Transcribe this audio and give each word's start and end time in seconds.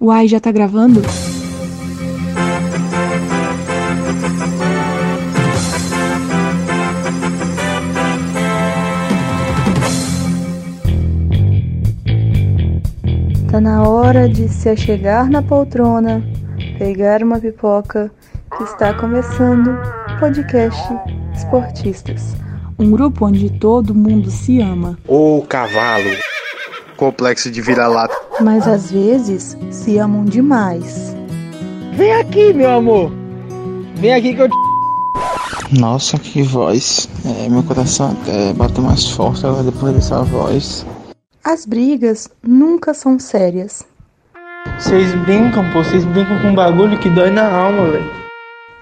Uai, 0.00 0.28
já 0.28 0.38
tá 0.38 0.52
gravando? 0.52 1.02
Tá 13.50 13.60
na 13.60 13.88
hora 13.88 14.28
de 14.28 14.48
se 14.48 14.68
achegar 14.68 15.28
na 15.28 15.42
poltrona, 15.42 16.22
pegar 16.78 17.24
uma 17.24 17.40
pipoca, 17.40 18.08
que 18.56 18.62
está 18.62 18.94
começando 18.94 19.68
o 19.68 20.20
podcast 20.20 20.80
Esportistas. 21.34 22.36
Um 22.78 22.92
grupo 22.92 23.26
onde 23.26 23.50
todo 23.50 23.92
mundo 23.92 24.30
se 24.30 24.60
ama. 24.60 24.96
Ô 25.08 25.42
cavalo, 25.48 26.10
complexo 26.98 27.50
de 27.50 27.62
vira-lata. 27.62 28.14
Mas 28.40 28.66
às 28.68 28.90
vezes 28.90 29.56
se 29.70 29.96
amam 29.96 30.24
demais. 30.24 31.16
Vem 31.94 32.12
aqui, 32.12 32.52
meu 32.52 32.70
amor. 32.70 33.10
Vem 33.94 34.12
aqui 34.12 34.34
que 34.34 34.42
eu 34.42 34.48
te... 34.48 35.78
Nossa, 35.78 36.18
que 36.18 36.42
voz. 36.42 37.08
É, 37.24 37.48
meu 37.48 37.62
coração 37.62 38.10
até 38.10 38.52
bateu 38.52 38.82
mais 38.82 39.08
forte 39.08 39.46
agora 39.46 39.62
depois 39.62 39.94
dessa 39.94 40.22
voz. 40.22 40.84
As 41.42 41.64
brigas 41.64 42.28
nunca 42.42 42.92
são 42.92 43.18
sérias. 43.18 43.86
Vocês 44.78 45.14
brincam, 45.24 45.70
pô. 45.72 45.82
Vocês 45.82 46.04
brincam 46.04 46.40
com 46.40 46.48
um 46.48 46.54
bagulho 46.54 46.98
que 46.98 47.08
dói 47.08 47.30
na 47.30 47.50
alma, 47.50 47.90
velho. 47.90 48.10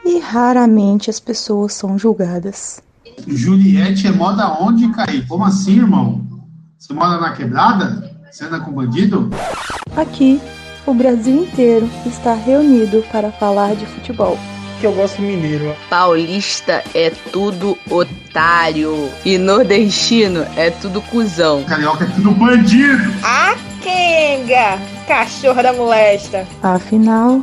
E 0.04 0.18
raramente 0.18 1.10
as 1.10 1.20
pessoas 1.20 1.74
são 1.74 1.98
julgadas. 1.98 2.80
Juliette 3.26 4.06
é 4.06 4.12
moda 4.12 4.56
onde, 4.60 4.88
Caí? 4.92 5.24
Como 5.26 5.44
assim, 5.44 5.78
irmão? 5.78 6.20
Você 6.78 6.92
mora 6.92 7.18
na 7.18 7.32
quebrada? 7.34 8.14
Você 8.30 8.44
anda 8.44 8.60
com 8.60 8.70
bandido? 8.70 9.30
Aqui, 9.96 10.40
o 10.84 10.92
Brasil 10.92 11.44
inteiro 11.44 11.88
está 12.04 12.34
reunido 12.34 13.02
para 13.10 13.32
falar 13.32 13.74
de 13.74 13.86
futebol. 13.86 14.38
Que 14.80 14.86
eu 14.86 14.92
gosto 14.92 15.22
mineiro, 15.22 15.70
ó. 15.70 15.88
Paulista 15.88 16.84
é 16.94 17.10
tudo 17.32 17.78
otário. 17.90 19.10
E 19.24 19.38
nordestino 19.38 20.46
é 20.54 20.70
tudo 20.70 21.00
cuzão. 21.00 21.64
Carioca 21.64 22.04
é 22.04 22.08
tudo 22.08 22.30
bandido. 22.32 23.02
A 23.24 23.54
Kenga, 23.82 24.78
cachorra 25.08 25.62
da 25.62 25.72
molesta. 25.72 26.46
Afinal, 26.62 27.42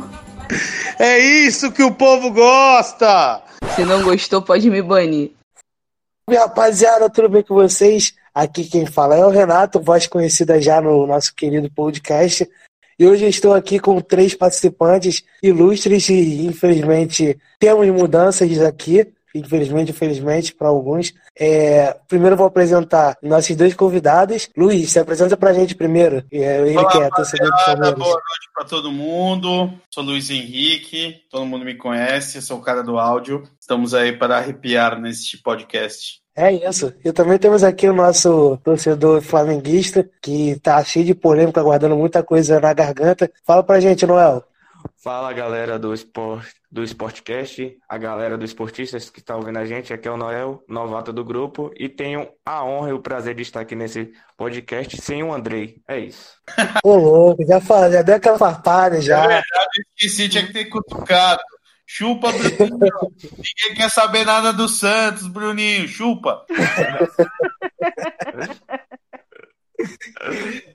É 0.98 1.18
isso 1.18 1.72
que 1.72 1.82
o 1.82 1.92
povo 1.92 2.30
gosta! 2.30 3.42
Se 3.74 3.84
não 3.84 4.04
gostou, 4.04 4.40
pode 4.40 4.70
me 4.70 4.80
banir. 4.80 5.32
Rapaziada, 6.30 7.10
tudo 7.10 7.28
bem 7.28 7.42
com 7.42 7.54
vocês? 7.54 8.14
Aqui 8.34 8.64
quem 8.64 8.84
fala 8.84 9.16
é 9.16 9.24
o 9.24 9.30
Renato, 9.30 9.80
voz 9.80 10.08
conhecida 10.08 10.60
já 10.60 10.80
no 10.80 11.06
nosso 11.06 11.32
querido 11.32 11.70
podcast. 11.70 12.48
E 12.98 13.06
hoje 13.06 13.24
eu 13.24 13.28
estou 13.28 13.54
aqui 13.54 13.78
com 13.78 14.00
três 14.00 14.34
participantes 14.34 15.22
ilustres 15.40 16.08
e, 16.08 16.44
infelizmente, 16.44 17.38
temos 17.60 17.86
mudanças 17.88 18.60
aqui. 18.60 19.06
Infelizmente, 19.34 19.90
infelizmente, 19.90 20.54
para 20.54 20.68
alguns. 20.68 21.12
É, 21.36 21.96
primeiro 22.08 22.36
vou 22.36 22.46
apresentar 22.46 23.16
nossos 23.20 23.56
dois 23.56 23.74
convidados. 23.74 24.48
Luiz, 24.56 24.90
se 24.90 24.98
apresenta 24.98 25.36
pra 25.36 25.52
gente 25.52 25.74
primeiro. 25.74 26.24
É, 26.30 26.60
ele 26.60 26.78
Olá, 26.78 26.88
que 26.88 26.98
é 26.98 27.10
torcedor 27.10 27.50
Palmeiras. 27.50 27.98
boa 27.98 28.14
noite 28.14 28.50
pra 28.54 28.64
todo 28.64 28.92
mundo. 28.92 29.72
Sou 29.90 30.04
Luiz 30.04 30.30
Henrique, 30.30 31.20
todo 31.28 31.46
mundo 31.46 31.64
me 31.64 31.74
conhece, 31.74 32.40
sou 32.40 32.58
o 32.58 32.62
cara 32.62 32.84
do 32.84 32.96
áudio. 32.96 33.42
Estamos 33.58 33.92
aí 33.92 34.12
para 34.16 34.36
arrepiar 34.36 35.00
neste 35.00 35.36
podcast. 35.38 36.23
É 36.36 36.52
isso. 36.52 36.92
E 37.04 37.12
também 37.12 37.38
temos 37.38 37.62
aqui 37.62 37.88
o 37.88 37.94
nosso 37.94 38.56
torcedor 38.58 39.22
flamenguista, 39.22 40.08
que 40.20 40.58
tá 40.60 40.82
cheio 40.82 41.04
de 41.04 41.14
polêmica, 41.14 41.62
guardando 41.62 41.96
muita 41.96 42.22
coisa 42.22 42.60
na 42.60 42.72
garganta. 42.72 43.30
Fala 43.46 43.62
pra 43.62 43.80
gente, 43.80 44.04
Noel. 44.04 44.42
Fala 45.02 45.32
galera 45.32 45.78
do 45.78 45.94
Sport, 45.94 46.46
do 46.70 46.82
Sportcast, 46.82 47.76
a 47.88 47.98
galera 47.98 48.36
do 48.36 48.44
Esportistas 48.44 49.08
que 49.08 49.20
está 49.20 49.36
ouvindo 49.36 49.58
a 49.58 49.64
gente, 49.64 49.92
aqui 49.92 50.08
é 50.08 50.10
o 50.10 50.16
Noel, 50.16 50.62
novato 50.68 51.12
do 51.12 51.24
grupo, 51.24 51.70
e 51.76 51.88
tenho 51.88 52.28
a 52.44 52.64
honra 52.64 52.90
e 52.90 52.92
o 52.92 53.00
prazer 53.00 53.34
de 53.34 53.42
estar 53.42 53.60
aqui 53.60 53.74
nesse 53.74 54.12
podcast 54.36 55.00
sem 55.00 55.22
o 55.22 55.32
Andrei. 55.32 55.76
É 55.86 55.98
isso. 55.98 56.32
Ô, 56.82 56.96
louco, 56.96 57.44
já, 57.46 57.60
falei, 57.60 57.92
já 57.92 58.02
deu 58.02 58.16
aquela 58.16 58.38
farpada 58.38 59.00
já. 59.00 59.42
Esqueci, 59.96 60.28
tinha 60.28 60.46
que 60.46 60.52
ter 60.52 60.64
cutucado. 60.66 61.40
Chupa, 61.86 62.32
Bruninho. 62.32 63.12
Ninguém 63.22 63.76
quer 63.76 63.90
saber 63.90 64.24
nada 64.24 64.52
do 64.52 64.68
Santos, 64.68 65.26
Bruninho. 65.26 65.86
Chupa. 65.86 66.44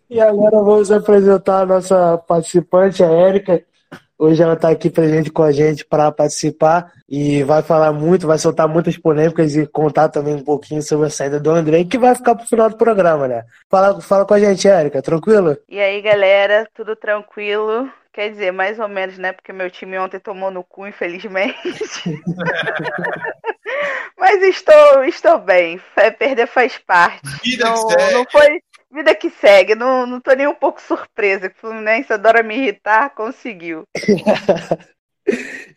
E 0.10 0.20
agora 0.20 0.58
vamos 0.58 0.92
apresentar 0.92 1.62
a 1.62 1.66
nossa 1.66 2.18
participante, 2.18 3.04
a 3.04 3.08
Érica. 3.08 3.64
Hoje 4.18 4.44
ela 4.44 4.54
está 4.54 4.70
aqui 4.70 4.90
presente 4.90 5.32
com 5.32 5.44
a 5.44 5.52
gente 5.52 5.86
para 5.86 6.12
participar 6.12 6.92
e 7.08 7.42
vai 7.44 7.62
falar 7.62 7.94
muito, 7.94 8.28
vai 8.28 8.38
soltar 8.38 8.68
muitas 8.68 8.98
polêmicas 8.98 9.56
e 9.56 9.66
contar 9.66 10.10
também 10.10 10.36
um 10.36 10.44
pouquinho 10.44 10.82
sobre 10.82 11.08
a 11.08 11.10
saída 11.10 11.40
do 11.40 11.50
André, 11.50 11.86
que 11.86 11.98
vai 11.98 12.14
ficar 12.14 12.36
pro 12.36 12.46
final 12.46 12.70
do 12.70 12.76
programa, 12.76 13.30
né? 13.30 13.46
Fala, 13.70 14.02
fala 14.02 14.26
com 14.26 14.34
a 14.34 14.40
gente, 14.40 14.68
Érica, 14.68 15.02
tranquilo? 15.02 15.58
E 15.70 15.80
aí, 15.80 16.02
galera, 16.02 16.68
tudo 16.76 16.98
tranquilo? 16.98 17.90
Quer 18.14 18.32
dizer, 18.32 18.52
mais 18.52 18.80
ou 18.80 18.88
menos, 18.88 19.18
né? 19.18 19.32
Porque 19.32 19.54
meu 19.54 19.70
time 19.70 19.98
ontem 20.00 20.20
tomou 20.20 20.50
no 20.50 20.64
cu, 20.64 20.88
infelizmente. 20.88 21.56
Mas 24.18 24.42
estou, 24.44 25.04
estou 25.06 25.40
bem. 25.40 25.80
É, 25.96 26.12
Perder 26.12 26.48
faz 26.48 26.78
parte. 26.78 27.22
Vida 27.44 27.66
não, 27.66 27.88
que 27.88 27.94
segue. 27.94 28.14
não 28.14 28.26
foi 28.30 28.62
vida 28.92 29.16
que 29.16 29.30
segue. 29.30 29.76
Não, 29.76 30.06
não 30.06 30.20
tô 30.20 30.34
nem 30.34 30.48
um 30.48 30.56
pouco 30.56 30.82
surpresa. 30.82 31.48
O 31.48 31.60
Fluminense 31.60 32.12
adora 32.12 32.44
me 32.44 32.56
irritar, 32.56 33.12
conseguiu. 33.12 33.84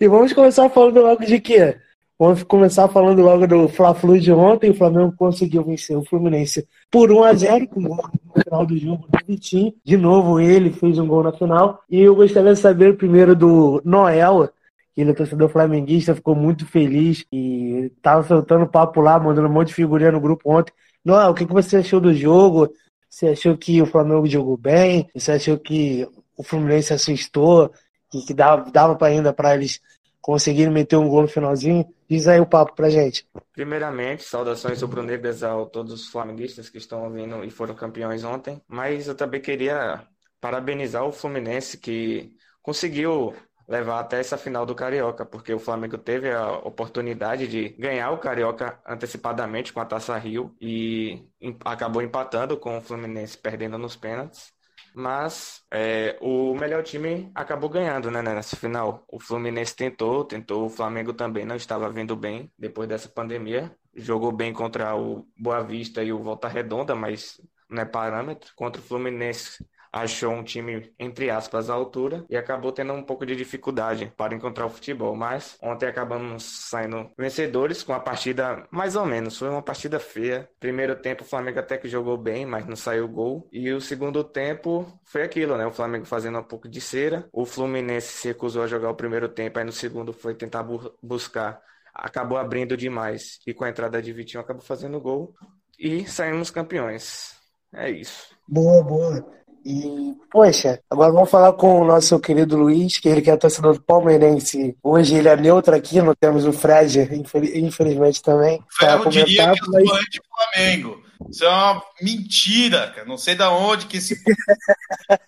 E 0.01 0.09
vamos 0.09 0.33
começar 0.33 0.71
falando 0.71 1.03
logo 1.03 1.27
de 1.27 1.39
quê? 1.39 1.77
Vamos 2.25 2.45
começar 2.45 2.87
falando 2.87 3.21
logo 3.21 3.49
do 3.49 3.69
Fla-Flu 3.69 4.21
de 4.21 4.31
ontem. 4.31 4.71
O 4.71 4.75
Flamengo 4.75 5.13
conseguiu 5.17 5.65
vencer 5.65 5.97
o 5.97 6.05
Fluminense 6.05 6.65
por 6.89 7.11
1 7.11 7.25
a 7.25 7.35
0 7.35 7.67
com 7.67 7.83
gol 7.83 8.09
no 8.33 8.41
final 8.45 8.65
do 8.65 8.79
jogo 8.79 9.09
do 9.09 9.19
Vitinho. 9.27 9.75
De 9.85 9.97
novo, 9.97 10.39
ele 10.39 10.71
fez 10.71 11.01
um 11.01 11.07
gol 11.09 11.25
na 11.25 11.33
final. 11.33 11.83
E 11.91 11.99
eu 11.99 12.15
gostaria 12.15 12.55
de 12.55 12.61
saber 12.61 12.97
primeiro 12.97 13.35
do 13.35 13.83
Noel, 13.85 14.49
que 14.95 15.01
ele 15.01 15.11
é 15.11 15.15
torcedor 15.15 15.49
flamenguista, 15.49 16.15
ficou 16.15 16.37
muito 16.37 16.65
feliz 16.65 17.27
e 17.33 17.91
tava 18.01 18.23
soltando 18.23 18.69
papo 18.69 19.01
lá, 19.01 19.19
mandando 19.19 19.49
um 19.49 19.53
monte 19.53 19.69
de 19.69 19.75
figurinha 19.75 20.13
no 20.13 20.21
grupo 20.21 20.49
ontem. 20.49 20.73
Noel, 21.05 21.33
o 21.33 21.35
que 21.35 21.45
você 21.45 21.79
achou 21.79 22.01
do 22.01 22.15
jogo? 22.15 22.73
Você 23.11 23.31
achou 23.31 23.57
que 23.57 23.83
o 23.83 23.87
Flamengo 23.87 24.29
jogou 24.29 24.57
bem? 24.57 25.09
Você 25.13 25.33
achou 25.33 25.59
que 25.59 26.09
o 26.37 26.45
Fluminense 26.45 26.93
assustou? 26.93 27.73
Que, 28.09 28.25
que 28.25 28.33
dava, 28.33 28.71
dava 28.71 28.95
para 28.95 29.09
ainda 29.09 29.33
para 29.33 29.57
eles 29.57 29.81
conseguirem 30.23 30.73
meter 30.73 30.97
um 30.97 31.09
gol 31.09 31.23
no 31.23 31.29
finalzinho? 31.29 31.85
Diz 32.09 32.29
aí 32.29 32.41
o 32.41 32.47
papo 32.47 32.75
pra 32.75 32.89
gente. 32.89 33.27
Primeiramente, 33.53 34.23
saudações 34.23 34.81
rubro-negras 34.81 35.43
a 35.43 35.53
todos 35.67 35.93
os 35.93 36.09
flamenguistas 36.09 36.71
que 36.71 36.79
estão 36.79 37.05
ouvindo 37.05 37.45
e 37.45 37.51
foram 37.51 37.75
campeões 37.75 38.25
ontem, 38.25 38.63
mas 38.69 39.09
eu 39.09 39.15
também 39.15 39.41
queria 39.41 40.07
parabenizar 40.41 41.05
o 41.05 41.13
Fluminense 41.13 41.77
que 41.77 42.35
conseguiu 42.63 43.35
levar 43.69 44.01
até 44.01 44.21
essa 44.21 44.37
final 44.37 44.67
do 44.67 44.75
Carioca, 44.75 45.25
porque 45.25 45.53
o 45.55 45.59
Flamengo 45.59 45.97
teve 45.97 46.31
a 46.31 46.53
oportunidade 46.59 47.47
de 47.47 47.71
ganhar 47.71 48.11
o 48.11 48.19
Carioca 48.19 48.81
antecipadamente 48.87 49.73
com 49.73 49.81
a 49.81 49.85
Taça 49.85 50.17
Rio 50.19 50.55
e 50.61 51.25
acabou 51.65 52.03
empatando 52.03 52.57
com 52.57 52.79
o 52.79 52.81
Fluminense 52.81 53.39
perdendo 53.39 53.79
nos 53.79 53.97
pênaltis. 53.97 54.53
Mas 54.95 55.63
é, 55.73 56.19
o 56.21 56.55
melhor 56.55 56.83
time 56.83 57.31
acabou 57.35 57.69
ganhando, 57.71 58.11
né, 58.11 58.21
nessa 58.23 58.57
final. 58.57 59.05
O 59.09 59.19
Fluminense 59.19 59.75
tentou, 59.75 60.25
tentou, 60.25 60.67
o 60.67 60.71
Flamengo 60.71 61.13
também 61.15 61.45
não 61.45 61.57
estava 61.57 61.91
vindo 61.91 62.15
bem 62.15 62.53
depois 62.59 62.89
dessa 62.89 63.09
pandemia. 63.09 63.75
Jogou 63.95 64.33
bem 64.33 64.53
contra 64.53 64.95
o 64.97 65.27
Boa 65.37 65.63
Vista 65.63 66.03
e 66.03 66.13
o 66.13 66.23
Volta 66.23 66.49
Redonda, 66.49 66.95
mas 66.95 67.41
não 67.69 67.83
é 67.83 67.85
parâmetro. 67.87 68.53
Contra 68.55 68.81
o 68.81 68.85
Fluminense 68.85 69.65
achou 69.93 70.33
um 70.33 70.43
time, 70.43 70.93
entre 70.99 71.31
aspas, 71.31 71.69
à 71.69 71.75
altura 71.75 72.25
e 72.31 72.37
acabou 72.37 72.73
tendo 72.73 72.93
um 72.95 73.03
pouco 73.03 73.27
de 73.27 73.37
dificuldade 73.37 74.13
para 74.17 74.35
encontrar 74.35 74.67
o 74.67 74.71
futebol. 74.71 75.15
Mas 75.15 75.57
ontem 75.63 75.87
acabamos 75.87 76.43
saindo 76.71 77.11
vencedores 77.19 77.83
com 77.83 77.93
a 77.93 78.01
partida 78.01 78.67
mais 78.71 78.97
ou 78.97 79.05
menos. 79.05 79.39
Foi 79.39 79.49
uma 79.49 79.63
partida 79.63 80.01
feia. 80.01 80.49
Primeiro 80.59 80.97
tempo 80.97 81.23
o 81.23 81.27
Flamengo 81.27 81.59
até 81.59 81.77
que 81.77 81.89
jogou 81.89 82.17
bem, 82.17 82.47
mas 82.47 82.67
não 82.67 82.77
saiu 82.77 83.07
gol. 83.09 83.49
E 83.53 83.71
o 83.73 83.81
segundo 83.81 84.25
tempo 84.25 84.87
foi 85.05 85.23
aquilo, 85.23 85.57
né? 85.57 85.67
O 85.67 85.73
Flamengo 85.73 86.07
fazendo 86.07 86.39
um 86.39 86.43
pouco 86.45 86.69
de 86.69 86.81
cera. 86.81 87.29
O 87.33 87.45
Fluminense 87.45 88.09
se 88.09 88.29
recusou 88.29 88.63
a 88.63 88.67
jogar 88.67 88.91
o 88.91 88.95
primeiro 88.97 89.29
tempo, 89.29 89.59
aí 89.59 89.65
no 89.65 89.73
segundo 89.73 90.13
foi 90.13 90.35
tentar 90.35 90.63
bu- 90.63 90.93
buscar. 91.03 91.61
Acabou 91.95 92.39
abrindo 92.39 92.77
demais. 92.77 93.39
E 93.47 93.53
com 93.53 93.65
a 93.65 93.69
entrada 93.69 94.01
de 94.01 94.13
Vitinho 94.13 94.41
acabou 94.41 94.63
fazendo 94.63 94.99
gol. 95.01 95.35
E 95.79 96.07
saímos 96.07 96.51
campeões. 96.51 97.35
É 97.75 97.91
isso. 97.91 98.35
Boa, 98.49 98.83
boa. 98.83 99.42
E, 99.65 100.15
poxa, 100.31 100.81
agora 100.91 101.13
vamos 101.13 101.31
falar 101.31 101.53
com 101.53 101.81
o 101.81 101.85
nosso 101.85 102.19
querido 102.19 102.57
Luiz, 102.57 102.99
que 102.99 103.09
ele 103.09 103.23
que 103.23 103.31
é 103.31 103.37
torcedor 103.37 103.75
do 103.75 103.83
Palmeirense. 103.83 104.77
Hoje 104.83 105.15
ele 105.15 105.29
é 105.29 105.37
neutro 105.37 105.75
aqui, 105.75 106.03
não 106.03 106.15
temos 106.15 106.45
o 106.45 106.53
Fred, 106.53 107.01
infel- 107.15 107.45
infelizmente 107.45 108.21
também. 108.23 108.63
pra 108.79 108.93
Eu 108.95 109.09
diria 109.09 109.53
que 109.53 109.61
eu 109.61 109.73
mas- 109.73 109.89
sou 109.89 109.97
anti-Flamengo. 109.97 111.03
Isso 111.31 111.45
é 111.45 111.49
uma 111.49 111.83
mentira, 112.03 112.89
cara. 112.95 113.07
Não 113.07 113.17
sei 113.17 113.37
da 113.37 113.51
onde 113.53 113.87
que 113.87 113.99
esse 113.99 114.17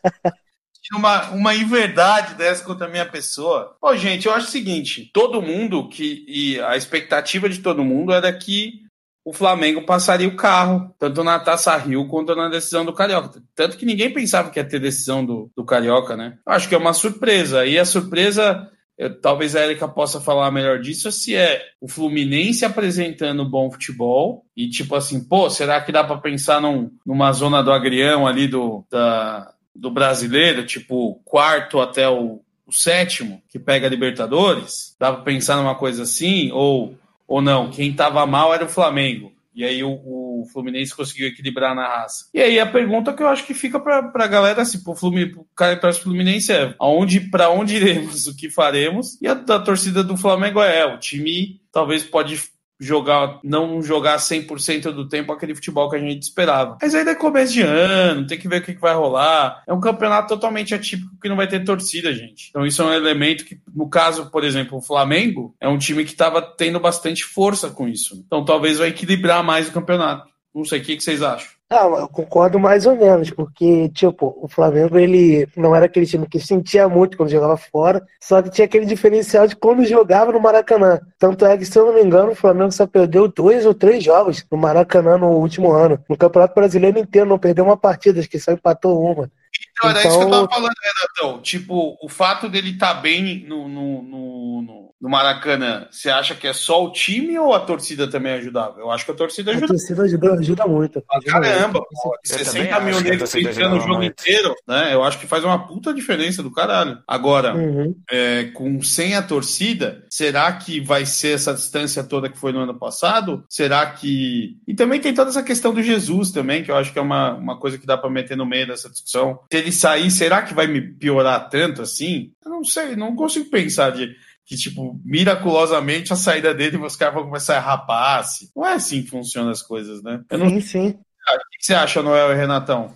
uma, 0.92 1.30
uma 1.30 1.54
inverdade 1.54 2.34
dessa 2.34 2.64
contra 2.64 2.86
a 2.86 2.90
minha 2.90 3.06
pessoa. 3.06 3.76
Ô, 3.80 3.96
gente, 3.96 4.26
eu 4.26 4.34
acho 4.34 4.48
o 4.48 4.50
seguinte: 4.50 5.10
todo 5.12 5.40
mundo 5.42 5.88
que. 5.88 6.24
E 6.28 6.60
a 6.60 6.76
expectativa 6.76 7.48
de 7.48 7.58
todo 7.60 7.84
mundo 7.84 8.12
era 8.12 8.32
que 8.32 8.83
o 9.24 9.32
Flamengo 9.32 9.82
passaria 9.82 10.28
o 10.28 10.36
carro, 10.36 10.94
tanto 10.98 11.24
na 11.24 11.38
Taça 11.38 11.74
Rio 11.76 12.06
quanto 12.06 12.34
na 12.36 12.50
decisão 12.50 12.84
do 12.84 12.92
Carioca. 12.92 13.42
Tanto 13.54 13.78
que 13.78 13.86
ninguém 13.86 14.12
pensava 14.12 14.50
que 14.50 14.60
ia 14.60 14.68
ter 14.68 14.78
decisão 14.78 15.24
do, 15.24 15.50
do 15.56 15.64
Carioca, 15.64 16.14
né? 16.14 16.36
Acho 16.44 16.68
que 16.68 16.74
é 16.74 16.78
uma 16.78 16.92
surpresa. 16.92 17.64
E 17.64 17.78
a 17.78 17.86
surpresa, 17.86 18.68
eu, 18.98 19.18
talvez 19.18 19.56
a 19.56 19.64
Erika 19.64 19.88
possa 19.88 20.20
falar 20.20 20.50
melhor 20.50 20.78
disso, 20.78 21.10
se 21.10 21.34
é 21.34 21.62
o 21.80 21.88
Fluminense 21.88 22.66
apresentando 22.66 23.48
bom 23.48 23.70
futebol 23.70 24.44
e 24.54 24.68
tipo 24.68 24.94
assim, 24.94 25.26
pô, 25.26 25.48
será 25.48 25.80
que 25.80 25.90
dá 25.90 26.04
para 26.04 26.18
pensar 26.18 26.60
num, 26.60 26.90
numa 27.06 27.32
zona 27.32 27.62
do 27.62 27.72
agrião 27.72 28.26
ali 28.26 28.46
do, 28.46 28.84
da, 28.90 29.54
do 29.74 29.90
brasileiro, 29.90 30.66
tipo 30.66 31.18
quarto 31.24 31.80
até 31.80 32.06
o, 32.06 32.42
o 32.66 32.72
sétimo, 32.72 33.42
que 33.48 33.58
pega 33.58 33.86
a 33.86 33.90
Libertadores? 33.90 34.94
Dá 35.00 35.10
para 35.10 35.22
pensar 35.22 35.56
numa 35.56 35.74
coisa 35.74 36.02
assim? 36.02 36.52
Ou 36.52 36.94
ou 37.26 37.40
não, 37.40 37.70
quem 37.70 37.90
estava 37.90 38.26
mal 38.26 38.54
era 38.54 38.64
o 38.64 38.68
Flamengo. 38.68 39.32
E 39.54 39.64
aí 39.64 39.84
o, 39.84 39.92
o, 39.92 40.46
Fluminense 40.52 40.94
conseguiu 40.94 41.28
equilibrar 41.28 41.74
na 41.76 41.86
raça. 41.86 42.26
E 42.34 42.42
aí 42.42 42.58
a 42.58 42.66
pergunta 42.66 43.12
que 43.12 43.22
eu 43.22 43.28
acho 43.28 43.46
que 43.46 43.54
fica 43.54 43.78
para 43.78 44.10
a 44.12 44.26
galera, 44.26 44.62
assim, 44.62 44.82
pro, 44.82 44.96
Fluminense, 44.96 45.40
para 45.54 45.90
o 45.90 45.94
Fluminense 45.94 46.52
é 46.52 46.74
aonde, 46.78 47.20
para 47.20 47.50
onde 47.50 47.76
iremos, 47.76 48.26
o 48.26 48.36
que 48.36 48.50
faremos? 48.50 49.16
E 49.22 49.28
a 49.28 49.34
da 49.34 49.60
torcida 49.60 50.02
do 50.02 50.16
Flamengo 50.16 50.60
é, 50.60 50.80
é, 50.80 50.86
o 50.86 50.98
time 50.98 51.60
talvez 51.72 52.02
pode 52.02 52.40
jogar, 52.78 53.38
não 53.42 53.82
jogar 53.82 54.16
100% 54.16 54.92
do 54.92 55.08
tempo 55.08 55.32
aquele 55.32 55.54
futebol 55.54 55.88
que 55.88 55.96
a 55.96 56.00
gente 56.00 56.22
esperava. 56.22 56.76
Mas 56.80 56.94
ainda 56.94 57.12
é 57.12 57.14
começo 57.14 57.52
de 57.52 57.62
ano, 57.62 58.26
tem 58.26 58.38
que 58.38 58.48
ver 58.48 58.60
o 58.60 58.64
que, 58.64 58.74
vai 58.74 58.94
rolar. 58.94 59.62
É 59.66 59.72
um 59.72 59.80
campeonato 59.80 60.28
totalmente 60.28 60.74
atípico 60.74 61.18
que 61.20 61.28
não 61.28 61.36
vai 61.36 61.46
ter 61.46 61.64
torcida, 61.64 62.12
gente. 62.12 62.48
Então 62.50 62.66
isso 62.66 62.82
é 62.82 62.86
um 62.86 62.92
elemento 62.92 63.44
que, 63.44 63.58
no 63.74 63.88
caso, 63.88 64.30
por 64.30 64.44
exemplo, 64.44 64.78
o 64.78 64.82
Flamengo 64.82 65.54
é 65.60 65.68
um 65.68 65.78
time 65.78 66.04
que 66.04 66.10
estava 66.10 66.42
tendo 66.42 66.80
bastante 66.80 67.24
força 67.24 67.70
com 67.70 67.88
isso. 67.88 68.22
Então 68.26 68.44
talvez 68.44 68.78
vai 68.78 68.88
equilibrar 68.88 69.42
mais 69.42 69.68
o 69.68 69.72
campeonato. 69.72 70.28
Não 70.54 70.64
sei 70.64 70.80
o 70.80 70.82
que, 70.82 70.96
que 70.96 71.02
vocês 71.02 71.22
acham. 71.22 71.48
Ah, 71.74 71.86
eu 72.02 72.08
concordo 72.08 72.58
mais 72.60 72.86
ou 72.86 72.94
menos, 72.94 73.30
porque, 73.30 73.88
tipo, 73.88 74.38
o 74.40 74.46
Flamengo, 74.46 74.96
ele 74.96 75.48
não 75.56 75.74
era 75.74 75.86
aquele 75.86 76.06
time 76.06 76.24
que 76.24 76.38
sentia 76.38 76.88
muito 76.88 77.16
quando 77.16 77.30
jogava 77.30 77.56
fora, 77.56 78.00
só 78.20 78.40
que 78.40 78.50
tinha 78.50 78.64
aquele 78.64 78.86
diferencial 78.86 79.46
de 79.48 79.56
quando 79.56 79.84
jogava 79.84 80.30
no 80.30 80.40
Maracanã. 80.40 81.00
Tanto 81.18 81.44
é 81.44 81.58
que, 81.58 81.66
se 81.66 81.76
eu 81.76 81.86
não 81.86 81.94
me 81.94 82.02
engano, 82.02 82.30
o 82.30 82.36
Flamengo 82.36 82.70
só 82.70 82.86
perdeu 82.86 83.26
dois 83.26 83.66
ou 83.66 83.74
três 83.74 84.04
jogos 84.04 84.46
no 84.50 84.56
Maracanã 84.56 85.18
no 85.18 85.30
último 85.30 85.72
ano. 85.72 85.98
No 86.08 86.16
Campeonato 86.16 86.54
Brasileiro 86.54 86.98
inteiro 86.98 87.28
não 87.28 87.38
perdeu 87.38 87.64
uma 87.64 87.76
partida, 87.76 88.20
acho 88.20 88.30
que 88.30 88.38
só 88.38 88.52
empatou 88.52 89.02
uma. 89.02 89.28
Então, 89.72 89.90
era 89.90 90.06
isso 90.06 90.18
que 90.18 90.24
eu 90.24 90.30
tava 90.30 90.48
falando, 90.48 90.74
Renatão. 90.82 91.42
Tipo, 91.42 91.98
o 92.00 92.08
fato 92.08 92.48
dele 92.48 92.70
estar 92.70 92.94
tá 92.94 93.00
bem 93.00 93.44
no, 93.48 93.68
no, 93.68 94.02
no, 94.02 94.62
no, 94.62 94.83
Maracanã, 95.00 95.86
você 95.90 96.08
acha 96.08 96.34
que 96.34 96.46
é 96.46 96.52
só 96.52 96.84
o 96.84 96.92
time 96.92 97.38
ou 97.38 97.52
a 97.52 97.60
torcida 97.60 98.08
também 98.08 98.34
ajudava? 98.34 98.80
Eu 98.80 98.90
acho 98.90 99.04
que 99.04 99.10
a 99.10 99.14
torcida 99.14 99.50
ajuda. 99.50 99.66
A 99.66 99.68
torcida 99.68 100.02
ajuda, 100.02 100.32
ajuda 100.34 100.66
muito. 100.66 101.02
Caramba, 101.26 101.80
muito. 101.80 101.88
Pô, 102.02 102.16
60 102.24 102.80
mil 102.80 103.00
negros 103.00 103.32
gritando 103.32 103.76
o 103.76 103.80
jogo 103.80 103.96
muito. 103.96 104.20
inteiro, 104.20 104.54
né? 104.66 104.94
Eu 104.94 105.02
acho 105.02 105.18
que 105.18 105.26
faz 105.26 105.44
uma 105.44 105.66
puta 105.66 105.92
diferença 105.92 106.42
do 106.42 106.50
caralho. 106.50 106.98
Agora, 107.06 107.54
uhum. 107.54 107.94
é, 108.10 108.44
com 108.54 108.82
sem 108.82 109.14
a 109.14 109.22
torcida, 109.22 110.04
será 110.08 110.52
que 110.52 110.80
vai 110.80 111.04
ser 111.04 111.34
essa 111.34 111.52
distância 111.52 112.02
toda 112.02 112.28
que 112.28 112.38
foi 112.38 112.52
no 112.52 112.60
ano 112.60 112.78
passado? 112.78 113.44
Será 113.48 113.84
que. 113.86 114.56
E 114.66 114.74
também 114.74 115.00
tem 115.00 115.12
toda 115.12 115.30
essa 115.30 115.42
questão 115.42 115.74
do 115.74 115.82
Jesus 115.82 116.30
também, 116.30 116.62
que 116.62 116.70
eu 116.70 116.76
acho 116.76 116.92
que 116.92 116.98
é 116.98 117.02
uma, 117.02 117.34
uma 117.34 117.58
coisa 117.58 117.78
que 117.78 117.86
dá 117.86 117.96
para 117.96 118.10
meter 118.10 118.36
no 118.36 118.46
meio 118.46 118.66
dessa 118.66 118.88
discussão. 118.88 119.40
Se 119.52 119.58
ele 119.58 119.72
sair, 119.72 120.10
será 120.10 120.42
que 120.42 120.54
vai 120.54 120.66
me 120.66 120.80
piorar 120.80 121.48
tanto 121.48 121.82
assim? 121.82 122.32
Eu 122.44 122.50
não 122.50 122.64
sei, 122.64 122.96
não 122.96 123.14
consigo 123.14 123.50
pensar 123.50 123.90
de 123.90 124.14
que, 124.46 124.56
tipo, 124.56 125.00
miraculosamente 125.04 126.12
a 126.12 126.16
saída 126.16 126.54
dele 126.54 126.76
os 126.76 126.96
caras 126.96 127.14
vão 127.14 127.24
começar 127.24 127.56
a 127.56 127.60
rapar. 127.60 128.22
-se. 128.24 128.50
Não 128.54 128.66
é 128.66 128.74
assim 128.74 129.02
que 129.02 129.10
funcionam 129.10 129.50
as 129.50 129.62
coisas, 129.62 130.02
né? 130.02 130.22
Eu 130.30 130.38
não... 130.38 130.48
Sim, 130.48 130.60
sim. 130.60 130.88
O 130.88 131.58
que 131.58 131.64
você 131.64 131.74
acha, 131.74 132.02
Noel 132.02 132.32
e 132.32 132.36
Renatão? 132.36 132.94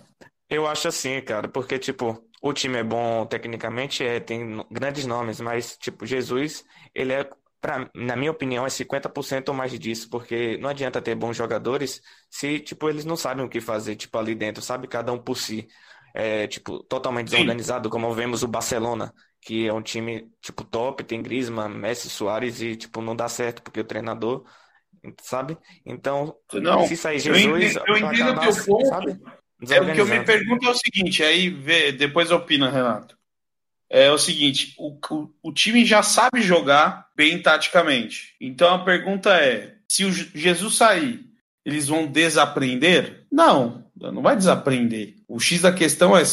Eu 0.49 0.67
acho 0.67 0.87
assim, 0.87 1.19
cara, 1.21 1.47
porque, 1.47 1.79
tipo, 1.79 2.23
o 2.41 2.53
time 2.53 2.77
é 2.77 2.83
bom 2.83 3.25
tecnicamente, 3.25 4.03
é, 4.03 4.19
tem 4.19 4.63
grandes 4.69 5.05
nomes, 5.05 5.41
mas, 5.41 5.75
tipo, 5.77 6.05
Jesus, 6.05 6.63
ele 6.93 7.13
é, 7.13 7.27
pra, 7.59 7.89
na 7.95 8.15
minha 8.15 8.31
opinião, 8.31 8.65
é 8.65 8.69
50% 8.69 9.49
ou 9.49 9.55
mais 9.55 9.77
disso, 9.79 10.09
porque 10.09 10.57
não 10.57 10.69
adianta 10.69 11.01
ter 11.01 11.15
bons 11.15 11.35
jogadores 11.35 12.01
se, 12.29 12.59
tipo, 12.59 12.87
eles 12.87 13.05
não 13.05 13.15
sabem 13.15 13.43
o 13.43 13.49
que 13.49 13.59
fazer, 13.59 13.95
tipo, 13.95 14.17
ali 14.17 14.35
dentro, 14.35 14.61
sabe? 14.61 14.87
Cada 14.87 15.11
um 15.11 15.17
por 15.17 15.35
si 15.35 15.67
é, 16.13 16.47
tipo, 16.47 16.83
totalmente 16.83 17.29
desorganizado, 17.29 17.87
Sim. 17.87 17.91
como 17.91 18.13
vemos 18.13 18.43
o 18.43 18.47
Barcelona, 18.47 19.13
que 19.41 19.67
é 19.67 19.73
um 19.73 19.81
time, 19.81 20.29
tipo, 20.41 20.63
top, 20.63 21.03
tem 21.03 21.21
Griezmann, 21.21 21.69
Messi, 21.69 22.09
Soares, 22.09 22.61
e, 22.61 22.75
tipo, 22.75 23.01
não 23.01 23.15
dá 23.15 23.27
certo, 23.27 23.61
porque 23.61 23.79
o 23.79 23.85
treinador, 23.85 24.43
sabe? 25.21 25.57
Então, 25.85 26.35
não, 26.53 26.85
se 26.87 26.97
sair 26.97 27.19
Jesus... 27.19 27.43
Eu 27.43 27.57
entendo, 27.57 27.83
eu 27.87 27.97
entendo 27.97 28.31
o 28.31 28.39
teu 28.39 28.65
ponto. 28.65 28.85
Sabe? 28.87 29.19
É, 29.69 29.81
o 29.81 29.93
que 29.93 29.99
eu 29.99 30.05
me 30.05 30.23
pergunto 30.23 30.65
é 30.65 30.69
o 30.69 30.75
seguinte, 30.75 31.23
aí 31.23 31.49
vê, 31.49 31.91
depois 31.91 32.31
opina, 32.31 32.69
Renato. 32.69 33.17
É 33.89 34.11
o 34.11 34.17
seguinte, 34.17 34.75
o, 34.77 34.97
o, 35.09 35.29
o 35.41 35.51
time 35.51 35.83
já 35.83 36.03
sabe 36.03 36.41
jogar 36.41 37.07
bem 37.15 37.41
taticamente. 37.41 38.35
Então 38.39 38.73
a 38.73 38.85
pergunta 38.85 39.31
é, 39.31 39.75
se 39.87 40.05
o 40.05 40.11
Jesus 40.11 40.75
sair, 40.75 41.25
eles 41.65 41.87
vão 41.87 42.05
desaprender? 42.05 43.25
Não, 43.31 43.88
não 43.99 44.21
vai 44.21 44.35
desaprender. 44.35 45.15
O 45.27 45.39
X 45.39 45.61
da 45.61 45.71
questão 45.71 46.15
é, 46.15 46.23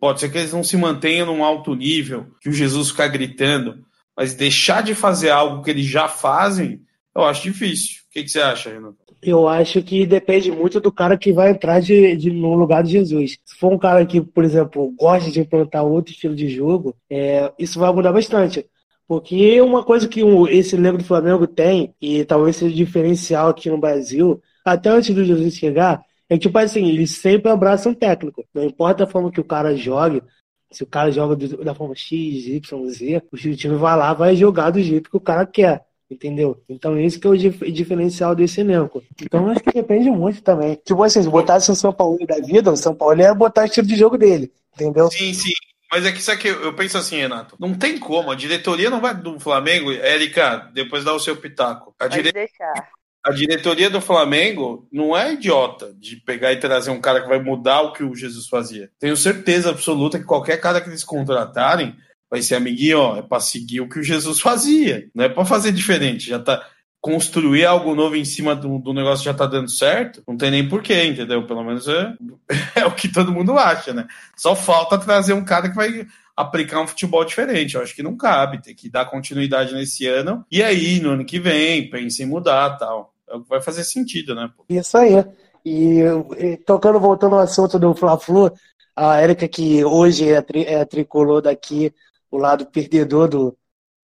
pode 0.00 0.20
ser 0.20 0.30
que 0.30 0.38
eles 0.38 0.52
não 0.52 0.62
se 0.62 0.76
mantenham 0.76 1.26
num 1.26 1.44
alto 1.44 1.74
nível, 1.74 2.26
que 2.40 2.48
o 2.48 2.52
Jesus 2.52 2.90
ficar 2.90 3.08
gritando, 3.08 3.84
mas 4.16 4.34
deixar 4.34 4.82
de 4.82 4.94
fazer 4.94 5.30
algo 5.30 5.62
que 5.62 5.70
eles 5.70 5.86
já 5.86 6.08
fazem, 6.08 6.80
eu 7.14 7.24
acho 7.24 7.42
difícil. 7.42 7.96
O 8.08 8.12
que, 8.12 8.22
que 8.22 8.28
você 8.30 8.40
acha, 8.40 8.70
Renato? 8.70 8.96
Eu 9.22 9.48
acho 9.48 9.82
que 9.82 10.06
depende 10.06 10.50
muito 10.52 10.80
do 10.80 10.92
cara 10.92 11.18
que 11.18 11.32
vai 11.32 11.50
entrar 11.50 11.80
de, 11.80 12.16
de, 12.16 12.30
no 12.30 12.54
lugar 12.54 12.82
de 12.82 12.92
Jesus. 12.92 13.38
Se 13.44 13.58
for 13.58 13.72
um 13.72 13.78
cara 13.78 14.04
que, 14.06 14.20
por 14.20 14.44
exemplo, 14.44 14.94
gosta 14.96 15.30
de 15.30 15.40
implantar 15.40 15.84
outro 15.84 16.12
estilo 16.12 16.34
de 16.34 16.48
jogo, 16.48 16.94
é, 17.10 17.52
isso 17.58 17.78
vai 17.78 17.92
mudar 17.92 18.12
bastante. 18.12 18.66
Porque 19.08 19.60
uma 19.60 19.84
coisa 19.84 20.08
que 20.08 20.20
esse 20.50 20.76
elenco 20.76 20.98
do 20.98 21.04
Flamengo 21.04 21.46
tem, 21.46 21.94
e 22.00 22.24
talvez 22.24 22.56
seja 22.56 22.74
diferencial 22.74 23.48
aqui 23.48 23.70
no 23.70 23.78
Brasil, 23.78 24.40
até 24.64 24.90
antes 24.90 25.14
do 25.14 25.24
Jesus 25.24 25.54
chegar, 25.54 26.02
é 26.28 26.38
tipo 26.38 26.58
assim, 26.58 26.88
eles 26.88 27.12
sempre 27.12 27.50
abraçam 27.50 27.92
o 27.92 27.94
técnico. 27.94 28.44
Não 28.52 28.64
importa 28.64 29.04
a 29.04 29.06
forma 29.06 29.30
que 29.30 29.40
o 29.40 29.44
cara 29.44 29.76
jogue, 29.76 30.22
se 30.70 30.82
o 30.82 30.86
cara 30.86 31.10
joga 31.10 31.36
da 31.36 31.74
forma 31.74 31.94
X, 31.94 32.46
Y, 32.46 32.88
Z, 32.88 33.22
o 33.32 33.36
time 33.36 33.76
vai 33.76 33.96
lá, 33.96 34.12
vai 34.12 34.34
jogar 34.34 34.70
do 34.70 34.82
jeito 34.82 35.10
que 35.10 35.16
o 35.16 35.20
cara 35.20 35.46
quer. 35.46 35.84
Entendeu? 36.08 36.62
Então 36.68 36.96
esse 36.98 37.18
que 37.18 37.26
é 37.26 37.30
o 37.30 37.36
diferencial 37.36 38.32
desse 38.32 38.60
elenco. 38.60 39.02
Então 39.20 39.48
acho 39.50 39.60
que 39.60 39.72
depende 39.72 40.08
muito 40.08 40.40
também. 40.40 40.76
Tipo 40.84 41.02
assim, 41.02 41.20
se 41.20 41.28
botasse 41.28 41.70
o 41.70 41.74
São 41.74 41.92
Paulo 41.92 42.24
da 42.24 42.36
vida, 42.36 42.70
o 42.70 42.76
São 42.76 42.94
Paulo 42.94 43.20
ia 43.20 43.34
botar 43.34 43.62
o 43.62 43.64
estilo 43.64 43.88
de 43.88 43.96
jogo 43.96 44.16
dele. 44.16 44.52
Entendeu? 44.74 45.10
Sim, 45.10 45.34
sim. 45.34 45.52
Mas 45.90 46.04
é 46.04 46.12
que 46.12 46.18
isso 46.18 46.30
aqui, 46.30 46.48
eu 46.48 46.72
penso 46.74 46.98
assim, 46.98 47.16
Renato. 47.16 47.56
Não 47.58 47.74
tem 47.74 47.98
como. 47.98 48.30
A 48.30 48.36
diretoria 48.36 48.90
não 48.90 49.00
vai 49.00 49.14
do 49.14 49.38
Flamengo. 49.40 49.90
Érica, 49.90 50.70
depois 50.72 51.04
dá 51.04 51.12
o 51.12 51.18
seu 51.18 51.36
pitaco. 51.36 51.94
A 51.98 52.06
dire... 52.06 52.32
deixar 52.32 52.88
a 53.26 53.32
diretoria 53.32 53.90
do 53.90 54.00
Flamengo 54.00 54.86
não 54.92 55.16
é 55.16 55.32
idiota 55.32 55.92
de 55.98 56.14
pegar 56.14 56.52
e 56.52 56.60
trazer 56.60 56.92
um 56.92 57.00
cara 57.00 57.20
que 57.20 57.28
vai 57.28 57.42
mudar 57.42 57.80
o 57.80 57.92
que 57.92 58.04
o 58.04 58.14
Jesus 58.14 58.46
fazia. 58.46 58.88
Tenho 59.00 59.16
certeza 59.16 59.70
absoluta 59.70 60.16
que 60.16 60.24
qualquer 60.24 60.60
cara 60.60 60.80
que 60.80 60.88
eles 60.88 61.02
contratarem 61.02 61.96
vai 62.30 62.40
ser 62.40 62.54
amiguinho, 62.54 63.00
ó, 63.00 63.16
é 63.16 63.22
para 63.22 63.40
seguir 63.40 63.80
o 63.80 63.88
que 63.88 63.98
o 63.98 64.02
Jesus 64.04 64.40
fazia, 64.40 65.08
não 65.12 65.24
é 65.24 65.28
para 65.28 65.44
fazer 65.44 65.72
diferente, 65.72 66.28
já 66.28 66.38
tá 66.38 66.64
construir 67.00 67.64
algo 67.64 67.96
novo 67.96 68.14
em 68.14 68.24
cima 68.24 68.54
do, 68.54 68.78
do 68.78 68.92
negócio 68.92 69.24
já 69.24 69.34
tá 69.34 69.46
dando 69.46 69.70
certo, 69.70 70.22
não 70.26 70.36
tem 70.36 70.52
nem 70.52 70.68
porquê, 70.68 71.04
entendeu? 71.04 71.44
Pelo 71.48 71.64
menos 71.64 71.88
é, 71.88 72.14
é 72.80 72.86
o 72.86 72.92
que 72.92 73.08
todo 73.08 73.32
mundo 73.32 73.58
acha, 73.58 73.92
né? 73.92 74.06
Só 74.36 74.54
falta 74.54 74.98
trazer 74.98 75.32
um 75.32 75.44
cara 75.44 75.68
que 75.68 75.74
vai 75.74 76.06
aplicar 76.36 76.80
um 76.80 76.86
futebol 76.86 77.24
diferente. 77.24 77.74
Eu 77.74 77.82
acho 77.82 77.94
que 77.94 78.02
não 78.04 78.16
cabe, 78.16 78.62
tem 78.62 78.74
que 78.74 78.88
dar 78.88 79.06
continuidade 79.06 79.74
nesse 79.74 80.06
ano. 80.06 80.44
E 80.50 80.62
aí, 80.62 81.00
no 81.00 81.10
ano 81.10 81.24
que 81.24 81.40
vem, 81.40 81.90
pense 81.90 82.22
em 82.22 82.26
mudar 82.26 82.76
tal 82.76 83.15
vai 83.48 83.60
fazer 83.60 83.84
sentido, 83.84 84.34
né? 84.34 84.50
Isso 84.68 84.96
aí. 84.96 85.24
E, 85.64 86.00
e 86.38 86.56
tocando, 86.58 87.00
voltando 87.00 87.34
ao 87.34 87.42
assunto 87.42 87.78
do 87.78 87.94
Fla-Flu, 87.94 88.52
a 88.94 89.20
Érica, 89.20 89.48
que 89.48 89.84
hoje 89.84 90.30
é, 90.30 90.40
tri, 90.40 90.64
é 90.64 90.84
tricolor 90.84 91.42
daqui, 91.42 91.92
o 92.30 92.38
lado 92.38 92.66
perdedor 92.66 93.28
do, 93.28 93.56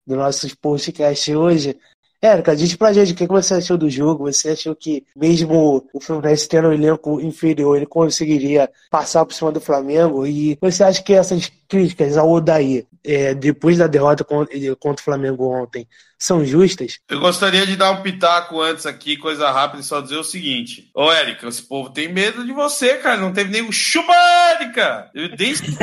do 0.05 0.15
nosso 0.15 0.47
podcast 0.59 1.35
hoje, 1.35 1.77
Érica, 2.19 2.55
diz 2.55 2.75
pra 2.75 2.93
gente 2.93 3.13
o 3.13 3.15
que 3.15 3.27
você 3.27 3.55
achou 3.55 3.77
do 3.77 3.89
jogo. 3.89 4.31
Você 4.31 4.49
achou 4.49 4.75
que, 4.75 5.05
mesmo 5.15 5.87
o 5.93 5.99
Fluminense 5.99 6.49
tendo 6.49 6.69
um 6.69 6.73
elenco 6.73 7.21
inferior, 7.21 7.77
ele 7.77 7.85
conseguiria 7.85 8.69
passar 8.89 9.23
por 9.23 9.33
cima 9.33 9.51
do 9.51 9.61
Flamengo? 9.61 10.25
E 10.25 10.57
você 10.59 10.83
acha 10.83 11.03
que 11.03 11.13
essas 11.13 11.51
críticas 11.67 12.17
ao 12.17 12.31
Odaí 12.31 12.87
é, 13.03 13.35
depois 13.35 13.77
da 13.77 13.85
derrota 13.85 14.23
contra, 14.23 14.55
contra 14.77 15.01
o 15.01 15.05
Flamengo 15.05 15.45
ontem 15.45 15.87
são 16.17 16.43
justas? 16.45 16.99
Eu 17.09 17.19
gostaria 17.19 17.65
de 17.65 17.75
dar 17.75 17.91
um 17.91 18.01
pitaco 18.01 18.59
antes 18.61 18.85
aqui, 18.85 19.17
coisa 19.17 19.51
rápida, 19.51 19.81
e 19.81 19.85
só 19.85 20.01
dizer 20.01 20.17
o 20.17 20.23
seguinte. 20.23 20.89
Ô, 20.93 21.11
Érica, 21.11 21.47
esse 21.47 21.61
povo 21.61 21.89
tem 21.91 22.11
medo 22.11 22.45
de 22.45 22.51
você, 22.51 22.95
cara. 22.97 23.17
Não 23.17 23.31
teve 23.33 23.51
nenhum 23.51 23.71
chupa, 23.71 24.13
Érica! 24.13 25.11
Desde 25.37 25.77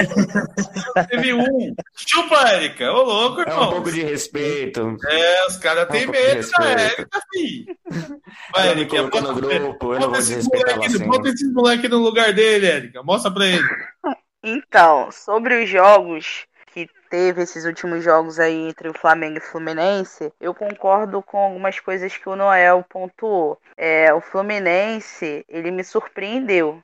teve 1.09 1.33
um. 1.35 1.75
Chupa, 1.97 2.49
Érica! 2.49 2.93
Ô, 2.93 3.03
louco, 3.03 3.41
É 3.43 3.45
um 3.47 3.51
irmão. 3.51 3.71
pouco 3.71 3.93
de 3.93 4.03
respeito. 4.03 4.97
É, 5.09 5.47
os 5.47 5.57
caras 5.57 5.85
É 5.85 5.87
um 5.89 5.91
têm 5.93 6.07
medo 6.07 6.23
da 6.25 6.35
respeito. 6.35 6.81
Érica, 6.81 7.21
filho. 7.33 7.77
Vai, 8.53 8.69
Érica, 8.69 8.97
colocou 8.97 9.21
no 9.23 9.35
bota, 9.35 9.41
grupo, 9.59 9.95
eu 9.95 10.01
não 10.01 10.09
bota 10.09 10.09
vou 10.09 10.19
esses 10.19 10.29
desrespeitar 10.29 10.77
moleque, 10.77 10.97
assim. 10.97 11.07
bota 11.07 11.29
esses 11.29 11.53
moleque 11.53 11.89
no 11.89 11.99
lugar 11.99 12.33
dele, 12.33 12.67
Érica. 12.67 13.03
Mostra 13.03 13.31
pra 13.31 13.47
ele. 13.47 13.65
Então, 14.43 15.11
sobre 15.11 15.63
os 15.63 15.71
jogos 15.71 16.45
teve 17.09 17.43
esses 17.43 17.65
últimos 17.65 18.03
jogos 18.03 18.39
aí 18.39 18.69
entre 18.69 18.89
o 18.89 18.99
Flamengo 18.99 19.37
e 19.37 19.39
o 19.39 19.43
Fluminense, 19.43 20.33
eu 20.41 20.55
concordo 20.55 21.23
com 21.23 21.39
algumas 21.39 21.79
coisas 21.81 22.17
que 22.17 22.29
o 22.29 22.37
Noel 22.37 22.85
pontuou. 22.89 23.61
É, 23.77 24.13
o 24.13 24.21
Fluminense, 24.21 25.45
ele 25.49 25.71
me 25.71 25.85
surpreendeu. 25.85 26.83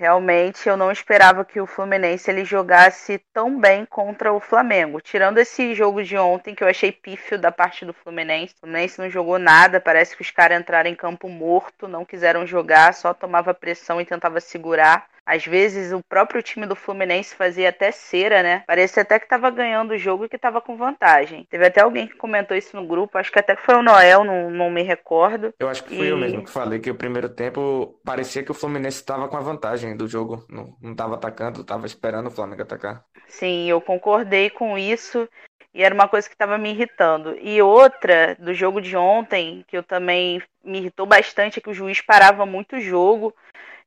Realmente 0.00 0.66
eu 0.66 0.78
não 0.78 0.90
esperava 0.90 1.44
que 1.44 1.60
o 1.60 1.66
Fluminense 1.66 2.30
ele 2.30 2.42
jogasse 2.42 3.18
tão 3.34 3.60
bem 3.60 3.84
contra 3.84 4.32
o 4.32 4.40
Flamengo. 4.40 4.98
Tirando 4.98 5.36
esse 5.36 5.74
jogo 5.74 6.02
de 6.02 6.16
ontem 6.16 6.54
que 6.54 6.64
eu 6.64 6.68
achei 6.68 6.90
pífio 6.90 7.38
da 7.38 7.52
parte 7.52 7.84
do 7.84 7.92
Fluminense. 7.92 8.54
O 8.54 8.60
Fluminense 8.60 8.98
não 8.98 9.10
jogou 9.10 9.38
nada, 9.38 9.78
parece 9.78 10.16
que 10.16 10.22
os 10.22 10.30
caras 10.30 10.58
entraram 10.58 10.88
em 10.88 10.94
campo 10.94 11.28
morto, 11.28 11.86
não 11.86 12.06
quiseram 12.06 12.46
jogar, 12.46 12.94
só 12.94 13.12
tomava 13.12 13.52
pressão 13.52 14.00
e 14.00 14.06
tentava 14.06 14.40
segurar. 14.40 15.06
Às 15.24 15.44
vezes 15.46 15.92
o 15.92 16.02
próprio 16.08 16.42
time 16.42 16.66
do 16.66 16.74
Fluminense 16.76 17.34
fazia 17.34 17.68
até 17.68 17.90
cera, 17.92 18.42
né? 18.42 18.64
Parecia 18.66 19.02
até 19.02 19.18
que 19.18 19.28
tava 19.28 19.50
ganhando 19.50 19.92
o 19.92 19.98
jogo 19.98 20.24
e 20.24 20.28
que 20.28 20.38
tava 20.38 20.60
com 20.60 20.76
vantagem. 20.76 21.46
Teve 21.50 21.66
até 21.66 21.80
alguém 21.80 22.06
que 22.06 22.16
comentou 22.16 22.56
isso 22.56 22.76
no 22.76 22.86
grupo, 22.86 23.18
acho 23.18 23.30
que 23.30 23.38
até 23.38 23.54
que 23.54 23.62
foi 23.62 23.76
o 23.76 23.82
Noel, 23.82 24.24
não, 24.24 24.50
não 24.50 24.70
me 24.70 24.82
recordo. 24.82 25.54
Eu 25.58 25.68
acho 25.68 25.84
que 25.84 25.90
fui 25.94 26.10
eu 26.10 26.16
E- 26.16 26.18
mesmo 26.18 26.42
que 26.42 26.50
falei 26.50 26.80
que 26.80 26.90
o 26.90 26.94
primeiro 26.96 27.28
tempo 27.28 28.00
parecia 28.04 28.42
que 28.42 28.50
o 28.50 28.54
Fluminense 28.54 28.96
estava 28.98 29.28
com 29.28 29.36
a 29.36 29.40
vantagem 29.40 29.96
do 29.96 30.08
jogo. 30.08 30.44
Não, 30.48 30.76
não 30.80 30.94
tava 30.96 31.14
atacando, 31.16 31.62
tava 31.64 31.86
esperando 31.86 32.28
o 32.28 32.30
Flamengo 32.30 32.62
atacar. 32.62 33.04
Sim, 33.26 33.66
eu 33.68 33.80
concordei 33.80 34.50
com 34.50 34.76
isso 34.76 35.28
e 35.72 35.82
era 35.82 35.94
uma 35.94 36.08
coisa 36.08 36.28
que 36.28 36.34
estava 36.34 36.58
me 36.58 36.70
irritando. 36.70 37.36
E 37.38 37.62
outra 37.62 38.34
do 38.36 38.52
jogo 38.52 38.80
de 38.80 38.96
ontem, 38.96 39.64
que 39.68 39.76
eu 39.76 39.82
também 39.82 40.42
me 40.64 40.78
irritou 40.78 41.06
bastante, 41.06 41.58
é 41.58 41.62
que 41.62 41.70
o 41.70 41.74
juiz 41.74 42.00
parava 42.00 42.44
muito 42.44 42.76
o 42.76 42.80
jogo. 42.80 43.34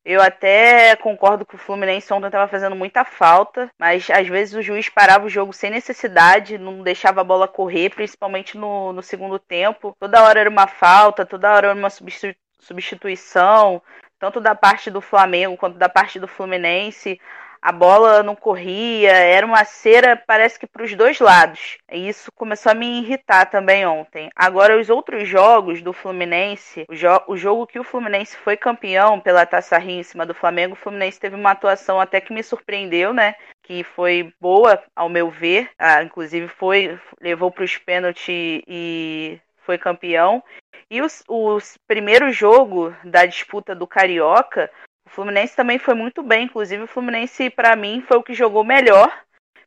Eu 0.06 0.22
até 0.22 0.98
concordo 0.98 1.46
que 1.46 1.56
o 1.56 1.58
Fluminense 1.58 2.12
ontem 2.14 2.26
estava 2.26 2.50
fazendo 2.50 2.76
muita 2.76 3.06
falta, 3.06 3.70
mas 3.80 4.10
às 4.10 4.28
vezes 4.28 4.54
o 4.54 4.62
juiz 4.62 4.90
parava 4.90 5.26
o 5.26 5.30
jogo 5.30 5.54
sem 5.54 5.72
necessidade, 5.72 6.58
não 6.58 6.82
deixava 6.84 7.22
a 7.22 7.24
bola 7.24 7.48
correr, 7.48 7.90
principalmente 7.90 8.58
no, 8.58 8.92
no 8.92 9.02
segundo 9.02 9.40
tempo. 9.40 9.96
Toda 10.00 10.24
hora 10.24 10.42
era 10.42 10.50
uma 10.50 10.68
falta, 10.68 11.26
toda 11.26 11.54
hora 11.54 11.68
era 11.70 11.80
uma 11.80 11.90
substitu- 11.90 12.38
substituição, 12.60 13.82
tanto 14.20 14.42
da 14.42 14.54
parte 14.54 14.92
do 14.92 15.00
Flamengo 15.00 15.56
quanto 15.56 15.78
da 15.78 15.88
parte 15.88 16.20
do 16.20 16.28
Fluminense 16.28 17.20
a 17.64 17.72
bola 17.72 18.22
não 18.22 18.36
corria, 18.36 19.14
era 19.14 19.46
uma 19.46 19.64
cera, 19.64 20.22
parece 20.28 20.60
que 20.60 20.68
para 20.68 20.84
os 20.84 20.94
dois 20.96 21.22
lados. 21.22 21.78
E 21.90 22.10
isso 22.10 22.30
começou 22.36 22.74
a 22.74 22.76
me 22.76 23.00
irritar 23.00 23.46
também 23.46 23.86
ontem. 23.86 24.30
Agora, 24.36 24.78
os 24.78 24.90
outros 24.90 25.26
jogos 25.26 25.82
do 25.82 25.94
Fluminense, 25.94 26.84
o, 26.90 26.94
jo 26.94 27.08
o 27.26 27.38
jogo 27.38 27.66
que 27.66 27.80
o 27.80 27.84
Fluminense 27.86 28.36
foi 28.36 28.58
campeão 28.58 29.18
pela 29.18 29.46
Taça 29.46 29.78
Rio 29.78 30.02
em 30.02 30.04
cima 30.04 30.26
do 30.26 30.34
Flamengo, 30.34 30.74
o 30.74 30.78
Fluminense 30.78 31.18
teve 31.18 31.38
uma 31.38 31.52
atuação 31.52 32.02
até 32.02 32.20
que 32.20 32.34
me 32.34 32.44
surpreendeu, 32.44 33.14
né? 33.14 33.34
Que 33.64 33.82
foi 33.82 34.34
boa, 34.42 34.84
ao 34.94 35.08
meu 35.08 35.30
ver. 35.30 35.70
Ah, 35.80 36.04
inclusive, 36.04 36.50
foi 36.50 37.00
levou 37.22 37.50
para 37.50 37.64
os 37.64 37.78
pênaltis 37.78 38.62
e 38.68 39.40
foi 39.66 39.78
campeão. 39.78 40.44
E 40.92 41.02
os- 41.02 41.24
o 41.30 41.58
primeiro 41.88 42.30
jogo 42.30 42.94
da 43.06 43.26
disputa 43.26 43.74
do 43.74 43.88
Carioca, 43.88 44.70
o 45.06 45.10
Fluminense 45.10 45.56
também 45.56 45.78
foi 45.78 45.94
muito 45.94 46.24
bem, 46.24 46.46
inclusive 46.46 46.84
o 46.84 46.88
Fluminense 46.88 47.50
para 47.50 47.76
mim 47.76 48.04
foi 48.08 48.18
o 48.18 48.24
que 48.24 48.34
jogou 48.34 48.64
melhor, 48.64 49.12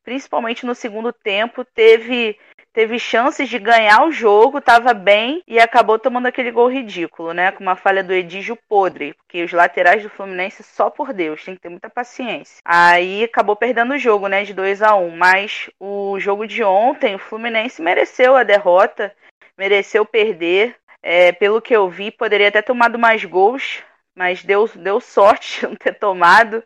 principalmente 0.04 0.64
no 0.64 0.74
segundo 0.74 1.12
tempo, 1.12 1.64
teve 1.64 2.38
teve 2.76 2.98
chances 2.98 3.48
de 3.48 3.58
ganhar 3.58 4.04
o 4.04 4.12
jogo, 4.12 4.58
estava 4.58 4.92
bem 4.92 5.42
e 5.48 5.58
acabou 5.58 5.98
tomando 5.98 6.26
aquele 6.26 6.50
gol 6.50 6.70
ridículo, 6.70 7.32
né, 7.32 7.50
com 7.50 7.62
uma 7.62 7.74
falha 7.74 8.04
do 8.04 8.12
Edígio 8.12 8.54
podre, 8.68 9.14
porque 9.14 9.42
os 9.42 9.50
laterais 9.50 10.02
do 10.02 10.10
Fluminense 10.10 10.62
só 10.62 10.90
por 10.90 11.14
Deus, 11.14 11.42
tem 11.42 11.54
que 11.54 11.60
ter 11.62 11.70
muita 11.70 11.88
paciência. 11.88 12.58
Aí 12.62 13.24
acabou 13.24 13.56
perdendo 13.56 13.94
o 13.94 13.98
jogo, 13.98 14.28
né, 14.28 14.44
de 14.44 14.52
2 14.52 14.82
a 14.82 14.94
1, 14.94 15.16
mas 15.16 15.70
o 15.80 16.20
jogo 16.20 16.46
de 16.46 16.62
ontem, 16.62 17.14
o 17.14 17.18
Fluminense 17.18 17.80
mereceu 17.80 18.36
a 18.36 18.42
derrota, 18.42 19.10
mereceu 19.56 20.04
perder. 20.04 20.76
É, 21.02 21.32
pelo 21.32 21.62
que 21.62 21.74
eu 21.74 21.88
vi, 21.88 22.10
poderia 22.10 22.52
ter 22.52 22.62
tomado 22.62 22.98
mais 22.98 23.24
gols, 23.24 23.82
mas 24.16 24.42
deu, 24.42 24.68
deu 24.75 25.00
sorte 25.00 25.61
de 25.61 25.66
não 25.68 25.76
ter 25.76 25.92
tomado. 25.94 26.64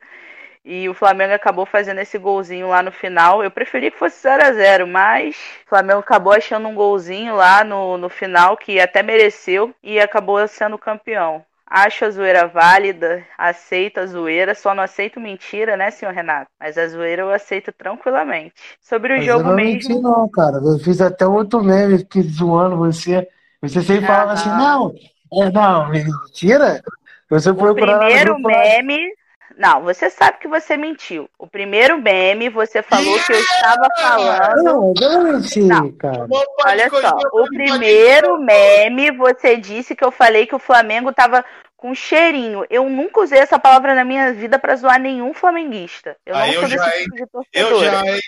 E 0.64 0.88
o 0.88 0.94
Flamengo 0.94 1.32
acabou 1.34 1.66
fazendo 1.66 2.00
esse 2.00 2.18
golzinho 2.18 2.68
lá 2.68 2.82
no 2.82 2.92
final. 2.92 3.42
Eu 3.42 3.50
preferi 3.50 3.90
que 3.90 3.98
fosse 3.98 4.22
0 4.22 4.44
a 4.44 4.52
0 4.52 4.86
mas 4.86 5.34
o 5.66 5.68
Flamengo 5.70 6.00
acabou 6.00 6.32
achando 6.32 6.68
um 6.68 6.74
golzinho 6.74 7.34
lá 7.34 7.64
no, 7.64 7.96
no 7.96 8.08
final 8.08 8.56
que 8.56 8.78
até 8.78 9.02
mereceu 9.02 9.74
e 9.82 9.98
acabou 9.98 10.46
sendo 10.46 10.78
campeão. 10.78 11.44
Acho 11.66 12.04
a 12.04 12.10
zoeira 12.10 12.48
válida, 12.48 13.24
aceito 13.38 14.00
a 14.00 14.06
zoeira, 14.06 14.54
só 14.56 14.74
não 14.74 14.82
aceito 14.82 15.20
mentira, 15.20 15.76
né, 15.76 15.90
senhor 15.92 16.12
Renato? 16.12 16.50
Mas 16.58 16.76
a 16.76 16.88
zoeira 16.88 17.22
eu 17.22 17.32
aceito 17.32 17.72
tranquilamente. 17.72 18.54
Sobre 18.80 19.14
o 19.14 19.16
Mas 19.16 19.26
eu 19.28 19.38
jogo 19.38 19.44
não 19.44 19.54
mesmo. 19.54 19.88
menti, 19.88 19.94
não, 20.00 20.28
cara. 20.28 20.56
Eu 20.56 20.78
fiz 20.80 21.00
até 21.00 21.26
outro 21.26 21.62
meme 21.62 22.04
que 22.04 22.22
zoando 22.22 22.76
você. 22.76 23.26
Você 23.62 23.82
sempre 23.82 24.06
falava 24.06 24.32
assim, 24.32 24.48
não, 24.48 24.92
é, 25.32 25.50
não, 25.52 25.88
mentira. 25.90 26.82
Você 27.30 27.50
O 27.50 27.54
lá 27.54 27.66
no 27.68 27.74
primeiro 27.74 28.38
meme. 28.40 29.14
Não, 29.56 29.82
você 29.82 30.08
sabe 30.08 30.38
que 30.38 30.48
você 30.48 30.76
mentiu. 30.76 31.28
O 31.38 31.46
primeiro 31.46 32.00
meme, 32.00 32.48
você 32.48 32.82
falou 32.82 33.18
que 33.22 33.32
eu 33.32 33.40
estava 33.40 33.86
falando. 34.00 34.62
Não, 34.62 34.94
eu 35.00 35.10
não 35.10 35.32
menti, 35.32 35.92
cara. 35.98 36.26
Olha 36.64 36.88
só, 36.88 37.16
o 37.32 37.46
primeiro 37.46 38.38
meme, 38.38 39.10
você 39.10 39.56
disse 39.56 39.94
que 39.94 40.04
eu 40.04 40.10
falei 40.10 40.46
que 40.46 40.54
o 40.54 40.58
Flamengo 40.58 41.12
tava 41.12 41.44
com 41.76 41.94
cheirinho. 41.94 42.64
Eu 42.70 42.88
nunca 42.88 43.20
usei 43.20 43.38
essa 43.38 43.58
palavra 43.58 43.94
na 43.94 44.04
minha 44.04 44.32
vida 44.32 44.58
pra 44.58 44.76
zoar 44.76 45.00
nenhum 45.00 45.32
flamenguista. 45.34 46.16
Eu 46.24 46.34
não 46.36 46.46
eu 46.46 46.60
sou 46.60 46.68
já, 46.68 46.84
desse 46.84 47.04
tipo 47.04 47.16
de 47.16 47.22
Eu 47.22 47.28
torcedora. 47.28 47.90
já, 47.90 48.06
hein? 48.06 48.20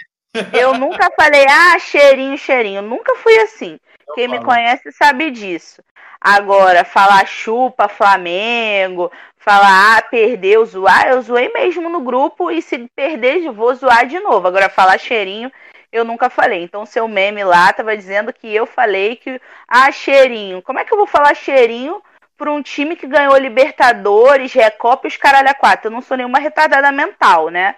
Eu 0.53 0.75
nunca 0.79 1.11
falei, 1.15 1.45
ah, 1.47 1.79
cheirinho, 1.79 2.39
cheirinho. 2.39 2.79
Eu 2.79 2.83
nunca 2.83 3.17
fui 3.17 3.37
assim. 3.39 3.79
Quem 4.15 4.29
me 4.29 4.37
falo. 4.37 4.47
conhece 4.47 4.91
sabe 4.93 5.31
disso. 5.31 5.83
Agora, 6.21 6.85
falar 6.85 7.27
chupa 7.27 7.89
Flamengo, 7.89 9.11
falar, 9.37 9.99
ah, 9.99 10.03
perdeu, 10.03 10.65
zoar, 10.65 11.09
eu 11.09 11.21
zoei 11.21 11.53
mesmo 11.53 11.89
no 11.89 12.01
grupo 12.01 12.51
e 12.51 12.63
se 12.63 12.79
perder, 12.95 13.45
eu 13.45 13.53
vou 13.53 13.75
zoar 13.75 14.07
de 14.07 14.21
novo. 14.21 14.47
Agora, 14.47 14.69
falar 14.69 14.99
cheirinho, 14.99 15.51
eu 15.91 16.05
nunca 16.05 16.31
falei. 16.31 16.63
Então, 16.63 16.87
seu 16.87 17.09
meme 17.09 17.43
lá 17.43 17.73
tava 17.73 17.97
dizendo 17.97 18.33
que 18.33 18.55
eu 18.55 18.67
falei 18.67 19.17
que, 19.17 19.41
ah, 19.67 19.91
cheirinho. 19.91 20.63
Como 20.63 20.79
é 20.79 20.85
que 20.85 20.93
eu 20.95 20.99
vou 20.99 21.07
falar 21.07 21.35
cheirinho 21.35 22.01
pra 22.39 22.53
um 22.53 22.63
time 22.63 22.97
que 22.97 23.07
ganhou 23.07 23.37
Libertadores, 23.37 24.53
Recopa 24.53 25.07
e 25.07 25.09
os 25.09 25.17
caralho 25.17 25.51
a 25.51 25.55
quatro? 25.55 25.89
Eu 25.89 25.93
não 25.93 26.01
sou 26.01 26.17
nenhuma 26.17 26.39
retardada 26.39 26.91
mental, 26.93 27.49
né? 27.49 27.75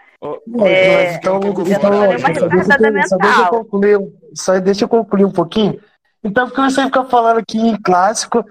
É, 0.66 1.06
mas 1.06 1.16
então, 1.16 1.40
então, 1.76 1.98
deixa, 2.16 2.30
eu- 2.40 2.48
deixa 3.18 3.40
concluir, 3.50 3.98
só 4.34 4.58
deixa 4.60 4.84
eu 4.84 4.88
concluir 4.88 5.24
um 5.24 5.30
pouquinho. 5.32 5.78
Então, 6.22 6.46
porque 6.48 6.62
você 6.62 6.82
fica 6.84 7.04
falando 7.04 7.44
que 7.46 7.58
em 7.58 7.76
clássico 7.80 8.44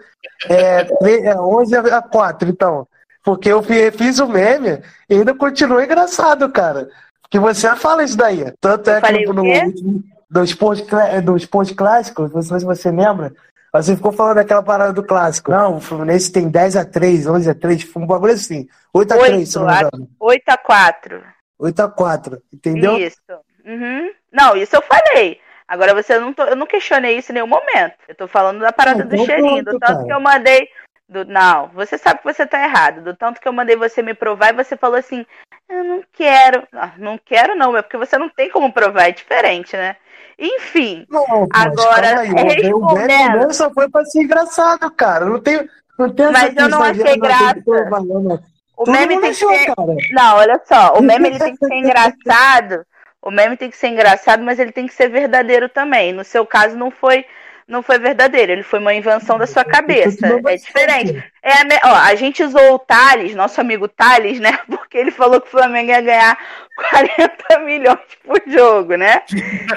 é, 0.47 0.83
tre- 0.83 1.21
é 1.25 1.35
11 1.39 1.75
a 1.75 2.01
4, 2.01 2.49
então. 2.49 2.87
Porque 3.23 3.49
eu 3.49 3.63
fi- 3.63 3.89
fiz 3.91 4.19
o 4.19 4.27
meme 4.27 4.81
e 5.09 5.15
ainda 5.15 5.33
continua 5.33 5.83
engraçado, 5.83 6.49
cara. 6.49 6.89
Porque 7.21 7.39
você 7.39 7.73
fala 7.75 8.03
isso 8.03 8.17
daí. 8.17 8.51
Tanto 8.61 8.89
é 8.89 8.99
que 9.01 9.07
no, 9.33 9.43
último- 9.65 10.03
do 10.29 10.43
esporte, 10.43 10.83
clá- 10.83 11.19
do 11.21 11.35
esporte 11.37 11.73
clássico, 11.73 12.29
não 12.33 12.41
sei 12.41 12.59
se 12.59 12.65
você 12.65 12.91
lembra, 12.91 13.33
você 13.73 13.95
ficou 13.95 14.11
falando 14.11 14.35
daquela 14.35 14.61
parada 14.61 14.93
do 14.93 15.03
clássico. 15.03 15.49
Não, 15.51 15.77
o 15.77 15.81
Fluminense 15.81 16.31
tem 16.31 16.47
10 16.49 16.75
a 16.75 16.85
3, 16.85 17.25
11 17.25 17.49
a 17.49 17.55
3, 17.55 17.81
foi 17.83 18.03
um 18.03 18.07
bagulho 18.07 18.33
assim. 18.33 18.67
8 18.93 19.13
a 19.13 19.17
3, 19.29 19.49
se 19.49 19.55
não 19.57 19.65
me 19.65 19.71
engano. 19.87 20.09
8 20.19 20.49
a 20.49 20.57
4. 20.57 21.23
8 21.63 21.79
a 21.81 21.89
4, 21.89 22.41
entendeu? 22.53 22.97
Isso. 22.97 23.17
Uhum. 23.65 24.11
Não, 24.31 24.55
isso 24.57 24.75
eu 24.75 24.81
falei. 24.81 25.39
Agora 25.65 25.93
você 25.93 26.19
não 26.19 26.33
tô, 26.33 26.43
eu 26.43 26.55
não 26.57 26.67
questionei 26.67 27.17
isso 27.17 27.31
em 27.31 27.35
nenhum 27.35 27.47
momento. 27.47 27.95
Eu 28.07 28.15
tô 28.15 28.27
falando 28.27 28.59
da 28.59 28.73
parada 28.73 29.03
Ah, 29.03 29.05
do 29.05 29.17
cheirinho, 29.25 29.63
pronto, 29.63 29.71
do 29.75 29.79
tanto 29.79 29.93
cara. 29.93 30.03
que 30.05 30.13
eu 30.13 30.19
mandei. 30.19 30.67
Do, 31.07 31.23
não, 31.25 31.69
você 31.69 31.97
sabe 31.97 32.19
que 32.19 32.25
você 32.25 32.45
tá 32.45 32.61
errado. 32.61 33.01
Do 33.01 33.15
tanto 33.15 33.39
que 33.39 33.47
eu 33.47 33.53
mandei 33.53 33.75
você 33.77 34.01
me 34.01 34.13
provar 34.13 34.49
e 34.53 34.57
você 34.57 34.75
falou 34.75 34.97
assim: 34.97 35.25
eu 35.69 35.83
não 35.85 36.03
quero. 36.11 36.67
Não, 36.71 36.91
não 36.97 37.17
quero, 37.17 37.55
não, 37.55 37.77
é 37.77 37.81
porque 37.81 37.97
você 37.97 38.17
não 38.17 38.29
tem 38.29 38.49
como 38.49 38.73
provar, 38.73 39.07
é 39.07 39.11
diferente, 39.11 39.75
né? 39.77 39.95
Enfim, 40.37 41.05
Não, 41.09 41.47
agora, 41.53 42.21
aí, 42.21 42.29
respondendo. 42.29 43.37
mesmo 43.37 43.53
só 43.53 43.71
foi 43.71 43.87
pra 43.89 44.03
ser 44.03 44.23
engraçado, 44.23 44.89
cara. 44.91 45.25
Não 45.25 45.39
tem, 45.39 45.69
não 45.97 46.09
tem 46.09 46.31
Mas 46.31 46.57
eu 46.57 46.69
não 46.69 46.81
achei 46.83 47.03
ah, 47.03 47.15
não, 47.15 47.19
graça. 47.19 47.61
provar, 47.63 48.01
não, 48.03 48.19
não. 48.21 48.39
O 48.83 48.85
Todo 48.85 48.97
meme 48.97 49.19
tem 49.21 49.29
que 49.31 49.35
ser. 49.35 49.65
cara. 49.75 49.95
Não, 50.11 50.35
olha 50.37 50.61
só, 50.65 50.93
o 50.95 51.01
meme 51.01 51.29
ele 51.29 51.39
tem 51.39 51.55
que 51.55 51.65
ser 51.65 51.73
engraçado. 51.75 52.85
O 53.21 53.31
meme 53.31 53.55
tem 53.57 53.69
que 53.69 53.77
ser 53.77 53.87
engraçado, 53.87 54.43
mas 54.43 54.59
ele 54.59 54.71
tem 54.71 54.85
que 54.85 54.93
ser 54.93 55.07
verdadeiro 55.09 55.69
também. 55.69 56.11
No 56.11 56.23
seu 56.25 56.45
caso, 56.45 56.75
não 56.77 56.91
foi, 56.91 57.25
não 57.65 57.81
foi 57.81 57.97
verdadeiro. 57.97 58.51
Ele 58.51 58.63
foi 58.63 58.79
uma 58.79 58.93
invenção 58.93 59.37
da 59.37 59.47
sua 59.47 59.63
cabeça. 59.63 60.27
É 60.45 60.55
diferente. 60.57 61.23
É 61.41 61.53
a, 61.61 61.63
me- 61.63 61.79
ó, 61.85 61.95
a 61.95 62.15
gente 62.15 62.43
usou 62.43 62.73
o 62.73 62.79
Thales, 62.79 63.33
nosso 63.33 63.61
amigo 63.61 63.87
Thales, 63.87 64.39
né? 64.41 64.59
Porque 64.69 64.97
ele 64.97 65.11
falou 65.11 65.39
que 65.39 65.47
o 65.47 65.51
Flamengo 65.51 65.91
ia 65.91 66.01
ganhar 66.01 66.37
40 66.89 67.59
milhões 67.61 67.99
por 68.25 68.41
jogo, 68.45 68.97
né? 68.97 69.21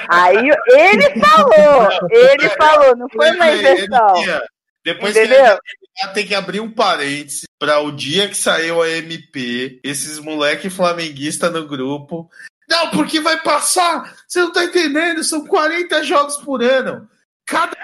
Aí 0.08 0.50
ele 0.70 1.20
falou, 1.20 1.88
ele 2.10 2.48
falou, 2.50 2.96
não 2.96 3.08
foi 3.08 3.30
uma 3.30 3.48
invenção. 3.52 4.14
Depois 4.84 5.16
Entendeu? 5.16 5.38
que 5.38 5.50
ele 5.52 5.85
ter 6.12 6.24
que 6.24 6.34
abrir 6.34 6.60
um 6.60 6.70
parênteses 6.70 7.44
para 7.58 7.80
o 7.80 7.90
dia 7.90 8.28
que 8.28 8.36
saiu 8.36 8.82
a 8.82 8.88
MP, 8.90 9.80
esses 9.82 10.18
moleque 10.18 10.68
flamenguista 10.68 11.48
no 11.50 11.66
grupo. 11.66 12.28
Não, 12.68 12.90
porque 12.90 13.20
vai 13.20 13.40
passar. 13.42 14.14
Você 14.26 14.40
não 14.40 14.52
tá 14.52 14.64
entendendo? 14.64 15.22
São 15.24 15.46
40 15.46 16.02
jogos 16.04 16.36
por 16.38 16.62
ano. 16.62 17.08
Cada. 17.46 17.76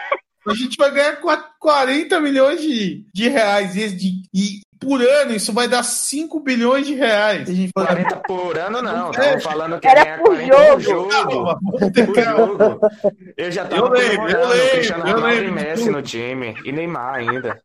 A 0.46 0.54
gente 0.54 0.76
vai 0.76 0.90
ganhar 0.90 1.16
qua- 1.20 1.50
40 1.60 2.20
milhões 2.20 2.60
de, 2.60 3.06
de 3.14 3.28
reais. 3.28 3.76
E, 3.76 3.88
de- 3.90 4.22
e 4.34 4.60
por 4.80 5.00
ano 5.00 5.32
isso 5.32 5.52
vai 5.52 5.68
dar 5.68 5.84
5 5.84 6.40
bilhões 6.40 6.84
de 6.84 6.94
reais. 6.94 7.48
A 7.48 7.52
gente 7.52 7.70
fala, 7.72 7.86
40 7.86 8.16
por 8.26 8.58
ano 8.58 8.82
não, 8.82 9.10
É. 9.10 9.12
tava 9.12 9.40
falando 9.40 9.78
que 9.78 9.86
Era 9.86 10.18
por 10.18 10.24
40 10.36 10.56
por 10.72 10.80
jogo. 10.80 11.10
jogo. 11.12 11.58
Por 11.78 12.24
jogo. 12.24 12.80
Eu 13.36 13.52
já 13.52 13.64
tava 13.64 13.82
Eu 13.82 13.88
lembro, 13.92 14.28
eu 14.30 14.48
lembro, 14.48 15.08
eu 15.08 15.20
lembro 15.20 15.52
Messi 15.52 15.90
no 15.90 16.02
time. 16.02 16.56
E 16.64 16.72
Neymar 16.72 17.14
ainda. 17.14 17.62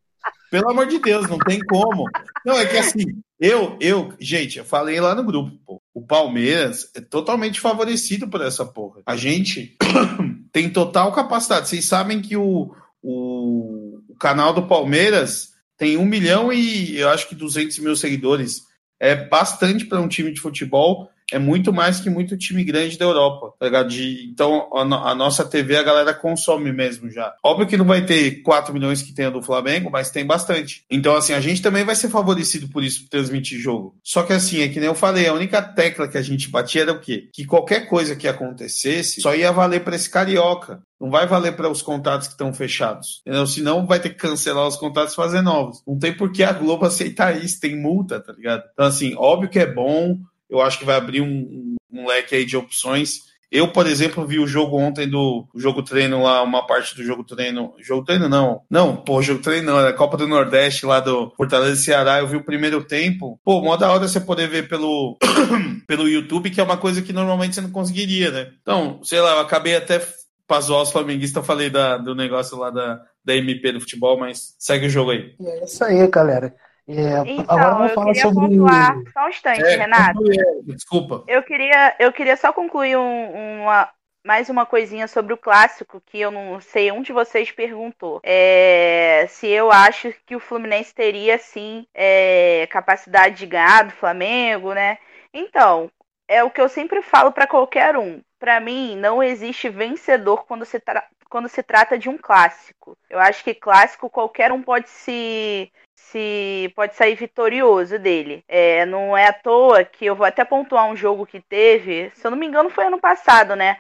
Pelo 0.49 0.69
amor 0.69 0.87
de 0.87 0.99
Deus, 0.99 1.27
não 1.29 1.37
tem 1.37 1.59
como. 1.59 2.05
Não, 2.45 2.57
é 2.57 2.65
que 2.65 2.77
assim, 2.77 3.21
eu, 3.39 3.77
eu, 3.79 4.13
gente, 4.19 4.57
eu 4.57 4.65
falei 4.65 4.99
lá 4.99 5.13
no 5.13 5.23
grupo, 5.23 5.57
pô. 5.65 5.81
O 5.93 6.01
Palmeiras 6.01 6.91
é 6.95 7.01
totalmente 7.01 7.59
favorecido 7.59 8.27
por 8.27 8.41
essa 8.41 8.63
porra. 8.63 9.01
A 9.05 9.15
gente 9.15 9.75
tem 10.53 10.69
total 10.69 11.11
capacidade. 11.11 11.67
Vocês 11.67 11.85
sabem 11.85 12.21
que 12.21 12.37
o, 12.37 12.71
o, 13.01 13.99
o 14.07 14.15
canal 14.15 14.53
do 14.53 14.67
Palmeiras 14.67 15.53
tem 15.75 15.97
um 15.97 16.05
milhão 16.05 16.51
e 16.51 16.97
eu 16.97 17.09
acho 17.09 17.27
que 17.27 17.35
200 17.35 17.79
mil 17.79 17.95
seguidores. 17.95 18.65
É 18.99 19.15
bastante 19.15 19.85
para 19.85 20.01
um 20.01 20.07
time 20.07 20.31
de 20.31 20.41
futebol. 20.41 21.09
É 21.31 21.37
muito 21.39 21.73
mais 21.73 21.99
que 21.99 22.09
muito 22.09 22.37
time 22.37 22.63
grande 22.63 22.97
da 22.97 23.05
Europa. 23.05 23.53
Tá 23.59 23.65
ligado? 23.65 23.89
De- 23.89 24.29
então, 24.31 24.69
a, 24.73 25.11
a 25.11 25.15
nossa 25.15 25.45
TV 25.45 25.77
a 25.77 25.83
galera 25.83 26.13
consome 26.13 26.71
mesmo 26.71 27.09
já. 27.11 27.33
Óbvio 27.43 27.67
que 27.67 27.77
não 27.77 27.85
vai 27.85 28.05
ter 28.05 28.41
4 28.41 28.73
milhões 28.73 29.01
que 29.01 29.13
tem 29.13 29.25
a 29.25 29.29
do 29.29 29.41
Flamengo, 29.41 29.89
mas 29.91 30.09
tem 30.09 30.25
bastante. 30.25 30.83
Então, 30.89 31.15
assim, 31.15 31.33
a 31.33 31.41
gente 31.41 31.61
também 31.61 31.83
vai 31.83 31.95
ser 31.95 32.09
favorecido 32.09 32.67
por 32.69 32.83
isso, 32.83 33.01
por 33.03 33.09
transmitir 33.09 33.59
jogo. 33.59 33.95
Só 34.03 34.23
que, 34.23 34.33
assim, 34.33 34.61
é 34.61 34.67
que 34.69 34.79
nem 34.79 34.87
eu 34.87 34.95
falei, 34.95 35.27
a 35.27 35.33
única 35.33 35.61
tecla 35.61 36.07
que 36.07 36.17
a 36.17 36.21
gente 36.21 36.49
batia 36.49 36.83
era 36.83 36.93
o 36.93 36.99
quê? 36.99 37.29
Que 37.33 37.45
qualquer 37.45 37.89
coisa 37.89 38.15
que 38.15 38.27
acontecesse 38.27 39.21
só 39.21 39.35
ia 39.35 39.51
valer 39.51 39.83
para 39.83 39.95
esse 39.95 40.09
carioca. 40.09 40.81
Não 40.99 41.11
vai 41.11 41.27
valer 41.27 41.55
para 41.55 41.69
os 41.69 41.81
contatos 41.81 42.27
que 42.27 42.33
estão 42.33 42.51
fechados. 42.53 43.21
Entendeu? 43.21 43.45
Senão 43.45 43.85
vai 43.85 43.99
ter 43.99 44.09
que 44.09 44.15
cancelar 44.15 44.67
os 44.67 44.75
contatos 44.75 45.13
e 45.13 45.15
fazer 45.15 45.41
novos. 45.41 45.83
Não 45.87 45.97
tem 45.99 46.15
por 46.15 46.31
que 46.31 46.43
a 46.43 46.51
Globo 46.53 46.85
aceitar 46.85 47.43
isso, 47.43 47.59
tem 47.59 47.79
multa, 47.79 48.19
tá 48.19 48.33
ligado? 48.33 48.63
Então, 48.73 48.85
assim, 48.85 49.13
óbvio 49.15 49.49
que 49.49 49.59
é 49.59 49.71
bom. 49.71 50.17
Eu 50.49 50.61
acho 50.61 50.79
que 50.79 50.85
vai 50.85 50.95
abrir 50.95 51.21
um, 51.21 51.75
um- 51.91 52.07
leque 52.07 52.35
aí 52.35 52.45
de 52.45 52.55
opções. 52.57 53.27
Eu, 53.49 53.69
por 53.71 53.87
exemplo, 53.87 54.27
vi 54.27 54.39
o 54.39 54.47
jogo 54.47 54.77
ontem 54.77 55.07
do 55.09 55.47
jogo 55.55 55.81
treino 55.81 56.21
lá, 56.21 56.43
uma 56.43 56.67
parte 56.67 56.93
do 56.95 57.03
jogo 57.03 57.23
treino. 57.23 57.73
Jogo 57.79 58.03
treino 58.03 58.27
não. 58.27 58.61
Não, 58.69 58.97
pô, 58.97 59.21
jogo 59.21 59.41
treino 59.41 59.71
não, 59.71 59.79
era 59.79 59.89
a 59.89 59.93
Copa 59.93 60.17
do 60.17 60.27
Nordeste 60.27 60.85
lá 60.85 60.99
do 60.99 61.31
Fortaleza 61.37 61.73
e 61.79 61.83
Ceará. 61.83 62.19
Eu 62.19 62.27
vi 62.27 62.35
o 62.35 62.43
primeiro 62.43 62.83
tempo. 62.83 63.39
Pô, 63.45 63.61
mó 63.61 63.77
da 63.77 63.89
hora 63.89 64.05
você 64.05 64.19
poder 64.19 64.49
ver 64.49 64.67
pelo, 64.67 65.17
pelo 65.87 66.09
YouTube, 66.09 66.49
que 66.49 66.59
é 66.59 66.63
uma 66.63 66.75
coisa 66.77 67.01
que 67.01 67.13
normalmente 67.13 67.55
você 67.55 67.61
não 67.61 67.71
conseguiria, 67.71 68.31
né? 68.31 68.51
Então, 68.61 69.01
sei 69.03 69.21
lá, 69.21 69.31
eu 69.35 69.39
acabei 69.39 69.75
até 69.77 70.01
os 70.49 70.91
flamenguistas, 70.91 71.41
eu 71.41 71.45
falei 71.45 71.69
da, 71.69 71.97
do 71.97 72.15
negócio 72.15 72.57
lá 72.57 72.69
da, 72.69 73.01
da 73.23 73.35
MP 73.35 73.71
do 73.71 73.81
futebol, 73.81 74.17
mas 74.17 74.55
segue 74.57 74.87
o 74.87 74.89
jogo 74.89 75.11
aí. 75.11 75.35
É 75.39 75.63
isso 75.63 75.83
aí, 75.83 76.07
galera. 76.07 76.53
É, 76.87 77.19
Então, 77.25 77.45
agora 77.49 77.73
vamos 77.75 77.89
eu 77.91 77.95
falar 77.95 78.07
queria 78.07 78.21
sobre. 78.23 78.39
pontuar. 78.39 78.95
Só 79.11 79.25
um 79.25 79.29
instante, 79.29 79.61
É, 79.61 79.75
Renato. 79.75 80.19
Desculpa. 80.63 81.23
Eu 81.27 81.43
queria, 81.43 81.95
eu 81.99 82.13
queria 82.13 82.37
só 82.37 82.53
concluir 82.53 82.95
um- 82.97 83.61
uma, 83.63 83.89
mais 84.25 84.49
uma 84.49 84.65
coisinha 84.65 85.07
sobre 85.07 85.33
o 85.33 85.37
clássico, 85.37 86.01
que 86.05 86.19
eu 86.19 86.31
não 86.31 86.61
sei, 86.61 86.91
um 86.91 87.01
de 87.01 87.11
vocês 87.11 87.51
perguntou. 87.51 88.21
É, 88.23 89.25
se 89.29 89.47
eu 89.47 89.69
acho 89.71 90.13
que 90.25 90.35
o 90.35 90.39
Fluminense 90.39 90.93
teria, 90.93 91.37
sim, 91.37 91.85
é, 91.93 92.67
capacidade 92.71 93.35
de 93.35 93.45
ganhar 93.45 93.83
do 93.85 93.91
Flamengo, 93.91 94.73
né? 94.73 94.97
Então, 95.33 95.89
é 96.27 96.41
o 96.43 96.49
que 96.49 96.61
eu 96.61 96.69
sempre 96.69 97.01
falo 97.01 97.31
para 97.33 97.47
qualquer 97.47 97.97
um. 97.97 98.21
Para 98.39 98.59
mim, 98.61 98.95
não 98.95 99.21
existe 99.21 99.67
vencedor 99.67 100.45
quando 100.45 100.63
se, 100.63 100.79
tra- 100.79 101.07
quando 101.29 101.49
se 101.49 101.61
trata 101.63 101.97
de 101.97 102.07
um 102.07 102.17
clássico. 102.17 102.97
Eu 103.09 103.19
acho 103.19 103.43
que 103.43 103.53
clássico 103.53 104.09
qualquer 104.09 104.51
um 104.53 104.61
pode 104.61 104.89
se 104.89 105.69
se 106.11 106.71
pode 106.75 106.95
sair 106.95 107.15
vitorioso 107.15 107.99
dele. 107.99 108.43
É, 108.47 108.85
não 108.85 109.15
é 109.15 109.27
à 109.27 109.33
toa 109.33 109.83
que 109.83 110.05
eu 110.05 110.15
vou 110.15 110.25
até 110.25 110.45
pontuar 110.45 110.85
um 110.87 110.95
jogo 110.95 111.25
que 111.25 111.41
teve, 111.41 112.11
se 112.13 112.25
eu 112.25 112.31
não 112.31 112.37
me 112.37 112.45
engano 112.45 112.69
foi 112.69 112.85
ano 112.85 112.99
passado, 112.99 113.55
né? 113.55 113.77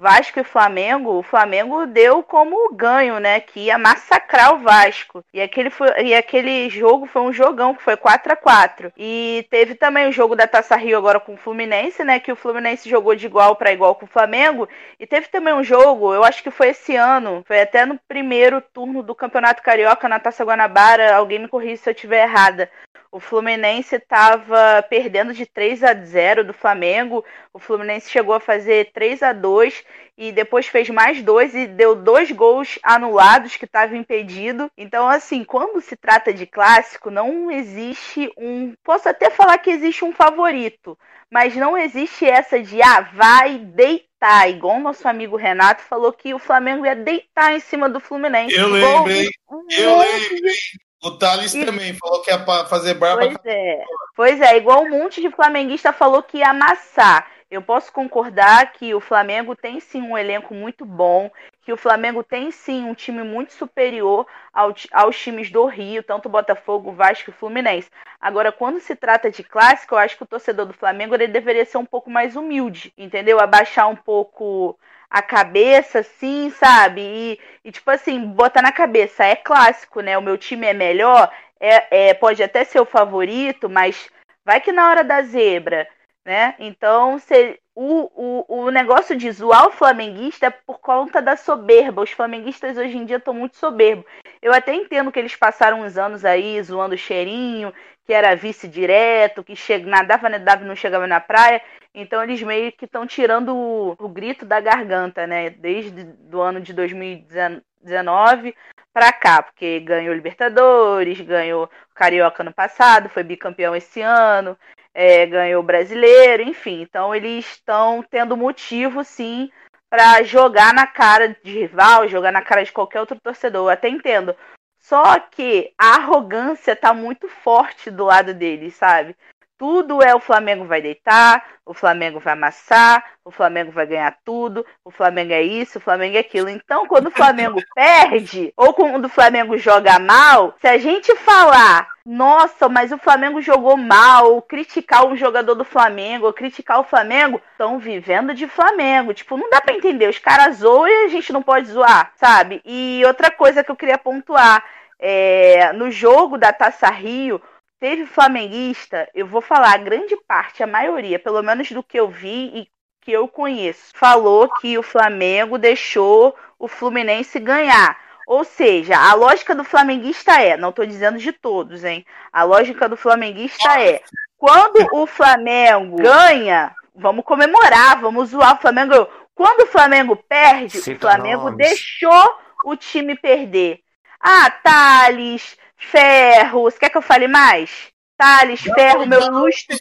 Vasco 0.00 0.40
e 0.40 0.44
Flamengo, 0.44 1.18
o 1.18 1.22
Flamengo 1.22 1.86
deu 1.86 2.22
como 2.22 2.74
ganho, 2.74 3.18
né? 3.18 3.38
Que 3.38 3.66
ia 3.66 3.76
massacrar 3.76 4.54
o 4.54 4.60
Vasco. 4.60 5.22
E 5.34 5.42
aquele, 5.42 5.68
foi, 5.68 5.88
e 6.02 6.14
aquele 6.14 6.70
jogo 6.70 7.04
foi 7.04 7.20
um 7.20 7.32
jogão, 7.34 7.74
que 7.74 7.82
foi 7.82 7.98
4 7.98 8.32
a 8.32 8.36
4 8.36 8.92
E 8.96 9.46
teve 9.50 9.74
também 9.74 10.08
o 10.08 10.12
jogo 10.12 10.34
da 10.34 10.46
Taça 10.46 10.74
Rio 10.74 10.96
agora 10.96 11.20
com 11.20 11.34
o 11.34 11.36
Fluminense, 11.36 12.02
né? 12.02 12.18
Que 12.18 12.32
o 12.32 12.36
Fluminense 12.36 12.88
jogou 12.88 13.14
de 13.14 13.26
igual 13.26 13.54
para 13.56 13.72
igual 13.72 13.94
com 13.94 14.06
o 14.06 14.08
Flamengo. 14.08 14.66
E 14.98 15.06
teve 15.06 15.28
também 15.28 15.52
um 15.52 15.62
jogo, 15.62 16.14
eu 16.14 16.24
acho 16.24 16.42
que 16.42 16.50
foi 16.50 16.68
esse 16.70 16.96
ano, 16.96 17.44
foi 17.46 17.60
até 17.60 17.84
no 17.84 18.00
primeiro 18.08 18.62
turno 18.62 19.02
do 19.02 19.14
Campeonato 19.14 19.62
Carioca 19.62 20.08
na 20.08 20.18
Taça 20.18 20.42
Guanabara. 20.44 21.14
Alguém 21.14 21.40
me 21.40 21.48
corrija 21.48 21.76
se 21.82 21.90
eu 21.90 21.94
estiver 21.94 22.22
errada. 22.22 22.70
O 23.12 23.18
Fluminense 23.18 23.96
estava 23.96 24.82
perdendo 24.88 25.34
de 25.34 25.44
3 25.44 25.82
a 25.82 25.94
0 25.94 26.44
do 26.44 26.52
Flamengo. 26.52 27.24
O 27.52 27.58
Fluminense 27.58 28.08
chegou 28.08 28.34
a 28.34 28.40
fazer 28.40 28.92
3 28.92 29.22
a 29.24 29.32
2 29.32 29.84
e 30.16 30.30
depois 30.30 30.66
fez 30.66 30.88
mais 30.90 31.20
dois 31.22 31.54
e 31.54 31.66
deu 31.66 31.96
dois 31.96 32.30
gols 32.30 32.78
anulados 32.84 33.56
que 33.56 33.64
estavam 33.64 33.96
impedido. 33.96 34.70
Então, 34.76 35.08
assim, 35.08 35.42
quando 35.42 35.80
se 35.80 35.96
trata 35.96 36.32
de 36.32 36.46
clássico, 36.46 37.10
não 37.10 37.50
existe 37.50 38.30
um. 38.36 38.74
Posso 38.84 39.08
até 39.08 39.28
falar 39.30 39.58
que 39.58 39.70
existe 39.70 40.04
um 40.04 40.12
favorito, 40.12 40.96
mas 41.28 41.56
não 41.56 41.76
existe 41.76 42.24
essa 42.24 42.62
de 42.62 42.80
ah, 42.80 43.00
vai 43.12 43.58
deitar, 43.58 44.48
igual 44.48 44.76
o 44.76 44.80
nosso 44.80 45.08
amigo 45.08 45.36
Renato 45.36 45.82
falou 45.82 46.12
que 46.12 46.32
o 46.32 46.38
Flamengo 46.38 46.86
ia 46.86 46.94
deitar 46.94 47.54
em 47.54 47.60
cima 47.60 47.88
do 47.88 47.98
Fluminense. 47.98 48.54
Eu 48.54 48.76
Igual 48.76 49.04
lembrei, 49.04 49.30
eu 49.78 49.98
lembrei. 49.98 50.54
O 51.02 51.12
Thales 51.12 51.52
também 51.52 51.94
falou 51.94 52.20
que 52.22 52.30
ia 52.30 52.38
pa- 52.38 52.66
fazer 52.66 52.94
barba. 52.94 53.22
Pois 53.22 53.36
é. 53.44 53.84
Pois 54.14 54.40
é, 54.40 54.56
igual 54.56 54.82
um 54.82 54.90
monte 54.90 55.20
de 55.20 55.30
flamenguista 55.30 55.92
falou 55.92 56.22
que 56.22 56.38
ia 56.38 56.50
amassar. 56.50 57.26
Eu 57.50 57.62
posso 57.62 57.90
concordar 57.92 58.72
que 58.72 58.94
o 58.94 59.00
Flamengo 59.00 59.56
tem 59.56 59.80
sim 59.80 60.02
um 60.02 60.16
elenco 60.16 60.54
muito 60.54 60.84
bom, 60.84 61.30
que 61.62 61.72
o 61.72 61.76
Flamengo 61.76 62.22
tem 62.22 62.50
sim 62.50 62.84
um 62.84 62.94
time 62.94 63.22
muito 63.22 63.52
superior 63.52 64.26
ao 64.52 64.74
aos 64.92 65.18
times 65.18 65.50
do 65.50 65.66
Rio, 65.66 66.02
tanto 66.02 66.28
Botafogo, 66.28 66.92
Vasco 66.92 67.30
e 67.30 67.32
Fluminense. 67.32 67.90
Agora, 68.20 68.50
quando 68.52 68.80
se 68.80 68.96
trata 68.96 69.30
de 69.30 69.42
clássico, 69.44 69.94
eu 69.94 69.98
acho 69.98 70.16
que 70.16 70.22
o 70.22 70.26
torcedor 70.26 70.66
do 70.66 70.74
Flamengo 70.74 71.14
ele 71.14 71.28
deveria 71.28 71.64
ser 71.64 71.78
um 71.78 71.84
pouco 71.84 72.10
mais 72.10 72.36
humilde, 72.36 72.92
entendeu? 72.96 73.40
Abaixar 73.40 73.88
um 73.88 73.96
pouco 73.96 74.78
a 75.10 75.20
cabeça, 75.22 76.00
assim, 76.00 76.50
sabe? 76.50 77.00
E, 77.02 77.40
e, 77.64 77.72
tipo 77.72 77.90
assim, 77.90 78.24
botar 78.28 78.62
na 78.62 78.72
cabeça, 78.72 79.24
é 79.24 79.34
clássico, 79.36 80.00
né? 80.00 80.16
O 80.16 80.22
meu 80.22 80.38
time 80.38 80.66
é 80.66 80.72
melhor, 80.72 81.30
é, 81.58 82.08
é, 82.10 82.14
pode 82.14 82.42
até 82.42 82.64
ser 82.64 82.80
o 82.80 82.86
favorito, 82.86 83.68
mas 83.68 84.08
vai 84.44 84.60
que 84.60 84.72
na 84.72 84.88
hora 84.88 85.04
da 85.04 85.22
zebra, 85.22 85.88
né? 86.24 86.54
Então, 86.58 87.18
se, 87.18 87.59
o, 87.82 88.10
o, 88.14 88.64
o 88.64 88.70
negócio 88.70 89.16
de 89.16 89.32
zoar 89.32 89.66
o 89.66 89.72
flamenguista 89.72 90.48
é 90.48 90.50
por 90.50 90.78
conta 90.80 91.22
da 91.22 91.34
soberba. 91.34 92.02
Os 92.02 92.10
flamenguistas 92.10 92.76
hoje 92.76 92.98
em 92.98 93.06
dia 93.06 93.16
estão 93.16 93.32
muito 93.32 93.56
soberbos. 93.56 94.04
Eu 94.42 94.52
até 94.52 94.74
entendo 94.74 95.10
que 95.10 95.18
eles 95.18 95.34
passaram 95.34 95.80
uns 95.80 95.96
anos 95.96 96.22
aí 96.22 96.62
zoando 96.62 96.94
o 96.94 96.98
cheirinho, 96.98 97.72
que 98.04 98.12
era 98.12 98.36
vice 98.36 98.68
direto, 98.68 99.42
que 99.42 99.56
che... 99.56 99.78
nadava, 99.78 100.28
nadava 100.28 100.62
não 100.62 100.76
chegava 100.76 101.06
na 101.06 101.20
praia. 101.20 101.62
Então 101.94 102.22
eles 102.22 102.42
meio 102.42 102.70
que 102.70 102.84
estão 102.84 103.06
tirando 103.06 103.56
o, 103.56 103.96
o 103.98 104.08
grito 104.10 104.44
da 104.44 104.60
garganta, 104.60 105.26
né? 105.26 105.48
Desde 105.48 106.04
do 106.04 106.38
ano 106.38 106.60
de 106.60 106.74
2019 106.74 108.54
para 108.92 109.10
cá, 109.10 109.42
porque 109.42 109.80
ganhou 109.80 110.14
Libertadores, 110.14 111.18
ganhou 111.22 111.70
Carioca 111.94 112.44
no 112.44 112.52
passado, 112.52 113.08
foi 113.08 113.22
bicampeão 113.22 113.74
esse 113.74 114.02
ano, 114.02 114.54
é, 115.02 115.24
ganhou 115.24 115.62
Brasileiro, 115.62 116.42
enfim. 116.42 116.82
Então 116.82 117.14
eles 117.14 117.46
estão 117.46 118.04
tendo 118.10 118.36
motivo, 118.36 119.02
sim, 119.02 119.50
para 119.88 120.22
jogar 120.22 120.74
na 120.74 120.86
cara 120.86 121.34
de 121.42 121.60
rival, 121.60 122.06
jogar 122.06 122.30
na 122.30 122.42
cara 122.42 122.62
de 122.62 122.70
qualquer 122.70 123.00
outro 123.00 123.18
torcedor. 123.18 123.62
Eu 123.62 123.68
até 123.70 123.88
entendo. 123.88 124.36
Só 124.78 125.18
que 125.18 125.72
a 125.78 125.94
arrogância 125.94 126.76
tá 126.76 126.92
muito 126.92 127.28
forte 127.28 127.90
do 127.90 128.04
lado 128.04 128.34
deles, 128.34 128.74
sabe? 128.74 129.16
Tudo 129.60 130.02
é 130.02 130.14
o 130.14 130.20
Flamengo 130.20 130.64
vai 130.64 130.80
deitar, 130.80 131.44
o 131.66 131.74
Flamengo 131.74 132.18
vai 132.18 132.32
amassar, 132.32 133.04
o 133.22 133.30
Flamengo 133.30 133.70
vai 133.70 133.84
ganhar 133.84 134.16
tudo, 134.24 134.64
o 134.82 134.90
Flamengo 134.90 135.34
é 135.34 135.42
isso, 135.42 135.76
o 135.76 135.80
Flamengo 135.82 136.16
é 136.16 136.20
aquilo. 136.20 136.48
Então, 136.48 136.86
quando 136.86 137.08
o 137.08 137.10
Flamengo 137.10 137.60
perde, 137.76 138.54
ou 138.56 138.72
quando 138.72 139.04
o 139.04 139.10
Flamengo 139.10 139.58
joga 139.58 139.98
mal, 139.98 140.54
se 140.62 140.66
a 140.66 140.78
gente 140.78 141.14
falar, 141.16 141.90
nossa, 142.06 142.70
mas 142.70 142.90
o 142.90 142.96
Flamengo 142.96 143.42
jogou 143.42 143.76
mal, 143.76 144.32
ou 144.32 144.40
criticar 144.40 145.04
um 145.04 145.14
jogador 145.14 145.54
do 145.54 145.64
Flamengo, 145.66 146.24
ou 146.24 146.32
criticar 146.32 146.80
o 146.80 146.84
Flamengo, 146.84 147.38
estão 147.52 147.78
vivendo 147.78 148.32
de 148.32 148.48
Flamengo. 148.48 149.12
Tipo, 149.12 149.36
não 149.36 149.50
dá 149.50 149.60
pra 149.60 149.74
entender. 149.74 150.08
Os 150.08 150.18
caras 150.18 150.56
zoam 150.56 150.88
e 150.88 151.04
a 151.04 151.08
gente 151.08 151.34
não 151.34 151.42
pode 151.42 151.68
zoar, 151.68 152.12
sabe? 152.16 152.62
E 152.64 153.02
outra 153.04 153.30
coisa 153.30 153.62
que 153.62 153.70
eu 153.70 153.76
queria 153.76 153.98
pontuar. 153.98 154.64
É, 155.02 155.72
no 155.72 155.90
jogo 155.90 156.36
da 156.36 156.52
Taça 156.52 156.90
Rio, 156.90 157.40
teve 157.80 158.04
flamenguista, 158.06 159.08
eu 159.14 159.26
vou 159.26 159.40
falar, 159.40 159.74
a 159.74 159.78
grande 159.78 160.14
parte, 160.28 160.62
a 160.62 160.66
maioria, 160.66 161.18
pelo 161.18 161.42
menos 161.42 161.72
do 161.72 161.82
que 161.82 161.98
eu 161.98 162.08
vi 162.08 162.50
e 162.54 162.68
que 163.00 163.10
eu 163.10 163.26
conheço, 163.26 163.92
falou 163.94 164.48
que 164.60 164.76
o 164.76 164.82
Flamengo 164.82 165.56
deixou 165.56 166.36
o 166.58 166.68
Fluminense 166.68 167.40
ganhar. 167.40 167.98
Ou 168.26 168.44
seja, 168.44 168.96
a 168.96 169.14
lógica 169.14 169.56
do 169.56 169.64
flamenguista 169.64 170.40
é, 170.40 170.56
não 170.56 170.68
estou 170.68 170.86
dizendo 170.86 171.18
de 171.18 171.32
todos, 171.32 171.82
hein? 171.82 172.06
A 172.32 172.44
lógica 172.44 172.88
do 172.88 172.96
flamenguista 172.96 173.80
é, 173.80 174.00
quando 174.38 174.86
o 174.92 175.04
Flamengo 175.04 175.96
ganha, 175.96 176.72
vamos 176.94 177.24
comemorar, 177.24 178.00
vamos 178.00 178.28
zoar 178.28 178.56
o 178.56 178.60
Flamengo. 178.60 179.08
Quando 179.34 179.62
o 179.62 179.66
Flamengo 179.66 180.14
perde, 180.14 180.78
Cita 180.80 181.08
o 181.08 181.10
Flamengo 181.10 181.50
nomes. 181.50 181.58
deixou 181.58 182.38
o 182.64 182.76
time 182.76 183.16
perder. 183.16 183.80
Ah, 184.20 184.50
Thales, 184.62 185.56
Ferros, 185.80 186.78
quer 186.78 186.90
que 186.90 186.98
eu 186.98 187.02
fale 187.02 187.26
mais? 187.26 187.90
Thales, 188.16 188.62
não, 188.66 188.74
Ferro, 188.74 189.06
meu 189.06 189.20
ilustre. 189.22 189.78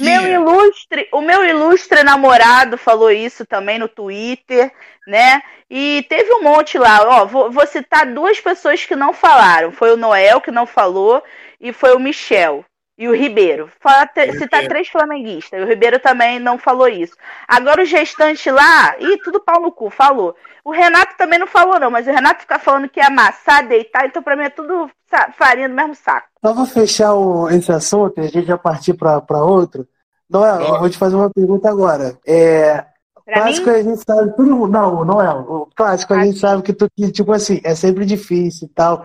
Meu 0.00 0.26
ilustre, 0.26 1.08
o 1.12 1.20
meu 1.20 1.44
ilustre 1.44 2.02
namorado 2.02 2.78
falou 2.78 3.10
isso 3.10 3.44
também 3.44 3.78
no 3.78 3.88
Twitter, 3.88 4.72
né? 5.06 5.42
E 5.68 6.06
teve 6.08 6.32
um 6.32 6.42
monte 6.42 6.78
lá, 6.78 7.02
ó, 7.06 7.26
vou, 7.26 7.50
vou 7.50 7.66
citar 7.66 8.06
duas 8.06 8.40
pessoas 8.40 8.86
que 8.86 8.96
não 8.96 9.12
falaram. 9.12 9.70
Foi 9.70 9.92
o 9.92 9.98
Noel 9.98 10.40
que 10.40 10.50
não 10.50 10.66
falou 10.66 11.22
e 11.60 11.74
foi 11.74 11.94
o 11.94 12.00
Michel. 12.00 12.64
E 12.96 13.08
o 13.08 13.14
Ribeiro. 13.14 13.68
Fala, 13.80 14.08
citar 14.38 14.68
três 14.68 14.88
flamenguistas. 14.88 15.58
E 15.58 15.62
o 15.62 15.66
Ribeiro 15.66 15.98
também 15.98 16.38
não 16.38 16.56
falou 16.58 16.86
isso. 16.86 17.14
Agora 17.48 17.82
o 17.82 17.86
gestante 17.86 18.50
lá, 18.50 18.96
ih, 19.00 19.18
tudo 19.18 19.40
pau 19.40 19.60
no 19.60 19.72
cu, 19.72 19.90
falou. 19.90 20.36
O 20.64 20.70
Renato 20.70 21.16
também 21.18 21.38
não 21.38 21.46
falou, 21.46 21.78
não, 21.80 21.90
mas 21.90 22.06
o 22.06 22.12
Renato 22.12 22.42
fica 22.42 22.58
falando 22.58 22.88
que 22.88 23.00
ia 23.00 23.08
amassar, 23.08 23.66
deitar, 23.66 24.06
então 24.06 24.22
pra 24.22 24.36
mim 24.36 24.44
é 24.44 24.50
tudo 24.50 24.88
farinha 25.36 25.68
do 25.68 25.74
mesmo 25.74 25.94
saco. 25.94 26.28
Só 26.44 26.54
pra 26.54 26.66
fechar 26.66 27.14
o, 27.14 27.48
esse 27.50 27.70
assunto, 27.70 28.20
a 28.20 28.24
gente 28.24 28.46
já 28.46 28.56
partir 28.56 28.94
pra, 28.94 29.20
pra 29.20 29.42
outro. 29.42 29.86
Noel, 30.30 30.60
eu 30.60 30.78
vou 30.78 30.88
te 30.88 30.96
fazer 30.96 31.16
uma 31.16 31.30
pergunta 31.30 31.68
agora. 31.68 32.16
É, 32.26 32.84
clássico 33.26 33.70
mim? 33.70 33.76
a 33.76 33.82
gente 33.82 34.02
sabe, 34.04 34.34
tudo. 34.36 34.66
Não, 34.66 35.04
Noel, 35.04 35.40
o 35.48 35.68
clássico 35.74 36.14
a 36.14 36.24
gente 36.24 36.38
sabe 36.38 36.62
que, 36.62 36.72
tu, 36.72 36.88
que, 36.96 37.10
tipo 37.12 37.32
assim, 37.32 37.60
é 37.62 37.74
sempre 37.74 38.04
difícil 38.04 38.68
e 38.68 38.70
tal. 38.70 39.04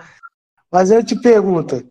Mas 0.71 0.91
eu 0.91 1.04
te 1.04 1.19
pergunto, 1.19 1.84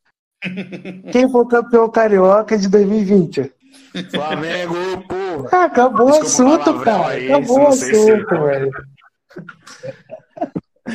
quem 1.12 1.30
foi 1.30 1.46
campeão 1.46 1.88
carioca 1.90 2.56
de 2.56 2.68
2020? 2.68 3.52
Flamengo, 4.10 4.74
pô. 5.08 5.48
Ah, 5.50 5.64
acabou 5.64 6.10
o 6.10 6.20
assunto, 6.20 6.80
cara. 6.80 7.08
Aí, 7.08 7.32
acabou 7.32 7.60
o 7.60 7.68
assunto, 7.68 8.28
se... 8.28 8.40
velho. 8.40 8.70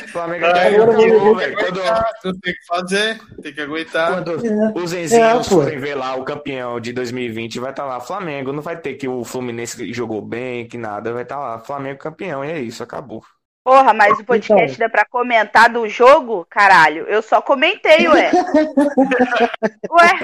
Flamengo 0.08 0.46
é 0.46 0.76
campeão, 0.76 1.36
velho. 1.36 1.56
Quando... 1.56 2.40
Tem 2.42 2.54
que 2.54 2.66
fazer, 2.68 3.22
tem 3.42 3.54
que 3.54 3.62
aguentar. 3.62 4.14
Quando 4.14 4.46
é. 4.46 4.80
os 4.80 4.94
Enzinhos 4.94 5.48
é, 5.48 5.50
forem 5.50 5.80
ver 5.80 5.96
lá 5.96 6.16
o 6.16 6.24
campeão 6.24 6.80
de 6.80 6.94
2020, 6.94 7.60
vai 7.60 7.72
estar 7.72 7.84
tá 7.84 7.90
lá 7.90 8.00
Flamengo. 8.00 8.52
Não 8.52 8.62
vai 8.62 8.78
ter 8.78 8.96
que 8.96 9.08
o 9.08 9.24
Fluminense 9.24 9.92
jogou 9.94 10.22
bem, 10.22 10.68
que 10.68 10.78
nada. 10.78 11.14
Vai 11.14 11.24
estar 11.24 11.36
tá 11.36 11.42
lá 11.42 11.60
Flamengo 11.60 12.00
campeão. 12.00 12.44
E 12.44 12.52
é 12.52 12.60
isso, 12.60 12.82
acabou. 12.82 13.24
Porra, 13.64 13.94
mas 13.94 14.20
o 14.20 14.26
podcast 14.26 14.76
então. 14.76 14.78
dá 14.78 14.90
pra 14.90 15.06
comentar 15.06 15.70
do 15.70 15.88
jogo? 15.88 16.46
Caralho, 16.50 17.06
eu 17.08 17.22
só 17.22 17.42
comentei, 17.42 18.10
ué. 18.10 18.30
ué, 19.90 20.20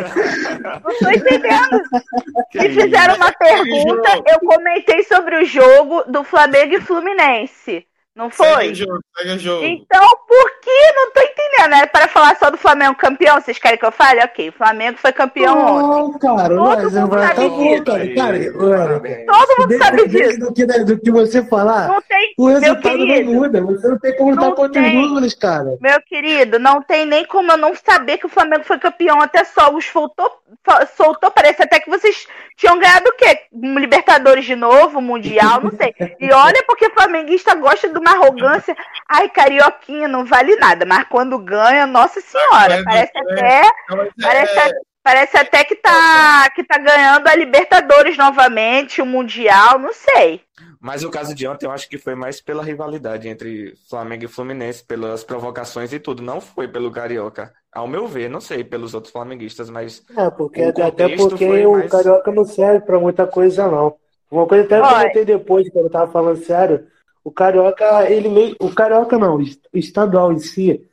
não 0.62 0.82
tô 0.82 1.10
entendendo. 1.10 1.82
Me 2.54 2.70
fizeram 2.70 3.16
uma 3.16 3.32
pergunta, 3.32 4.24
eu 4.28 4.40
comentei 4.40 5.04
sobre 5.04 5.38
o 5.38 5.46
jogo 5.46 6.04
do 6.04 6.22
Flamengo 6.26 6.76
e 6.76 6.82
Fluminense. 6.82 7.88
Não 8.14 8.30
foi? 8.30 8.48
Segue 8.48 8.72
o 8.72 8.76
jogo, 8.76 9.00
segue 9.18 9.32
o 9.32 9.40
jogo. 9.40 9.64
Então, 9.64 10.18
por 10.28 10.59
que? 10.70 10.94
Não 10.96 11.12
tô 11.12 11.22
entendendo. 11.22 11.82
É 11.82 11.86
para 11.86 12.08
falar 12.08 12.36
só 12.38 12.50
do 12.50 12.58
Flamengo 12.58 12.96
campeão? 12.96 13.40
Vocês 13.40 13.58
querem 13.58 13.78
que 13.78 13.86
eu 13.86 13.92
fale? 13.92 14.22
Ok, 14.22 14.50
o 14.50 14.54
Flamengo 14.54 14.98
foi 14.98 15.12
campeão 15.12 15.56
não, 15.56 16.06
ontem. 16.06 16.20
cara, 16.20 16.56
Todo 16.56 16.64
mas 16.66 16.94
mundo 16.94 17.14
sabe 17.20 17.36
tá 17.36 17.48
disso. 17.48 17.84
Cara, 17.84 18.16
cara, 18.16 19.00
Todo 19.26 19.60
mundo 19.60 19.78
sabe 19.78 20.08
disso. 20.08 20.40
Do 20.40 20.54
que, 20.54 20.66
do 20.66 21.00
que 21.00 21.12
você 21.12 21.44
falar, 21.44 21.88
não 21.88 22.02
tem, 22.02 22.34
o 22.38 22.48
resultado 22.48 22.98
não 22.98 23.24
muda. 23.26 23.62
Você 23.62 23.88
não 23.88 24.00
tem 24.00 24.16
como 24.16 24.32
lutar 24.32 24.52
contra 24.54 24.82
os 24.82 24.94
números, 24.94 25.34
cara. 25.34 25.78
Meu 25.82 26.02
querido, 26.02 26.60
não 26.60 26.82
tem 26.82 27.06
nem 27.06 27.26
como 27.26 27.52
eu 27.52 27.58
não 27.58 27.74
saber 27.76 28.18
que 28.18 28.26
o 28.26 28.30
Flamengo 28.30 28.64
foi 28.64 28.78
campeão. 28.78 29.22
Até 29.22 29.44
só 29.44 29.74
os 29.74 29.86
soltou, 29.86 30.32
soltou 30.96 31.32
parece 31.32 31.64
até 31.64 31.80
que 31.80 31.90
vocês 31.90 32.28
tinham 32.56 32.78
ganhado 32.78 33.10
o 33.10 33.16
quê? 33.16 33.40
Libertadores 33.54 34.46
de 34.46 34.56
novo, 34.56 35.02
Mundial, 35.02 35.62
não 35.62 35.72
sei. 35.72 35.94
E 36.20 36.32
olha 36.32 36.64
porque 36.68 36.88
o 36.88 36.94
flamenguista 36.94 37.56
gosta 37.56 37.88
de 37.88 37.98
uma 37.98 38.12
arrogância. 38.12 38.76
Ai, 39.08 39.30
carioquinha, 39.30 40.08
não 40.08 40.26
vale 40.26 40.56
nada. 40.60 40.86
Mas 40.86 41.08
quando 41.10 41.40
ganha, 41.40 41.88
nossa 41.88 42.22
senhora, 42.22 42.84
parece 42.84 43.12
até. 43.18 43.62
Parece, 44.22 44.76
parece 45.02 45.38
até 45.38 45.64
que 45.64 45.76
tá, 45.76 46.50
que 46.56 46.64
tá 46.64 46.78
ganhando 46.78 47.28
a 47.28 47.36
Libertadores 47.36 48.18
novamente, 48.18 49.02
o 49.02 49.06
Mundial, 49.06 49.80
não 49.80 49.94
sei. 49.94 50.42
Mas 50.80 51.04
o 51.04 51.10
caso 51.10 51.36
de 51.36 51.48
ontem 51.48 51.66
eu 51.66 51.72
acho 51.72 51.90
que 51.90 51.98
foi 51.98 52.16
mais 52.16 52.40
pela 52.40 52.64
rivalidade 52.64 53.28
entre 53.28 53.74
Flamengo 53.90 54.26
e 54.26 54.28
Fluminense, 54.28 54.84
pelas 54.84 55.24
provocações 55.24 55.92
e 55.92 56.00
tudo. 56.00 56.22
Não 56.22 56.40
foi 56.40 56.68
pelo 56.68 56.92
Carioca. 56.92 57.52
Ao 57.72 57.88
meu 57.88 58.08
ver, 58.08 58.30
não 58.30 58.40
sei 58.40 58.64
pelos 58.64 58.94
outros 58.94 59.12
flamenguistas, 59.12 59.70
mas. 59.70 60.04
É, 60.18 60.30
porque 60.30 60.62
até 60.62 61.16
porque 61.16 61.66
o 61.66 61.74
mais... 61.74 61.92
Carioca 61.92 62.32
não 62.32 62.46
serve 62.46 62.86
pra 62.86 63.00
muita 63.00 63.28
coisa, 63.28 63.68
não. 63.68 63.96
Uma 64.32 64.48
coisa 64.48 64.64
até 64.64 64.80
que 64.80 64.86
eu 64.86 64.90
comentei 64.90 65.26
depois, 65.26 65.70
quando 65.70 65.86
eu 65.86 65.92
tava 65.92 66.12
falando 66.12 66.44
sério, 66.44 66.88
o 67.24 67.32
Carioca, 67.32 68.10
ele 68.10 68.30
meio. 68.30 68.56
O 68.60 68.74
Carioca 68.74 69.18
não, 69.18 69.38
o 69.38 69.78
estadual 69.78 70.32
em 70.32 70.40
si, 70.40 70.86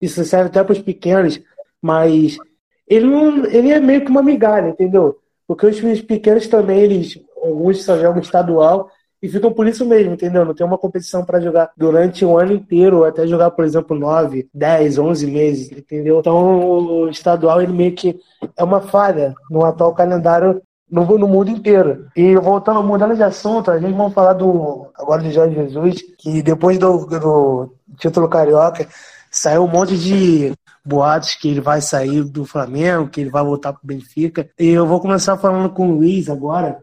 isso 0.00 0.24
serve 0.24 0.46
até 0.46 0.62
para 0.62 0.72
os 0.72 0.80
pequenos, 0.80 1.40
mas 1.80 2.36
ele 2.88 3.06
não. 3.06 3.44
Ele 3.46 3.70
é 3.70 3.80
meio 3.80 4.04
que 4.04 4.10
uma 4.10 4.22
migalha, 4.22 4.68
entendeu? 4.68 5.18
Porque 5.46 5.66
os 5.66 5.76
times 5.76 6.00
pequenos 6.00 6.46
também, 6.46 6.80
eles. 6.80 7.18
Alguns 7.42 7.84
só 7.84 7.98
jogam 7.98 8.22
estadual 8.22 8.90
e 9.22 9.28
ficam 9.28 9.52
por 9.52 9.66
isso 9.66 9.86
mesmo, 9.86 10.14
entendeu? 10.14 10.44
Não 10.44 10.54
tem 10.54 10.66
uma 10.66 10.78
competição 10.78 11.24
para 11.24 11.40
jogar 11.40 11.70
durante 11.76 12.24
um 12.24 12.38
ano 12.38 12.52
inteiro, 12.52 12.98
ou 12.98 13.04
até 13.04 13.26
jogar, 13.26 13.50
por 13.50 13.64
exemplo, 13.64 13.98
9, 13.98 14.48
10, 14.52 14.98
11 14.98 15.26
meses, 15.26 15.72
entendeu? 15.72 16.20
Então, 16.20 16.80
o 16.80 17.08
estadual, 17.08 17.62
ele 17.62 17.72
meio 17.72 17.94
que 17.94 18.18
é 18.56 18.64
uma 18.64 18.80
falha 18.80 19.34
no 19.50 19.64
atual 19.64 19.94
calendário 19.94 20.62
no, 20.94 21.18
no 21.18 21.26
mundo 21.26 21.50
inteiro. 21.50 22.06
E 22.14 22.36
voltando, 22.36 22.80
mudando 22.84 23.16
de 23.16 23.22
assunto, 23.22 23.70
a 23.70 23.80
gente 23.80 23.96
vai 23.96 24.10
falar 24.12 24.34
do 24.34 24.86
agora 24.94 25.22
de 25.22 25.32
Jorge 25.32 25.56
Jesus, 25.56 26.02
que 26.16 26.40
depois 26.40 26.78
do, 26.78 27.04
do 27.04 27.74
título 27.98 28.28
carioca 28.28 28.86
saiu 29.28 29.64
um 29.64 29.68
monte 29.68 29.98
de 29.98 30.52
boatos 30.84 31.34
que 31.34 31.48
ele 31.48 31.60
vai 31.60 31.80
sair 31.80 32.22
do 32.22 32.44
Flamengo, 32.44 33.08
que 33.08 33.20
ele 33.20 33.30
vai 33.30 33.42
voltar 33.42 33.72
para 33.72 33.80
o 33.82 33.86
Benfica. 33.86 34.48
E 34.56 34.68
eu 34.68 34.86
vou 34.86 35.00
começar 35.00 35.36
falando 35.36 35.70
com 35.70 35.88
o 35.88 35.96
Luiz 35.96 36.30
agora. 36.30 36.78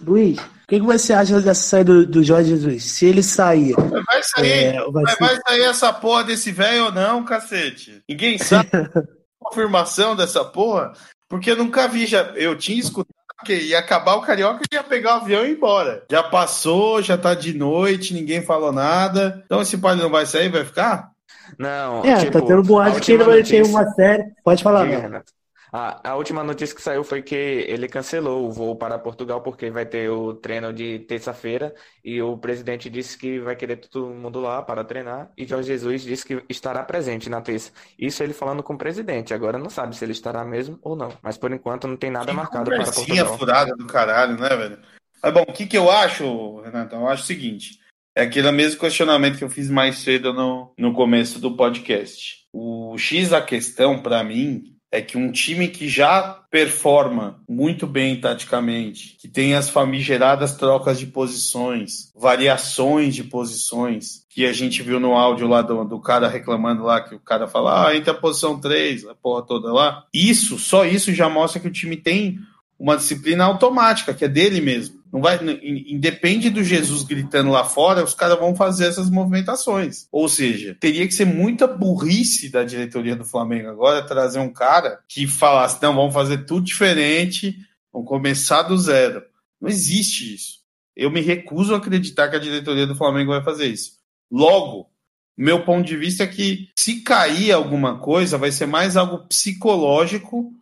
Luiz, 0.00 0.38
o 0.38 0.68
que, 0.68 0.78
que 0.78 0.86
você 0.86 1.12
acha 1.12 1.40
dessa 1.40 1.62
saída 1.62 1.92
do, 1.92 2.06
do 2.06 2.22
Jorge 2.22 2.50
Jesus? 2.50 2.84
Se 2.84 3.06
ele 3.06 3.22
sair. 3.22 3.74
Vai 3.74 4.22
sair, 4.22 4.76
é, 4.76 4.90
vai, 4.92 5.06
ser... 5.08 5.18
vai, 5.18 5.36
sair 5.44 5.62
essa 5.62 5.92
porra 5.92 6.22
desse 6.22 6.52
velho 6.52 6.84
ou 6.84 6.92
não, 6.92 7.24
cacete? 7.24 8.00
Ninguém 8.08 8.38
sabe 8.38 8.68
a 8.72 9.02
confirmação 9.40 10.14
dessa 10.14 10.44
porra, 10.44 10.92
porque 11.28 11.50
eu 11.50 11.56
nunca 11.56 11.88
vi. 11.88 12.06
Já, 12.06 12.22
eu 12.36 12.56
tinha 12.56 12.78
escutado 12.78 13.16
que 13.44 13.54
ia 13.54 13.78
acabar 13.78 14.16
o 14.16 14.22
Carioca 14.22 14.60
e 14.70 14.74
ia 14.74 14.82
pegar 14.82 15.14
o 15.14 15.22
avião 15.22 15.44
e 15.44 15.50
ir 15.50 15.56
embora. 15.56 16.04
Já 16.10 16.22
passou, 16.22 17.02
já 17.02 17.18
tá 17.18 17.34
de 17.34 17.52
noite, 17.56 18.14
ninguém 18.14 18.42
falou 18.42 18.72
nada. 18.72 19.42
Então 19.44 19.60
esse 19.60 19.76
pai 19.78 19.94
não 19.96 20.10
vai 20.10 20.26
sair, 20.26 20.48
vai 20.48 20.64
ficar? 20.64 21.10
Não. 21.58 22.04
É, 22.04 22.14
tá 22.14 22.20
tipo, 22.20 22.40
tá 22.40 22.46
tendo 22.46 22.62
boato 22.62 23.00
que 23.00 23.12
ele 23.12 23.24
vai 23.24 23.42
ter 23.42 23.62
uma 23.62 23.88
série. 23.90 24.24
Pode 24.42 24.62
falar, 24.62 24.84
Diga, 24.84 25.24
a, 25.72 26.10
a 26.10 26.16
última 26.16 26.44
notícia 26.44 26.74
que 26.74 26.82
saiu 26.82 27.02
foi 27.02 27.22
que 27.22 27.34
ele 27.34 27.88
cancelou 27.88 28.46
o 28.46 28.52
voo 28.52 28.76
para 28.76 28.98
Portugal 28.98 29.40
porque 29.40 29.70
vai 29.70 29.84
ter 29.84 30.08
o 30.10 30.34
treino 30.34 30.72
de 30.72 31.00
terça-feira 31.00 31.74
e 32.04 32.22
o 32.22 32.36
presidente 32.38 32.88
disse 32.88 33.18
que 33.18 33.38
vai 33.40 33.56
querer 33.56 33.76
todo 33.76 34.06
mundo 34.06 34.40
lá 34.40 34.62
para 34.62 34.84
treinar 34.84 35.30
e 35.36 35.46
Jorge 35.46 35.68
Jesus 35.68 36.02
disse 36.02 36.24
que 36.24 36.42
estará 36.48 36.82
presente 36.82 37.28
na 37.28 37.40
terça. 37.40 37.72
Isso 37.98 38.22
ele 38.22 38.32
falando 38.32 38.62
com 38.62 38.74
o 38.74 38.78
presidente. 38.78 39.34
Agora 39.34 39.58
não 39.58 39.70
sabe 39.70 39.96
se 39.96 40.04
ele 40.04 40.12
estará 40.12 40.44
mesmo 40.44 40.78
ou 40.82 40.94
não. 40.94 41.12
Mas 41.22 41.36
por 41.36 41.52
enquanto 41.52 41.88
não 41.88 41.96
tem 41.96 42.10
nada 42.10 42.26
que 42.26 42.32
marcado 42.32 42.70
para 42.70 42.84
Portugal. 42.84 43.38
furada 43.38 43.74
do 43.76 43.86
caralho, 43.86 44.38
né, 44.38 44.48
velho? 44.48 44.78
Mas 45.22 45.34
bom, 45.34 45.42
o 45.42 45.52
que, 45.52 45.66
que 45.66 45.76
eu 45.76 45.90
acho, 45.90 46.60
Renato? 46.60 46.94
Eu 46.94 47.08
acho 47.08 47.24
o 47.24 47.26
seguinte. 47.26 47.80
É 48.14 48.22
aquele 48.22 48.50
mesmo 48.50 48.80
questionamento 48.80 49.36
que 49.36 49.44
eu 49.44 49.50
fiz 49.50 49.68
mais 49.68 49.98
cedo 49.98 50.32
no, 50.32 50.72
no 50.78 50.94
começo 50.94 51.38
do 51.38 51.56
podcast. 51.56 52.46
O 52.52 52.96
X 52.96 53.30
da 53.30 53.42
questão, 53.42 54.00
para 54.00 54.22
mim, 54.24 54.75
é 54.96 55.02
que 55.02 55.18
um 55.18 55.30
time 55.30 55.68
que 55.68 55.90
já 55.90 56.22
performa 56.50 57.38
muito 57.46 57.86
bem 57.86 58.18
taticamente, 58.18 59.14
que 59.20 59.28
tem 59.28 59.54
as 59.54 59.68
famigeradas 59.68 60.56
trocas 60.56 60.98
de 60.98 61.06
posições, 61.06 62.10
variações 62.16 63.14
de 63.14 63.22
posições, 63.22 64.24
que 64.30 64.46
a 64.46 64.54
gente 64.54 64.82
viu 64.82 64.98
no 64.98 65.12
áudio 65.12 65.46
lá 65.46 65.60
do, 65.60 65.84
do 65.84 66.00
cara 66.00 66.28
reclamando 66.28 66.82
lá, 66.82 67.02
que 67.02 67.14
o 67.14 67.20
cara 67.20 67.46
fala, 67.46 67.86
ah, 67.86 67.94
entra 67.94 68.12
a 68.12 68.16
posição 68.16 68.58
3, 68.58 69.06
a 69.06 69.14
porra 69.14 69.42
toda 69.42 69.70
lá. 69.70 70.04
Isso, 70.14 70.58
só 70.58 70.86
isso 70.86 71.12
já 71.12 71.28
mostra 71.28 71.60
que 71.60 71.68
o 71.68 71.72
time 71.72 71.98
tem 71.98 72.38
uma 72.78 72.96
disciplina 72.96 73.44
automática, 73.44 74.14
que 74.14 74.24
é 74.24 74.28
dele 74.28 74.62
mesmo. 74.62 74.95
Não 75.12 75.20
vai, 75.20 75.38
independe 75.62 76.50
do 76.50 76.62
Jesus 76.62 77.02
gritando 77.02 77.50
lá 77.50 77.64
fora, 77.64 78.04
os 78.04 78.14
caras 78.14 78.38
vão 78.38 78.54
fazer 78.54 78.86
essas 78.86 79.08
movimentações. 79.08 80.06
Ou 80.10 80.28
seja, 80.28 80.76
teria 80.78 81.06
que 81.06 81.14
ser 81.14 81.24
muita 81.24 81.66
burrice 81.66 82.50
da 82.50 82.64
diretoria 82.64 83.16
do 83.16 83.24
Flamengo 83.24 83.68
agora 83.68 84.06
trazer 84.06 84.40
um 84.40 84.52
cara 84.52 85.00
que 85.08 85.26
falasse: 85.26 85.82
não, 85.82 85.94
vamos 85.94 86.12
fazer 86.12 86.44
tudo 86.44 86.66
diferente, 86.66 87.56
vamos 87.92 88.08
começar 88.08 88.62
do 88.62 88.76
zero. 88.76 89.22
Não 89.60 89.68
existe 89.68 90.34
isso. 90.34 90.56
Eu 90.94 91.10
me 91.10 91.20
recuso 91.20 91.74
a 91.74 91.78
acreditar 91.78 92.28
que 92.28 92.36
a 92.36 92.40
diretoria 92.40 92.86
do 92.86 92.96
Flamengo 92.96 93.32
vai 93.32 93.42
fazer 93.42 93.66
isso. 93.66 93.92
Logo, 94.30 94.90
meu 95.36 95.64
ponto 95.64 95.86
de 95.86 95.96
vista 95.96 96.24
é 96.24 96.26
que 96.26 96.70
se 96.74 97.02
cair 97.02 97.52
alguma 97.52 97.98
coisa, 97.98 98.38
vai 98.38 98.50
ser 98.50 98.66
mais 98.66 98.96
algo 98.96 99.26
psicológico 99.26 100.52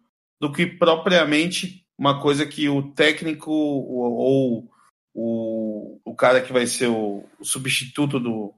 do 0.41 0.53
que 0.53 0.67
propriamente 0.67 1.84
uma 1.99 2.21
coisa 2.21 2.45
que 2.47 2.69
o 2.69 2.83
técnico 2.83 3.51
ou, 3.51 4.69
o, 5.15 6.01
o 6.05 6.15
cara 6.15 6.41
que 6.41 6.53
vai 6.53 6.67
ser 6.67 6.89
o, 6.89 7.25
o 7.39 7.45
substituto 7.45 8.19
do, 8.19 8.53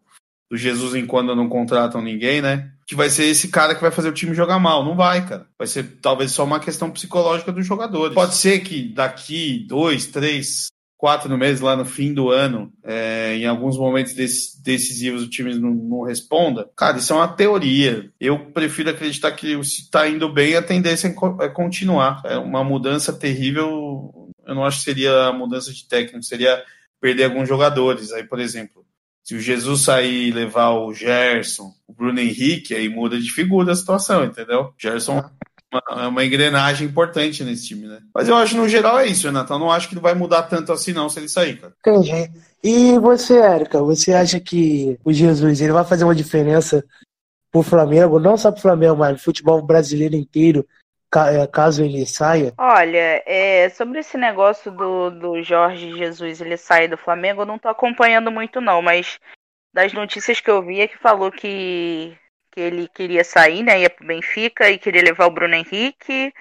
do 0.51 0.57
Jesus 0.57 0.95
enquanto 0.95 1.35
não 1.35 1.49
contratam 1.49 2.01
ninguém, 2.01 2.41
né? 2.41 2.73
Que 2.87 2.95
vai 2.95 3.11
ser 3.11 3.25
esse 3.25 3.49
cara 3.49 3.75
que 3.75 3.81
vai 3.81 3.91
fazer 3.91 4.09
o 4.09 4.15
time 4.15 4.35
jogar 4.35 4.59
mal. 4.59 4.85
Não 4.85 4.97
vai, 4.97 5.27
cara. 5.27 5.47
Vai 5.59 5.67
ser 5.67 5.99
talvez 6.01 6.33
só 6.33 6.45
uma 6.45 6.61
questão 6.61 6.91
psicológica 6.91 7.53
dos 7.53 7.67
jogadores. 7.67 8.15
Pode 8.15 8.35
ser 8.35 8.61
que 8.61 8.89
daqui 8.89 9.67
dois, 9.69 10.07
três, 10.07 10.69
quatro 10.97 11.37
meses, 11.37 11.61
lá 11.61 11.77
no 11.77 11.85
fim 11.85 12.13
do 12.15 12.31
ano, 12.31 12.73
é, 12.83 13.37
em 13.37 13.47
alguns 13.47 13.77
momentos 13.77 14.15
decisivos 14.15 15.23
o 15.23 15.29
time 15.29 15.55
não, 15.55 15.71
não, 15.71 16.03
responda, 16.03 16.69
cara, 16.77 16.99
isso 16.99 17.13
é 17.13 17.17
uma 17.17 17.29
teoria. 17.29 18.11
Eu 18.19 18.51
prefiro 18.51 18.91
acreditar 18.91 19.33
que 19.33 19.63
se 19.65 19.83
está 19.83 20.09
indo 20.09 20.33
bem, 20.33 20.57
a 20.57 20.63
tendência 20.63 21.09
é, 21.09 21.45
é 21.45 21.49
continuar. 21.49 22.23
É 22.25 22.39
uma 22.39 22.65
mudança 22.65 23.13
terrível. 23.13 24.33
Eu 24.47 24.55
não 24.55 24.65
acho 24.65 24.79
que 24.79 24.85
seria 24.85 25.27
a 25.27 25.33
mudança 25.33 25.73
de 25.73 25.87
técnico, 25.87 26.23
seria 26.23 26.63
perder 27.01 27.25
alguns 27.25 27.49
jogadores. 27.49 28.13
Aí, 28.13 28.25
por 28.25 28.41
exemplo, 28.41 28.87
se 29.23 29.35
o 29.35 29.41
Jesus 29.41 29.83
sair 29.83 30.29
e 30.29 30.33
levar 30.33 30.71
o 30.71 30.95
Gerson, 30.95 31.75
o 31.87 31.93
Bruno 31.93 32.21
Henrique, 32.21 32.75
aí 32.75 32.89
muda 32.89 33.19
de 33.19 33.31
figura 33.31 33.73
a 33.73 33.77
situação, 33.77 34.25
entendeu? 34.25 34.73
Gerson 34.79 35.29
uma, 35.73 36.09
uma 36.09 36.25
engrenagem 36.25 36.87
importante 36.87 37.43
nesse 37.45 37.69
time, 37.69 37.87
né? 37.87 38.01
Mas 38.15 38.29
eu 38.29 38.37
acho 38.37 38.57
no 38.57 38.69
geral 38.69 38.99
é 38.99 39.07
isso, 39.07 39.27
Renato. 39.27 39.53
Eu 39.53 39.59
não 39.59 39.71
acho 39.71 39.89
que 39.89 39.99
vai 39.99 40.15
mudar 40.15 40.45
tanto 40.45 40.73
assim, 40.73 40.93
não, 40.93 41.09
se 41.09 41.19
ele 41.19 41.29
sair, 41.29 41.61
cara. 41.61 41.73
Entendi. 41.81 42.31
E 42.63 42.99
você, 42.99 43.39
Érica, 43.39 43.83
você 43.83 44.13
acha 44.13 44.41
que 44.41 44.99
o 45.05 45.13
Jesus 45.13 45.61
ele 45.61 45.73
vai 45.73 45.85
fazer 45.85 46.05
uma 46.05 46.15
diferença 46.15 46.85
pro 47.51 47.63
Flamengo, 47.63 48.19
não 48.19 48.37
só 48.37 48.51
pro 48.53 48.61
Flamengo, 48.61 48.97
mas 48.97 49.15
pro 49.15 49.25
futebol 49.25 49.63
brasileiro 49.63 50.15
inteiro, 50.15 50.67
é, 51.15 51.47
caso 51.47 51.83
ele 51.83 52.05
saia? 52.05 52.53
Olha, 52.59 53.23
é, 53.25 53.69
sobre 53.71 54.01
esse 54.01 54.19
negócio 54.19 54.71
do, 54.71 55.11
do 55.11 55.43
Jorge 55.43 55.97
Jesus 55.97 56.41
ele 56.41 56.57
sair 56.57 56.89
do 56.89 56.97
Flamengo, 56.99 57.43
eu 57.43 57.47
não 57.47 57.59
tô 57.59 57.69
acompanhando 57.69 58.31
muito 58.31 58.61
não, 58.61 58.83
mas 58.83 59.19
das 59.73 59.93
notícias 59.93 60.41
que 60.41 60.51
eu 60.51 60.63
vi 60.63 60.81
é 60.81 60.89
que 60.89 60.99
falou 60.99 61.31
que 61.31 62.17
que 62.57 62.61
ele 62.63 62.89
queria 62.89 63.23
sair, 63.23 63.63
né? 63.63 63.81
Ia 63.81 63.91
pro 63.91 64.07
Benfica 64.07 64.71
e 64.71 64.79
queria 64.79 65.03
levar 65.03 65.27
o 65.27 65.31
Bruno 65.31 65.55
Henrique, 65.55 66.33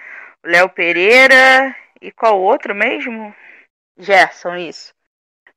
o 0.42 0.48
Léo 0.48 0.70
Pereira 0.70 1.76
e 2.00 2.10
qual 2.10 2.40
outro 2.40 2.74
mesmo? 2.74 3.34
Gerson, 3.98 4.56
isso. 4.56 4.94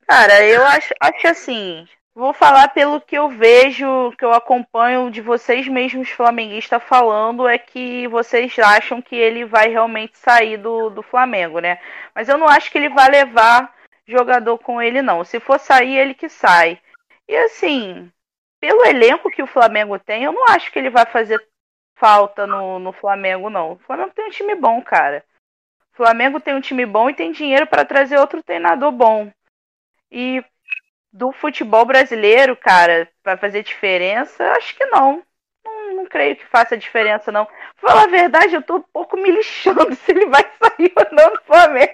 Cara, 0.06 0.44
eu 0.46 0.66
acho, 0.66 0.94
acho 1.00 1.28
assim. 1.28 1.88
Vou 2.14 2.34
falar 2.34 2.68
pelo 2.70 3.00
que 3.00 3.18
eu 3.18 3.30
vejo, 3.30 4.12
que 4.18 4.26
eu 4.26 4.34
acompanho 4.34 5.10
de 5.10 5.22
vocês 5.22 5.66
mesmos 5.70 6.10
flamenguistas 6.10 6.84
falando, 6.84 7.48
é 7.48 7.58
que 7.58 8.06
vocês 8.10 8.60
acham 8.60 9.02
que 9.02 9.16
ele 9.16 9.46
vai 9.46 9.70
realmente 9.70 10.18
sair 10.18 10.58
do, 10.58 10.90
do 10.90 11.02
Flamengo, 11.02 11.60
né? 11.60 11.80
Mas 12.14 12.28
eu 12.28 12.38
não 12.38 12.48
acho 12.48 12.70
que 12.70 12.78
ele 12.78 12.90
vai 12.90 13.10
levar 13.10 13.74
jogador 14.06 14.58
com 14.58 14.82
ele, 14.82 15.02
não. 15.02 15.24
Se 15.24 15.40
for 15.40 15.58
sair, 15.58 15.96
ele 15.96 16.14
que 16.14 16.28
sai. 16.28 16.82
E 17.30 17.38
assim, 17.38 18.12
pelo 18.60 18.86
elenco 18.86 19.32
que 19.32 19.42
o 19.42 19.48
Flamengo 19.48 19.98
tem, 19.98 20.24
eu 20.24 20.32
não 20.32 20.46
acho 20.50 20.72
que 20.72 20.80
ele 20.80 20.90
vai 20.90 21.06
fazer 21.06 21.44
falta 21.96 22.48
no, 22.48 22.80
no 22.80 22.92
Flamengo, 22.94 23.50
não. 23.50 23.74
O 23.74 23.80
Flamengo 23.80 24.12
tem 24.16 24.26
um 24.26 24.30
time 24.30 24.56
bom, 24.56 24.82
cara. 24.82 25.24
O 25.94 25.98
Flamengo 25.98 26.40
tem 26.40 26.54
um 26.56 26.62
time 26.62 26.86
bom 26.86 27.10
e 27.10 27.14
tem 27.14 27.32
dinheiro 27.32 27.68
para 27.68 27.86
trazer 27.86 28.18
outro 28.18 28.42
treinador 28.42 28.92
bom. 28.92 29.32
E 30.10 30.44
do 31.12 31.32
futebol 31.32 31.86
brasileiro, 31.86 32.56
cara, 32.56 33.10
vai 33.24 33.36
fazer 33.36 33.64
diferença? 33.64 34.44
Acho 34.54 34.76
que 34.76 34.86
não. 34.86 35.24
não. 35.64 35.96
Não 35.96 36.06
creio 36.06 36.36
que 36.36 36.46
faça 36.46 36.78
diferença, 36.78 37.32
não. 37.32 37.46
Pra 37.46 37.90
falar 37.90 38.04
a 38.04 38.08
verdade, 38.08 38.56
eu 38.56 38.62
tô 38.62 38.78
um 38.78 38.82
pouco 38.94 39.18
me 39.18 39.30
lixando 39.30 39.94
se 39.96 40.12
ele 40.12 40.26
vai 40.28 40.44
sair 40.44 40.94
ou 40.96 41.16
não 41.16 41.34
do 41.34 41.42
Flamengo. 41.44 41.94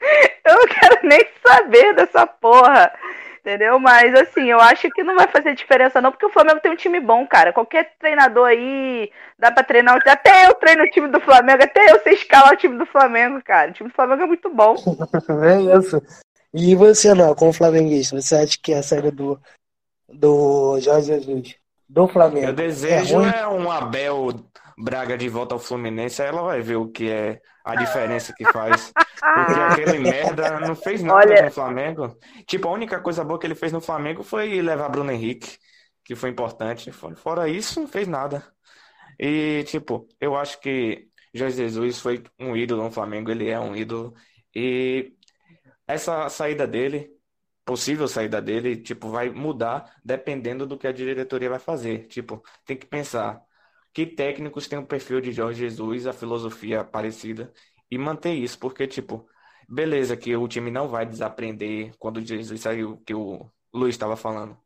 eu 0.44 0.54
não 0.54 0.66
quero 0.66 1.06
nem 1.06 1.28
saber 1.44 1.94
dessa 1.94 2.26
porra. 2.26 2.92
Entendeu? 3.44 3.78
Mas 3.78 4.14
assim, 4.14 4.50
eu 4.50 4.58
acho 4.58 4.88
que 4.90 5.02
não 5.02 5.14
vai 5.14 5.28
fazer 5.28 5.54
diferença 5.54 6.00
não, 6.00 6.10
porque 6.10 6.24
o 6.24 6.30
Flamengo 6.30 6.60
tem 6.60 6.72
um 6.72 6.76
time 6.76 6.98
bom, 6.98 7.26
cara. 7.26 7.52
Qualquer 7.52 7.92
treinador 7.98 8.46
aí 8.46 9.10
dá 9.38 9.52
pra 9.52 9.62
treinar. 9.62 10.00
Até 10.06 10.46
eu 10.46 10.54
treino 10.54 10.82
o 10.82 10.88
time 10.88 11.08
do 11.08 11.20
Flamengo, 11.20 11.62
até 11.62 11.92
eu 11.92 12.00
sei 12.00 12.14
escalar 12.14 12.54
o 12.54 12.56
time 12.56 12.78
do 12.78 12.86
Flamengo, 12.86 13.42
cara. 13.44 13.70
O 13.70 13.74
time 13.74 13.90
do 13.90 13.94
Flamengo 13.94 14.22
é 14.22 14.26
muito 14.26 14.48
bom. 14.48 14.76
é 15.44 15.78
isso. 15.78 16.02
E 16.54 16.74
você 16.74 17.12
não, 17.12 17.34
como 17.34 17.52
flamenguista, 17.52 18.18
você 18.18 18.34
acha 18.34 18.58
que 18.62 18.72
a 18.72 18.82
saída 18.82 19.10
do, 19.10 19.38
do 20.08 20.80
Jorge 20.80 21.08
Jesus 21.08 21.56
do 21.86 22.08
Flamengo? 22.08 22.46
Eu 22.46 22.54
desejo 22.54 23.20
é, 23.20 23.40
é 23.40 23.46
um 23.46 23.70
Abel 23.70 24.40
Braga 24.76 25.16
de 25.16 25.28
volta 25.28 25.54
ao 25.54 25.58
Fluminense, 25.58 26.20
aí 26.20 26.28
ela 26.28 26.42
vai 26.42 26.60
ver 26.60 26.76
o 26.76 26.88
que 26.88 27.10
é 27.10 27.40
a 27.64 27.76
diferença 27.76 28.32
que 28.36 28.44
faz. 28.52 28.92
Porque 29.18 29.60
aquele 29.60 29.98
merda 29.98 30.60
não 30.60 30.74
fez 30.74 31.02
nada 31.02 31.18
Olha... 31.18 31.42
no 31.42 31.50
Flamengo. 31.50 32.18
Tipo, 32.46 32.68
a 32.68 32.72
única 32.72 33.00
coisa 33.00 33.24
boa 33.24 33.38
que 33.38 33.46
ele 33.46 33.54
fez 33.54 33.72
no 33.72 33.80
Flamengo 33.80 34.22
foi 34.22 34.60
levar 34.60 34.88
Bruno 34.88 35.12
Henrique, 35.12 35.56
que 36.04 36.14
foi 36.14 36.30
importante. 36.30 36.90
Fora 36.92 37.48
isso, 37.48 37.80
não 37.80 37.88
fez 37.88 38.08
nada. 38.08 38.44
E, 39.18 39.64
tipo, 39.66 40.08
eu 40.20 40.36
acho 40.36 40.60
que 40.60 41.08
Jorge 41.32 41.56
Jesus 41.56 42.00
foi 42.00 42.22
um 42.38 42.56
ídolo 42.56 42.82
no 42.84 42.90
Flamengo, 42.90 43.30
ele 43.30 43.48
é 43.48 43.58
um 43.58 43.74
ídolo. 43.74 44.14
E 44.54 45.14
essa 45.86 46.28
saída 46.28 46.66
dele, 46.66 47.10
possível 47.64 48.06
saída 48.08 48.40
dele, 48.40 48.76
tipo, 48.76 49.08
vai 49.08 49.30
mudar 49.30 49.94
dependendo 50.04 50.66
do 50.66 50.78
que 50.78 50.86
a 50.86 50.92
diretoria 50.92 51.50
vai 51.50 51.58
fazer. 51.58 52.06
Tipo, 52.06 52.42
tem 52.64 52.76
que 52.76 52.86
pensar 52.86 53.40
que 53.94 54.04
técnicos 54.06 54.68
têm 54.68 54.78
o 54.78 54.86
perfil 54.86 55.20
de 55.20 55.32
Jorge 55.32 55.60
Jesus, 55.60 56.06
a 56.06 56.12
filosofia 56.12 56.84
parecida, 56.84 57.52
e 57.90 57.96
manter 57.98 58.34
isso, 58.34 58.58
porque, 58.58 58.86
tipo, 58.88 59.26
beleza 59.68 60.16
que 60.16 60.36
o 60.36 60.48
time 60.48 60.70
não 60.70 60.88
vai 60.88 61.06
desaprender 61.06 61.94
quando 61.98 62.18
o 62.18 62.26
Jesus 62.26 62.60
saiu, 62.60 62.98
que 63.06 63.14
o 63.14 63.50
Luiz 63.72 63.94
estava 63.94 64.16
falando. 64.16 64.58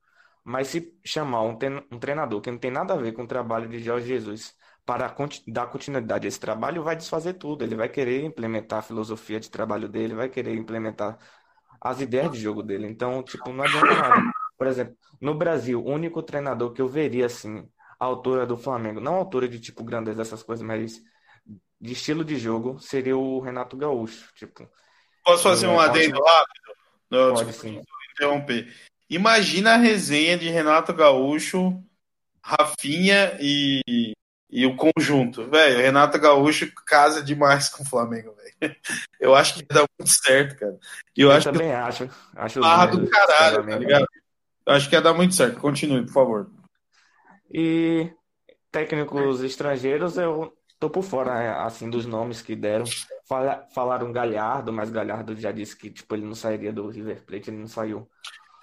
Mas 0.44 0.68
se 0.68 0.98
chamar 1.04 1.42
um, 1.42 1.58
treinador 1.98 2.40
que 2.40 2.50
não 2.50 2.58
tem 2.58 2.70
nada 2.70 2.94
a 2.94 2.96
ver 2.96 3.12
com 3.12 3.24
o 3.24 3.26
trabalho 3.26 3.68
de 3.68 3.78
Jorge 3.80 4.08
Jesus 4.08 4.56
para 4.84 5.14
dar 5.46 5.66
continuidade 5.66 6.26
a 6.26 6.28
esse 6.28 6.40
trabalho, 6.40 6.82
vai 6.82 6.96
desfazer 6.96 7.34
tudo. 7.34 7.62
Ele 7.62 7.74
vai 7.76 7.88
querer 7.90 8.24
implementar 8.24 8.78
a 8.78 8.82
filosofia 8.82 9.38
de 9.38 9.50
trabalho 9.50 9.88
dele, 9.88 10.14
vai 10.14 10.30
querer 10.30 10.54
implementar 10.54 11.18
as 11.80 12.00
ideias 12.00 12.32
de 12.32 12.38
jogo 12.40 12.62
dele. 12.62 12.86
Então, 12.86 13.22
tipo, 13.22 13.52
não 13.52 13.64
adianta 13.64 13.94
nada. 13.94 14.22
Por 14.56 14.66
exemplo, 14.66 14.96
no 15.20 15.34
Brasil, 15.34 15.80
o 15.82 15.90
único 15.90 16.22
treinador 16.22 16.72
que 16.72 16.80
eu 16.80 16.88
veria 16.88 17.26
assim, 17.26 17.68
a 17.98 18.04
altura 18.04 18.46
do 18.46 18.56
Flamengo. 18.56 19.00
Não 19.00 19.14
a 19.14 19.18
altura 19.18 19.48
de 19.48 19.58
tipo 19.58 19.84
grandeza 19.84 20.18
dessas 20.18 20.42
coisas, 20.42 20.64
mas 20.64 21.02
de 21.80 21.92
estilo 21.92 22.24
de 22.24 22.36
jogo 22.36 22.78
seria 22.78 23.16
o 23.16 23.40
Renato 23.40 23.76
Gaúcho. 23.76 24.32
Tipo, 24.34 24.68
Posso 25.24 25.42
fazer 25.42 25.66
um 25.66 25.78
adendo 25.78 26.22
rápido? 26.22 26.74
Não, 27.10 27.34
pode 27.34 27.52
sim. 27.52 27.82
interromper. 28.12 28.74
Imagina 29.10 29.74
a 29.74 29.76
resenha 29.76 30.36
de 30.36 30.48
Renato 30.48 30.92
Gaúcho, 30.92 31.82
Rafinha 32.42 33.36
e, 33.40 34.12
e 34.50 34.66
o 34.66 34.76
conjunto. 34.76 35.48
Velho, 35.48 35.78
Renato 35.78 36.18
Gaúcho 36.18 36.70
casa 36.86 37.22
demais 37.22 37.68
com 37.68 37.82
o 37.82 37.86
Flamengo, 37.86 38.34
velho. 38.34 38.76
Eu 39.20 39.34
acho 39.34 39.54
que 39.54 39.62
dá 39.62 39.84
muito 39.98 40.10
certo, 40.10 40.58
cara. 40.58 40.78
Eu, 41.16 41.28
eu 41.28 41.32
acho 41.32 41.52
também 41.52 41.68
que... 41.68 41.74
acho. 41.74 42.10
Acho 42.34 42.60
barra 42.60 42.86
do 42.86 43.08
caralho, 43.08 43.66
tá 43.66 43.78
ligado? 43.78 44.06
Eu 44.66 44.74
acho 44.74 44.88
que 44.88 44.94
ia 44.94 45.00
dar 45.00 45.14
muito 45.14 45.34
certo. 45.34 45.58
Continue, 45.60 46.04
por 46.06 46.12
favor. 46.12 46.50
E 47.52 48.10
técnicos 48.70 49.42
estrangeiros, 49.42 50.16
eu 50.16 50.52
tô 50.78 50.90
por 50.90 51.02
fora, 51.02 51.64
assim, 51.64 51.88
dos 51.90 52.06
nomes 52.06 52.42
que 52.42 52.54
deram. 52.54 52.84
Fala, 53.26 53.66
falaram 53.74 54.12
Galhardo, 54.12 54.72
mas 54.72 54.90
Galhardo 54.90 55.36
já 55.36 55.52
disse 55.52 55.76
que, 55.76 55.90
tipo, 55.90 56.14
ele 56.14 56.24
não 56.24 56.34
sairia 56.34 56.72
do 56.72 56.88
River 56.88 57.24
Plate, 57.24 57.50
ele 57.50 57.58
não 57.58 57.66
saiu. 57.66 58.08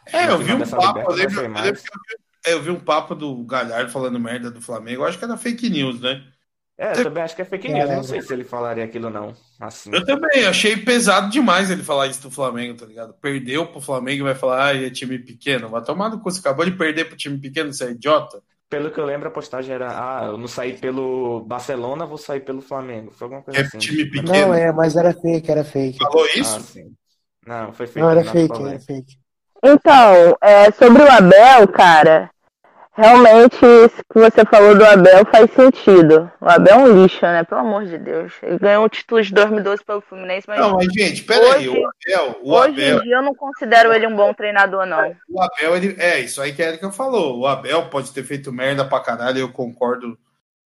É, 0.07 0.29
eu 0.29 0.37
vi 0.37 0.53
um 0.53 0.59
papo, 0.59 0.99
eu 0.99 1.15
lembro, 1.15 1.41
eu, 1.41 1.49
lembro 1.49 1.81
que 1.81 1.89
eu 1.89 1.99
vi- 2.09 2.25
é, 2.45 2.53
eu 2.53 2.61
vi 2.61 2.69
um 2.69 2.79
papo 2.79 3.15
do 3.15 3.43
Galhardo 3.43 3.91
falando 3.91 4.19
merda 4.19 4.51
do 4.51 4.61
Flamengo. 4.61 5.01
Eu 5.01 5.07
acho 5.07 5.17
que 5.17 5.25
era 5.25 5.35
fake 5.37 5.69
news, 5.69 5.99
né? 5.99 6.23
É, 6.77 6.91
eu 6.91 7.03
também 7.03 7.23
acho 7.23 7.35
que 7.35 7.41
é 7.41 7.45
fake 7.45 7.67
news. 7.69 7.89
Não 7.89 8.03
sei 8.03 8.21
se 8.21 8.33
ele 8.33 8.43
falaria 8.43 8.83
aquilo 8.83 9.09
não. 9.09 9.33
Assim. 9.59 9.91
Eu 9.91 10.05
também, 10.05 10.45
achei 10.45 10.75
pesado 10.77 11.29
demais 11.29 11.71
ele 11.71 11.83
falar 11.83 12.07
isso 12.07 12.21
do 12.21 12.29
Flamengo, 12.29 12.77
tá 12.77 12.85
ligado? 12.85 13.13
Perdeu 13.15 13.65
pro 13.67 13.81
Flamengo 13.81 14.19
e 14.21 14.23
vai 14.23 14.35
falar, 14.35 14.67
ah, 14.67 14.75
é 14.75 14.89
time 14.89 15.17
pequeno. 15.17 15.69
Vai 15.69 15.83
tomar 15.83 16.09
no 16.09 16.19
cu, 16.19 16.29
você 16.29 16.39
acabou 16.39 16.65
de 16.65 16.71
perder 16.77 17.05
pro 17.05 17.17
time 17.17 17.39
pequeno, 17.39 17.73
você 17.73 17.85
é 17.85 17.91
idiota? 17.91 18.43
Pelo 18.69 18.91
que 18.91 18.99
eu 18.99 19.06
lembro, 19.06 19.28
a 19.28 19.32
postagem 19.32 19.73
era: 19.75 19.89
ah, 19.91 20.25
eu 20.25 20.38
não 20.38 20.47
saí 20.47 20.78
pelo 20.78 21.41
Barcelona, 21.45 22.06
vou 22.06 22.17
sair 22.17 22.41
pelo 22.41 22.62
Flamengo. 22.62 23.12
Foi 23.12 23.25
alguma 23.25 23.43
coisa 23.43 23.60
É 23.60 23.63
assim. 23.63 23.78
time 23.78 24.06
pequeno. 24.10 24.28
Não, 24.28 24.54
é, 24.54 24.71
mas 24.71 24.95
era 24.95 25.13
fake, 25.13 25.51
era 25.51 25.63
fake. 25.63 25.97
Falou 25.99 26.25
Ah, 26.25 26.30
isso? 26.39 26.60
sim. 26.62 26.95
Não, 27.45 27.71
foi 27.73 27.86
fake. 27.88 27.99
Não, 27.99 28.10
era 28.10 28.23
não 28.23 28.32
fake, 28.32 28.54
era 28.63 28.80
fake. 28.80 29.17
Então, 29.63 30.38
é, 30.41 30.71
sobre 30.71 31.04
o 31.04 31.12
Abel, 31.12 31.67
cara, 31.71 32.30
realmente 32.95 33.58
isso 33.86 34.03
que 34.12 34.19
você 34.19 34.45
falou 34.45 34.75
do 34.75 34.86
Abel 34.86 35.25
faz 35.25 35.51
sentido. 35.51 36.31
O 36.39 36.49
Abel 36.49 36.73
é 36.73 36.77
um 36.77 37.03
lixo, 37.03 37.21
né? 37.21 37.43
Pelo 37.43 37.62
amor 37.62 37.86
de 37.86 37.97
Deus. 37.97 38.34
Ele 38.41 38.58
ganhou 38.58 38.86
o 38.86 38.89
título 38.89 39.21
de 39.21 39.34
2012 39.34 39.84
pelo 39.84 40.01
Fluminense, 40.01 40.47
mas 40.47 40.60
Não, 40.60 40.73
mas 40.73 40.88
gente, 40.93 41.23
peraí, 41.23 41.67
o 41.67 41.73
Abel, 41.73 42.39
o 42.41 42.53
hoje 42.53 42.73
Abel, 42.73 42.97
em 42.99 43.03
dia 43.03 43.15
eu 43.17 43.21
não 43.21 43.36
considero 43.36 43.93
ele 43.93 44.08
um 44.08 44.15
bom 44.15 44.34
treinador, 44.34 44.86
não. 44.86 45.15
o 45.29 45.41
Abel, 45.41 45.75
ele, 45.75 45.95
é 45.99 46.21
isso 46.21 46.41
aí 46.41 46.53
que 46.53 46.63
a 46.63 46.69
Erika 46.69 46.91
falou. 46.91 47.39
O 47.39 47.47
Abel 47.47 47.89
pode 47.89 48.12
ter 48.12 48.23
feito 48.23 48.51
merda 48.51 48.86
pra 48.86 49.01
caralho, 49.01 49.39
eu 49.39 49.51
concordo 49.51 50.17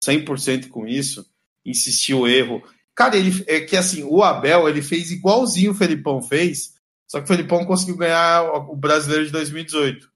100% 0.06 0.70
com 0.70 0.88
isso. 0.88 1.26
Insistiu 1.65 2.22
o 2.22 2.28
erro. 2.28 2.63
Cara, 2.96 3.15
ele 3.15 3.44
é 3.48 3.62
que 3.62 3.76
assim, 3.76 4.04
o 4.04 4.24
Abel, 4.24 4.68
ele 4.68 4.82
fez 4.82 5.12
igualzinho 5.12 5.72
o 5.72 5.76
Felipão 5.76 6.22
fez, 6.22 6.74
só 7.08 7.20
que 7.20 7.24
o 7.24 7.28
Felipão 7.28 7.65
conseguiu 7.65 7.98
ganhar 7.98 8.44
o 8.70 8.76
brasileiro 8.76 9.26
de 9.26 9.32
2018. 9.32 10.09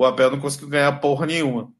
O 0.00 0.04
Abel 0.06 0.30
não 0.30 0.40
conseguiu 0.40 0.70
ganhar 0.70 0.98
porra 0.98 1.26
nenhuma. 1.26 1.70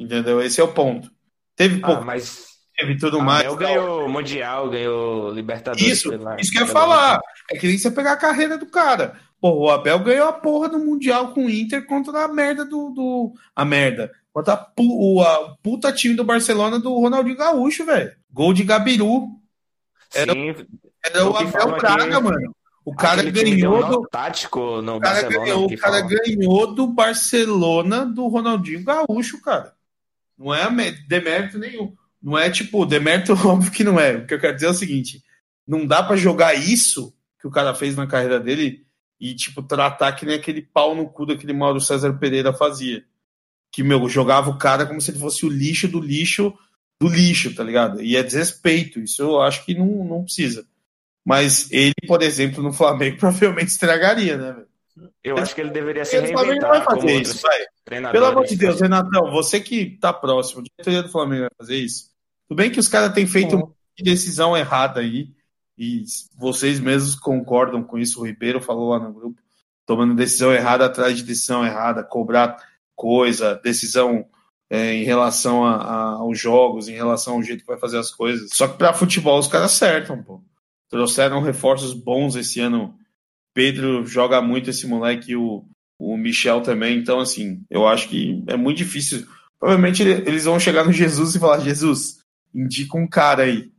Entendeu? 0.00 0.40
Esse 0.40 0.58
é 0.58 0.64
o 0.64 0.72
ponto. 0.72 1.10
Teve 1.54 1.80
Ah, 1.82 1.86
pouco, 1.86 2.02
mas 2.02 2.46
teve 2.74 2.96
tudo 2.96 3.20
mais. 3.20 3.42
Abel 3.44 3.58
tal. 3.58 3.68
ganhou 3.68 4.08
Mundial, 4.08 4.70
ganhou 4.70 5.30
Libertadores. 5.30 5.86
Isso, 5.86 6.08
pela- 6.08 6.40
isso 6.40 6.50
que 6.50 6.56
eu 6.56 6.62
ia 6.62 6.72
falar. 6.72 7.20
É 7.50 7.58
que 7.58 7.66
nem 7.66 7.76
você 7.76 7.90
pegar 7.90 8.12
a 8.12 8.16
carreira 8.16 8.56
do 8.56 8.64
cara. 8.64 9.20
Pô, 9.38 9.50
o 9.66 9.70
Abel 9.70 9.98
ganhou 9.98 10.28
a 10.28 10.32
porra 10.32 10.66
do 10.70 10.78
Mundial 10.78 11.34
com 11.34 11.44
o 11.44 11.50
Inter 11.50 11.84
contra 11.86 12.24
a 12.24 12.28
merda 12.28 12.64
do. 12.64 12.88
do 12.88 13.32
a 13.54 13.66
merda. 13.66 14.10
Contra 14.32 14.54
a, 14.54 14.72
o 14.78 15.20
a 15.20 15.54
puta 15.62 15.92
time 15.92 16.14
do 16.14 16.24
Barcelona 16.24 16.78
do 16.78 16.98
Ronaldinho 16.98 17.36
Gaúcho, 17.36 17.84
velho. 17.84 18.12
Gol 18.32 18.54
de 18.54 18.64
Gabiru. 18.64 19.28
Era, 20.14 20.32
Sim, 20.32 20.54
era 21.04 21.26
o 21.26 21.32
o 21.32 21.36
Abel 21.36 21.50
Braga, 21.78 22.02
aqui- 22.16 22.24
mano. 22.24 22.56
O 22.84 22.94
cara 22.94 23.20
aquele 23.20 23.56
ganhou 23.56 23.88
do. 23.88 24.08
tático 24.08 24.82
no 24.82 24.96
O 24.96 25.00
cara, 25.00 25.22
Barcelona. 25.22 25.44
ganhou, 25.44 25.66
o 25.66 25.78
cara 25.78 26.00
ganhou 26.00 26.74
do 26.74 26.86
Barcelona 26.88 28.04
do 28.04 28.26
Ronaldinho 28.26 28.82
Gaúcho, 28.82 29.40
cara. 29.40 29.72
Não 30.36 30.52
é 30.52 30.68
demérito 31.06 31.58
nenhum. 31.58 31.94
Não 32.20 32.36
é 32.36 32.50
tipo, 32.50 32.84
demérito 32.84 33.32
óbvio 33.46 33.70
que 33.70 33.84
não 33.84 33.98
é. 33.98 34.16
O 34.16 34.26
que 34.26 34.34
eu 34.34 34.40
quero 34.40 34.54
dizer 34.54 34.66
é 34.66 34.70
o 34.70 34.74
seguinte: 34.74 35.22
não 35.66 35.86
dá 35.86 36.02
pra 36.02 36.16
jogar 36.16 36.54
isso 36.54 37.14
que 37.40 37.46
o 37.46 37.50
cara 37.50 37.74
fez 37.74 37.96
na 37.96 38.06
carreira 38.06 38.40
dele 38.40 38.84
e, 39.20 39.34
tipo, 39.34 39.62
tratar 39.62 40.12
que 40.12 40.26
nem 40.26 40.36
aquele 40.36 40.62
pau 40.62 40.94
no 40.94 41.08
cu 41.08 41.26
daquele 41.26 41.52
Mauro 41.52 41.80
César 41.80 42.12
Pereira 42.14 42.52
fazia. 42.52 43.04
Que, 43.70 43.82
meu, 43.82 44.08
jogava 44.08 44.50
o 44.50 44.58
cara 44.58 44.84
como 44.84 45.00
se 45.00 45.12
ele 45.12 45.20
fosse 45.20 45.46
o 45.46 45.48
lixo 45.48 45.86
do 45.88 46.00
lixo 46.00 46.52
do 47.00 47.08
lixo, 47.08 47.54
tá 47.54 47.64
ligado? 47.64 48.02
E 48.02 48.16
é 48.16 48.22
desrespeito. 48.22 49.00
Isso 49.00 49.22
eu 49.22 49.40
acho 49.40 49.64
que 49.64 49.74
não, 49.74 50.04
não 50.04 50.24
precisa. 50.24 50.66
Mas 51.24 51.70
ele, 51.70 51.94
por 52.06 52.22
exemplo, 52.22 52.62
no 52.62 52.72
Flamengo, 52.72 53.16
provavelmente 53.20 53.68
estragaria, 53.68 54.36
né, 54.36 54.52
velho? 54.52 54.66
Eu 55.24 55.38
acho 55.38 55.54
que 55.54 55.60
ele 55.60 55.70
deveria 55.70 56.04
se 56.04 56.18
O 56.18 56.26
Flamengo 56.32 56.60
não 56.60 56.68
vai 56.68 56.84
fazer 56.84 57.20
isso, 57.22 57.40
vai. 57.42 57.58
Pelo 58.12 58.26
amor 58.26 58.44
de 58.44 58.56
Deus, 58.56 58.80
Renatão, 58.80 59.30
você 59.30 59.60
que 59.60 59.96
tá 59.98 60.12
próximo, 60.12 60.60
a 60.60 60.64
diretoria 60.64 61.02
do 61.02 61.08
Flamengo 61.08 61.42
vai 61.42 61.50
fazer 61.56 61.76
isso. 61.76 62.10
Tudo 62.48 62.58
bem 62.58 62.70
que 62.70 62.78
os 62.80 62.88
caras 62.88 63.12
têm 63.14 63.26
feito 63.26 63.56
uma 63.56 63.72
decisão 63.98 64.54
errada 64.56 65.00
aí, 65.00 65.30
e 65.78 66.04
vocês 66.36 66.78
mesmos 66.78 67.14
concordam 67.14 67.82
com 67.82 67.98
isso, 67.98 68.20
o 68.20 68.26
Ribeiro 68.26 68.60
falou 68.60 68.90
lá 68.90 68.98
no 68.98 69.12
grupo, 69.12 69.40
tomando 69.86 70.14
decisão 70.14 70.52
errada 70.52 70.84
atrás 70.84 71.16
de 71.16 71.22
decisão 71.22 71.64
errada, 71.64 72.04
cobrar 72.04 72.56
coisa, 72.94 73.54
decisão 73.64 74.26
é, 74.68 74.94
em 74.94 75.04
relação 75.04 75.64
a- 75.64 75.76
a- 75.76 76.04
aos 76.14 76.38
jogos, 76.38 76.88
em 76.88 76.94
relação 76.94 77.34
ao 77.34 77.42
jeito 77.42 77.60
que 77.60 77.66
vai 77.66 77.78
fazer 77.78 77.98
as 77.98 78.10
coisas. 78.10 78.50
Só 78.52 78.68
que 78.68 78.76
pra 78.78 78.92
futebol 78.94 79.38
os 79.38 79.48
caras 79.48 79.72
acertam, 79.72 80.22
pô. 80.22 80.42
Trouxeram 80.92 81.42
reforços 81.42 81.94
bons 81.94 82.36
esse 82.36 82.60
ano. 82.60 82.96
Pedro 83.54 84.06
joga 84.06 84.42
muito 84.42 84.70
esse 84.70 84.86
moleque, 84.86 85.36
o, 85.36 85.64
o 85.98 86.16
Michel 86.16 86.62
também. 86.62 86.98
Então, 86.98 87.20
assim, 87.20 87.64
eu 87.70 87.88
acho 87.88 88.08
que 88.08 88.44
é 88.46 88.56
muito 88.56 88.78
difícil. 88.78 89.26
Provavelmente 89.58 90.02
ele- 90.02 90.28
eles 90.28 90.44
vão 90.44 90.60
chegar 90.60 90.84
no 90.84 90.92
Jesus 90.92 91.34
e 91.34 91.40
falar: 91.40 91.60
Jesus, 91.60 92.18
indica 92.54 92.98
um 92.98 93.08
cara 93.08 93.44
aí. 93.44 93.72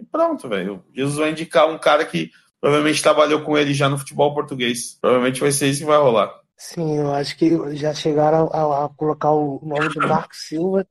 E 0.00 0.04
pronto, 0.06 0.48
velho. 0.48 0.84
Jesus 0.94 1.16
vai 1.18 1.30
indicar 1.32 1.70
um 1.70 1.78
cara 1.78 2.04
que 2.06 2.30
provavelmente 2.60 3.02
trabalhou 3.02 3.42
com 3.42 3.58
ele 3.58 3.74
já 3.74 3.88
no 3.88 3.98
futebol 3.98 4.34
português. 4.34 4.98
Provavelmente 5.00 5.40
vai 5.40 5.52
ser 5.52 5.68
isso 5.68 5.80
que 5.80 5.86
vai 5.86 5.98
rolar. 5.98 6.34
Sim, 6.56 6.98
eu 6.98 7.12
acho 7.12 7.36
que 7.36 7.76
já 7.76 7.92
chegaram 7.92 8.48
a, 8.52 8.86
a 8.86 8.88
colocar 8.90 9.32
o 9.32 9.60
nome 9.64 9.90
do 9.90 10.00
Marco 10.02 10.34
Silva, 10.34 10.86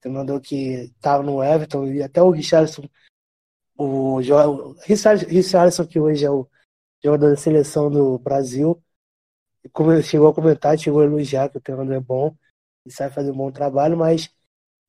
treinador 0.00 0.40
que 0.40 0.90
estava 0.96 1.22
no 1.22 1.42
Everton, 1.42 1.86
e 1.86 2.02
até 2.02 2.22
o 2.22 2.30
Richarlison, 2.30 2.88
o, 3.82 4.16
o 4.16 4.72
Richar- 4.84 5.26
Richarlison, 5.28 5.86
que 5.86 5.98
hoje 5.98 6.24
é 6.24 6.30
o 6.30 6.46
jogador 7.02 7.30
da 7.30 7.36
seleção 7.36 7.90
do 7.90 8.18
Brasil, 8.18 8.82
como 9.72 10.00
chegou 10.02 10.28
a 10.28 10.34
comentar, 10.34 10.78
chegou 10.78 11.00
a 11.00 11.04
elogiar 11.04 11.48
que 11.48 11.58
o 11.58 11.60
treinador 11.60 11.94
é 11.94 12.00
bom 12.00 12.34
e 12.84 12.90
sabe 12.90 13.14
fazer 13.14 13.30
um 13.30 13.36
bom 13.36 13.50
trabalho, 13.50 13.96
mas 13.96 14.30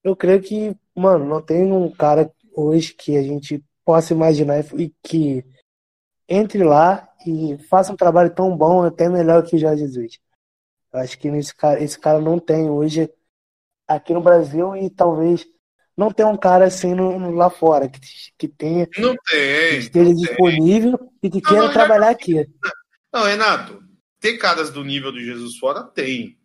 eu 0.03 0.15
creio 0.15 0.41
que, 0.41 0.75
mano, 0.95 1.25
não 1.25 1.41
tem 1.41 1.71
um 1.71 1.91
cara 1.91 2.31
hoje 2.55 2.93
que 2.93 3.17
a 3.17 3.23
gente 3.23 3.63
possa 3.85 4.13
imaginar 4.13 4.59
e 4.75 4.89
que 5.01 5.45
entre 6.27 6.63
lá 6.63 7.09
e 7.25 7.57
faça 7.69 7.91
um 7.93 7.95
trabalho 7.95 8.33
tão 8.33 8.55
bom, 8.55 8.83
até 8.83 9.09
melhor 9.09 9.43
que 9.43 9.55
o 9.55 9.59
Jorge 9.59 9.83
Jesus. 9.83 10.19
Eu 10.91 10.99
acho 10.99 11.17
que 11.17 11.27
esse 11.27 11.55
cara, 11.55 11.81
esse 11.81 11.99
cara 11.99 12.19
não 12.19 12.39
tem 12.39 12.69
hoje 12.69 13.11
aqui 13.87 14.13
no 14.13 14.21
Brasil 14.21 14.75
e 14.75 14.89
talvez 14.89 15.45
não 15.97 16.11
tenha 16.11 16.27
um 16.27 16.37
cara 16.37 16.65
assim 16.65 16.93
no, 16.93 17.19
no- 17.19 17.31
lá 17.31 17.49
fora, 17.49 17.89
que, 17.89 17.99
que 18.37 18.47
tenha, 18.47 18.87
Não 18.97 19.13
que 19.15 19.31
tem. 19.31 19.77
esteja 19.79 20.09
não 20.09 20.15
tem. 20.15 20.25
disponível 20.25 20.99
e 21.21 21.29
que 21.29 21.41
queira 21.41 21.63
não, 21.67 21.73
trabalhar 21.73 22.09
aqui. 22.09 22.45
Não, 23.13 23.23
Renato, 23.23 23.81
ter 24.19 24.37
caras 24.37 24.69
do 24.71 24.83
nível 24.83 25.11
do 25.11 25.19
Jesus 25.23 25.57
fora 25.57 25.83
tem. 25.83 26.37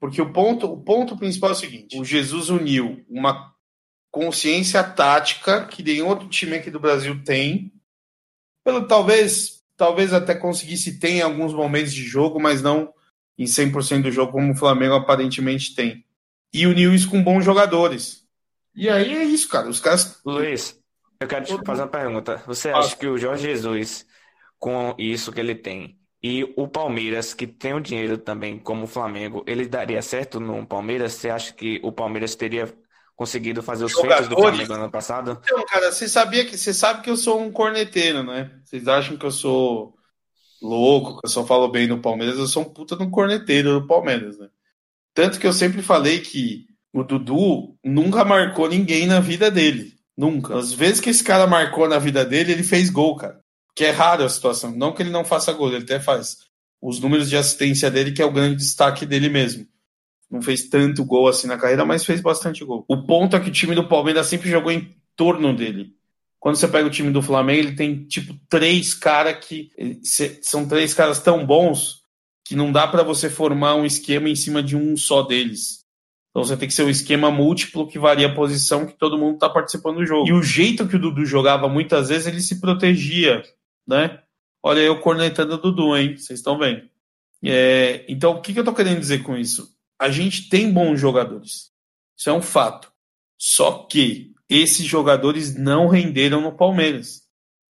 Porque 0.00 0.20
o 0.20 0.32
ponto, 0.32 0.66
o 0.66 0.80
ponto 0.82 1.16
principal 1.16 1.50
é 1.50 1.52
o 1.54 1.56
seguinte: 1.56 1.98
o 1.98 2.04
Jesus 2.04 2.50
uniu 2.50 3.04
uma 3.08 3.52
consciência 4.10 4.82
tática 4.84 5.66
que 5.66 5.82
nenhum 5.82 6.08
outro 6.08 6.28
time 6.28 6.56
aqui 6.56 6.70
do 6.70 6.78
Brasil 6.78 7.22
tem. 7.24 7.72
Pelo, 8.64 8.86
talvez, 8.86 9.62
talvez 9.76 10.12
até 10.12 10.34
conseguisse 10.34 10.98
ter 10.98 11.10
em 11.10 11.22
alguns 11.22 11.52
momentos 11.52 11.92
de 11.92 12.02
jogo, 12.04 12.40
mas 12.40 12.62
não 12.62 12.92
em 13.36 13.44
100% 13.46 14.02
do 14.02 14.12
jogo, 14.12 14.32
como 14.32 14.52
o 14.52 14.56
Flamengo 14.56 14.94
aparentemente 14.94 15.74
tem. 15.74 16.04
E 16.52 16.66
uniu 16.66 16.94
isso 16.94 17.10
com 17.10 17.22
bons 17.22 17.44
jogadores. 17.44 18.23
E 18.74 18.88
aí 18.88 19.14
é 19.14 19.24
isso, 19.24 19.48
cara. 19.48 19.68
Os 19.68 19.80
caras. 19.80 20.20
Luiz, 20.24 20.78
eu 21.20 21.28
quero 21.28 21.44
te 21.44 21.64
fazer 21.64 21.82
uma 21.82 21.88
pergunta. 21.88 22.42
Você 22.46 22.70
acha 22.70 22.96
que 22.96 23.06
o 23.06 23.16
Jorge 23.16 23.44
Jesus, 23.44 24.06
com 24.58 24.94
isso 24.98 25.32
que 25.32 25.40
ele 25.40 25.54
tem, 25.54 25.98
e 26.22 26.42
o 26.56 26.66
Palmeiras, 26.66 27.34
que 27.34 27.46
tem 27.46 27.74
o 27.74 27.80
dinheiro 27.80 28.16
também, 28.16 28.58
como 28.58 28.84
o 28.84 28.88
Flamengo, 28.88 29.44
ele 29.46 29.66
daria 29.66 30.00
certo 30.00 30.40
no 30.40 30.66
Palmeiras? 30.66 31.12
Você 31.12 31.28
acha 31.28 31.52
que 31.52 31.80
o 31.84 31.92
Palmeiras 31.92 32.34
teria 32.34 32.72
conseguido 33.14 33.62
fazer 33.62 33.84
os 33.84 33.92
feitos 33.92 34.28
do? 34.28 34.36
Flamengo 34.36 34.74
no 34.74 34.80
ano 34.84 34.90
passado? 34.90 35.38
Então, 35.44 35.64
cara, 35.66 35.92
você 35.92 36.08
sabia 36.08 36.44
que 36.44 36.56
você 36.56 36.74
sabe 36.74 37.02
que 37.02 37.10
eu 37.10 37.16
sou 37.16 37.40
um 37.40 37.52
corneteiro, 37.52 38.22
né? 38.22 38.50
Vocês 38.64 38.88
acham 38.88 39.16
que 39.16 39.26
eu 39.26 39.30
sou 39.30 39.94
louco, 40.62 41.20
que 41.20 41.26
eu 41.26 41.30
só 41.30 41.44
falo 41.44 41.68
bem 41.68 41.86
do 41.86 42.00
Palmeiras, 42.00 42.38
eu 42.38 42.46
sou 42.46 42.62
um 42.62 42.72
puta 42.72 42.96
de 42.96 43.02
um 43.02 43.10
corneteiro 43.10 43.80
do 43.80 43.86
Palmeiras, 43.86 44.38
né? 44.38 44.48
Tanto 45.12 45.38
que 45.38 45.46
eu 45.46 45.52
sempre 45.52 45.82
falei 45.82 46.20
que 46.20 46.66
o 46.94 47.02
Dudu 47.02 47.76
nunca 47.84 48.24
marcou 48.24 48.68
ninguém 48.68 49.06
na 49.06 49.18
vida 49.18 49.50
dele. 49.50 49.94
Nunca. 50.16 50.56
As 50.56 50.72
vezes 50.72 51.00
que 51.00 51.10
esse 51.10 51.24
cara 51.24 51.44
marcou 51.44 51.88
na 51.88 51.98
vida 51.98 52.24
dele, 52.24 52.52
ele 52.52 52.62
fez 52.62 52.88
gol, 52.88 53.16
cara. 53.16 53.40
Que 53.74 53.84
é 53.84 53.90
raro 53.90 54.22
a 54.22 54.28
situação. 54.28 54.70
Não 54.70 54.92
que 54.92 55.02
ele 55.02 55.10
não 55.10 55.24
faça 55.24 55.52
gol, 55.52 55.68
ele 55.68 55.82
até 55.82 55.98
faz. 55.98 56.38
Os 56.80 57.00
números 57.00 57.28
de 57.28 57.36
assistência 57.36 57.90
dele, 57.90 58.12
que 58.12 58.22
é 58.22 58.24
o 58.24 58.32
grande 58.32 58.56
destaque 58.56 59.04
dele 59.04 59.28
mesmo. 59.28 59.66
Não 60.30 60.40
fez 60.40 60.68
tanto 60.68 61.04
gol 61.04 61.26
assim 61.26 61.48
na 61.48 61.58
carreira, 61.58 61.84
mas 61.84 62.04
fez 62.04 62.20
bastante 62.20 62.64
gol. 62.64 62.84
O 62.88 63.04
ponto 63.04 63.34
é 63.34 63.40
que 63.40 63.48
o 63.48 63.52
time 63.52 63.74
do 63.74 63.88
Palmeiras 63.88 64.28
sempre 64.28 64.48
jogou 64.48 64.70
em 64.70 64.94
torno 65.16 65.54
dele. 65.54 65.94
Quando 66.38 66.56
você 66.56 66.68
pega 66.68 66.86
o 66.86 66.90
time 66.90 67.10
do 67.10 67.22
Flamengo, 67.22 67.58
ele 67.58 67.74
tem 67.74 68.04
tipo 68.04 68.38
três 68.48 68.94
caras 68.94 69.44
que 69.44 69.70
eh, 69.76 69.96
são 70.42 70.68
três 70.68 70.94
caras 70.94 71.20
tão 71.20 71.44
bons 71.44 72.02
que 72.44 72.54
não 72.54 72.70
dá 72.70 72.86
pra 72.86 73.02
você 73.02 73.28
formar 73.28 73.74
um 73.74 73.84
esquema 73.84 74.28
em 74.28 74.36
cima 74.36 74.62
de 74.62 74.76
um 74.76 74.96
só 74.96 75.22
deles. 75.22 75.83
Então 76.34 76.42
você 76.42 76.56
tem 76.56 76.66
que 76.66 76.74
ser 76.74 76.82
um 76.82 76.90
esquema 76.90 77.30
múltiplo 77.30 77.86
que 77.86 77.96
varia 77.96 78.26
a 78.26 78.34
posição 78.34 78.84
que 78.84 78.98
todo 78.98 79.16
mundo 79.16 79.38
tá 79.38 79.48
participando 79.48 79.98
do 79.98 80.06
jogo. 80.06 80.26
E 80.26 80.32
o 80.32 80.42
jeito 80.42 80.88
que 80.88 80.96
o 80.96 80.98
Dudu 80.98 81.24
jogava 81.24 81.68
muitas 81.68 82.08
vezes 82.08 82.26
ele 82.26 82.40
se 82.40 82.60
protegia, 82.60 83.40
né? 83.86 84.20
Olha 84.60 84.80
eu 84.80 84.98
cornetando 84.98 85.54
o 85.54 85.58
Dudu, 85.58 85.96
hein? 85.96 86.16
Vocês 86.16 86.40
estão 86.40 86.58
vendo? 86.58 86.88
É, 87.44 88.04
então, 88.08 88.32
o 88.32 88.40
que, 88.40 88.52
que 88.52 88.58
eu 88.58 88.64
tô 88.64 88.74
querendo 88.74 88.98
dizer 88.98 89.22
com 89.22 89.36
isso? 89.36 89.76
A 89.96 90.10
gente 90.10 90.48
tem 90.48 90.72
bons 90.72 90.98
jogadores. 90.98 91.70
Isso 92.16 92.30
é 92.30 92.32
um 92.32 92.42
fato. 92.42 92.90
Só 93.38 93.84
que 93.84 94.32
esses 94.48 94.84
jogadores 94.84 95.54
não 95.54 95.86
renderam 95.86 96.40
no 96.40 96.56
Palmeiras. 96.56 97.22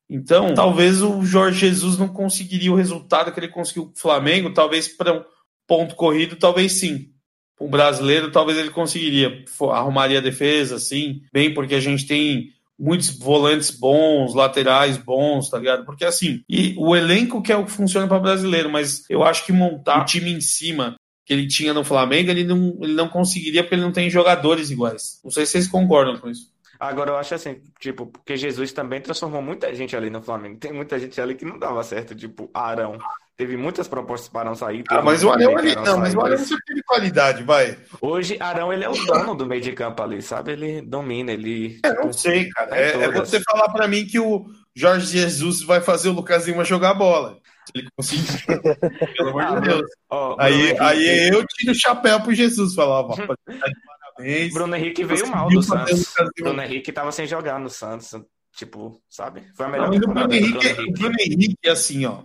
Então, 0.08 0.54
talvez 0.54 1.02
o 1.02 1.22
Jorge 1.24 1.58
Jesus 1.58 1.98
não 1.98 2.08
conseguiria 2.08 2.72
o 2.72 2.76
resultado 2.76 3.32
que 3.32 3.40
ele 3.40 3.48
conseguiu 3.48 3.86
com 3.86 3.92
o 3.92 3.98
Flamengo, 3.98 4.54
talvez 4.54 4.88
para 4.88 5.12
um 5.12 5.24
ponto 5.66 5.94
corrido, 5.94 6.36
talvez 6.36 6.72
sim. 6.72 7.12
Um 7.60 7.68
brasileiro, 7.68 8.30
talvez 8.30 8.58
ele 8.58 8.70
conseguiria, 8.70 9.44
arrumaria 9.72 10.18
a 10.18 10.22
defesa, 10.22 10.78
sim, 10.78 11.22
bem, 11.32 11.54
porque 11.54 11.74
a 11.74 11.80
gente 11.80 12.06
tem 12.06 12.52
muitos 12.78 13.18
volantes 13.18 13.70
bons, 13.70 14.34
laterais 14.34 14.96
bons, 14.96 15.48
tá 15.48 15.58
ligado? 15.58 15.84
Porque 15.84 16.04
assim, 16.04 16.42
e 16.48 16.74
o 16.76 16.94
elenco 16.94 17.42
que 17.42 17.52
é 17.52 17.56
o 17.56 17.64
que 17.64 17.70
funciona 17.70 18.06
para 18.06 18.18
brasileiro, 18.18 18.70
mas 18.70 19.08
eu 19.08 19.24
acho 19.24 19.46
que 19.46 19.52
montar 19.52 20.02
o 20.02 20.04
time 20.04 20.30
em 20.30 20.40
cima 20.40 20.96
que 21.24 21.32
ele 21.32 21.48
tinha 21.48 21.74
no 21.74 21.82
Flamengo, 21.82 22.30
ele 22.30 22.44
não, 22.44 22.78
ele 22.80 22.94
não 22.94 23.08
conseguiria 23.08 23.62
porque 23.62 23.74
ele 23.74 23.82
não 23.82 23.92
tem 23.92 24.08
jogadores 24.08 24.70
iguais. 24.70 25.20
Não 25.24 25.30
sei 25.30 25.44
se 25.44 25.52
vocês 25.52 25.66
concordam 25.66 26.18
com 26.18 26.30
isso. 26.30 26.54
Agora 26.78 27.10
eu 27.10 27.16
acho 27.16 27.34
assim, 27.34 27.60
tipo, 27.80 28.06
porque 28.06 28.36
Jesus 28.36 28.72
também 28.72 29.00
transformou 29.00 29.42
muita 29.42 29.74
gente 29.74 29.96
ali 29.96 30.10
no 30.10 30.22
Flamengo. 30.22 30.58
Tem 30.58 30.72
muita 30.72 30.98
gente 31.00 31.20
ali 31.20 31.34
que 31.34 31.44
não 31.44 31.58
dava 31.58 31.82
certo, 31.82 32.14
tipo, 32.14 32.48
Arão. 32.54 32.98
Teve 33.36 33.54
muitas 33.54 33.86
propostas 33.86 34.30
para 34.30 34.40
Arão 34.40 34.54
sair. 34.54 34.82
Ah, 34.88 35.02
mas 35.02 35.22
o 35.22 35.30
Arão, 35.30 35.58
ali, 35.58 35.74
não, 35.74 35.98
mas 35.98 36.14
o 36.14 36.20
Arão 36.22 36.38
sempre 36.38 36.64
teve 36.64 36.82
qualidade, 36.82 37.42
vai. 37.42 37.76
Hoje, 38.00 38.38
Arão, 38.40 38.72
ele 38.72 38.84
é 38.84 38.88
o 38.88 38.94
dono 38.94 39.34
do 39.34 39.44
meio 39.44 39.60
de 39.60 39.72
campo 39.72 40.02
ali, 40.02 40.22
sabe? 40.22 40.52
Ele 40.52 40.80
domina, 40.80 41.32
ele... 41.32 41.78
É, 41.84 41.92
não 41.92 42.10
sei, 42.14 42.48
cara. 42.48 42.74
É, 42.74 42.92
é 42.92 43.10
você 43.10 43.38
falar 43.40 43.68
para 43.68 43.86
mim 43.86 44.06
que 44.06 44.18
o 44.18 44.46
Jorge 44.74 45.06
Jesus 45.06 45.62
vai 45.62 45.82
fazer 45.82 46.08
o 46.08 46.12
Lucas 46.12 46.46
Lima 46.46 46.64
jogar 46.64 46.94
bola. 46.94 47.38
Se 47.66 47.72
ele 47.74 47.88
conseguir. 47.94 48.46
Pelo 49.16 49.28
amor 49.28 49.42
de 49.42 49.56
ah, 49.56 49.60
Deus. 49.60 49.90
Ó, 50.08 50.36
aí, 50.38 50.74
aí 50.80 51.28
eu 51.28 51.44
tiro 51.46 51.72
o 51.72 51.78
chapéu 51.78 52.18
pro 52.22 52.32
Jesus, 52.32 52.74
falava, 52.74 53.16
parabéns. 54.16 54.54
Bruno 54.54 54.76
Henrique 54.76 55.04
veio 55.04 55.26
mal 55.26 55.48
do 55.50 55.62
Santos. 55.62 56.10
Bruno 56.40 56.62
Henrique 56.62 56.90
tava 56.90 57.12
sem 57.12 57.26
jogar 57.26 57.60
no 57.60 57.68
Santos. 57.68 58.12
Tipo, 58.56 58.98
sabe? 59.10 59.42
Foi 59.54 59.66
a 59.66 59.68
melhor 59.68 59.90
Não, 59.90 59.98
Bruno 59.98 60.32
Henrique, 60.32 60.52
Bruno 60.52 60.64
Henrique. 60.64 60.92
Bruno 60.92 61.16
Henrique, 61.20 61.68
assim, 61.68 62.06
ó. 62.06 62.22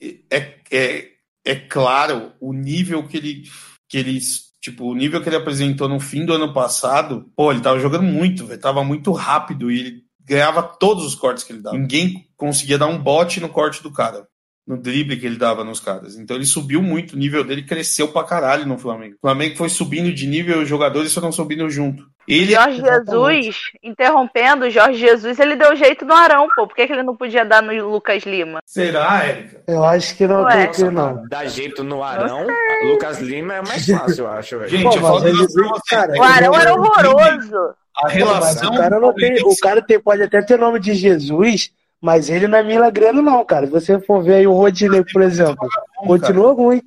É, 0.00 0.54
é, 0.70 1.08
é 1.44 1.54
claro 1.54 2.32
o 2.40 2.52
nível 2.52 3.06
que 3.06 3.16
ele, 3.16 3.42
que 3.88 3.98
ele. 3.98 4.18
Tipo, 4.60 4.90
o 4.90 4.94
nível 4.94 5.22
que 5.22 5.28
ele 5.28 5.36
apresentou 5.36 5.88
no 5.88 6.00
fim 6.00 6.24
do 6.24 6.32
ano 6.32 6.52
passado, 6.52 7.30
pô, 7.36 7.52
ele 7.52 7.60
tava 7.60 7.78
jogando 7.78 8.04
muito, 8.04 8.44
velho. 8.44 8.60
Tava 8.60 8.82
muito 8.84 9.12
rápido 9.12 9.70
e 9.70 9.78
ele 9.78 10.02
ganhava 10.20 10.62
todos 10.62 11.04
os 11.04 11.14
cortes 11.14 11.44
que 11.44 11.52
ele 11.52 11.62
dava. 11.62 11.76
Ninguém 11.76 12.28
conseguia 12.36 12.76
dar 12.76 12.86
um 12.86 12.98
bote 12.98 13.40
no 13.40 13.48
corte 13.48 13.82
do 13.82 13.92
cara 13.92 14.26
no 14.68 14.76
drible 14.76 15.16
que 15.16 15.24
ele 15.24 15.38
dava 15.38 15.64
nos 15.64 15.80
caras. 15.80 16.18
Então 16.18 16.36
ele 16.36 16.44
subiu 16.44 16.82
muito, 16.82 17.14
o 17.14 17.18
nível 17.18 17.42
dele 17.42 17.62
cresceu 17.62 18.08
pra 18.08 18.22
caralho 18.22 18.66
no 18.66 18.76
Flamengo. 18.76 19.14
O 19.14 19.26
Flamengo 19.26 19.56
foi 19.56 19.70
subindo 19.70 20.12
de 20.12 20.26
nível, 20.26 20.60
os 20.60 20.68
jogadores 20.68 21.12
foram 21.14 21.32
subindo 21.32 21.70
junto. 21.70 22.04
Ele 22.28 22.52
Jorge 22.52 22.82
Jesus, 22.82 23.56
interrompendo, 23.82 24.68
Jorge 24.68 24.98
Jesus, 24.98 25.40
ele 25.40 25.56
deu 25.56 25.74
jeito 25.74 26.04
no 26.04 26.12
Arão, 26.12 26.46
pô. 26.54 26.66
Por 26.66 26.76
que, 26.76 26.86
que 26.86 26.92
ele 26.92 27.02
não 27.02 27.16
podia 27.16 27.46
dar 27.46 27.62
no 27.62 27.72
Lucas 27.88 28.24
Lima? 28.24 28.60
Será, 28.66 29.24
Érica? 29.24 29.62
Eu 29.66 29.82
acho 29.82 30.14
que 30.14 30.26
não 30.26 30.46
tem 30.46 30.70
que 30.70 30.84
não. 30.84 31.26
Dar 31.26 31.46
jeito 31.46 31.82
no 31.82 32.02
Arão, 32.02 32.46
Lucas 32.84 33.20
Lima 33.20 33.54
é 33.54 33.62
mais 33.62 33.86
fácil, 33.86 34.24
eu 34.24 34.30
acho. 34.30 34.58
Velho. 34.58 34.68
Gente, 34.68 34.82
pô, 34.82 34.96
eu 34.96 35.00
falo 35.00 35.20
Jesus, 35.20 35.80
cara, 35.88 36.12
o 36.12 36.22
Arão 36.22 36.54
era 36.54 36.74
horroroso. 36.74 37.74
A 37.96 38.08
relação. 38.08 38.74
o 38.74 38.76
cara, 38.76 39.00
não 39.00 39.14
tem, 39.14 39.42
o 39.42 39.56
cara 39.56 39.82
tem, 39.82 39.98
pode 39.98 40.22
até 40.22 40.42
ter 40.42 40.58
nome 40.58 40.78
de 40.78 40.94
Jesus, 40.94 41.72
mas 42.00 42.30
ele 42.30 42.46
não 42.46 42.58
é 42.58 42.62
milagreiro, 42.62 43.20
não, 43.20 43.44
cara. 43.44 43.66
Se 43.66 43.72
você 43.72 44.00
for 44.00 44.22
ver 44.22 44.34
aí 44.34 44.46
o 44.46 44.52
Rodinei, 44.52 45.04
por 45.12 45.22
exemplo, 45.22 45.68
continua 45.96 46.52
ruim. 46.52 46.82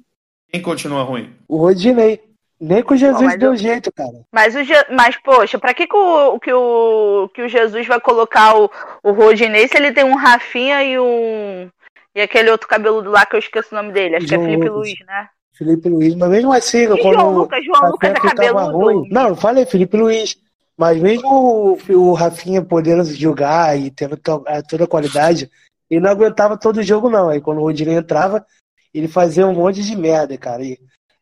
Quem 0.50 0.62
continua 0.62 1.04
ruim? 1.04 1.34
O 1.48 1.58
Rodinei. 1.58 2.22
Nem 2.60 2.84
com 2.84 2.96
Jesus 2.96 3.36
deu 3.38 3.54
eu... 3.54 3.58
jeito, 3.58 3.92
cara. 3.92 4.24
Mas, 4.32 4.56
o 4.56 4.64
Je... 4.64 4.74
mas 4.92 5.18
poxa, 5.18 5.58
pra 5.58 5.74
que, 5.74 5.88
que, 5.88 5.96
o, 5.96 6.40
que, 6.40 6.54
o, 6.54 7.28
que 7.34 7.42
o 7.42 7.50
Jesus 7.50 7.88
vai 7.88 8.00
colocar 8.00 8.56
o, 8.56 8.70
o 9.02 9.12
Rodinei 9.12 9.68
se 9.68 9.76
ele 9.76 9.92
tem 9.92 10.04
um 10.04 10.16
Rafinha 10.16 10.84
e 10.84 11.00
um. 11.00 11.68
E 12.14 12.22
aquele 12.22 12.52
outro 12.52 12.68
cabeludo 12.68 13.10
lá 13.10 13.26
que 13.26 13.36
eu 13.36 13.40
esqueço 13.40 13.70
o 13.72 13.76
nome 13.76 13.92
dele? 13.92 14.18
Acho 14.18 14.28
João 14.28 14.42
que 14.42 14.46
é 14.46 14.50
Felipe 14.50 14.70
Lucas. 14.70 14.90
Luiz, 14.90 15.00
né? 15.08 15.28
Felipe 15.54 15.90
Luiz, 15.90 16.16
mas 16.16 16.30
mesmo 16.30 16.54
assim, 16.54 16.84
e 16.84 17.02
quando. 17.02 17.14
João 17.14 17.34
Lucas, 17.34 17.66
João 17.66 17.92
Lucas 17.92 18.12
é 18.12 18.14
cabeludo. 18.14 18.78
Ruim, 18.78 19.10
não, 19.10 19.30
eu 19.30 19.36
falei 19.36 19.66
Felipe 19.66 19.98
Luiz. 19.98 20.38
Mas 20.82 21.00
mesmo 21.00 21.30
o, 21.30 21.78
o 21.96 22.14
Rafinha 22.14 22.60
podendo 22.60 23.04
jogar 23.04 23.80
e 23.80 23.92
tendo 23.92 24.18
toda 24.18 24.84
a 24.84 24.88
qualidade, 24.88 25.48
ele 25.88 26.02
não 26.02 26.10
aguentava 26.10 26.58
todo 26.58 26.78
o 26.78 26.84
jogo, 26.84 27.08
não. 27.08 27.30
Aí 27.30 27.40
quando 27.40 27.60
o 27.60 27.62
Rodinei 27.62 27.98
entrava, 27.98 28.44
ele 28.92 29.08
fazia 29.08 29.46
um 29.46 29.54
monte 29.54 29.84
de 29.84 29.96
merda, 29.96 30.36
cara. 30.40 30.66
E 30.66 30.80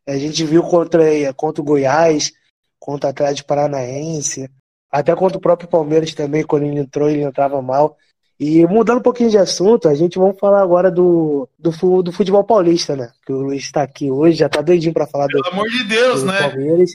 a 0.08 0.16
gente 0.16 0.46
viu 0.46 0.64
contra, 0.64 1.04
contra 1.34 1.62
o 1.62 1.66
Goiás, 1.66 2.32
contra 2.80 3.08
o 3.08 3.12
Atlético 3.12 3.50
Paranaense, 3.50 4.50
até 4.90 5.14
contra 5.14 5.38
o 5.38 5.42
próprio 5.42 5.68
Palmeiras 5.68 6.14
também, 6.14 6.46
quando 6.46 6.64
ele 6.64 6.80
entrou, 6.80 7.10
ele 7.10 7.24
entrava 7.24 7.62
mal. 7.62 7.98
E 8.40 8.66
mudando 8.68 9.00
um 9.00 9.04
pouquinho 9.04 9.30
de 9.30 9.38
assunto, 9.38 9.90
a 9.90 9.94
gente 9.94 10.18
vamos 10.18 10.40
falar 10.40 10.62
agora 10.62 10.90
do, 10.90 11.50
do, 11.60 12.02
do 12.02 12.12
futebol 12.14 12.42
paulista, 12.42 12.96
né? 12.96 13.12
Que 13.26 13.34
o 13.34 13.42
Luiz 13.42 13.64
está 13.64 13.82
aqui 13.82 14.10
hoje, 14.10 14.38
já 14.38 14.48
tá 14.48 14.62
doidinho 14.62 14.94
para 14.94 15.06
falar 15.06 15.28
Pelo 15.28 15.44
do 15.44 15.50
amor 15.50 15.68
de 15.68 15.84
Deus, 15.84 16.24
né? 16.24 16.40
Palmeiras. 16.40 16.90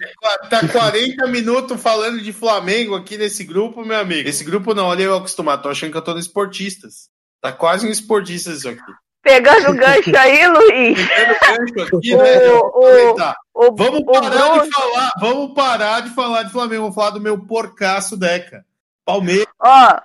Tá 0.48 0.66
40 0.66 1.26
minutos 1.26 1.78
falando 1.82 2.22
de 2.22 2.32
Flamengo 2.32 2.94
aqui 2.94 3.18
nesse 3.18 3.44
grupo, 3.44 3.84
meu 3.84 3.98
amigo. 3.98 4.26
Esse 4.26 4.42
grupo 4.42 4.72
não, 4.72 4.86
olha 4.86 5.02
eu 5.02 5.14
acostumado, 5.14 5.62
tô 5.62 5.68
achando 5.68 5.90
que 5.90 5.98
eu 5.98 6.02
tô 6.02 6.14
no 6.14 6.18
esportistas. 6.18 7.10
Tá 7.42 7.52
quase 7.52 7.86
um 7.86 7.90
esportista 7.90 8.50
isso 8.50 8.70
aqui. 8.70 8.80
Pegando 9.22 9.70
o 9.70 9.74
gancho 9.74 10.12
aí, 10.16 10.48
Luiz. 10.48 11.08
Pegando 11.08 11.78
gancho 11.78 11.96
aqui, 11.98 12.16
né? 12.16 12.48
O, 12.52 13.16
o, 13.54 13.76
vamos 13.76 14.02
parar 14.06 14.30
Bruno... 14.30 14.62
de 14.64 14.70
falar, 14.70 15.12
vamos 15.20 15.54
parar 15.54 16.00
de 16.00 16.14
falar 16.14 16.42
de 16.44 16.52
Flamengo, 16.52 16.82
vamos 16.82 16.94
falar 16.94 17.10
do 17.10 17.20
meu 17.20 17.38
porcaço 17.38 18.16
Deca. 18.16 18.64
Palmeiras. 19.04 19.46
Ó, 19.60 20.00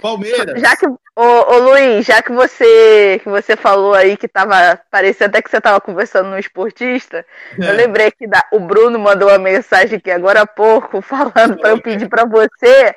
Palmeiras. 0.00 0.60
Já 0.60 0.76
que, 0.76 0.86
ô, 0.86 0.98
ô, 1.16 1.58
Luiz, 1.58 2.06
já 2.06 2.22
que 2.22 2.32
você, 2.32 3.20
que 3.22 3.28
você 3.28 3.56
falou 3.56 3.94
aí 3.94 4.16
que 4.16 4.28
tava. 4.28 4.80
Parecia 4.90 5.26
até 5.26 5.42
que 5.42 5.50
você 5.50 5.60
tava 5.60 5.80
conversando 5.80 6.30
no 6.30 6.38
esportista, 6.38 7.24
é. 7.60 7.68
eu 7.68 7.74
lembrei 7.74 8.10
que 8.10 8.26
da, 8.26 8.44
o 8.52 8.60
Bruno 8.60 8.98
mandou 8.98 9.28
uma 9.28 9.38
mensagem 9.38 9.98
aqui 9.98 10.10
agora 10.10 10.42
há 10.42 10.46
pouco, 10.46 11.00
falando 11.02 11.58
para 11.58 11.70
eu 11.70 11.80
pedir 11.80 12.08
para 12.08 12.24
você 12.24 12.94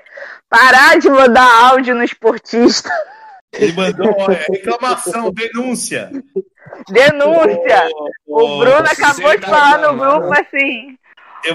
parar 0.50 0.98
de 0.98 1.10
mandar 1.10 1.70
áudio 1.70 1.96
no 1.96 2.04
esportista. 2.04 2.90
Ele 3.52 3.74
mandou 3.74 4.16
ó, 4.18 4.32
é, 4.32 4.46
reclamação, 4.50 5.32
denúncia. 5.32 6.12
Denúncia! 6.90 7.88
o 8.28 8.60
Bruno 8.60 8.88
acabou 8.88 9.36
de 9.38 9.46
falar 9.46 9.80
no 9.80 9.98
grupo 9.98 10.32
assim. 10.34 10.98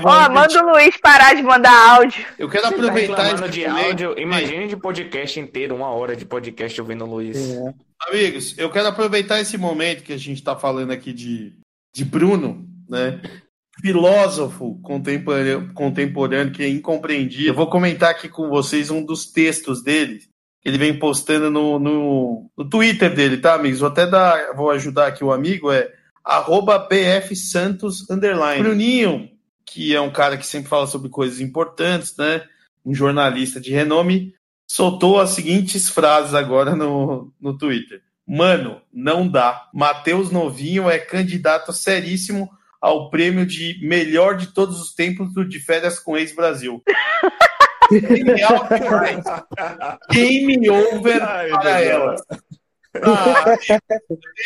Ó, 0.02 0.32
manda 0.32 0.64
o 0.64 0.72
Luiz 0.72 0.96
parar 0.96 1.34
de 1.34 1.42
mandar 1.42 1.96
áudio. 1.96 2.24
Eu 2.38 2.48
quero 2.48 2.68
Você 2.68 2.74
aproveitar 2.74 3.36
tá 3.36 3.46
de 3.46 3.64
áudio. 3.66 4.18
Imagine 4.18 4.68
de 4.68 4.76
podcast 4.76 5.38
inteiro, 5.38 5.74
uma 5.74 5.88
hora 5.88 6.16
de 6.16 6.24
podcast 6.24 6.80
ouvindo 6.80 7.04
o 7.04 7.08
Luiz. 7.08 7.36
É. 7.36 7.74
Amigos, 8.08 8.56
eu 8.58 8.70
quero 8.70 8.88
aproveitar 8.88 9.40
esse 9.40 9.56
momento 9.58 10.02
que 10.02 10.12
a 10.12 10.18
gente 10.18 10.38
está 10.38 10.56
falando 10.56 10.90
aqui 10.90 11.12
de, 11.12 11.52
de 11.94 12.04
Bruno, 12.04 12.66
né? 12.88 13.20
Filósofo 13.80 14.80
contemporâneo, 14.82 15.72
contemporâneo 15.74 16.52
que 16.52 16.62
é 16.62 16.68
incompreendido. 16.68 17.48
Eu 17.48 17.54
vou 17.54 17.66
comentar 17.68 18.10
aqui 18.10 18.28
com 18.28 18.48
vocês 18.48 18.90
um 18.90 19.04
dos 19.04 19.26
textos 19.26 19.82
dele. 19.82 20.20
Ele 20.64 20.78
vem 20.78 20.98
postando 20.98 21.50
no, 21.50 21.78
no, 21.78 22.50
no 22.56 22.68
Twitter 22.68 23.14
dele, 23.14 23.36
tá, 23.36 23.54
amigos? 23.54 23.80
Vou 23.80 23.88
até 23.88 24.06
dar, 24.06 24.54
vou 24.54 24.70
ajudar 24.70 25.08
aqui 25.08 25.22
o 25.22 25.32
amigo, 25.32 25.70
é 25.70 25.92
arroba 26.24 26.78
bfsantos, 26.78 28.08
underline. 28.08 28.62
Bruninho, 28.62 29.28
que 29.64 29.94
é 29.94 30.00
um 30.00 30.12
cara 30.12 30.36
que 30.36 30.46
sempre 30.46 30.68
fala 30.68 30.86
sobre 30.86 31.08
coisas 31.08 31.40
importantes, 31.40 32.16
né? 32.16 32.42
Um 32.84 32.94
jornalista 32.94 33.60
de 33.60 33.70
renome, 33.72 34.34
soltou 34.66 35.20
as 35.20 35.30
seguintes 35.30 35.88
frases 35.88 36.34
agora 36.34 36.74
no, 36.76 37.32
no 37.40 37.56
Twitter. 37.56 38.02
Mano, 38.26 38.80
não 38.92 39.28
dá. 39.28 39.68
Matheus 39.72 40.30
Novinho 40.30 40.88
é 40.88 40.98
candidato 40.98 41.72
seríssimo 41.72 42.50
ao 42.80 43.10
prêmio 43.10 43.46
de 43.46 43.78
melhor 43.82 44.36
de 44.36 44.48
todos 44.48 44.80
os 44.80 44.94
tempos 44.94 45.32
do 45.32 45.46
De 45.46 45.58
Férias 45.58 45.98
com 45.98 46.16
Ex-Brasil. 46.16 46.82
Genial 47.90 48.68
demais. 48.68 49.24
Game 50.10 50.70
over 50.70 51.22
Ai, 51.22 51.48
para 51.50 51.80
ela. 51.80 52.16
Ah, 53.02 53.56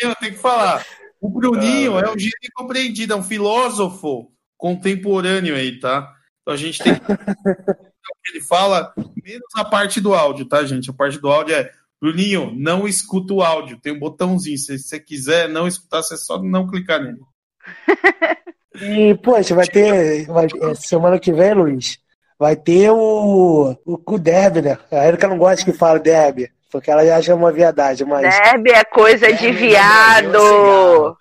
eu 0.01 0.15
tenho 0.15 0.33
que 0.33 0.39
falar. 0.39 0.85
O 1.21 1.29
Bruninho 1.29 1.97
ah, 1.97 2.01
é 2.01 2.09
um 2.09 2.17
gênio 2.17 2.33
incompreendido, 2.43 3.13
é 3.13 3.15
um 3.15 3.23
filósofo 3.23 4.31
contemporâneo 4.59 5.55
aí, 5.55 5.79
tá? 5.79 6.13
Então 6.41 6.53
a 6.53 6.57
gente 6.57 6.83
tem 6.83 6.93
ele 8.29 8.41
fala 8.41 8.93
menos 9.23 9.47
a 9.55 9.65
parte 9.65 9.99
do 9.99 10.13
áudio, 10.13 10.45
tá, 10.45 10.63
gente? 10.63 10.89
A 10.89 10.93
parte 10.93 11.17
do 11.17 11.29
áudio 11.29 11.55
é 11.55 11.71
Bruninho, 11.99 12.53
não 12.55 12.87
escuta 12.87 13.33
o 13.33 13.41
áudio, 13.41 13.79
tem 13.79 13.93
um 13.93 13.99
botãozinho. 13.99 14.57
Se 14.57 14.77
você 14.77 14.99
quiser 14.99 15.49
não 15.49 15.67
escutar, 15.67 16.03
você 16.03 16.15
só 16.17 16.41
não 16.41 16.67
clicar 16.67 17.01
nele. 17.01 17.19
E, 18.81 19.13
poxa, 19.15 19.53
vai 19.53 19.67
ter. 19.67 20.25
Vai, 20.27 20.45
é, 20.45 20.75
semana 20.75 21.19
que 21.19 21.33
vem, 21.33 21.53
Luiz, 21.53 21.99
vai 22.37 22.55
ter 22.55 22.89
o, 22.91 23.75
o, 23.85 24.01
o 24.05 24.17
derby, 24.17 24.61
né? 24.61 24.77
A 24.89 25.05
Erika 25.05 25.27
não 25.27 25.37
gosta 25.37 25.65
que 25.65 25.77
fala 25.77 25.99
derby. 25.99 26.49
Porque 26.71 26.91
ela 26.91 27.05
já 27.05 27.17
acha 27.17 27.33
uma 27.33 27.51
viadagem, 27.51 28.05
mas. 28.07 28.21
Derby 28.21 28.71
é 28.71 28.83
coisa 28.83 29.33
de 29.33 29.51
viado. 29.51 31.17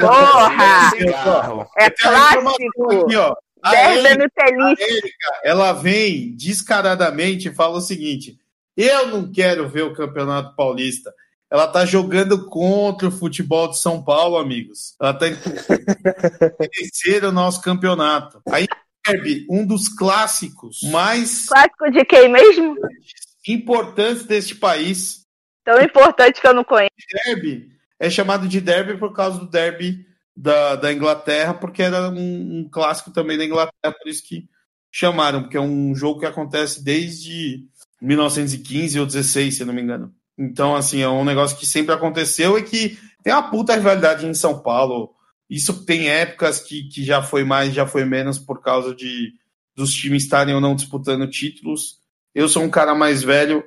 Porra! 0.00 0.90
É 1.76 1.90
clássico. 1.90 3.04
Aqui, 3.04 3.16
ó. 3.16 3.34
A 3.62 3.70
Derby 3.72 4.24
é 4.38 4.82
Érica, 4.82 5.40
ela 5.44 5.72
vem 5.72 6.34
descaradamente 6.34 7.48
e 7.48 7.54
fala 7.54 7.76
o 7.76 7.82
seguinte: 7.82 8.38
eu 8.76 9.08
não 9.08 9.30
quero 9.30 9.68
ver 9.68 9.82
o 9.82 9.92
Campeonato 9.92 10.56
Paulista. 10.56 11.12
Ela 11.50 11.66
tá 11.66 11.84
jogando 11.84 12.46
contra 12.46 13.08
o 13.08 13.12
futebol 13.12 13.68
de 13.68 13.78
São 13.78 14.02
Paulo, 14.02 14.38
amigos. 14.38 14.94
Ela 15.00 15.12
tá 15.12 15.26
vencer 16.78 17.24
o 17.24 17.32
nosso 17.32 17.60
campeonato. 17.60 18.40
Aí, 18.48 18.66
Derby, 19.04 19.46
um 19.50 19.66
dos 19.66 19.88
clássicos 19.88 20.78
mais 20.84 21.46
Clássico 21.46 21.90
de 21.90 22.04
quem 22.04 22.28
mesmo? 22.28 22.76
Importantes 23.46 24.24
deste 24.24 24.54
país. 24.54 25.26
Tão 25.64 25.80
importante 25.80 26.40
que 26.40 26.46
eu 26.46 26.54
não 26.54 26.64
conheço. 26.64 26.90
Derby 27.24 27.70
é 27.98 28.08
chamado 28.08 28.48
de 28.48 28.60
derby 28.60 28.96
por 28.96 29.12
causa 29.12 29.38
do 29.38 29.48
derby 29.48 30.06
da, 30.34 30.76
da 30.76 30.92
Inglaterra, 30.92 31.52
porque 31.52 31.82
era 31.82 32.08
um, 32.08 32.60
um 32.60 32.68
clássico 32.70 33.10
também 33.10 33.36
da 33.36 33.44
Inglaterra, 33.44 33.92
por 33.92 34.08
isso 34.08 34.26
que 34.26 34.48
chamaram, 34.90 35.42
porque 35.42 35.56
é 35.56 35.60
um 35.60 35.94
jogo 35.94 36.20
que 36.20 36.26
acontece 36.26 36.82
desde 36.82 37.66
1915 38.00 38.98
ou 38.98 39.06
16, 39.06 39.56
se 39.56 39.64
não 39.64 39.74
me 39.74 39.82
engano. 39.82 40.14
Então, 40.38 40.74
assim, 40.74 41.02
é 41.02 41.08
um 41.08 41.24
negócio 41.24 41.58
que 41.58 41.66
sempre 41.66 41.94
aconteceu 41.94 42.58
e 42.58 42.62
que 42.62 42.98
tem 43.22 43.32
uma 43.32 43.50
puta 43.50 43.74
rivalidade 43.74 44.26
em 44.26 44.32
São 44.32 44.62
Paulo. 44.62 45.14
Isso 45.48 45.84
tem 45.84 46.08
épocas 46.08 46.60
que, 46.60 46.84
que 46.88 47.04
já 47.04 47.22
foi 47.22 47.44
mais, 47.44 47.74
já 47.74 47.86
foi 47.86 48.06
menos 48.06 48.38
por 48.38 48.62
causa 48.62 48.94
de 48.94 49.34
dos 49.76 49.92
times 49.92 50.24
estarem 50.24 50.54
ou 50.54 50.60
não 50.60 50.74
disputando 50.74 51.28
títulos. 51.28 51.99
Eu 52.34 52.48
sou 52.48 52.62
um 52.62 52.70
cara 52.70 52.94
mais 52.94 53.22
velho, 53.22 53.64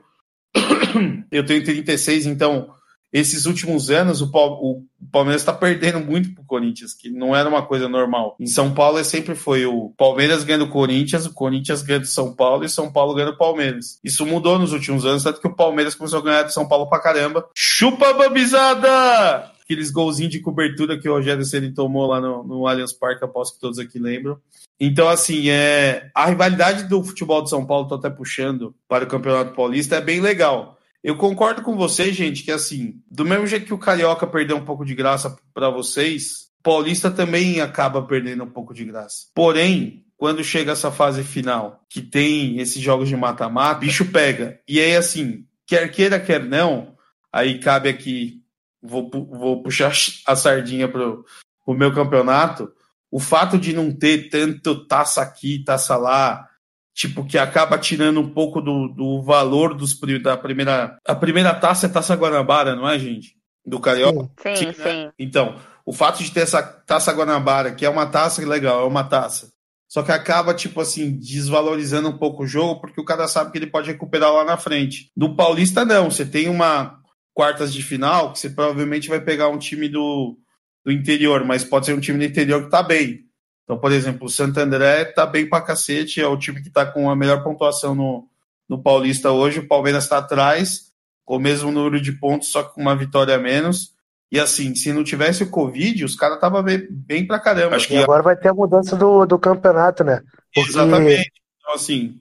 eu 1.31 1.45
tenho 1.45 1.63
36, 1.63 2.25
então 2.25 2.69
esses 3.11 3.45
últimos 3.45 3.91
anos 3.91 4.21
o, 4.21 4.31
Pal- 4.31 4.59
o 4.63 4.83
Palmeiras 5.11 5.41
está 5.43 5.53
perdendo 5.53 5.99
muito 5.99 6.33
pro 6.33 6.43
Corinthians, 6.45 6.95
que 6.95 7.11
não 7.11 7.35
era 7.35 7.47
uma 7.47 7.63
coisa 7.63 7.87
normal. 7.87 8.35
Em 8.39 8.47
São 8.47 8.73
Paulo 8.73 8.97
é 8.97 9.03
sempre 9.03 9.35
foi 9.35 9.67
o 9.67 9.93
Palmeiras 9.95 10.43
ganhando 10.43 10.65
o 10.65 10.69
Corinthians, 10.69 11.25
o 11.27 11.33
Corinthians 11.33 11.83
ganhando 11.83 12.03
o 12.05 12.07
São 12.07 12.33
Paulo 12.35 12.63
e 12.65 12.69
São 12.69 12.91
Paulo 12.91 13.13
ganhando 13.13 13.33
o 13.33 13.37
Palmeiras. 13.37 13.99
Isso 14.03 14.25
mudou 14.25 14.57
nos 14.57 14.73
últimos 14.73 15.05
anos, 15.05 15.23
tanto 15.23 15.39
que 15.39 15.47
o 15.47 15.55
Palmeiras 15.55 15.93
começou 15.93 16.19
a 16.19 16.23
ganhar 16.23 16.43
de 16.43 16.53
São 16.53 16.67
Paulo 16.67 16.89
pra 16.89 16.99
caramba. 16.99 17.45
Chupa, 17.55 18.13
babizada! 18.13 19.51
Aqueles 19.63 19.91
golzinhos 19.91 20.31
de 20.31 20.39
cobertura 20.39 20.99
que 20.99 21.07
o 21.07 21.13
Rogério 21.13 21.45
Ceni 21.45 21.73
tomou 21.73 22.07
lá 22.07 22.19
no, 22.19 22.43
no 22.43 22.67
Allianz 22.67 22.93
Parque, 22.93 23.23
aposto 23.23 23.55
que 23.55 23.61
todos 23.61 23.79
aqui 23.79 23.97
lembram. 23.97 24.37
Então, 24.79 25.07
assim, 25.07 25.49
é, 25.49 26.09
a 26.13 26.25
rivalidade 26.25 26.83
do 26.83 27.03
futebol 27.03 27.41
de 27.41 27.49
São 27.49 27.65
Paulo, 27.65 27.87
tô 27.87 27.95
até 27.95 28.09
puxando 28.09 28.75
para 28.87 29.05
o 29.05 29.07
Campeonato 29.07 29.55
Paulista, 29.55 29.95
é 29.95 30.01
bem 30.01 30.19
legal. 30.19 30.77
Eu 31.03 31.17
concordo 31.17 31.61
com 31.61 31.75
vocês, 31.75 32.15
gente, 32.15 32.43
que 32.43 32.51
assim, 32.51 33.01
do 33.09 33.25
mesmo 33.25 33.45
jeito 33.45 33.65
que 33.65 33.73
o 33.73 33.77
Carioca 33.77 34.25
perdeu 34.25 34.55
um 34.55 34.63
pouco 34.65 34.85
de 34.85 34.95
graça 34.95 35.35
para 35.53 35.69
vocês, 35.69 36.49
Paulista 36.61 37.11
também 37.11 37.59
acaba 37.59 38.01
perdendo 38.01 38.43
um 38.45 38.49
pouco 38.49 38.73
de 38.73 38.85
graça. 38.85 39.27
Porém, 39.35 40.05
quando 40.15 40.43
chega 40.43 40.71
essa 40.71 40.89
fase 40.89 41.21
final, 41.23 41.81
que 41.89 42.01
tem 42.01 42.59
esses 42.59 42.81
jogos 42.81 43.09
de 43.09 43.17
mata-mata, 43.17 43.81
bicho 43.81 44.05
pega. 44.05 44.59
E 44.65 44.79
aí, 44.79 44.95
assim, 44.95 45.45
quer 45.65 45.91
queira, 45.91 46.19
quer 46.19 46.41
não, 46.41 46.95
aí 47.31 47.59
cabe 47.59 47.89
aqui, 47.89 48.42
vou, 48.83 49.09
vou 49.09 49.63
puxar 49.63 49.93
a 50.25 50.35
sardinha 50.35 50.87
pro, 50.87 51.25
pro 51.65 51.73
meu 51.73 51.93
campeonato, 51.93 52.71
o 53.09 53.19
fato 53.19 53.57
de 53.57 53.73
não 53.73 53.91
ter 53.91 54.29
tanto 54.29 54.85
taça 54.85 55.21
aqui, 55.21 55.63
taça 55.63 55.95
lá, 55.95 56.47
tipo, 56.93 57.25
que 57.25 57.37
acaba 57.37 57.77
tirando 57.77 58.19
um 58.19 58.29
pouco 58.29 58.59
do, 58.59 58.87
do 58.89 59.21
valor 59.21 59.73
dos, 59.73 59.97
da 60.21 60.35
primeira. 60.35 60.97
A 61.07 61.15
primeira 61.15 61.53
taça 61.53 61.85
é 61.85 61.89
taça 61.89 62.15
Guanabara, 62.15 62.75
não 62.75 62.89
é, 62.89 62.99
gente? 62.99 63.37
Do 63.65 63.79
Carioca? 63.79 64.29
Sim, 64.55 64.65
né? 64.65 64.73
sim. 64.73 65.11
Então, 65.17 65.55
o 65.85 65.93
fato 65.93 66.21
de 66.21 66.31
ter 66.31 66.41
essa 66.41 66.61
taça 66.61 67.13
Guanabara, 67.13 67.73
que 67.73 67.85
é 67.85 67.89
uma 67.89 68.05
taça 68.05 68.45
legal, 68.45 68.83
é 68.83 68.87
uma 68.87 69.03
taça. 69.03 69.53
Só 69.87 70.01
que 70.01 70.11
acaba, 70.11 70.55
tipo 70.55 70.81
assim, 70.81 71.11
desvalorizando 71.11 72.09
um 72.09 72.17
pouco 72.17 72.43
o 72.43 72.47
jogo, 72.47 72.81
porque 72.81 72.99
o 72.99 73.05
cara 73.05 73.27
sabe 73.27 73.51
que 73.51 73.59
ele 73.59 73.67
pode 73.67 73.91
recuperar 73.91 74.33
lá 74.33 74.43
na 74.43 74.57
frente. 74.57 75.11
No 75.15 75.35
Paulista, 75.35 75.85
não. 75.85 76.09
Você 76.09 76.25
tem 76.25 76.49
uma 76.49 76.99
quartas 77.33 77.73
de 77.73 77.81
final, 77.81 78.31
que 78.31 78.39
você 78.39 78.49
provavelmente 78.49 79.09
vai 79.09 79.19
pegar 79.19 79.49
um 79.49 79.57
time 79.57 79.89
do, 79.89 80.37
do 80.85 80.91
interior, 80.91 81.43
mas 81.43 81.63
pode 81.63 81.85
ser 81.85 81.93
um 81.93 81.99
time 81.99 82.19
do 82.19 82.25
interior 82.25 82.63
que 82.63 82.69
tá 82.69 82.83
bem. 82.83 83.21
Então, 83.63 83.77
por 83.77 83.91
exemplo, 83.91 84.27
o 84.27 84.29
Santo 84.29 84.59
André 84.59 85.05
tá 85.05 85.25
bem 85.25 85.47
pra 85.47 85.61
cacete, 85.61 86.21
é 86.21 86.27
o 86.27 86.37
time 86.37 86.61
que 86.61 86.69
tá 86.69 86.85
com 86.85 87.09
a 87.09 87.15
melhor 87.15 87.43
pontuação 87.43 87.95
no, 87.95 88.27
no 88.67 88.81
Paulista 88.81 89.31
hoje. 89.31 89.59
O 89.59 89.67
Palmeiras 89.67 90.07
tá 90.07 90.17
atrás, 90.17 90.91
com 91.25 91.37
o 91.37 91.39
mesmo 91.39 91.71
número 91.71 92.01
de 92.01 92.11
pontos, 92.11 92.49
só 92.49 92.63
que 92.63 92.75
com 92.75 92.81
uma 92.81 92.95
vitória 92.95 93.35
a 93.35 93.39
menos. 93.39 93.93
E 94.31 94.39
assim, 94.39 94.75
se 94.75 94.91
não 94.91 95.03
tivesse 95.03 95.43
o 95.43 95.49
Covid, 95.49 96.03
os 96.03 96.15
caras 96.15 96.35
estavam 96.35 96.61
bem, 96.63 96.87
bem 96.89 97.25
pra 97.25 97.39
caramba. 97.39 97.75
Acho 97.75 97.93
E 97.93 97.97
agora 97.97 98.23
vai 98.23 98.35
ter 98.35 98.49
a 98.49 98.53
mudança 98.53 98.95
do, 98.95 99.25
do 99.25 99.39
campeonato, 99.39 100.03
né? 100.03 100.21
Porque 100.53 100.71
Exatamente. 100.71 101.31
Então, 101.59 101.75
assim, 101.75 102.19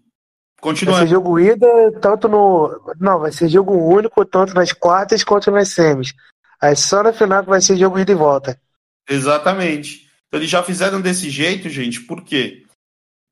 Vai 0.63 0.95
ser 1.01 1.09
jogo 1.09 1.41
ida, 1.41 1.67
tanto 2.01 2.29
no. 2.29 2.95
Não, 3.01 3.19
vai 3.19 3.33
ser 3.33 3.49
jogo 3.49 3.75
único, 3.75 4.25
tanto 4.25 4.55
nas 4.55 4.73
quartas 4.73 5.25
quanto 5.25 5.51
nas 5.51 5.71
semis. 5.71 6.15
Aí 6.61 6.77
só 6.77 7.03
na 7.03 7.13
final 7.13 7.43
que 7.43 7.51
vai 7.51 7.61
ser 7.61 7.77
jogo 7.77 7.99
ida 7.99 8.13
e 8.13 8.15
volta. 8.15 8.61
Exatamente. 9.09 10.09
Então 10.29 10.39
eles 10.39 10.49
já 10.49 10.63
fizeram 10.63 11.01
desse 11.01 11.29
jeito, 11.29 11.69
gente, 11.69 12.01
porque 12.03 12.65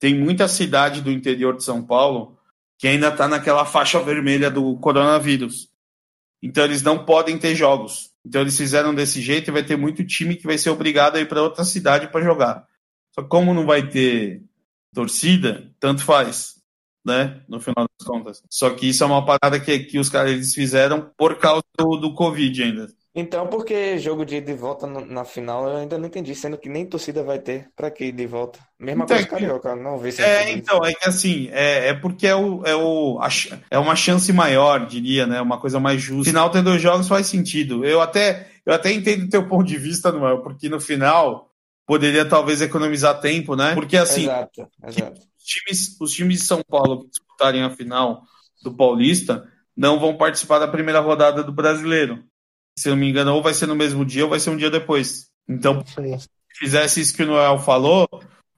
tem 0.01 0.19
muita 0.19 0.49
cidade 0.49 1.01
do 1.01 1.11
interior 1.11 1.57
de 1.57 1.63
São 1.63 1.83
Paulo 1.83 2.37
que 2.77 2.89
ainda 2.89 3.09
está 3.09 3.29
naquela 3.29 3.65
faixa 3.65 4.01
vermelha 4.01 4.51
do 4.51 4.77
coronavírus. 4.79 5.69
Então 6.43 6.65
eles 6.65 6.83
não 6.83 7.05
podem 7.05 7.39
ter 7.39 7.55
jogos. 7.55 8.11
Então 8.27 8.41
eles 8.41 8.57
fizeram 8.57 8.95
desse 8.95 9.21
jeito 9.21 9.49
e 9.49 9.53
vai 9.53 9.63
ter 9.63 9.77
muito 9.77 10.05
time 10.05 10.35
que 10.35 10.47
vai 10.47 10.59
ser 10.59 10.71
obrigado 10.71 11.17
a 11.17 11.21
ir 11.21 11.29
para 11.29 11.43
outra 11.43 11.63
cidade 11.63 12.09
para 12.09 12.25
jogar. 12.25 12.67
Só 13.15 13.23
que 13.23 13.29
como 13.29 13.55
não 13.55 13.67
vai 13.67 13.89
ter 13.89 14.43
torcida, 14.93 15.71
tanto 15.79 16.03
faz, 16.03 16.60
né? 17.05 17.43
No 17.49 17.61
final 17.61 17.87
das 17.99 18.07
contas. 18.07 18.43
Só 18.51 18.71
que 18.71 18.89
isso 18.89 19.03
é 19.03 19.07
uma 19.07 19.25
parada 19.25 19.61
que, 19.61 19.79
que 19.81 19.99
os 19.99 20.09
caras 20.09 20.33
eles 20.33 20.55
fizeram 20.55 21.11
por 21.17 21.39
causa 21.39 21.63
do, 21.79 21.97
do 21.97 22.15
Covid 22.15 22.63
ainda. 22.63 22.89
Então, 23.15 23.49
por 23.49 23.65
que 23.65 23.99
jogo 23.99 24.25
de 24.25 24.37
ida 24.37 24.51
e 24.53 24.55
volta 24.55 24.87
no- 24.87 25.05
na 25.05 25.25
final 25.25 25.69
eu 25.69 25.77
ainda 25.79 25.99
não 25.99 26.07
entendi, 26.07 26.35
sendo 26.35 26.59
que 26.59 26.69
nem 26.69 26.87
torcida 26.89 27.23
vai 27.25 27.41
ter. 27.41 27.71
Pra 27.75 27.91
que 27.91 28.07
ida 28.07 28.23
e 28.23 28.27
volta? 28.27 28.61
Mesma 28.79 29.05
Então, 29.05 29.17
coisa 29.17 29.27
carioca, 29.27 29.75
não 29.77 29.99
vê 29.99 30.13
se 30.13 30.23
É, 30.23 30.53
então, 30.53 30.85
é 30.85 30.93
que 30.95 31.09
assim, 31.09 31.49
é, 31.51 31.89
é 31.89 31.95
porque 31.95 32.27
é, 32.27 32.35
o, 32.35 32.65
é, 32.67 32.75
o, 32.77 33.19
a 33.21 33.29
é 33.71 33.79
uma 33.79 33.97
chance 33.97 34.33
maior, 34.33 34.87
diria, 34.87 35.27
né? 35.27 35.41
Uma 35.41 35.59
coisa 35.61 35.81
mais 35.81 36.01
justa. 36.03 36.31
Final 36.31 36.51
ter 36.51 36.63
dois 36.63 36.83
jogos 36.83 37.09
faz 37.09 37.27
sentido. 37.27 37.85
Eu 37.85 38.01
até, 38.03 38.49
eu 38.67 38.75
até 38.75 38.93
entendo 38.93 39.25
o 39.25 39.29
teu 39.31 39.49
ponto 39.49 39.67
de 39.67 39.79
vista, 39.79 40.13
Noel, 40.13 40.43
porque 40.43 40.69
no 40.69 40.81
final 40.81 41.51
poderia 41.87 42.25
talvez 42.29 42.61
economizar 42.61 43.21
tempo, 43.21 43.57
né? 43.57 43.75
Porque 43.75 43.97
assim, 43.97 44.25
Exato, 44.25 44.69
exato. 44.83 45.30
Os 45.51 45.55
times, 45.55 45.97
os 46.01 46.13
times 46.13 46.41
de 46.41 46.47
São 46.47 46.63
Paulo 46.63 47.01
que 47.01 47.09
disputarem 47.11 47.63
a 47.63 47.71
final 47.71 48.23
do 48.63 48.73
Paulista 48.73 49.49
não 49.77 49.99
vão 49.99 50.17
participar 50.17 50.59
da 50.59 50.69
primeira 50.69 51.01
rodada 51.01 51.43
do 51.43 51.53
Brasileiro. 51.53 52.23
Se 52.79 52.89
eu 52.89 52.93
não 52.93 53.01
me 53.01 53.09
engano, 53.11 53.35
ou 53.35 53.43
vai 53.43 53.53
ser 53.53 53.67
no 53.67 53.75
mesmo 53.75 54.05
dia 54.05 54.25
ou 54.25 54.31
vai 54.31 54.39
ser 54.39 54.51
um 54.51 54.57
dia 54.57 54.71
depois. 54.71 55.29
Então, 55.49 55.83
Sim. 55.87 56.19
se 56.19 56.29
fizesse 56.59 57.01
isso 57.01 57.15
que 57.17 57.23
o 57.23 57.27
Noel 57.27 57.59
falou, 57.59 58.09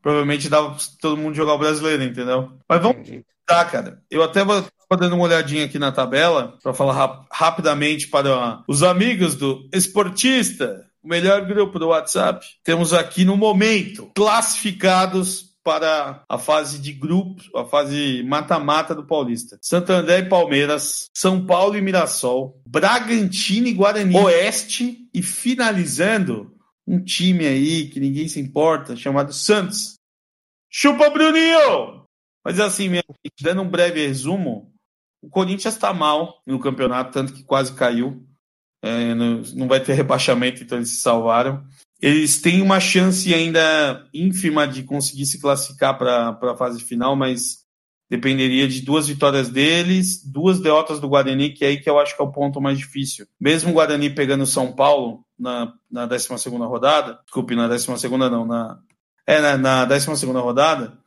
provavelmente 0.02 0.48
dava 0.48 0.70
pra 0.70 0.78
todo 1.00 1.16
mundo 1.16 1.34
jogar 1.34 1.54
o 1.54 1.58
brasileiro, 1.58 2.02
entendeu? 2.02 2.52
Mas 2.68 2.82
vamos. 2.82 3.08
Tá, 3.46 3.64
cara. 3.64 4.02
Eu 4.10 4.22
até 4.22 4.44
vou 4.44 4.64
dando 4.98 5.14
uma 5.14 5.24
olhadinha 5.24 5.64
aqui 5.64 5.78
na 5.78 5.90
tabela 5.90 6.58
para 6.62 6.74
falar 6.74 6.92
rap- 6.94 7.26
rapidamente 7.32 8.08
para 8.08 8.62
os 8.68 8.82
amigos 8.82 9.34
do 9.34 9.66
Esportista, 9.72 10.86
o 11.02 11.08
melhor 11.08 11.46
grupo 11.46 11.78
do 11.78 11.88
WhatsApp. 11.88 12.46
Temos 12.62 12.92
aqui 12.92 13.24
no 13.24 13.36
momento 13.36 14.10
classificados 14.14 15.51
para 15.64 16.24
a 16.28 16.38
fase 16.38 16.78
de 16.78 16.92
grupos, 16.92 17.48
a 17.54 17.64
fase 17.64 18.22
mata-mata 18.24 18.94
do 18.94 19.06
Paulista. 19.06 19.58
Santo 19.62 19.92
André 19.92 20.20
e 20.20 20.28
Palmeiras, 20.28 21.08
São 21.14 21.44
Paulo 21.46 21.76
e 21.76 21.80
Mirassol, 21.80 22.60
Bragantino 22.66 23.68
e 23.68 23.72
Guarani, 23.72 24.16
Oeste 24.16 25.08
e 25.14 25.22
finalizando 25.22 26.52
um 26.86 27.02
time 27.02 27.46
aí 27.46 27.88
que 27.88 28.00
ninguém 28.00 28.28
se 28.28 28.40
importa, 28.40 28.96
chamado 28.96 29.32
Santos. 29.32 29.98
Chupa, 30.70 31.10
Bruninho! 31.10 32.06
Mas 32.44 32.58
assim, 32.58 32.88
minha 32.88 33.04
gente, 33.08 33.42
dando 33.42 33.62
um 33.62 33.68
breve 33.68 34.04
resumo, 34.06 34.72
o 35.22 35.28
Corinthians 35.28 35.74
está 35.74 35.92
mal 35.92 36.42
no 36.44 36.58
campeonato, 36.58 37.12
tanto 37.12 37.32
que 37.32 37.44
quase 37.44 37.72
caiu. 37.74 38.26
É, 38.82 39.14
não 39.14 39.68
vai 39.68 39.78
ter 39.80 39.94
rebaixamento, 39.94 40.62
então 40.62 40.78
eles 40.78 40.90
se 40.90 40.96
salvaram. 40.96 41.64
Eles 42.02 42.40
têm 42.40 42.60
uma 42.60 42.80
chance 42.80 43.32
ainda 43.32 44.04
ínfima 44.12 44.66
de 44.66 44.82
conseguir 44.82 45.24
se 45.24 45.40
classificar 45.40 45.96
para 45.96 46.30
a 46.30 46.56
fase 46.56 46.82
final, 46.82 47.14
mas 47.14 47.62
dependeria 48.10 48.66
de 48.66 48.82
duas 48.82 49.06
vitórias 49.06 49.48
deles, 49.48 50.20
duas 50.22 50.60
derrotas 50.60 50.98
do 50.98 51.08
Guarani, 51.08 51.50
que 51.50 51.64
é 51.64 51.68
aí 51.68 51.80
que 51.80 51.88
eu 51.88 52.00
acho 52.00 52.16
que 52.16 52.20
é 52.20 52.24
o 52.24 52.32
ponto 52.32 52.60
mais 52.60 52.76
difícil. 52.76 53.24
Mesmo 53.40 53.70
o 53.70 53.74
Guarani 53.74 54.10
pegando 54.10 54.42
o 54.42 54.46
São 54.46 54.72
Paulo 54.72 55.24
na, 55.38 55.72
na 55.88 56.04
12 56.04 56.28
rodada, 56.50 57.20
desculpe, 57.24 57.54
na 57.54 57.68
12 57.68 57.88
não, 58.18 58.44
na, 58.44 58.78
é, 59.24 59.40
na, 59.40 59.56
na 59.56 59.84
12 59.84 60.26
rodada, 60.26 60.98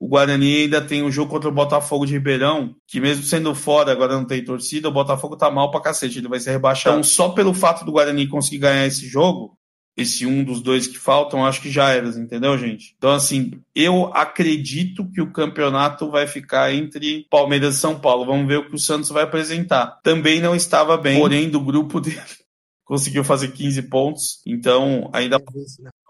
o 0.00 0.08
Guarani 0.08 0.62
ainda 0.62 0.80
tem 0.80 1.02
o 1.02 1.10
jogo 1.10 1.30
contra 1.30 1.50
o 1.50 1.52
Botafogo 1.52 2.06
de 2.06 2.14
Ribeirão, 2.14 2.74
que 2.86 2.98
mesmo 2.98 3.22
sendo 3.24 3.54
fora, 3.54 3.92
agora 3.92 4.14
não 4.14 4.24
tem 4.24 4.42
torcida, 4.42 4.88
o 4.88 4.92
Botafogo 4.92 5.36
tá 5.36 5.50
mal 5.50 5.70
pra 5.70 5.82
cacete, 5.82 6.18
ele 6.18 6.28
vai 6.28 6.40
ser 6.40 6.52
rebaixado. 6.52 6.96
Então, 6.96 7.04
só 7.04 7.28
pelo 7.28 7.52
fato 7.52 7.84
do 7.84 7.92
Guarani 7.92 8.26
conseguir 8.26 8.58
ganhar 8.58 8.86
esse 8.86 9.06
jogo, 9.06 9.59
esse 10.00 10.26
um 10.26 10.42
dos 10.42 10.60
dois 10.62 10.86
que 10.86 10.98
faltam, 10.98 11.44
acho 11.44 11.60
que 11.60 11.70
já 11.70 11.90
era, 11.90 12.08
entendeu, 12.08 12.56
gente? 12.58 12.94
Então, 12.96 13.10
assim, 13.10 13.52
eu 13.74 14.06
acredito 14.14 15.08
que 15.10 15.20
o 15.20 15.32
campeonato 15.32 16.10
vai 16.10 16.26
ficar 16.26 16.72
entre 16.72 17.26
Palmeiras 17.30 17.76
e 17.76 17.78
São 17.78 17.98
Paulo. 17.98 18.26
Vamos 18.26 18.46
ver 18.46 18.58
o 18.58 18.68
que 18.68 18.74
o 18.74 18.78
Santos 18.78 19.10
vai 19.10 19.24
apresentar. 19.24 20.00
Também 20.02 20.40
não 20.40 20.54
estava 20.54 20.96
bem, 20.96 21.18
porém, 21.18 21.48
do 21.48 21.60
grupo 21.60 22.00
dele 22.00 22.20
conseguiu 22.84 23.22
fazer 23.22 23.52
15 23.52 23.82
pontos, 23.82 24.42
então 24.46 25.08
ainda 25.12 25.38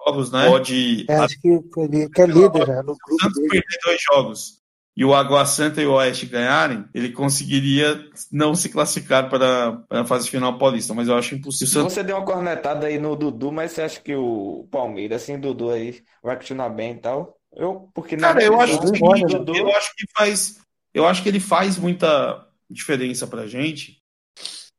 jogos, 0.07 0.31
né? 0.31 0.49
Pode. 0.49 1.05
É, 1.09 1.17
acho 1.17 1.39
que, 1.41 1.61
que 2.09 2.23
é 2.23 2.27
líder 2.27 2.67
já 2.67 2.83
no 2.83 2.97
grupo. 2.97 3.15
O 3.15 3.21
Santos 3.21 3.41
perder 3.49 3.79
dois 3.85 4.01
jogos 4.03 4.60
e 4.97 5.05
o 5.05 5.15
Água 5.15 5.47
Santa 5.47 5.81
e 5.81 5.87
o 5.87 5.93
Oeste 5.93 6.27
ganharem, 6.27 6.85
ele 6.93 7.13
conseguiria 7.13 8.05
não 8.31 8.55
se 8.55 8.69
classificar 8.69 9.31
para, 9.31 9.73
para 9.89 10.01
a 10.03 10.05
fase 10.05 10.29
final 10.29 10.59
paulista, 10.59 10.93
mas 10.93 11.09
eu 11.09 11.17
acho 11.17 11.35
impossível. 11.35 11.85
Você 11.85 12.03
deu 12.03 12.17
uma 12.17 12.25
cornetada 12.25 12.87
aí 12.87 12.99
no 12.99 13.17
Dudu, 13.17 13.53
mas 13.53 13.73
você 13.73 13.83
acha 13.83 14.01
que 14.01 14.15
o 14.15 14.67
Palmeiras, 14.71 15.23
assim, 15.23 15.39
Dudu 15.39 15.71
aí, 15.71 16.03
vai 16.23 16.37
continuar 16.37 16.71
bem 16.71 16.93
e 16.93 16.99
tal? 16.99 17.39
Eu, 17.57 17.89
porque 17.95 18.17
Cara, 18.17 18.43
eu 18.43 18.61
acho, 18.61 18.79
que, 18.81 19.01
Dudu... 19.27 19.57
eu 19.57 19.69
acho 19.69 19.95
que 19.97 20.07
faz. 20.15 20.59
Eu 20.93 21.07
acho 21.07 21.23
que 21.23 21.29
ele 21.29 21.41
faz 21.41 21.77
muita 21.77 22.47
diferença 22.69 23.27
pra 23.27 23.47
gente. 23.47 23.99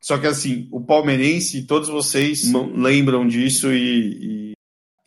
Só 0.02 0.18
que 0.18 0.28
assim, 0.28 0.68
o 0.72 0.82
palmeirense, 0.82 1.66
todos 1.66 1.88
vocês 1.88 2.52
lembram 2.76 3.28
disso 3.28 3.72
e, 3.72 4.54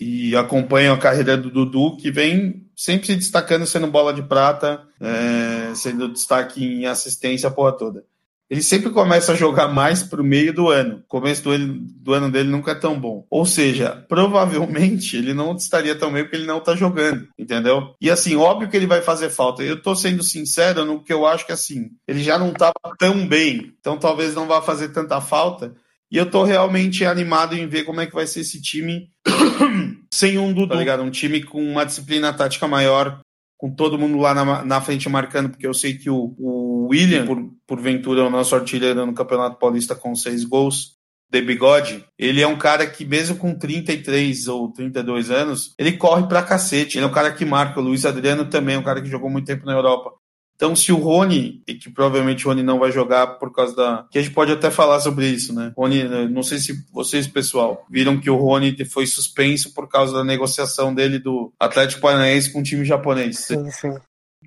e, 0.01 0.29
e 0.31 0.37
acompanham 0.37 0.95
a 0.95 0.99
carreira 0.99 1.37
do 1.37 1.51
Dudu, 1.51 1.97
que 1.97 2.11
vem 2.11 2.64
sempre 2.77 3.07
se 3.07 3.17
destacando 3.17 3.67
sendo 3.67 3.87
bola 3.87 4.13
de 4.13 4.23
prata, 4.23 4.83
é, 5.01 5.75
sendo 5.75 6.09
destaque 6.09 6.65
em 6.65 6.87
assistência 6.87 7.49
a 7.49 7.53
porra 7.53 7.73
toda. 7.73 8.05
Ele 8.49 8.63
sempre 8.63 8.91
começa 8.91 9.33
a 9.33 9.35
jogar 9.35 9.69
mais 9.69 10.03
pro 10.03 10.23
meio 10.23 10.53
do 10.53 10.69
ano. 10.69 10.99
O 10.99 11.09
começo 11.09 11.43
do, 11.43 11.51
ano, 11.51 11.79
do 11.81 12.13
ano 12.13 12.31
dele 12.31 12.51
nunca 12.51 12.73
é 12.73 12.75
tão 12.75 12.99
bom. 12.99 13.27
Ou 13.31 13.47
seja, 13.47 14.05
provavelmente 14.09 15.17
ele 15.17 15.33
não 15.33 15.57
estaria 15.57 15.95
tão 15.95 16.13
bem 16.13 16.25
porque 16.25 16.37
ele 16.37 16.47
não 16.47 16.61
tá 16.61 16.77
jogando, 16.77 17.27
entendeu? 17.39 17.95
E 18.01 18.11
assim, 18.11 18.37
óbvio 18.37 18.69
que 18.69 18.77
ele 18.77 18.87
vai 18.87 19.01
fazer 19.01 19.31
falta. 19.31 19.63
Eu 19.63 19.81
tô 19.81 19.97
sendo 19.97 20.23
sincero 20.23 20.85
no 20.85 21.03
que 21.03 21.13
eu 21.13 21.27
acho 21.27 21.47
que 21.47 21.53
assim, 21.53 21.91
ele 22.07 22.23
já 22.23 22.39
não 22.39 22.53
tava 22.53 22.75
tão 22.99 23.27
bem, 23.27 23.75
então 23.81 23.97
talvez 23.97 24.35
não 24.35 24.47
vá 24.47 24.61
fazer 24.61 24.89
tanta 24.89 25.21
falta. 25.21 25.75
E 26.15 26.17
eu 26.17 26.31
tô 26.31 26.45
realmente 26.45 27.05
animado 27.05 27.57
em 27.57 27.67
ver 27.67 27.83
como 27.83 28.01
é 28.01 28.07
que 28.07 28.15
vai 28.15 28.25
ser 28.25 28.43
esse 28.43 28.63
time 28.63 29.11
sem 30.15 30.39
um 30.39 30.53
Dudu, 30.53 30.69
tá 30.69 30.77
ligado? 30.77 31.03
Um 31.03 31.11
time 31.11 31.43
com 31.43 31.61
uma 31.61 31.85
disciplina 31.85 32.33
tática 32.33 32.69
maior, 32.69 33.21
com 33.59 33.75
todo 33.75 33.99
mundo 33.99 34.19
lá 34.19 34.33
na, 34.33 34.65
na 34.65 34.81
frente 34.81 35.09
marcando, 35.09 35.51
porque 35.51 35.67
eu 35.67 35.75
sei 35.75 35.99
que 35.99 36.09
o, 36.09 36.33
o 36.39 36.87
William, 36.89 37.27
por, 37.27 37.51
porventura, 37.67 38.21
é 38.21 38.25
o 38.25 38.31
nosso 38.31 38.55
artilheiro 38.55 39.05
no 39.05 39.13
Campeonato 39.13 39.59
Paulista 39.59 39.97
com 39.97 40.15
seis 40.15 40.45
gols, 40.45 40.93
de 41.29 41.43
bigode, 41.43 42.05
ele 42.17 42.41
é 42.41 42.47
um 42.47 42.57
cara 42.57 42.87
que, 42.87 43.05
mesmo 43.05 43.37
com 43.37 43.53
33 43.53 44.47
ou 44.47 44.73
32 44.73 45.33
anos, 45.33 45.75
ele 45.77 45.97
corre 45.97 46.29
pra 46.29 46.45
cacete. 46.45 46.97
Ele 46.97 47.07
é 47.07 47.09
um 47.09 47.13
cara 47.13 47.33
que 47.33 47.45
marca. 47.45 47.81
O 47.81 47.83
Luiz 47.83 48.07
Adriano 48.07 48.45
também 48.49 48.77
é 48.77 48.79
um 48.79 48.85
cara 48.85 49.03
que 49.03 49.11
jogou 49.11 49.29
muito 49.29 49.47
tempo 49.47 49.67
na 49.67 49.73
Europa. 49.73 50.13
Então, 50.57 50.75
se 50.77 50.93
o 50.93 50.97
Rony, 50.97 51.63
e 51.67 51.75
que 51.75 51.91
provavelmente 51.91 52.47
o 52.47 52.49
Rony 52.49 52.63
não 52.63 52.79
vai 52.79 52.93
jogar 52.93 53.39
por 53.39 53.53
causa 53.53 53.75
da. 53.75 54.07
que 54.11 54.19
a 54.19 54.23
gente 54.23 54.35
pode 54.35 54.53
até 54.53 54.71
falar 54.71 55.01
sobre 55.01 55.27
isso, 55.27 55.53
né? 55.53 55.73
Rony, 55.77 56.05
não 56.29 56.43
sei 56.43 56.59
se 56.59 56.75
vocês, 56.93 57.27
pessoal, 57.27 57.85
viram 57.91 58.21
que 58.21 58.31
o 58.31 58.37
Rony 58.37 58.85
foi 58.85 59.07
suspenso 59.07 59.75
por 59.75 59.89
causa 59.89 60.15
da 60.15 60.25
negociação 60.25 60.95
dele 60.95 61.19
do 61.19 61.53
Atlético 61.59 62.01
Paranaense 62.01 62.53
com 62.53 62.61
o 62.61 62.63
time 62.63 62.85
japonês. 62.85 63.39
Sim, 63.41 63.71
sim. 63.71 63.95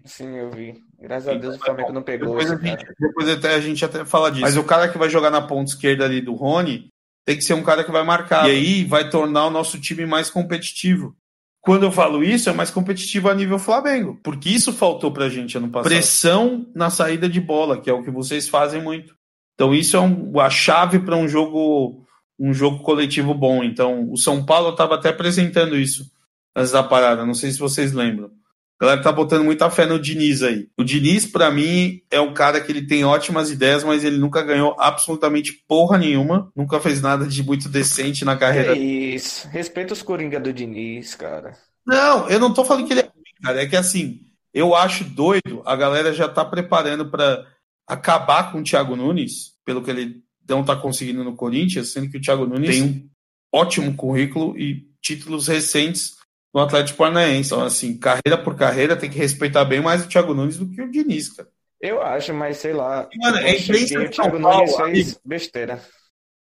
Sim, 0.06 0.38
eu 0.38 0.50
vi. 0.50 0.82
Graças 1.00 1.28
a 1.28 1.34
Deus 1.34 1.56
o 1.58 1.60
Flamengo 1.60 1.92
não 1.92 2.02
pegou. 2.02 2.30
Depois, 2.30 2.52
a 2.52 2.56
gente, 2.56 2.86
depois 3.00 3.30
até 3.30 3.56
a 3.56 3.60
gente 3.60 3.84
até 3.84 4.06
fala 4.06 4.32
disso. 4.32 4.42
Mas 4.42 4.58
o 4.58 4.64
cara 4.64 4.88
que 4.88 4.98
vai 4.98 5.10
jogar 5.10 5.30
na 5.30 5.42
ponta 5.42 5.72
esquerda 5.72 6.06
ali 6.06 6.22
do 6.22 6.34
Rony 6.34 6.88
tem 7.26 7.36
que 7.36 7.44
ser 7.44 7.54
um 7.54 7.64
cara 7.64 7.84
que 7.84 7.92
vai 7.92 8.04
marcar. 8.04 8.48
E 8.48 8.52
aí 8.52 8.84
vai 8.86 9.10
tornar 9.10 9.48
o 9.48 9.52
nosso 9.52 9.80
time 9.80 10.06
mais 10.06 10.30
competitivo. 10.30 11.14
Quando 11.68 11.84
eu 11.84 11.92
falo 11.92 12.24
isso, 12.24 12.50
é 12.50 12.54
mais 12.54 12.72
competitivo 12.72 13.30
a 13.30 13.36
nível 13.36 13.60
Flamengo, 13.60 14.18
porque 14.24 14.48
isso 14.48 14.72
faltou 14.72 15.12
pra 15.12 15.28
gente 15.28 15.58
ano 15.58 15.68
passado. 15.68 15.92
Pressão 15.92 16.66
na 16.74 16.90
saída 16.90 17.28
de 17.28 17.42
bola, 17.42 17.82
que 17.82 17.90
é 17.90 17.94
o 17.94 18.02
que 18.02 18.10
vocês 18.10 18.48
fazem 18.48 18.82
muito. 18.82 19.14
Então 19.54 19.76
isso 19.76 19.98
é 19.98 20.00
um, 20.00 20.40
a 20.40 20.50
chave 20.50 20.98
para 21.00 21.18
um 21.18 21.28
jogo 21.28 22.06
um 22.40 22.54
jogo 22.54 22.82
coletivo 22.84 23.34
bom. 23.34 23.66
Então 23.66 24.10
o 24.10 24.16
São 24.16 24.46
Paulo 24.46 24.70
estava 24.70 24.96
até 24.96 25.10
apresentando 25.10 25.76
isso 25.76 26.10
antes 26.56 26.72
da 26.72 26.82
parada. 26.82 27.26
Não 27.26 27.34
sei 27.34 27.52
se 27.52 27.60
vocês 27.60 27.92
lembram. 27.92 28.32
A 28.80 28.86
galera 28.86 29.02
tá 29.02 29.12
botando 29.12 29.44
muita 29.44 29.72
fé 29.72 29.88
no 29.88 30.00
Diniz 30.00 30.44
aí. 30.44 30.68
O 30.78 30.84
Diniz, 30.84 31.26
para 31.26 31.50
mim, 31.50 32.00
é 32.12 32.22
um 32.22 32.32
cara 32.32 32.62
que 32.62 32.72
ele 32.72 32.86
tem 32.86 33.04
ótimas 33.04 33.50
ideias, 33.50 33.84
mas 33.84 34.04
ele 34.04 34.18
nunca 34.18 34.44
ganhou 34.44 34.76
absolutamente 34.78 35.52
porra 35.68 35.98
nenhuma. 35.98 36.52
Nunca 36.56 36.80
fez 36.80 37.02
nada 37.02 37.26
de 37.26 37.44
muito 37.44 37.68
decente 37.68 38.24
na 38.24 38.38
carreira. 38.38 38.76
É 38.76 38.78
isso. 38.78 39.48
Respeita 39.48 39.94
os 39.94 40.04
Coringa 40.04 40.40
do 40.40 40.54
Diniz, 40.54 41.16
cara. 41.16 41.58
Não, 41.86 42.30
eu 42.30 42.40
não 42.40 42.54
tô 42.54 42.64
falando 42.64 42.86
que 42.86 42.94
ele 42.94 43.00
é 43.00 43.04
ruim, 43.04 43.42
cara. 43.42 43.64
É 43.64 43.66
que 43.66 43.76
assim, 43.76 44.20
eu 44.54 44.76
acho 44.76 45.04
doido. 45.04 45.64
A 45.66 45.76
galera 45.76 46.14
já 46.14 46.30
tá 46.30 46.46
preparando 46.46 47.10
para 47.10 47.48
acabar 47.88 48.52
com 48.52 48.60
o 48.60 48.64
Thiago 48.64 48.96
Nunes, 48.96 49.54
pelo 49.66 49.82
que 49.82 49.90
ele 49.90 50.22
não 50.48 50.64
tá 50.64 50.76
conseguindo 50.76 51.24
no 51.24 51.36
Corinthians, 51.36 51.94
sendo 51.94 52.12
que 52.12 52.18
o 52.18 52.22
Thiago 52.22 52.46
Nunes 52.46 52.70
tem 52.70 52.84
um 52.84 53.10
ótimo 53.52 53.96
currículo 53.96 54.56
e 54.56 54.86
títulos 55.02 55.48
recentes 55.48 56.17
no 56.54 56.62
Atlético 56.62 56.98
Paranaense. 56.98 57.54
Então, 57.54 57.64
assim, 57.64 57.98
carreira 57.98 58.38
por 58.38 58.56
carreira, 58.56 58.96
tem 58.96 59.10
que 59.10 59.18
respeitar 59.18 59.66
bem 59.66 59.82
mais 59.82 60.04
o 60.04 60.08
Thiago 60.08 60.34
Nunes 60.34 60.58
do 60.58 60.70
que 60.70 60.82
o 60.82 60.92
Diniz, 60.92 61.30
cara. 61.30 61.50
Eu 61.80 62.02
acho, 62.02 62.34
mas 62.34 62.58
sei 62.58 62.74
lá. 62.74 63.08
Mano, 63.16 63.38
é 63.38 63.58
imprensa 63.58 64.00
o 64.00 64.10
Thiago 64.10 64.40
Nunes 64.40 64.76
fez 64.76 65.20
besteira. 65.24 65.82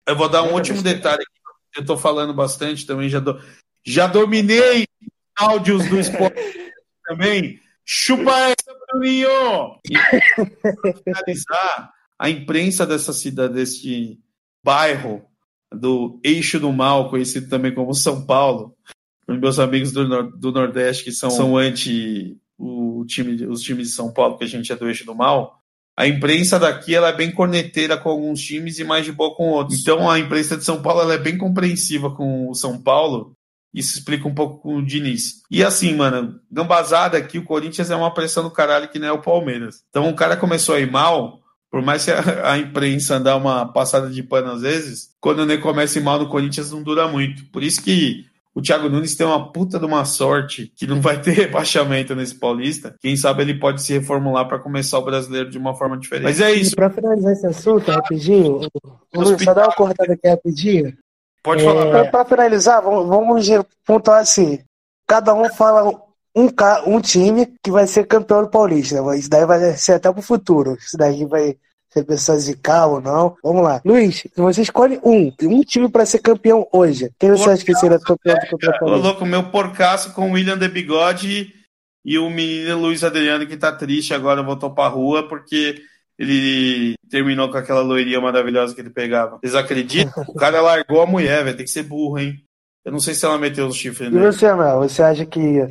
Eu 0.08 0.16
vou 0.16 0.30
dar 0.30 0.44
um 0.44 0.54
último 0.54 0.76
besteira. 0.82 0.98
detalhe 0.98 1.24
aqui. 1.24 1.80
Eu 1.80 1.86
tô 1.86 1.98
falando 1.98 2.34
bastante 2.34 2.86
também, 2.86 3.10
já, 3.10 3.20
do... 3.20 3.42
já 3.84 4.06
dominei 4.06 4.86
áudios 5.36 5.90
do 5.90 6.00
esporte 6.00 6.36
também. 7.04 7.60
Chupa 7.86 8.32
essa, 8.32 8.78
Bruninho! 8.92 9.80
E 9.90 9.94
pra 10.72 10.94
finalizar, 11.04 11.94
a 12.18 12.30
imprensa 12.30 12.86
dessa 12.86 13.12
cidade, 13.12 13.56
deste 13.56 14.20
bairro, 14.64 15.26
do 15.72 16.20
Eixo 16.24 16.60
do 16.60 16.72
Mal, 16.72 17.10
conhecido 17.10 17.50
também 17.50 17.74
como 17.74 17.94
São 17.94 18.26
Paulo, 18.26 18.78
os 19.28 19.40
meus 19.40 19.60
amigos 19.60 19.92
do, 19.92 20.32
do 20.32 20.52
Nordeste 20.52 21.04
que 21.04 21.12
são, 21.12 21.30
são 21.30 21.58
anti 21.58 22.38
o 22.58 23.04
time, 23.06 23.46
os 23.46 23.62
times 23.62 23.88
de 23.88 23.94
São 23.94 24.12
Paulo, 24.12 24.38
que 24.38 24.44
a 24.44 24.48
gente 24.48 24.72
é 24.72 24.76
do 24.76 24.88
eixo 24.88 25.06
do 25.06 25.16
mal, 25.16 25.60
a 25.96 26.08
imprensa 26.08 26.58
daqui 26.58 26.96
ela 26.96 27.10
é 27.10 27.16
bem 27.16 27.32
corneteira 27.32 27.98
com 27.98 28.10
alguns 28.10 28.42
times 28.42 28.80
e 28.80 28.84
mais 28.84 29.06
de 29.06 29.12
boa 29.12 29.36
com 29.36 29.50
outros. 29.50 29.80
Então 29.80 30.10
a 30.10 30.18
imprensa 30.18 30.58
de 30.58 30.64
São 30.64 30.82
Paulo 30.82 31.02
ela 31.02 31.14
é 31.14 31.20
bem 31.20 31.38
compreensiva 31.38 32.12
com 32.12 32.50
o 32.50 32.56
São 32.56 32.82
Paulo. 32.82 33.36
Isso 33.74 33.98
explica 33.98 34.28
um 34.28 34.34
pouco 34.34 34.62
com 34.62 34.78
o 34.78 34.86
Diniz. 34.86 35.42
E 35.50 35.64
assim, 35.64 35.96
mano, 35.96 36.40
gambazada 36.52 37.18
aqui, 37.18 37.38
o 37.38 37.44
Corinthians 37.44 37.92
é 37.92 37.96
uma 37.96 38.14
pressão 38.14 38.44
do 38.44 38.52
caralho 38.52 38.90
que 38.90 39.00
nem 39.00 39.10
é 39.10 39.12
o 39.12 39.22
Palmeiras. 39.22 39.84
Então 39.90 40.10
o 40.10 40.16
cara 40.16 40.38
começou 40.38 40.76
a 40.76 40.80
ir 40.80 40.92
mal, 40.92 41.42
por 41.72 41.82
mais 41.82 42.06
que 42.06 42.12
a, 42.12 42.52
a 42.54 42.58
imprensa 42.58 43.20
dá 43.20 43.36
uma 43.36 43.66
passada 43.66 44.10
de 44.10 44.24
pano 44.24 44.52
às 44.52 44.62
vezes, 44.62 45.10
quando 45.20 45.44
ele 45.44 45.60
começa 45.60 45.98
a 45.98 46.02
ir 46.02 46.04
mal 46.04 46.20
no 46.20 46.30
Corinthians 46.30 46.72
não 46.72 46.82
dura 46.82 47.08
muito. 47.08 47.46
Por 47.52 47.62
isso 47.62 47.84
que 47.84 48.26
o 48.56 48.62
Thiago 48.62 48.88
Nunes 48.88 49.16
tem 49.16 49.26
uma 49.26 49.52
puta 49.52 49.80
de 49.80 49.86
uma 49.86 50.06
sorte 50.06 50.72
que 50.76 50.86
não 50.86 51.02
vai 51.02 51.20
ter 51.20 51.32
rebaixamento 51.34 52.16
nesse 52.16 52.36
Paulista. 52.36 52.96
Quem 53.02 53.16
sabe 53.16 53.42
ele 53.42 53.60
pode 53.60 53.82
se 53.82 53.94
reformular 53.94 54.48
para 54.48 54.60
começar 54.60 55.00
o 55.00 55.06
brasileiro 55.06 55.50
de 55.50 55.58
uma 55.58 55.76
forma 55.76 55.98
diferente. 55.98 56.26
Mas 56.26 56.40
é 56.40 56.52
isso. 56.52 56.76
Para 56.76 56.90
finalizar 56.90 57.34
esse 57.34 57.48
assunto, 57.48 57.90
rapidinho, 57.90 58.62
Luiz, 59.14 59.44
só 59.44 59.54
dar 59.54 59.68
uma 59.68 59.76
cortada 59.76 60.14
aqui 60.14 60.28
rapidinho. 60.28 60.96
Pode 61.42 61.64
falar. 61.64 61.88
É, 61.98 62.10
para 62.10 62.26
finalizar, 62.26 62.82
vamos, 62.82 63.08
vamos 63.08 63.48
pontuar 63.86 64.22
assim: 64.22 64.60
cada 65.08 65.34
um 65.34 65.52
fala 65.54 65.90
um, 66.36 66.50
um 66.86 67.02
time 67.02 67.54
que 67.62 67.72
vai 67.72 67.88
ser 67.88 68.06
campeão 68.06 68.44
do 68.44 68.50
Paulista. 68.50 69.02
Isso 69.16 69.30
daí 69.30 69.46
vai 69.46 69.74
ser 69.74 69.94
até 69.94 70.12
pro 70.12 70.22
futuro. 70.22 70.78
Isso 70.80 70.96
daí 70.96 71.26
vai 71.26 71.58
se 71.94 72.00
a 72.00 72.04
pessoa 72.04 72.40
zicar 72.40 72.88
ou 72.88 73.00
não. 73.00 73.36
Vamos 73.44 73.64
lá. 73.64 73.80
Luiz, 73.86 74.28
você 74.36 74.64
escolhe 74.64 75.00
um, 75.04 75.32
um 75.44 75.62
time 75.62 75.88
para 75.88 76.06
ser 76.06 76.20
campeão 76.20 76.68
hoje. 76.74 77.12
Quem 77.20 77.30
você 77.30 77.52
acha 77.52 77.64
que 77.64 77.76
seria 77.76 78.00
campeão 78.00 78.36
do 78.36 78.48
Campeonato 78.48 78.86
Ô, 78.86 78.96
louco, 78.98 79.26
meu 79.26 79.44
porcaço 79.52 80.12
com 80.14 80.30
o 80.30 80.34
William 80.34 80.58
de 80.58 80.68
Bigode 80.68 81.54
e 82.04 82.18
o 82.18 82.30
menino 82.30 82.80
Luiz 82.80 83.04
Adriano 83.04 83.46
que 83.46 83.56
tá 83.56 83.72
triste 83.72 84.14
agora, 84.14 84.42
voltou 84.42 84.74
pra 84.74 84.88
rua 84.88 85.28
porque 85.28 85.76
ele 86.18 86.96
terminou 87.10 87.50
com 87.50 87.58
aquela 87.58 87.82
loirinha 87.82 88.20
maravilhosa 88.20 88.74
que 88.74 88.82
ele 88.82 88.90
pegava. 88.90 89.38
Vocês 89.38 89.54
acreditam? 89.54 90.24
o 90.28 90.34
cara 90.34 90.62
largou 90.62 91.02
a 91.02 91.06
mulher, 91.06 91.44
velho. 91.44 91.56
Tem 91.56 91.66
que 91.66 91.72
ser 91.72 91.84
burro, 91.84 92.18
hein? 92.18 92.44
Eu 92.84 92.92
não 92.92 93.00
sei 93.00 93.14
se 93.14 93.24
ela 93.24 93.38
meteu 93.38 93.68
os 93.68 93.76
chifres 93.76 94.12
nele. 94.12 94.26
E 94.26 94.32
você, 94.32 94.54
Mel, 94.54 94.80
você 94.80 95.04
acha 95.04 95.26
que 95.26 95.68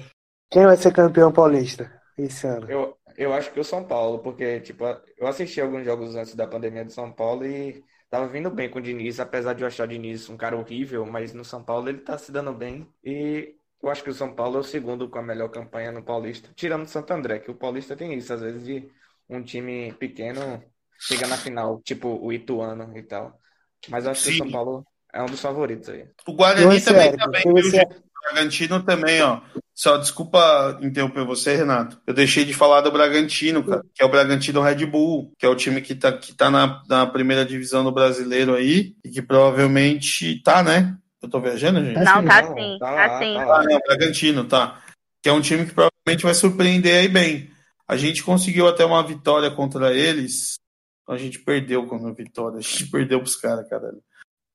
quem 0.50 0.64
vai 0.64 0.76
ser 0.76 0.92
campeão 0.92 1.32
paulista 1.32 1.90
esse 2.16 2.46
ano? 2.46 2.70
Eu, 2.70 2.96
eu 3.16 3.32
acho 3.32 3.52
que 3.52 3.60
o 3.60 3.64
São 3.64 3.84
Paulo, 3.86 4.18
porque, 4.20 4.60
tipo, 4.60 4.84
eu 5.16 5.26
assisti 5.26 5.60
alguns 5.60 5.84
jogos 5.84 6.14
antes 6.16 6.34
da 6.34 6.46
pandemia 6.46 6.84
do 6.84 6.92
São 6.92 7.12
Paulo 7.12 7.44
e 7.46 7.84
tava 8.10 8.28
vindo 8.28 8.50
bem 8.50 8.70
com 8.70 8.78
o 8.78 8.82
Diniz, 8.82 9.20
apesar 9.20 9.54
de 9.54 9.62
eu 9.62 9.66
achar 9.66 9.84
o 9.84 9.88
Diniz 9.88 10.28
um 10.28 10.36
cara 10.36 10.56
horrível, 10.56 11.06
mas 11.06 11.32
no 11.32 11.44
São 11.44 11.64
Paulo 11.64 11.88
ele 11.88 12.00
tá 12.00 12.18
se 12.18 12.30
dando 12.32 12.52
bem. 12.52 12.86
E 13.04 13.54
Eu 13.82 13.90
acho 13.90 14.02
que 14.04 14.10
o 14.10 14.14
São 14.14 14.32
Paulo 14.34 14.58
é 14.58 14.60
o 14.60 14.62
segundo 14.62 15.08
com 15.08 15.18
a 15.18 15.22
melhor 15.22 15.48
campanha 15.48 15.90
no 15.90 16.04
Paulista, 16.04 16.50
tirando 16.54 16.84
o 16.84 16.88
Santo 16.88 17.12
André, 17.12 17.40
que 17.40 17.50
o 17.50 17.54
Paulista 17.54 17.96
tem 17.96 18.14
isso, 18.14 18.32
às 18.32 18.40
vezes, 18.40 18.64
de 18.64 18.88
um 19.28 19.42
time 19.42 19.92
pequeno 19.94 20.62
chega 20.98 21.26
na 21.26 21.36
final, 21.36 21.80
tipo 21.82 22.08
o 22.08 22.32
Ituano 22.32 22.96
e 22.96 23.02
tal. 23.02 23.40
Mas 23.88 24.04
eu 24.04 24.12
acho 24.12 24.22
que 24.22 24.28
o 24.28 24.32
Sim. 24.32 24.38
São 24.38 24.50
Paulo 24.52 24.86
é 25.12 25.20
um 25.20 25.26
dos 25.26 25.40
favoritos 25.40 25.88
aí. 25.88 26.06
O 26.26 26.32
Guarani 26.32 26.80
também 26.80 27.16
tá 27.16 27.26
bem, 27.26 27.42
gente? 27.64 27.96
O 27.96 28.32
Bragantino 28.32 28.84
também, 28.84 29.20
ó. 29.20 29.40
Só 29.74 29.96
desculpa 29.96 30.78
interromper 30.82 31.24
você, 31.24 31.56
Renato. 31.56 32.00
Eu 32.06 32.12
deixei 32.12 32.44
de 32.44 32.52
falar 32.52 32.82
do 32.82 32.92
Bragantino, 32.92 33.64
cara, 33.64 33.82
que 33.94 34.02
é 34.02 34.06
o 34.06 34.10
Bragantino 34.10 34.60
Red 34.60 34.84
Bull, 34.86 35.32
que 35.38 35.46
é 35.46 35.48
o 35.48 35.56
time 35.56 35.80
que 35.80 35.94
tá, 35.94 36.12
que 36.12 36.34
tá 36.34 36.50
na, 36.50 36.82
na 36.88 37.06
primeira 37.06 37.44
divisão 37.44 37.82
do 37.82 37.90
brasileiro 37.90 38.54
aí, 38.54 38.94
e 39.02 39.08
que 39.08 39.22
provavelmente 39.22 40.42
tá, 40.42 40.62
né? 40.62 40.96
Eu 41.22 41.28
tô 41.28 41.40
viajando, 41.40 41.82
gente? 41.82 41.96
Não, 41.96 42.04
tá 42.24 42.42
Não, 42.42 42.54
sim, 42.54 42.78
tá 42.78 43.08
tá 43.08 43.18
sim. 43.18 43.34
tá 43.34 43.44
lá. 43.46 43.60
Ah, 43.60 43.64
não, 43.64 43.80
Bragantino, 43.86 44.44
tá. 44.44 44.82
Que 45.22 45.28
é 45.28 45.32
um 45.32 45.40
time 45.40 45.64
que 45.64 45.72
provavelmente 45.72 46.22
vai 46.24 46.34
surpreender 46.34 47.00
aí 47.00 47.08
bem. 47.08 47.50
A 47.88 47.96
gente 47.96 48.22
conseguiu 48.22 48.68
até 48.68 48.84
uma 48.84 49.02
vitória 49.06 49.50
contra 49.50 49.94
eles. 49.94 50.56
A 51.08 51.16
gente 51.16 51.38
perdeu 51.38 51.86
com 51.86 52.06
a 52.06 52.12
vitória. 52.12 52.58
A 52.58 52.62
gente 52.62 52.90
perdeu 52.90 53.20
pros 53.20 53.36
caras, 53.36 53.68
caralho. 53.68 54.02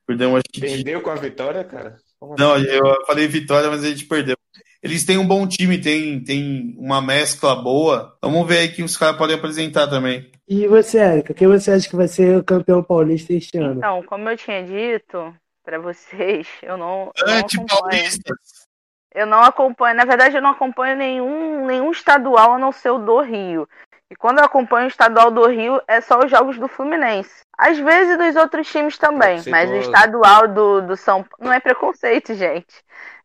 Perdeu 0.05 0.30
uma 0.30 0.41
Perdeu 0.57 1.01
com 1.01 1.09
a 1.09 1.15
vitória, 1.15 1.63
cara? 1.65 1.97
Como 2.18 2.36
Não, 2.39 2.53
assim? 2.53 2.65
eu 2.65 3.05
falei 3.05 3.28
vitória, 3.28 3.70
mas 3.70 3.84
a 3.84 3.89
gente 3.89 4.05
perdeu. 4.05 4.37
Eles 4.82 5.05
têm 5.05 5.17
um 5.17 5.28
bom 5.28 5.47
time, 5.47 5.80
tem, 5.80 6.23
tem 6.23 6.75
uma 6.78 7.01
mescla 7.01 7.55
boa. 7.55 8.17
Vamos 8.21 8.47
ver 8.47 8.59
aí 8.59 8.67
que 8.69 8.84
os 8.84 8.95
caras 8.95 9.17
podem 9.17 9.36
apresentar 9.36 9.88
também. 9.88 10.32
E 10.47 10.67
você, 10.67 10.99
Érica, 10.99 11.34
quem 11.34 11.47
você 11.47 11.71
acha 11.71 11.89
que 11.89 11.95
vai 11.95 12.07
ser 12.07 12.38
o 12.38 12.43
campeão 12.43 12.84
paulista 12.84 13.34
este 13.34 13.57
ano? 13.57 13.78
Então, 13.78 14.03
como 14.03 14.30
eu 14.30 14.38
tinha 14.38 14.63
dito 14.63 15.34
pra 15.63 15.80
vocês, 15.80 16.47
eu 16.61 16.78
não, 16.78 17.11
eu 17.17 17.25
não 17.28 17.38
acompanho. 17.39 17.63
Antipaulistas. 17.63 18.67
Eu 19.13 19.25
não 19.25 19.41
acompanho, 19.41 19.95
na 19.95 20.05
verdade, 20.05 20.36
eu 20.36 20.41
não 20.41 20.51
acompanho 20.51 20.95
nenhum, 20.95 21.65
nenhum 21.65 21.91
estadual 21.91 22.53
a 22.53 22.59
não 22.59 22.71
ser 22.71 22.91
o 22.91 22.99
do 22.99 23.19
Rio. 23.19 23.67
E 24.09 24.15
quando 24.15 24.39
eu 24.39 24.45
acompanho 24.45 24.86
o 24.86 24.89
estadual 24.89 25.30
do 25.30 25.45
Rio, 25.47 25.82
é 25.88 25.99
só 25.99 26.19
os 26.19 26.32
jogos 26.32 26.57
do 26.57 26.67
Fluminense. 26.67 27.41
Às 27.57 27.78
vezes 27.78 28.17
dos 28.17 28.36
outros 28.36 28.69
times 28.69 28.97
também, 28.97 29.41
mas 29.47 29.69
o 29.69 29.75
estadual 29.75 30.47
do, 30.47 30.82
do 30.82 30.95
São 30.95 31.23
Paulo. 31.23 31.45
Não 31.45 31.51
é 31.51 31.59
preconceito, 31.59 32.34
gente. 32.36 32.73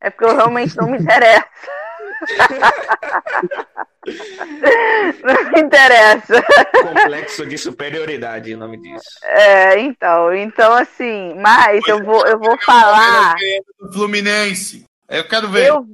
É 0.02 0.10
porque 0.10 0.24
eu 0.24 0.36
realmente 0.36 0.76
não 0.76 0.90
me 0.90 0.98
interesso. 0.98 1.46
não 5.22 5.52
me 5.52 5.60
interessa. 5.60 6.42
Complexo 6.82 7.46
de 7.46 7.56
superioridade, 7.56 8.52
o 8.52 8.58
nome 8.58 8.78
disso. 8.78 9.20
É, 9.22 9.78
então, 9.78 10.34
então 10.34 10.74
assim, 10.74 11.34
mas 11.40 11.86
eu 11.86 12.02
vou, 12.02 12.26
eu 12.26 12.36
vou 12.38 12.60
falar. 12.60 13.36
Do 13.78 13.92
Fluminense. 13.92 14.84
Aí 15.08 15.18
Eu 15.18 15.28
quero 15.28 15.48
ver. 15.48 15.68
Eu, 15.68 15.86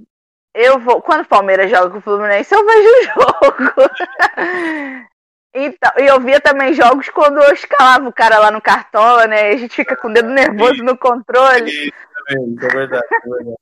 eu 0.54 0.78
vou. 0.78 1.02
Quando 1.02 1.20
o 1.20 1.28
Palmeiras 1.28 1.70
joga 1.70 1.90
com 1.90 1.98
o 1.98 2.02
Fluminense, 2.02 2.54
eu 2.54 2.64
vejo 2.64 2.88
o 2.88 3.04
jogo. 3.04 3.90
Então, 5.54 5.90
e 5.98 6.06
eu 6.06 6.20
via 6.20 6.40
também 6.40 6.74
jogos 6.74 7.08
quando 7.08 7.42
eu 7.42 7.52
escalava 7.52 8.06
o 8.06 8.12
cara 8.12 8.38
lá 8.38 8.50
no 8.50 8.60
cartola, 8.60 9.26
né? 9.26 9.50
E 9.50 9.54
a 9.54 9.56
gente 9.56 9.74
fica 9.74 9.96
com 9.96 10.08
o 10.08 10.12
dedo 10.12 10.28
nervoso 10.28 10.84
no 10.84 10.94
controle. 10.96 11.70
Isso 11.70 11.90
é 12.28 12.34
verdade, 12.34 12.66
é 12.66 13.28
verdade. 13.28 13.56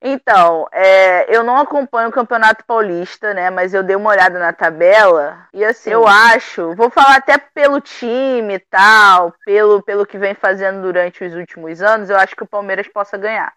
Então, 0.00 0.68
é, 0.72 1.34
eu 1.34 1.42
não 1.42 1.56
acompanho 1.56 2.08
o 2.08 2.12
Campeonato 2.12 2.64
Paulista, 2.64 3.34
né? 3.34 3.50
Mas 3.50 3.74
eu 3.74 3.82
dei 3.82 3.96
uma 3.96 4.10
olhada 4.10 4.38
na 4.38 4.52
tabela. 4.52 5.46
E 5.52 5.64
assim, 5.64 5.90
eu 5.90 6.06
acho, 6.06 6.74
vou 6.76 6.88
falar 6.88 7.16
até 7.16 7.36
pelo 7.36 7.80
time 7.80 8.54
e 8.54 8.58
tal, 8.58 9.34
pelo, 9.44 9.82
pelo 9.82 10.06
que 10.06 10.16
vem 10.16 10.34
fazendo 10.34 10.82
durante 10.82 11.24
os 11.24 11.34
últimos 11.34 11.82
anos, 11.82 12.10
eu 12.10 12.16
acho 12.16 12.36
que 12.36 12.44
o 12.44 12.48
Palmeiras 12.48 12.86
possa 12.86 13.18
ganhar. 13.18 13.52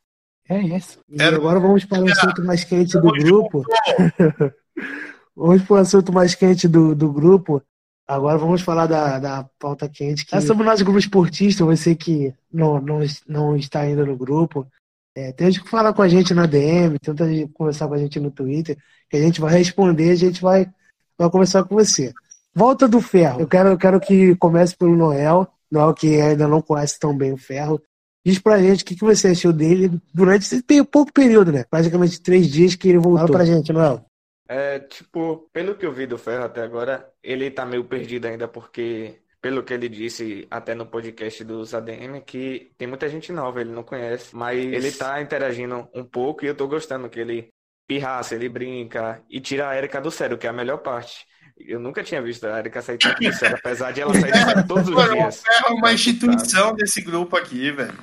É 0.49 0.57
isso. 0.57 0.99
E 1.07 1.21
Era- 1.21 1.35
agora 1.35 1.59
vamos 1.59 1.85
para 1.85 2.01
o 2.01 2.11
assunto 2.11 2.43
mais 2.43 2.63
quente 2.63 2.99
do 2.99 3.11
grupo. 3.11 3.63
vamos 5.37 5.61
para 5.61 5.73
o 5.75 5.77
assunto 5.77 6.11
mais 6.11 6.33
quente 6.33 6.67
do, 6.67 6.95
do 6.95 7.11
grupo. 7.11 7.61
Agora 8.07 8.37
vamos 8.37 8.61
falar 8.61 8.87
da, 8.87 9.19
da 9.19 9.45
pauta 9.59 9.87
quente. 9.87 10.25
Que 10.25 10.35
é 10.35 10.41
sobre 10.41 10.63
o 10.63 10.65
nosso 10.65 10.83
grupo 10.83 10.99
esportista, 10.99 11.63
você 11.63 11.95
que 11.95 12.33
não, 12.51 12.81
não, 12.81 12.99
não 13.27 13.55
está 13.55 13.81
ainda 13.81 14.03
no 14.03 14.17
grupo. 14.17 14.67
É, 15.15 15.31
tenta 15.31 15.61
falar 15.65 15.93
com 15.93 16.01
a 16.01 16.07
gente 16.07 16.33
na 16.33 16.45
DM, 16.45 16.97
tenta 16.99 17.25
conversar 17.53 17.87
com 17.87 17.93
a 17.93 17.97
gente 17.97 18.19
no 18.19 18.31
Twitter, 18.31 18.77
que 19.09 19.17
a 19.17 19.21
gente 19.21 19.41
vai 19.41 19.53
responder, 19.53 20.11
a 20.11 20.15
gente 20.15 20.41
vai, 20.41 20.69
vai 21.17 21.29
conversar 21.29 21.63
com 21.63 21.75
você. 21.75 22.13
Volta 22.53 22.87
do 22.87 23.01
ferro. 23.01 23.41
Eu 23.41 23.47
quero, 23.47 23.69
eu 23.69 23.77
quero 23.77 23.99
que 23.99 24.35
comece 24.35 24.75
pelo 24.75 24.95
Noel. 24.95 25.47
Noel, 25.69 25.93
que 25.93 26.19
ainda 26.19 26.47
não 26.47 26.61
conhece 26.61 26.99
tão 26.99 27.15
bem 27.15 27.31
o 27.31 27.37
ferro. 27.37 27.81
Diz 28.25 28.39
pra 28.39 28.61
gente 28.61 28.83
o 28.83 28.85
que, 28.85 28.95
que 28.95 29.03
você 29.03 29.29
achou 29.29 29.51
dele 29.51 29.99
durante 30.13 30.43
esse 30.43 30.83
pouco 30.83 31.11
período, 31.11 31.51
né? 31.51 31.65
Praticamente 31.69 32.21
três 32.21 32.47
dias 32.47 32.75
que 32.75 32.89
ele 32.89 32.99
voltou. 32.99 33.27
Fala 33.27 33.31
pra 33.31 33.45
gente, 33.45 33.73
Noel. 33.73 34.05
É, 34.47 34.79
tipo, 34.79 35.49
pelo 35.53 35.75
que 35.75 35.85
eu 35.85 35.93
vi 35.93 36.05
do 36.05 36.17
Ferro 36.17 36.43
até 36.43 36.61
agora, 36.61 37.09
ele 37.23 37.49
tá 37.49 37.65
meio 37.65 37.85
perdido 37.85 38.25
ainda, 38.25 38.49
porque, 38.49 39.15
pelo 39.41 39.63
que 39.63 39.73
ele 39.73 39.89
disse 39.89 40.47
até 40.51 40.75
no 40.75 40.85
podcast 40.85 41.43
dos 41.43 41.73
ADM, 41.73 42.21
que 42.25 42.71
tem 42.77 42.87
muita 42.87 43.09
gente 43.09 43.31
nova, 43.31 43.59
ele 43.59 43.71
não 43.71 43.83
conhece, 43.83 44.35
mas 44.35 44.59
ele 44.59 44.91
tá 44.91 45.19
interagindo 45.21 45.89
um 45.93 46.03
pouco 46.03 46.45
e 46.45 46.47
eu 46.47 46.55
tô 46.55 46.67
gostando 46.67 47.09
que 47.09 47.19
ele 47.19 47.49
pirraça, 47.87 48.35
ele 48.35 48.47
brinca 48.47 49.21
e 49.29 49.41
tira 49.41 49.67
a 49.69 49.77
Erika 49.77 49.99
do 49.99 50.11
sério, 50.11 50.37
que 50.37 50.45
é 50.45 50.49
a 50.49 50.53
melhor 50.53 50.77
parte. 50.77 51.25
Eu 51.57 51.79
nunca 51.79 52.03
tinha 52.03 52.21
visto 52.21 52.45
a 52.45 52.59
Erika 52.59 52.81
sair 52.81 52.97
tanto 52.97 53.21
do 53.21 53.33
sério, 53.33 53.57
apesar 53.57 53.91
de 53.91 54.01
ela 54.01 54.13
sair 54.13 54.31
do 54.31 54.37
sério 54.37 54.67
todos 54.67 54.87
os 54.87 54.95
Mano, 54.95 55.11
o 55.11 55.15
dias. 55.15 55.41
Ferro 55.41 55.67
é 55.67 55.73
uma 55.73 55.93
instituição 55.93 56.73
desse 56.75 57.01
grupo 57.01 57.35
aqui, 57.35 57.71
velho. 57.71 57.93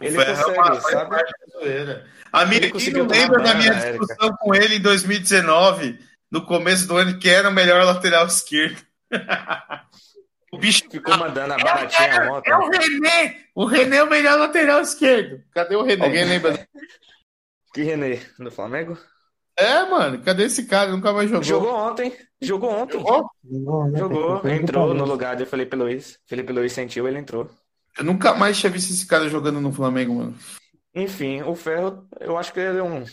O 0.00 0.04
Ele 0.04 0.16
Ferro 0.16 0.40
é 0.40 0.58
uma 0.58 0.70
consegue, 0.70 0.92
sabe? 0.92 2.04
Amigo, 2.32 2.78
quem 2.78 2.92
não 2.92 3.06
lembra 3.06 3.42
da 3.42 3.54
minha 3.54 3.72
Érica. 3.72 3.98
discussão 3.98 4.36
com 4.36 4.54
ele 4.54 4.76
em 4.76 4.80
2019, 4.80 5.98
no 6.30 6.44
começo 6.44 6.86
do 6.86 6.96
ano, 6.96 7.18
que 7.18 7.28
era 7.28 7.48
o 7.48 7.52
melhor 7.52 7.84
lateral 7.84 8.26
esquerdo? 8.26 8.82
o 10.52 10.58
bicho 10.58 10.84
Ficou 10.90 11.16
mandando 11.16 11.54
a 11.54 11.58
baratinha 11.58 12.32
ontem. 12.32 12.50
É 12.50 12.56
o 12.56 12.68
René! 12.68 13.44
O 13.54 13.64
René 13.64 13.96
é 13.96 14.02
o 14.02 14.10
melhor 14.10 14.38
lateral 14.38 14.80
esquerdo. 14.80 15.42
Cadê 15.52 15.76
o 15.76 15.82
René? 15.82 16.04
Alguém 16.04 16.24
lembra? 16.24 16.68
Que 17.72 17.82
René, 17.82 18.20
no 18.38 18.50
Flamengo? 18.50 18.98
É, 19.56 19.84
mano, 19.84 20.22
cadê 20.22 20.44
esse 20.44 20.64
cara? 20.64 20.90
Nunca 20.90 21.12
mais 21.12 21.28
jogou. 21.28 21.44
Jogou 21.44 21.74
ontem, 21.74 22.16
jogou 22.40 22.70
ontem. 22.70 22.98
Jogou? 22.98 23.30
Jogou, 23.44 23.86
né? 23.88 23.98
Jogou, 23.98 24.48
entrou 24.48 24.94
no 24.94 25.04
lugar 25.04 25.36
de 25.36 25.44
Felipe 25.44 25.76
Luiz. 25.76 26.18
Felipe 26.26 26.52
Luiz 26.52 26.72
sentiu, 26.72 27.06
ele 27.06 27.18
entrou. 27.18 27.48
Eu 27.98 28.04
nunca 28.04 28.34
mais 28.34 28.58
tinha 28.58 28.70
visto 28.70 28.90
esse 28.90 29.06
cara 29.06 29.28
jogando 29.28 29.60
no 29.60 29.72
Flamengo, 29.72 30.14
mano. 30.14 30.34
Enfim, 30.94 31.42
o 31.42 31.54
Ferro, 31.54 32.08
eu 32.18 32.38
acho 32.38 32.52
que 32.52 32.60
ele 32.60 32.78
é 32.78 32.82
um. 32.82 33.04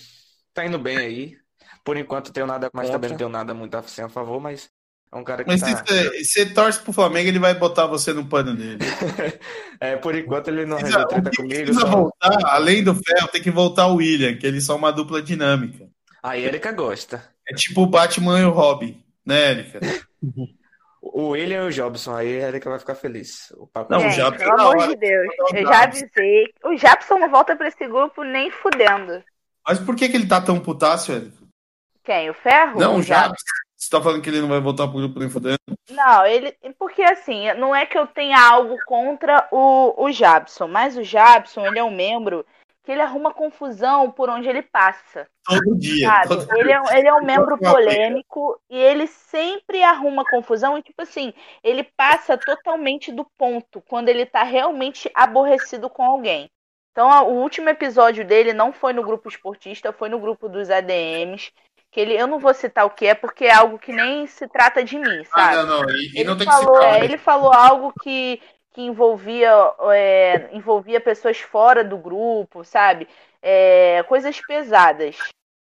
Tá 0.54 0.66
indo 0.66 0.80
bem 0.80 0.98
aí. 0.98 1.38
Por 1.84 1.98
enquanto 1.98 2.34
tenho 2.34 2.48
nada 2.48 2.70
mas 2.74 2.90
também 2.90 3.10
não 3.10 3.18
tenho 3.18 3.30
nada 3.30 3.54
muito 3.54 3.76
a 3.76 3.82
favor, 3.82 4.40
mas 4.42 4.70
é 5.12 5.16
um 5.16 5.24
cara 5.24 5.44
que 5.44 5.50
Mas 5.50 5.62
tá. 5.62 5.68
se 5.68 5.74
você, 5.76 6.24
você 6.24 6.46
torce 6.54 6.80
pro 6.82 6.92
Flamengo, 6.92 7.30
ele 7.30 7.40
vai 7.40 7.54
botar 7.54 7.86
você 7.86 8.12
no 8.14 8.26
pano 8.26 8.56
dele. 8.56 8.80
É, 9.80 9.96
por 9.96 10.16
enquanto 10.16 10.48
ele 10.48 10.66
não 10.66 10.78
Precisa, 10.78 10.98
arranjou 11.02 11.22
treta 11.22 11.30
o 11.30 11.36
comigo. 11.36 11.64
precisa 11.66 11.82
Só... 11.82 11.88
voltar, 11.88 12.40
além 12.46 12.84
do 12.84 12.96
Ferro, 12.96 13.28
tem 13.28 13.44
que 13.44 13.52
voltar 13.52 13.86
o 13.86 13.98
William, 13.98 14.36
que 14.36 14.48
eles 14.48 14.66
são 14.66 14.76
uma 14.76 14.92
dupla 14.92 15.22
dinâmica. 15.22 15.88
A 16.24 16.36
Erika 16.36 16.72
gosta. 16.72 17.24
É 17.48 17.54
tipo 17.54 17.84
o 17.84 17.86
Batman 17.86 18.40
e 18.40 18.44
o 18.44 18.50
Robin, 18.50 19.00
né, 19.26 19.52
Erika? 19.52 19.80
O 21.00 21.30
William 21.30 21.64
e 21.64 21.68
o 21.68 21.72
Jobson, 21.72 22.16
aí 22.16 22.44
a 22.44 22.48
Erika 22.50 22.70
vai 22.70 22.80
ficar 22.80 22.96
feliz. 22.96 23.52
O 23.58 23.66
papo 23.68 23.90
Não, 23.92 24.00
o 24.00 24.02
Gente, 24.02 24.16
Jabson 24.16 24.44
pelo 24.44 24.60
é 24.60 24.62
amor 24.62 24.88
de 24.90 24.96
Deus, 24.98 25.28
eu 25.54 25.64
já 25.66 25.84
avisei. 25.84 26.54
O 26.66 26.76
Japson 26.76 27.18
não 27.20 27.30
volta 27.30 27.56
pra 27.56 27.68
esse 27.68 27.88
grupo 27.88 28.24
nem 28.24 28.52
fudendo. 28.52 29.24
Mas 29.66 29.80
por 29.80 29.96
que, 29.96 30.10
que 30.10 30.18
ele 30.18 30.28
tá 30.28 30.42
tão 30.42 30.60
putácio, 30.60 31.16
Erika? 31.16 31.38
Quem? 32.04 32.30
O 32.30 32.34
Ferro? 32.34 32.80
Não, 32.80 32.96
o 32.96 33.00
o 33.00 33.04
Jabs. 33.04 33.42
Você 33.78 33.90
tá 33.92 34.02
falando 34.02 34.22
que 34.24 34.30
ele 34.30 34.42
não 34.42 34.48
vai 34.50 34.60
voltar 34.60 34.88
pro 34.88 34.98
grupo 34.98 35.20
nem 35.20 35.30
fudendo? 35.30 35.60
Não, 35.92 36.26
ele. 36.26 36.52
Porque 36.80 37.04
assim, 37.04 37.54
não 37.54 37.76
é 37.76 37.86
que 37.86 37.98
eu 37.98 38.08
tenha 38.08 38.40
algo 38.40 38.76
contra 38.86 39.48
o, 39.52 39.94
o 40.04 40.12
Jabson, 40.12 40.68
mas 40.68 40.98
o 40.98 41.04
Jabson, 41.04 41.66
ele 41.66 41.78
é 41.78 41.84
um 41.84 41.92
membro 41.96 42.46
que 42.84 42.92
ele 42.92 43.02
arruma 43.02 43.34
confusão 43.34 44.10
por 44.10 44.30
onde 44.30 44.48
ele 44.48 44.62
passa. 44.64 45.28
Todo 45.46 45.78
dia. 45.78 46.08
Sabe? 46.10 46.28
todo 46.30 46.58
Ele 46.58 46.72
é, 46.72 46.82
um- 46.82 46.90
ele 46.92 47.08
é 47.08 47.14
um 47.14 47.24
membro 47.24 47.56
Uma 47.56 47.58
briga. 47.58 47.72
polêmico 47.74 48.60
e 48.70 48.78
ele 48.78 49.06
sempre 49.08 49.84
arruma 49.84 50.24
confusão 50.26 50.78
e, 50.78 50.82
tipo 50.82 51.02
assim, 51.02 51.34
ele 51.64 51.84
passa 51.84 52.38
totalmente 52.38 53.12
do 53.12 53.26
ponto 53.38 53.82
quando 53.88 54.10
ele 54.10 54.26
tá 54.26 54.42
realmente 54.44 55.12
aborrecido 55.14 55.90
com 55.90 56.04
alguém. 56.04 56.50
Então, 56.92 57.10
o 57.30 57.42
último 57.42 57.70
episódio 57.70 58.26
dele 58.26 58.54
não 58.54 58.74
foi 58.74 58.92
no 58.92 59.04
grupo 59.04 59.30
esportista, 59.30 59.94
foi 59.94 60.10
no 60.10 60.18
grupo 60.20 60.50
dos 60.50 60.70
ADMs. 60.70 61.52
Que 61.92 62.00
ele, 62.02 62.14
eu 62.14 62.28
não 62.28 62.40
vou 62.40 62.54
citar 62.54 62.86
o 62.86 62.90
que 62.90 63.06
é, 63.08 63.16
porque 63.16 63.46
é 63.46 63.54
algo 63.54 63.80
que 63.80 63.92
nem 63.92 64.28
se 64.28 64.48
trata 64.48 64.84
de 64.84 64.98
mim, 65.00 65.26
Ah, 65.32 65.54
sabe? 65.54 65.56
não, 65.56 65.66
não. 65.82 65.90
E, 65.90 66.12
Ele 66.16 66.24
não 66.26 66.38
tem 66.38 66.46
que 66.48 66.54
falou, 66.54 66.76
citar. 66.76 66.96
é, 66.96 67.00
né? 67.00 67.06
ele 67.06 67.18
falou 67.18 67.54
algo 67.54 67.94
que, 68.02 68.42
que 68.74 68.82
envolvia, 68.82 69.52
é, 69.94 70.50
envolvia 70.52 71.00
pessoas 71.00 71.40
fora 71.40 71.84
do 71.84 71.98
grupo, 71.98 72.64
sabe? 72.64 73.08
É, 73.42 74.04
coisas 74.08 74.40
pesadas. 74.42 75.18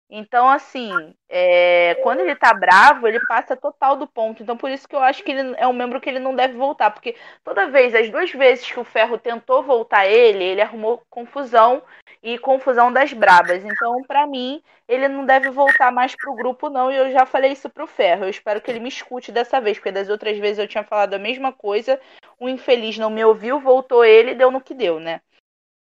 Então, 0.09 0.49
assim, 0.49 0.89
é, 1.27 1.95
quando 2.01 2.21
ele 2.21 2.33
tá 2.33 2.53
bravo, 2.53 3.07
ele 3.07 3.19
passa 3.27 3.57
total 3.57 3.97
do 3.97 4.07
ponto. 4.07 4.41
Então, 4.41 4.55
por 4.55 4.69
isso 4.69 4.87
que 4.87 4.95
eu 4.95 5.01
acho 5.01 5.21
que 5.21 5.31
ele 5.31 5.53
é 5.57 5.67
um 5.67 5.73
membro 5.73 5.99
que 5.99 6.09
ele 6.09 6.19
não 6.19 6.33
deve 6.33 6.53
voltar. 6.53 6.91
Porque 6.91 7.15
toda 7.43 7.69
vez, 7.69 7.93
as 7.93 8.09
duas 8.09 8.31
vezes 8.31 8.71
que 8.71 8.79
o 8.79 8.85
Ferro 8.85 9.17
tentou 9.17 9.63
voltar 9.63 10.07
ele, 10.07 10.45
ele 10.45 10.61
arrumou 10.61 11.03
confusão 11.09 11.83
e 12.23 12.37
confusão 12.37 12.91
das 12.91 13.11
brabas. 13.11 13.65
Então, 13.65 14.01
para 14.03 14.25
mim, 14.25 14.63
ele 14.87 15.09
não 15.09 15.25
deve 15.25 15.49
voltar 15.49 15.91
mais 15.91 16.15
pro 16.15 16.35
grupo, 16.35 16.69
não. 16.69 16.89
E 16.89 16.95
eu 16.95 17.11
já 17.11 17.25
falei 17.25 17.51
isso 17.51 17.69
pro 17.69 17.85
Ferro. 17.85 18.23
Eu 18.23 18.29
espero 18.29 18.61
que 18.61 18.71
ele 18.71 18.79
me 18.79 18.89
escute 18.89 19.29
dessa 19.29 19.59
vez, 19.59 19.77
porque 19.77 19.91
das 19.91 20.07
outras 20.07 20.37
vezes 20.37 20.59
eu 20.59 20.67
tinha 20.69 20.85
falado 20.85 21.15
a 21.15 21.19
mesma 21.19 21.51
coisa. 21.51 21.99
O 22.39 22.47
infeliz 22.47 22.97
não 22.97 23.09
me 23.09 23.25
ouviu, 23.25 23.59
voltou 23.59 24.05
ele, 24.05 24.35
deu 24.35 24.51
no 24.51 24.61
que 24.61 24.73
deu, 24.73 25.01
né? 25.01 25.19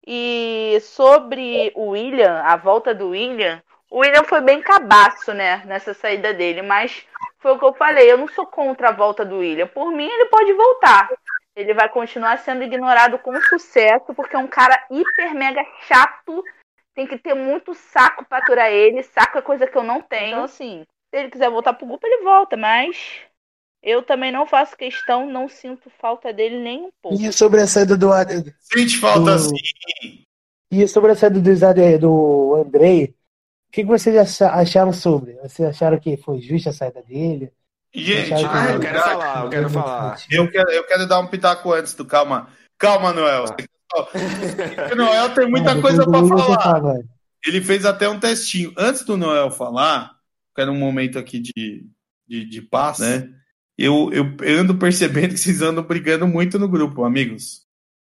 E 0.07 0.79
sobre 0.81 1.73
o 1.75 1.91
William, 1.91 2.41
a 2.45 2.57
volta 2.57 2.95
do 2.95 3.11
William 3.11 3.63
o 3.93 3.99
William 3.99 4.25
foi 4.25 4.41
bem 4.41 4.63
cabaço, 4.63 5.35
né, 5.35 5.63
nessa 5.67 5.93
saída 5.93 6.33
dele, 6.33 6.63
mas 6.63 7.05
foi 7.39 7.53
o 7.53 7.59
que 7.59 7.65
eu 7.65 7.75
falei, 7.75 8.11
eu 8.11 8.17
não 8.17 8.27
sou 8.27 8.47
contra 8.47 8.89
a 8.89 8.93
volta 8.93 9.23
do 9.23 9.39
William. 9.39 9.67
Por 9.67 9.93
mim, 9.93 10.09
ele 10.09 10.27
pode 10.31 10.51
voltar. 10.55 11.11
Ele 11.55 11.75
vai 11.75 11.91
continuar 11.91 12.39
sendo 12.39 12.63
ignorado 12.63 13.19
com 13.19 13.39
sucesso, 13.43 14.15
porque 14.15 14.35
é 14.35 14.39
um 14.39 14.49
cara 14.49 14.83
hiper 14.91 15.35
mega 15.35 15.63
chato. 15.87 16.43
Tem 16.95 17.07
que 17.07 17.19
ter 17.19 17.35
muito 17.35 17.75
saco 17.75 18.25
pra 18.25 18.39
aturar 18.39 18.71
ele. 18.71 19.03
Saco 19.03 19.37
é 19.37 19.43
coisa 19.43 19.67
que 19.67 19.77
eu 19.77 19.83
não 19.83 20.01
tenho. 20.01 20.29
Então, 20.29 20.45
assim, 20.45 20.87
se 21.11 21.21
ele 21.21 21.31
quiser 21.31 21.51
voltar 21.51 21.75
pro 21.75 21.87
grupo, 21.87 22.07
ele 22.07 22.23
volta, 22.23 22.57
mas 22.57 23.21
eu 23.83 24.03
também 24.03 24.33
não 24.33 24.47
faço 24.47 24.75
questão, 24.75 25.29
não 25.29 25.49
sinto 25.49 25.91
falta 25.99 26.33
dele 26.33 26.59
nem 26.59 26.85
um 26.85 26.91
pouco. 27.03 27.21
E 27.21 27.31
sobre 27.31 27.61
a 27.61 27.67
saída 27.67 27.97
do. 27.99 28.09
Sente 28.59 28.99
falta 28.99 29.35
do... 29.35 29.39
sim. 29.39 30.25
E 30.71 30.89
sobre 30.89 31.13
a 31.13 31.15
saída 31.15 31.39
do, 31.39 31.99
do 31.99 32.55
Andrei, 32.55 33.15
o 33.73 33.75
que 33.75 33.85
vocês 33.85 34.43
acharam 34.43 34.93
sobre? 34.93 35.33
Vocês 35.43 35.67
acharam 35.67 35.99
que 35.99 36.17
foi 36.19 36.41
justa 36.43 36.69
a 36.69 36.73
saída 36.75 37.03
dele? 37.03 37.51
Gente, 37.95 38.33
Ah, 38.45 38.73
eu 38.73 38.81
que- 38.81 38.87
quero 38.87 38.99
falar, 39.01 39.45
eu 39.45 39.51
quero 39.51 39.71
falar. 39.71 40.17
Eu 40.31 40.51
quero, 40.51 40.71
eu 40.71 40.87
quero 40.87 41.07
dar 41.09 41.21
um 41.21 41.27
pitaco 41.27 41.73
antes 41.73 41.95
do 41.95 42.05
calma. 42.05 42.49
Calma, 42.79 43.13
Noel. 43.13 43.45
O 44.93 44.95
Noel 44.97 45.35
tem 45.35 45.49
muita 45.49 45.73
Ah, 45.73 45.81
coisa 45.81 46.05
você 46.05 46.29
falar. 46.29 46.61
fala. 46.63 46.95
Ele 47.47 47.61
fez 47.63 47.85
até 47.85 48.09
um 48.09 48.19
testinho. 48.21 48.73
Antes 48.77 49.05
do 49.05 49.17
Noel 49.17 49.51
falar, 49.51 50.13
quero 50.55 50.71
um 50.73 50.79
momento 50.79 51.19
aqui 51.19 51.41
de, 51.41 51.87
de, 52.29 52.45
de 52.45 52.63
paz, 52.63 52.99
né? 52.99 53.29
Eu, 53.77 54.11
eu 54.13 54.37
ando 54.61 54.75
percebendo 54.77 55.31
que 55.33 55.39
vocês 55.41 55.63
andam 55.63 55.83
brigando 55.83 56.27
muito 56.27 56.59
no 56.59 56.69
grupo, 56.69 57.05
amigos. 57.05 57.63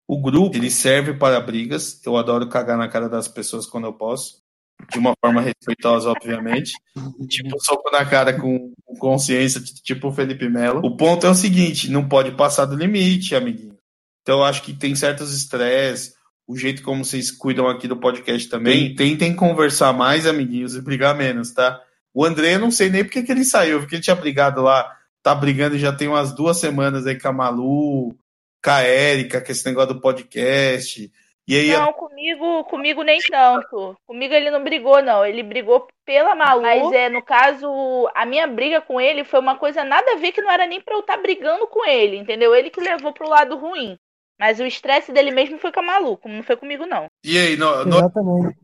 O 0.06 0.20
grupo, 0.20 0.56
ele 0.56 0.70
serve 0.70 1.14
para 1.14 1.40
brigas. 1.40 2.00
Eu 2.04 2.16
adoro 2.16 2.48
cagar 2.48 2.76
na 2.76 2.86
cara 2.88 3.08
das 3.08 3.26
pessoas 3.28 3.66
quando 3.66 3.86
eu 3.86 3.92
posso. 3.92 4.43
De 4.90 4.98
uma 4.98 5.14
forma 5.20 5.40
respeitosa, 5.40 6.10
obviamente. 6.10 6.72
Tipo, 7.28 7.58
soco 7.62 7.90
na 7.90 8.04
cara 8.04 8.38
com, 8.38 8.72
com 8.84 8.96
consciência, 8.96 9.60
tipo 9.60 10.08
o 10.08 10.12
Felipe 10.12 10.48
Melo. 10.48 10.80
O 10.84 10.96
ponto 10.96 11.26
é 11.26 11.30
o 11.30 11.34
seguinte: 11.34 11.90
não 11.90 12.08
pode 12.08 12.32
passar 12.32 12.66
do 12.66 12.76
limite, 12.76 13.34
amiguinho. 13.34 13.76
Então, 14.22 14.38
eu 14.38 14.44
acho 14.44 14.62
que 14.62 14.72
tem 14.72 14.94
certos 14.94 15.34
estresses. 15.34 16.14
O 16.46 16.56
jeito 16.56 16.82
como 16.82 17.04
vocês 17.04 17.30
cuidam 17.30 17.68
aqui 17.68 17.88
do 17.88 17.96
podcast 17.96 18.48
também. 18.48 18.94
Tentem 18.94 19.34
conversar 19.34 19.92
mais, 19.92 20.26
amiguinhos, 20.26 20.76
e 20.76 20.82
brigar 20.82 21.16
menos, 21.16 21.52
tá? 21.52 21.80
O 22.12 22.24
André, 22.24 22.54
eu 22.54 22.60
não 22.60 22.70
sei 22.70 22.90
nem 22.90 23.02
porque 23.02 23.22
que 23.22 23.32
ele 23.32 23.44
saiu, 23.44 23.80
porque 23.80 23.96
ele 23.96 24.02
tinha 24.02 24.14
brigado 24.14 24.62
lá. 24.62 24.90
Tá 25.22 25.34
brigando 25.34 25.78
já 25.78 25.92
tem 25.92 26.06
umas 26.06 26.34
duas 26.34 26.58
semanas 26.58 27.06
aí 27.06 27.18
com 27.18 27.28
a 27.28 27.32
Malu, 27.32 28.14
com 28.62 28.70
a 28.70 28.80
Érica, 28.82 29.40
com 29.40 29.50
esse 29.50 29.64
negócio 29.64 29.94
do 29.94 30.00
podcast. 30.00 31.10
E 31.46 31.56
aí, 31.56 31.72
Não, 31.72 31.92
comigo, 31.92 32.64
comigo 32.64 33.02
nem 33.02 33.20
tanto. 33.20 33.94
Comigo 34.06 34.32
ele 34.32 34.50
não 34.50 34.64
brigou, 34.64 35.02
não. 35.02 35.24
Ele 35.24 35.42
brigou 35.42 35.86
pela 36.04 36.34
Malu. 36.34 36.62
Mas 36.62 36.92
é, 36.92 37.08
no 37.10 37.22
caso, 37.22 37.68
a 38.14 38.24
minha 38.24 38.46
briga 38.46 38.80
com 38.80 39.00
ele 39.00 39.24
foi 39.24 39.40
uma 39.40 39.56
coisa 39.56 39.84
nada 39.84 40.12
a 40.12 40.16
ver 40.16 40.32
que 40.32 40.40
não 40.40 40.50
era 40.50 40.66
nem 40.66 40.80
pra 40.80 40.94
eu 40.94 41.00
estar 41.00 41.18
brigando 41.18 41.66
com 41.66 41.86
ele, 41.86 42.16
entendeu? 42.16 42.54
Ele 42.54 42.70
que 42.70 42.80
levou 42.80 43.12
pro 43.12 43.28
lado 43.28 43.56
ruim. 43.56 43.98
Mas 44.38 44.58
o 44.58 44.64
estresse 44.64 45.12
dele 45.12 45.30
mesmo 45.30 45.58
foi 45.58 45.70
com 45.70 45.80
a 45.80 45.82
Malu, 45.82 46.16
como 46.16 46.34
não 46.34 46.42
foi 46.42 46.56
comigo, 46.56 46.86
não. 46.86 47.06
e 47.22 47.38
aí, 47.38 47.56
no, 47.56 47.84
no, 47.84 47.98
Exatamente. 47.98 48.58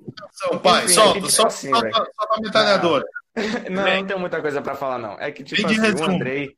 pai, 0.63 0.89
solta, 0.89 1.21
que 1.21 1.31
solta, 1.31 1.49
assim, 1.49 1.69
solta, 1.71 1.83
velho. 1.83 1.95
solta 1.95 2.35
a 2.35 2.41
metralhadora. 2.41 3.05
Não, 3.71 3.85
não 3.85 4.07
tenho 4.07 4.19
muita 4.19 4.41
coisa 4.41 4.61
pra 4.61 4.75
falar, 4.75 4.99
não. 4.99 5.17
É 5.21 5.31
que, 5.31 5.45
tipo 5.45 5.65
assim, 5.65 6.03
o. 6.03 6.05
Andrei, 6.05 6.57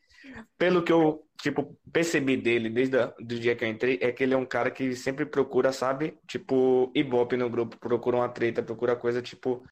pelo 0.58 0.82
que 0.82 0.92
eu, 0.92 1.26
tipo, 1.40 1.78
percebi 1.92 2.36
dele 2.36 2.70
desde 2.70 2.96
o 2.96 3.12
do 3.20 3.38
dia 3.38 3.56
que 3.56 3.64
eu 3.64 3.68
entrei, 3.68 3.98
é 4.00 4.12
que 4.12 4.22
ele 4.22 4.34
é 4.34 4.36
um 4.36 4.46
cara 4.46 4.70
que 4.70 4.94
sempre 4.96 5.26
procura, 5.26 5.72
sabe? 5.72 6.18
Tipo, 6.26 6.90
ibope 6.94 7.36
no 7.36 7.50
grupo, 7.50 7.78
procura 7.78 8.16
uma 8.16 8.28
treta, 8.28 8.62
procura 8.62 8.96
coisa, 8.96 9.22
tipo, 9.22 9.64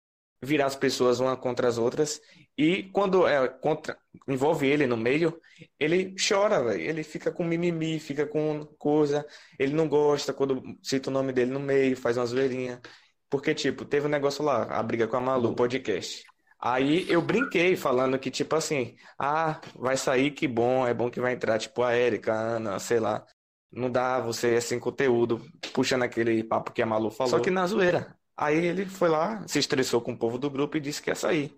virar 0.43 0.67
as 0.67 0.77
pessoas 0.77 1.21
uma 1.21 1.37
contra 1.37 1.69
as 1.69 1.79
outras. 1.79 2.21
E 2.57 2.85
quando 2.93 3.27
é 3.27 3.49
contra, 3.49 3.97
envolve 4.29 4.67
ele 4.67 4.87
no 4.87 4.97
meio, 4.97 5.41
ele 5.79 6.15
chora, 6.17 6.63
velho. 6.63 6.81
Ele 6.81 7.03
fica 7.03 7.31
com 7.33 7.45
mimimi, 7.45 7.99
fica 8.01 8.27
com 8.27 8.65
coisa. 8.79 9.27
Ele 9.59 9.73
não 9.75 9.89
gosta 9.89 10.33
quando 10.33 10.63
cita 10.83 11.11
o 11.11 11.13
nome 11.13 11.33
dele 11.33 11.51
no 11.51 11.61
meio, 11.61 11.97
faz 11.97 12.17
uma 12.17 12.27
zoeirinha. 12.27 12.81
Porque, 13.29 13.55
tipo, 13.55 13.85
teve 13.85 14.07
um 14.07 14.11
negócio 14.11 14.45
lá, 14.45 14.65
a 14.65 14.83
briga 14.83 15.07
com 15.07 15.17
a 15.17 15.21
Malu, 15.21 15.55
podcast. 15.55 16.25
Aí 16.63 17.11
eu 17.11 17.23
brinquei 17.23 17.75
falando 17.75 18.19
que, 18.19 18.31
tipo 18.31 18.55
assim, 18.55 18.95
ah, 19.19 19.61
vai 19.75 19.97
sair, 19.97 20.31
que 20.33 20.47
bom, 20.47 20.87
é 20.87 20.93
bom 20.93 21.11
que 21.11 21.21
vai 21.21 21.33
entrar, 21.33 21.59
tipo, 21.59 21.83
a 21.83 21.93
Érica, 21.93 22.35
a 22.35 22.41
Ana, 22.57 22.79
sei 22.79 23.01
lá. 23.01 23.25
Não 23.73 23.91
dá 23.91 24.21
você 24.21 24.55
é 24.55 24.61
sem 24.61 24.79
conteúdo, 24.79 25.41
puxando 25.73 26.03
aquele 26.03 26.43
papo 26.45 26.73
que 26.73 26.83
a 26.83 26.87
Malu 26.87 27.11
falou. 27.11 27.31
Só 27.31 27.41
que 27.41 27.51
na 27.51 27.67
zoeira. 27.67 28.15
Aí 28.37 28.67
ele 28.67 28.85
foi 28.85 29.09
lá, 29.09 29.47
se 29.47 29.59
estressou 29.59 30.01
com 30.01 30.13
o 30.13 30.19
povo 30.19 30.39
do 30.39 30.51
grupo 30.51 30.77
e 30.77 30.81
disse 30.81 31.01
que 31.01 31.11
ia 31.11 31.15
sair 31.15 31.55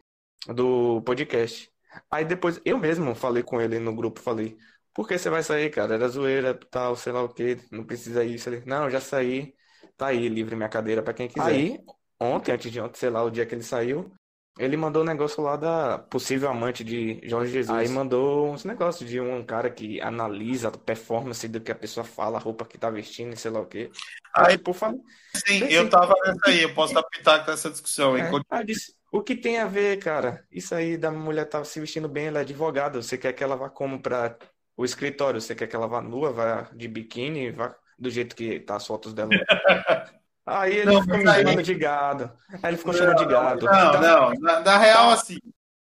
do 0.47 1.01
podcast. 1.03 1.71
Aí 2.11 2.25
depois 2.25 2.61
eu 2.65 2.79
mesmo 2.79 3.15
falei 3.15 3.43
com 3.43 3.61
ele 3.61 3.79
no 3.79 3.95
grupo, 3.95 4.21
falei, 4.21 4.57
por 4.95 5.09
que 5.09 5.19
você 5.19 5.31
vai 5.31 5.43
sair, 5.43 5.71
cara? 5.71 5.95
Era 5.95 6.09
zoeira, 6.09 6.55
tal, 6.71 6.95
sei 6.97 7.13
lá 7.13 7.23
o 7.23 7.29
que, 7.29 7.59
não 7.71 7.85
precisa 7.85 8.25
isso. 8.25 8.49
Ele, 8.49 8.63
não, 8.67 8.91
já 8.91 9.01
saí, 9.01 9.55
tá 9.97 10.09
aí, 10.09 10.29
livre 10.29 10.55
minha 10.55 10.69
cadeira 10.69 11.03
pra 11.03 11.15
quem 11.15 11.29
quiser. 11.29 11.47
Aí, 11.47 11.81
ontem, 12.21 12.53
antes 12.53 12.71
de 12.71 12.81
ontem, 12.81 12.99
sei 12.99 13.11
lá, 13.11 13.23
o 13.23 13.31
dia 13.31 13.47
que 13.47 13.55
ele 13.55 13.63
saiu, 13.63 14.13
ele 14.59 14.77
mandou 14.77 15.03
um 15.03 15.07
negócio 15.07 15.43
lá 15.43 15.57
da 15.57 15.99
possível 15.99 16.51
amante 16.51 16.85
de 16.85 17.21
Jorge 17.25 17.53
Jesus. 17.53 17.77
Aí 17.77 17.89
mandou 17.89 18.53
uns 18.53 18.65
negócios 18.65 19.09
de 19.09 19.19
um 19.19 19.43
cara 19.45 19.71
que 19.71 20.01
analisa 20.01 20.69
a 20.69 20.71
performance 20.71 21.49
do 21.49 21.61
que 21.61 21.73
a 21.73 21.75
pessoa 21.75 22.05
fala, 22.05 22.39
a 22.39 22.41
roupa 22.41 22.65
que 22.65 22.77
tá 22.77 22.91
vestindo, 22.91 23.33
e 23.33 23.37
sei 23.37 23.51
lá 23.51 23.61
o 23.61 23.67
quê. 23.67 23.91
Aí, 24.35 24.59
por 24.59 24.75
favor. 24.75 25.01
Sim, 25.35 25.65
eu 25.71 25.89
tava 25.89 26.15
nessa 26.25 26.51
aí, 26.51 26.63
eu 26.63 26.75
posso 26.75 26.93
dar 26.93 27.03
pitaco 27.03 27.51
nessa 27.51 27.71
discussão. 27.71 28.17
hein? 28.17 28.25
É. 28.25 28.31
Aí 28.51 28.61
eu 28.61 28.67
disse, 28.67 28.95
o 29.11 29.23
que 29.23 29.35
tem 29.35 29.59
a 29.59 29.67
ver, 29.67 29.99
cara? 29.99 30.45
Isso 30.51 30.75
aí 30.75 30.99
da 30.99 31.11
mulher 31.11 31.47
tá 31.47 31.65
se 31.65 31.81
vestindo 31.81 32.09
bem, 32.09 32.27
ela 32.27 32.39
é 32.39 32.43
advogada. 32.43 33.01
Você 33.01 33.17
quer 33.17 33.33
que 33.33 33.43
ela 33.43 33.57
vá 33.57 33.71
como 33.71 34.01
pra 34.03 34.37
o 34.77 34.85
escritório? 34.85 35.41
Você 35.41 35.55
quer 35.55 35.67
que 35.67 35.77
ela 35.77 35.87
vá 35.87 36.03
nua, 36.03 36.31
vá 36.31 36.63
de 36.75 36.89
biquíni, 36.89 37.51
vá 37.51 37.75
do 37.99 38.11
jeito 38.11 38.37
que 38.37 38.61
tá 38.61 38.77
as 38.77 38.87
fotos 38.87 39.15
dela? 39.15 39.31
Aí 40.45 40.77
ele 40.79 40.87
Não, 40.93 41.03
ficou 41.03 41.19
me 41.19 41.29
aí- 41.29 41.43
chamando 41.45 41.63
de 41.63 41.75
gado. 41.75 42.31
Aí 42.63 42.71
ele 42.71 42.77
ficou 42.77 42.93
chamando 42.95 43.19
de 43.19 43.27
gado. 43.27 43.67
Não, 43.67 43.73
Tá- 43.93 44.01
não, 44.01 44.31
na, 44.41 44.61
na 44.61 44.79
real, 44.79 45.09
tá- 45.09 45.13
assim. 45.15 45.39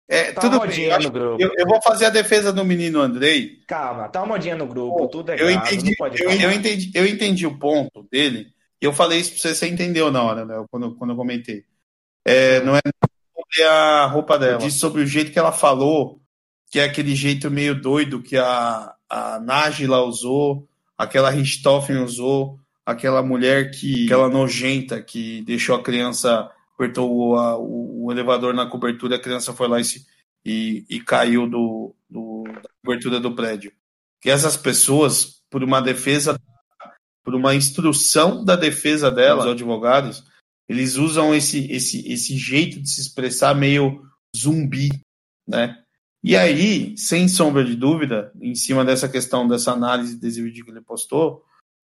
É, 0.08 0.32
tá 0.32 0.40
tudo 0.40 0.56
uma 0.58 0.66
bem. 0.66 0.84
Eu, 0.84 1.10
grupo. 1.10 1.42
eu- 1.42 1.52
eu 1.58 1.66
vou 1.66 1.82
fazer 1.82 2.06
a 2.06 2.10
defesa 2.10 2.52
do 2.52 2.64
menino 2.64 3.00
Andrei. 3.00 3.58
Calma, 3.66 4.08
tá 4.08 4.20
uma 4.20 4.28
modinha 4.34 4.54
no 4.56 4.66
grupo, 4.66 5.08
tudo 5.08 5.32
é 5.32 5.34
Eu 5.34 5.48
gado, 5.52 5.66
entendi, 5.66 5.90
não 5.90 5.96
pode 5.96 6.22
eu, 6.22 6.30
eu 6.30 6.52
entendi, 6.52 6.90
eu 6.94 7.06
entendi 7.06 7.46
o 7.46 7.58
ponto 7.58 8.06
dele. 8.10 8.46
E 8.80 8.84
eu 8.84 8.92
falei 8.92 9.18
isso 9.18 9.32
pra 9.32 9.40
você, 9.40 9.54
você 9.54 9.68
entendeu 9.68 10.10
na 10.12 10.22
hora, 10.22 10.44
né? 10.44 10.64
Quando, 10.70 10.94
quando 10.94 11.10
eu 11.10 11.16
comentei. 11.16 11.64
É, 12.24 12.60
não 12.60 12.76
é 12.76 12.80
sobre 13.34 13.64
a 13.68 14.06
roupa 14.06 14.38
dela. 14.38 14.52
Eu 14.52 14.58
disse 14.58 14.78
sobre 14.78 15.02
o 15.02 15.06
jeito 15.06 15.32
que 15.32 15.38
ela 15.38 15.52
falou, 15.52 16.20
que 16.70 16.78
é 16.78 16.84
aquele 16.84 17.14
jeito 17.16 17.50
meio 17.50 17.74
doido 17.80 18.22
que 18.22 18.36
a, 18.36 18.94
a 19.10 19.40
Nájila 19.40 20.02
usou, 20.04 20.68
aquela 20.96 21.30
Richthofen 21.30 21.96
usou, 21.98 22.58
aquela 22.86 23.22
mulher 23.22 23.72
que. 23.72 24.04
aquela 24.04 24.28
nojenta 24.28 25.02
que 25.02 25.42
deixou 25.42 25.74
a 25.74 25.82
criança, 25.82 26.50
apertou 26.74 27.12
o, 27.12 27.34
a- 27.36 27.58
o, 27.58 28.12
elevador 28.12 28.54
na 28.54 28.66
cobertura, 28.66 29.16
a 29.16 29.20
criança 29.20 29.52
foi 29.52 29.66
lá 29.66 29.80
e, 29.80 29.84
se, 29.84 30.06
e, 30.44 30.86
e 30.88 31.00
caiu 31.00 31.48
do, 31.48 31.94
do, 32.08 32.44
da 32.44 32.70
cobertura 32.84 33.18
do 33.18 33.34
prédio. 33.34 33.72
Que 34.20 34.30
essas 34.30 34.56
pessoas, 34.56 35.42
por 35.50 35.64
uma 35.64 35.80
defesa, 35.80 36.40
por 37.24 37.34
uma 37.34 37.54
instrução 37.54 38.44
da 38.44 38.54
defesa 38.54 39.10
dela, 39.10 39.44
os 39.44 39.50
advogados, 39.52 40.24
eles 40.68 40.96
usam 40.96 41.34
esse, 41.34 41.70
esse, 41.70 42.06
esse 42.10 42.36
jeito 42.36 42.80
de 42.80 42.88
se 42.88 43.00
expressar 43.00 43.54
meio 43.54 44.02
zumbi, 44.36 44.90
né? 45.46 45.82
E 46.22 46.36
aí, 46.36 46.96
sem 46.98 47.28
sombra 47.28 47.64
de 47.64 47.76
dúvida, 47.76 48.32
em 48.40 48.54
cima 48.54 48.84
dessa 48.84 49.08
questão, 49.08 49.46
dessa 49.46 49.70
análise 49.72 50.18
vídeo 50.42 50.64
que 50.64 50.70
ele 50.72 50.80
postou, 50.80 51.44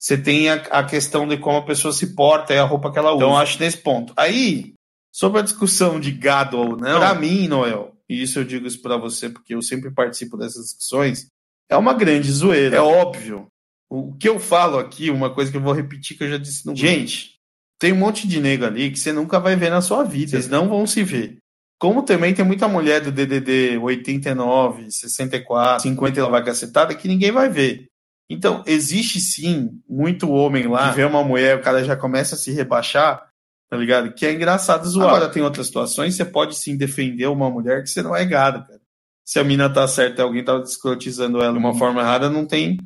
você 0.05 0.18
tem 0.18 0.50
a, 0.50 0.57
a 0.57 0.84
questão 0.84 1.26
de 1.26 1.38
como 1.38 1.57
a 1.57 1.64
pessoa 1.64 1.90
se 1.90 2.14
porta 2.14 2.52
e 2.52 2.59
a 2.59 2.64
roupa 2.64 2.92
que 2.92 2.98
ela 2.98 3.12
usa. 3.12 3.24
Então, 3.24 3.38
acho 3.38 3.59
nesse 3.59 3.78
ponto. 3.78 4.12
Aí, 4.18 4.74
sobre 5.11 5.38
a 5.38 5.42
discussão 5.42 5.98
de 5.98 6.12
gado 6.12 6.59
ou 6.59 6.76
não, 6.76 6.98
pra 6.98 7.14
mim, 7.14 7.48
Noel, 7.48 7.96
e 8.07 8.20
isso 8.22 8.38
eu 8.38 8.44
digo 8.44 8.66
isso 8.66 8.82
pra 8.82 8.98
você 8.98 9.30
porque 9.30 9.55
eu 9.55 9.62
sempre 9.62 9.90
participo 9.90 10.36
dessas 10.36 10.66
discussões, 10.66 11.28
é 11.70 11.76
uma 11.78 11.94
grande 11.94 12.30
zoeira, 12.30 12.76
é 12.76 12.80
óbvio. 12.80 13.46
O 13.88 14.14
que 14.14 14.28
eu 14.28 14.38
falo 14.38 14.78
aqui, 14.78 15.09
uma 15.09 15.32
coisa 15.32 15.50
que 15.50 15.57
eu 15.57 15.62
vou 15.62 15.72
repetir 15.72 16.18
que 16.18 16.24
eu 16.24 16.28
já 16.28 16.36
disse 16.36 16.66
no 16.66 16.76
Gente, 16.76 17.36
tem 17.78 17.94
um 17.94 17.96
monte 17.96 18.28
de 18.28 18.40
nego 18.40 18.66
ali 18.66 18.90
que 18.90 18.98
você 18.98 19.11
nunca 19.11 19.40
vai 19.40 19.57
ver 19.57 19.70
na 19.70 19.80
sua 19.80 20.05
vida. 20.05 20.32
Vocês 20.32 20.50
não 20.50 20.68
vão 20.68 20.86
se 20.86 21.02
ver. 21.02 21.38
Como 21.78 22.02
também 22.02 22.34
tem 22.34 22.44
muita 22.44 22.68
mulher 22.68 23.00
do 23.00 23.11
DDD 23.11 23.78
89, 23.78 24.90
64, 24.90 25.82
50 25.82 26.20
ela 26.20 26.28
vai 26.28 26.44
cacetada 26.44 26.94
que 26.94 27.09
ninguém 27.09 27.32
vai 27.32 27.48
ver. 27.48 27.86
Então, 28.29 28.62
existe 28.66 29.20
sim 29.20 29.81
muito 29.89 30.31
homem 30.31 30.66
lá 30.66 30.91
que 30.91 30.97
vê 30.97 31.05
uma 31.05 31.22
mulher, 31.22 31.59
o 31.59 31.62
cara 31.62 31.85
já 31.85 31.95
começa 31.95 32.35
a 32.35 32.39
se 32.39 32.51
rebaixar, 32.53 33.29
tá 33.68 33.77
ligado? 33.77 34.12
Que 34.14 34.27
é 34.27 34.33
engraçado 34.33 34.89
zoar. 34.89 35.09
Agora, 35.09 35.29
tem 35.29 35.43
outras 35.43 35.66
situações, 35.66 36.14
você 36.14 36.25
pode 36.25 36.55
sim 36.57 36.77
defender 36.77 37.27
uma 37.27 37.51
mulher 37.51 37.83
que 37.83 37.91
você 37.91 38.03
não 38.03 38.16
é 38.16 38.25
gado, 38.25 38.66
cara. 38.66 38.81
Se 39.25 39.39
a 39.39 39.45
mina 39.45 39.70
tá 39.70 39.87
certa 39.89 40.20
e 40.20 40.25
alguém 40.25 40.45
tá 40.45 40.59
escrotizando 40.59 41.43
ela 41.43 41.53
de 41.53 41.59
uma 41.59 41.75
forma 41.75 42.01
errada, 42.01 42.29
não 42.29 42.47
tem 42.47 42.79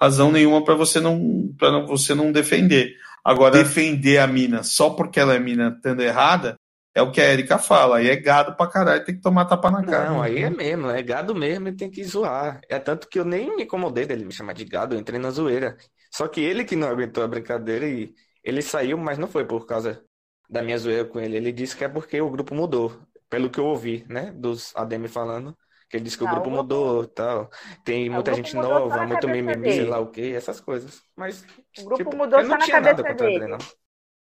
razão 0.00 0.32
nenhuma 0.32 0.64
para 0.64 0.74
você 0.74 1.00
não 1.00 1.52
para 1.58 1.80
você 1.80 2.14
não 2.14 2.32
defender. 2.32 2.94
Agora, 3.24 3.58
defender 3.58 4.18
a 4.18 4.26
mina 4.26 4.62
só 4.62 4.90
porque 4.90 5.20
ela 5.20 5.34
é 5.34 5.38
mina 5.38 5.74
estando 5.76 6.00
errada, 6.00 6.56
é 7.00 7.02
o 7.02 7.10
que 7.12 7.20
a 7.20 7.24
Erika 7.32 7.58
fala. 7.58 7.98
Aí 7.98 8.08
é 8.08 8.16
gado 8.16 8.54
pra 8.56 8.66
caralho, 8.66 9.04
tem 9.04 9.14
que 9.14 9.20
tomar 9.20 9.44
tapa 9.46 9.70
na 9.70 9.84
cara. 9.84 10.10
Não, 10.10 10.22
aí 10.22 10.38
é 10.42 10.50
mesmo, 10.50 10.88
é 10.88 11.02
gado 11.02 11.34
mesmo 11.34 11.68
e 11.68 11.76
tem 11.76 11.90
que 11.90 12.02
zoar. 12.04 12.60
É 12.68 12.78
tanto 12.78 13.08
que 13.08 13.18
eu 13.18 13.24
nem 13.24 13.54
me 13.56 13.64
incomodei 13.64 14.06
dele 14.06 14.24
me 14.24 14.32
chamar 14.32 14.52
de 14.54 14.64
gado, 14.64 14.94
eu 14.94 15.00
entrei 15.00 15.18
na 15.18 15.30
zoeira. 15.30 15.76
Só 16.12 16.26
que 16.28 16.40
ele 16.40 16.64
que 16.64 16.76
não 16.76 16.88
aguentou 16.88 17.22
a 17.24 17.28
brincadeira 17.28 17.86
e 17.86 18.12
ele 18.44 18.62
saiu, 18.62 18.96
mas 18.98 19.18
não 19.18 19.28
foi 19.28 19.44
por 19.44 19.66
causa 19.66 20.02
da 20.48 20.62
minha 20.62 20.78
zoeira 20.78 21.04
com 21.04 21.20
ele. 21.20 21.36
Ele 21.36 21.52
disse 21.52 21.76
que 21.76 21.84
é 21.84 21.88
porque 21.88 22.20
o 22.20 22.30
grupo 22.30 22.54
mudou, 22.54 23.00
pelo 23.28 23.48
que 23.50 23.58
eu 23.60 23.66
ouvi, 23.66 24.04
né, 24.08 24.32
dos 24.32 24.74
ADM 24.76 25.06
falando. 25.08 25.56
Que 25.88 25.96
ele 25.96 26.04
disse 26.04 26.16
que 26.16 26.22
Não, 26.24 26.30
o 26.30 26.34
grupo 26.34 26.48
o 26.48 26.52
grupo- 26.52 26.62
mudou 26.62 27.06
tal. 27.06 27.50
Tem 27.84 28.08
o 28.08 28.12
muita 28.12 28.32
gente 28.32 28.54
nova, 28.54 29.04
muito 29.06 29.26
dele. 29.26 29.72
sei 29.72 29.84
lá 29.86 29.98
o 29.98 30.06
quê, 30.08 30.32
essas 30.36 30.60
coisas. 30.60 31.02
Mas, 31.16 31.44
O 31.78 31.84
grupo 31.84 31.96
tipo, 31.96 32.16
mudou 32.16 32.40
só 32.40 32.46
não 32.46 32.58
na 32.58 32.64
tinha 32.64 32.80
nada 32.80 33.02
cabeça 33.02 33.24
dele. 33.24 33.46
não. 33.48 33.58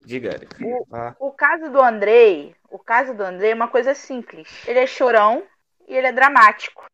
Diga, 0.06 0.30
Erika. 0.34 0.58
Ah. 0.94 1.14
O 1.20 1.32
caso 1.34 1.70
do 1.70 1.82
Andrei, 1.82 2.56
o 2.70 2.80
caso 2.80 3.14
do 3.14 3.24
Andrei 3.24 3.52
é 3.52 3.56
uma 3.56 3.68
coisa 3.68 3.94
simples. 3.94 4.48
Ele 4.68 4.80
é 4.80 4.88
chorão 4.88 5.44
e 5.88 5.96
ele 5.96 6.08
é 6.08 6.12
dramático. 6.12 6.86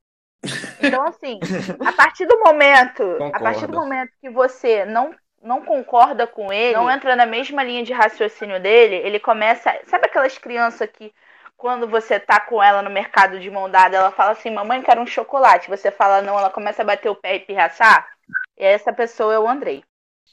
Então, 0.82 1.04
assim, 1.08 1.40
a 1.80 1.92
partir 1.94 2.26
do 2.26 2.40
momento, 2.40 3.04
a 3.34 3.40
partir 3.40 3.68
do 3.68 3.74
Concordo. 3.74 3.76
momento 3.76 4.12
que 4.22 4.30
você 4.30 4.86
não 4.86 5.16
não 5.42 5.62
concorda 5.66 6.26
com 6.26 6.54
ele, 6.54 6.74
não 6.74 6.90
entra 6.90 7.18
na 7.18 7.26
mesma 7.26 7.62
linha 7.64 7.84
de 7.84 7.92
raciocínio 7.92 8.62
dele, 8.62 8.96
ele 8.96 9.20
começa, 9.20 9.78
sabe 9.88 10.06
aquelas 10.06 10.38
crianças 10.38 10.90
que 10.90 11.14
quando 11.58 11.86
você 11.86 12.18
tá 12.18 12.40
com 12.40 12.64
ela 12.64 12.82
no 12.82 12.90
mercado 12.90 13.38
de 13.40 13.52
mão 13.52 13.70
dada, 13.70 13.98
ela 13.98 14.12
fala 14.12 14.32
assim: 14.32 14.50
"Mamãe, 14.50 14.82
quero 14.82 15.02
um 15.02 15.06
chocolate". 15.06 15.70
Você 15.70 15.92
fala 15.92 16.22
não, 16.22 16.38
ela 16.40 16.50
começa 16.50 16.82
a 16.82 16.86
bater 16.86 17.10
o 17.10 17.16
pé 17.16 17.36
e 17.36 17.40
pirraçar? 17.42 18.08
E 18.58 18.64
essa 18.64 18.94
pessoa 18.94 19.34
é 19.34 19.40
o 19.40 19.48
Andrei. 19.48 19.84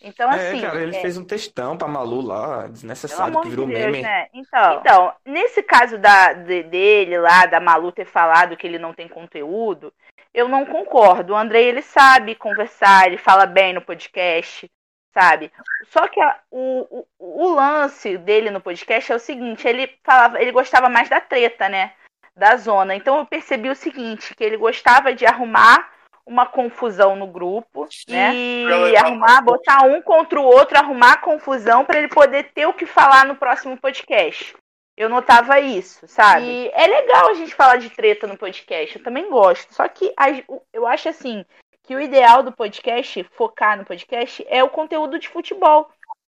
Então, 0.02 0.30
É, 0.32 0.48
assim, 0.50 0.60
cara, 0.62 0.80
ele 0.80 0.96
é- 0.96 1.00
fez 1.00 1.18
um 1.18 1.24
textão 1.24 1.76
pra 1.76 1.86
Malu 1.86 2.22
lá, 2.22 2.66
desnecessário, 2.68 3.34
que 3.36 3.42
de 3.44 3.50
virou 3.50 3.66
Deus, 3.66 3.78
meme. 3.78 4.02
né? 4.02 4.28
Então, 4.32 4.74
então, 4.80 5.12
nesse 5.26 5.62
caso 5.62 5.98
da, 5.98 6.32
de- 6.32 6.62
dele 6.64 7.18
lá, 7.18 7.44
da 7.46 7.60
Malu 7.60 7.92
ter 7.92 8.06
falado 8.06 8.56
que 8.56 8.66
ele 8.66 8.78
não 8.78 8.94
tem 8.94 9.06
conteúdo, 9.08 9.92
eu 10.32 10.48
não 10.48 10.64
concordo. 10.64 11.32
O 11.32 11.36
Andrei, 11.36 11.66
ele 11.68 11.82
sabe 11.82 12.34
conversar, 12.34 13.06
ele 13.06 13.18
fala 13.18 13.44
bem 13.44 13.74
no 13.74 13.82
podcast, 13.82 14.70
sabe? 15.12 15.52
Só 15.90 16.08
que 16.08 16.20
a- 16.20 16.38
o, 16.50 17.04
o, 17.18 17.44
o 17.44 17.54
lance 17.54 18.16
dele 18.16 18.50
no 18.50 18.60
podcast 18.60 19.12
é 19.12 19.16
o 19.16 19.18
seguinte, 19.18 19.66
ele 19.68 19.86
falava, 20.02 20.40
ele 20.40 20.52
gostava 20.52 20.88
mais 20.88 21.08
da 21.10 21.20
treta, 21.20 21.68
né? 21.68 21.92
Da 22.34 22.56
zona. 22.56 22.94
Então 22.94 23.18
eu 23.18 23.26
percebi 23.26 23.68
o 23.68 23.74
seguinte, 23.76 24.34
que 24.34 24.42
ele 24.44 24.56
gostava 24.56 25.12
de 25.12 25.26
arrumar 25.26 25.90
uma 26.30 26.46
confusão 26.46 27.16
no 27.16 27.26
grupo, 27.26 27.88
né? 28.08 28.32
E 28.32 28.96
arrumar, 28.96 29.42
botar 29.42 29.82
um 29.84 30.00
contra 30.00 30.40
o 30.40 30.44
outro, 30.44 30.78
arrumar 30.78 31.20
confusão 31.20 31.84
para 31.84 31.98
ele 31.98 32.06
poder 32.06 32.52
ter 32.54 32.66
o 32.66 32.72
que 32.72 32.86
falar 32.86 33.26
no 33.26 33.34
próximo 33.34 33.76
podcast. 33.76 34.54
Eu 34.96 35.08
notava 35.08 35.58
isso, 35.58 36.06
sabe? 36.06 36.44
E 36.44 36.70
é 36.72 36.86
legal 36.86 37.30
a 37.30 37.34
gente 37.34 37.52
falar 37.52 37.76
de 37.76 37.90
treta 37.90 38.28
no 38.28 38.38
podcast, 38.38 38.96
eu 38.96 39.02
também 39.02 39.28
gosto. 39.28 39.74
Só 39.74 39.88
que 39.88 40.14
eu 40.72 40.86
acho 40.86 41.08
assim 41.08 41.44
que 41.82 41.96
o 41.96 42.00
ideal 42.00 42.44
do 42.44 42.52
podcast, 42.52 43.24
focar 43.32 43.76
no 43.76 43.84
podcast, 43.84 44.46
é 44.48 44.62
o 44.62 44.68
conteúdo 44.68 45.18
de 45.18 45.28
futebol. 45.28 45.90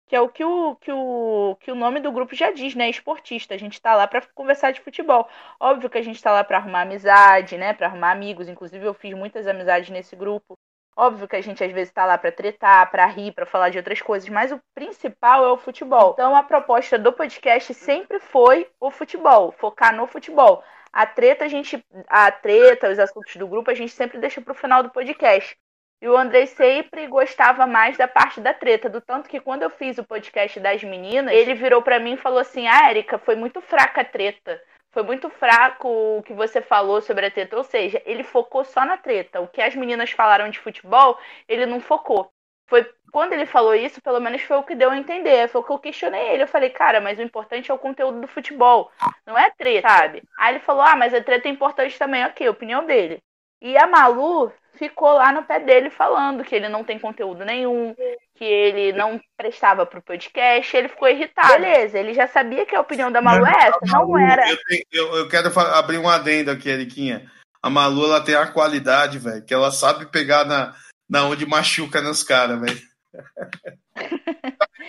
Que 0.07 0.15
é 0.15 0.21
o 0.21 0.29
que 0.29 0.43
o, 0.43 0.75
que 0.75 0.91
o, 0.91 1.57
que 1.59 1.71
o 1.71 1.75
nome 1.75 1.99
do 1.99 2.11
grupo 2.11 2.35
já 2.35 2.51
diz, 2.51 2.75
né? 2.75 2.89
Esportista. 2.89 3.53
A 3.55 3.57
gente 3.57 3.81
tá 3.81 3.95
lá 3.95 4.07
para 4.07 4.21
conversar 4.33 4.71
de 4.71 4.81
futebol. 4.81 5.27
Óbvio 5.59 5.89
que 5.89 5.97
a 5.97 6.03
gente 6.03 6.21
tá 6.21 6.31
lá 6.31 6.43
para 6.43 6.57
arrumar 6.57 6.81
amizade, 6.81 7.57
né? 7.57 7.73
Para 7.73 7.87
arrumar 7.87 8.11
amigos. 8.11 8.47
Inclusive, 8.47 8.85
eu 8.85 8.93
fiz 8.93 9.13
muitas 9.13 9.47
amizades 9.47 9.89
nesse 9.89 10.15
grupo. 10.15 10.55
Óbvio 10.97 11.27
que 11.27 11.35
a 11.35 11.41
gente 11.41 11.61
às 11.61 11.71
vezes 11.73 11.91
tá 11.91 12.05
lá 12.05 12.17
para 12.17 12.31
tretar, 12.31 12.89
para 12.89 13.05
rir, 13.05 13.33
para 13.33 13.45
falar 13.45 13.69
de 13.69 13.77
outras 13.77 14.01
coisas, 14.01 14.29
mas 14.29 14.51
o 14.53 14.61
principal 14.73 15.43
é 15.43 15.51
o 15.51 15.57
futebol. 15.57 16.11
Então 16.13 16.33
a 16.33 16.41
proposta 16.41 16.97
do 16.97 17.11
podcast 17.11 17.73
sempre 17.73 18.17
foi 18.19 18.69
o 18.79 18.89
futebol, 18.89 19.51
focar 19.51 19.93
no 19.93 20.07
futebol. 20.07 20.63
A 20.93 21.05
treta 21.05 21.43
a 21.43 21.47
gente, 21.49 21.83
a 22.07 22.31
treta, 22.31 22.89
os 22.89 22.97
assuntos 22.97 23.35
do 23.35 23.45
grupo 23.45 23.69
a 23.69 23.73
gente 23.73 23.91
sempre 23.91 24.17
deixa 24.17 24.39
pro 24.39 24.53
final 24.53 24.81
do 24.81 24.89
podcast. 24.89 25.57
E 26.01 26.07
o 26.07 26.17
Andrei 26.17 26.45
sempre 26.45 27.07
gostava 27.07 27.65
mais 27.65 27.97
da 27.97 28.07
parte 28.07 28.41
da 28.41 28.53
treta, 28.53 28.89
do 28.89 29.01
tanto 29.01 29.29
que 29.29 29.39
quando 29.39 29.63
eu 29.63 29.69
fiz 29.69 29.97
o 29.97 30.03
podcast 30.03 30.59
das 30.59 30.83
meninas, 30.83 31.33
ele 31.33 31.53
virou 31.53 31.81
pra 31.81 31.99
mim 31.99 32.13
e 32.13 32.17
falou 32.17 32.39
assim: 32.39 32.67
"Ah, 32.67 32.89
Erika, 32.89 33.17
foi 33.17 33.35
muito 33.35 33.61
fraca 33.61 34.01
a 34.01 34.05
treta. 34.05 34.61
Foi 34.91 35.03
muito 35.03 35.29
fraco 35.29 35.89
o 35.89 36.23
que 36.23 36.33
você 36.33 36.61
falou 36.61 37.01
sobre 37.01 37.25
a 37.25 37.31
treta, 37.31 37.57
ou 37.57 37.65
seja, 37.65 38.01
ele 38.05 38.23
focou 38.23 38.63
só 38.63 38.85
na 38.85 38.95
treta. 38.95 39.41
O 39.41 39.47
que 39.47 39.61
as 39.61 39.75
meninas 39.75 40.11
falaram 40.11 40.49
de 40.49 40.57
futebol, 40.57 41.19
ele 41.49 41.65
não 41.65 41.81
focou. 41.81 42.31
Foi 42.67 42.89
quando 43.11 43.33
ele 43.33 43.45
falou 43.45 43.75
isso, 43.75 44.01
pelo 44.01 44.21
menos 44.21 44.41
foi 44.43 44.57
o 44.57 44.63
que 44.63 44.73
deu 44.73 44.89
a 44.89 44.97
entender. 44.97 45.49
Foi 45.49 45.61
o 45.61 45.63
que 45.63 45.71
eu 45.71 45.79
questionei 45.79 46.29
ele. 46.29 46.43
Eu 46.43 46.47
falei, 46.47 46.69
cara, 46.69 47.01
mas 47.01 47.19
o 47.19 47.21
importante 47.21 47.69
é 47.69 47.73
o 47.73 47.79
conteúdo 47.79 48.21
do 48.21 48.27
futebol, 48.27 48.89
não 49.25 49.37
é 49.37 49.49
treta, 49.51 49.87
sabe? 49.87 50.23
Aí 50.37 50.53
ele 50.53 50.59
falou, 50.59 50.83
ah, 50.83 50.95
mas 50.95 51.13
a 51.13 51.21
treta 51.21 51.47
é 51.47 51.51
importante 51.51 51.97
também, 51.99 52.25
ok, 52.25 52.47
opinião 52.47 52.85
dele. 52.85 53.21
E 53.61 53.77
a 53.77 53.87
Malu 53.87 54.51
ficou 54.75 55.13
lá 55.13 55.31
no 55.31 55.43
pé 55.43 55.59
dele 55.59 55.89
falando 55.89 56.43
que 56.43 56.53
ele 56.53 56.67
não 56.69 56.83
tem 56.83 56.99
conteúdo 56.99 57.45
nenhum, 57.45 57.95
que 58.35 58.43
ele 58.43 58.91
não 58.93 59.19
prestava 59.37 59.85
pro 59.85 60.01
podcast, 60.01 60.75
ele 60.75 60.89
ficou 60.89 61.07
irritado. 61.07 61.53
Beleza, 61.53 61.97
ele 61.97 62.13
já 62.13 62.27
sabia 62.27 62.65
que 62.65 62.75
a 62.75 62.81
opinião 62.81 63.11
da 63.11 63.21
Malu 63.21 63.45
é 63.45 63.67
essa, 63.67 63.79
não 63.85 64.17
era. 64.17 64.43
Eu, 64.49 64.57
eu- 64.91 65.15
eu 65.19 65.29
quero 65.29 65.57
abrir 65.59 65.97
um 65.97 66.09
adendo 66.09 66.51
aqui, 66.51 66.69
Eriquinha. 66.69 67.31
A 67.63 67.69
Malu, 67.69 68.05
ela 68.05 68.21
tem 68.21 68.35
a 68.35 68.45
qualidade, 68.51 69.17
velho, 69.17 69.43
que 69.43 69.53
ela 69.53 69.71
sabe 69.71 70.05
pegar 70.07 70.45
na, 70.45 70.75
na 71.09 71.23
onde 71.25 71.45
machuca 71.45 72.01
nos 72.01 72.21
caras, 72.21 72.59
velho. 72.59 72.81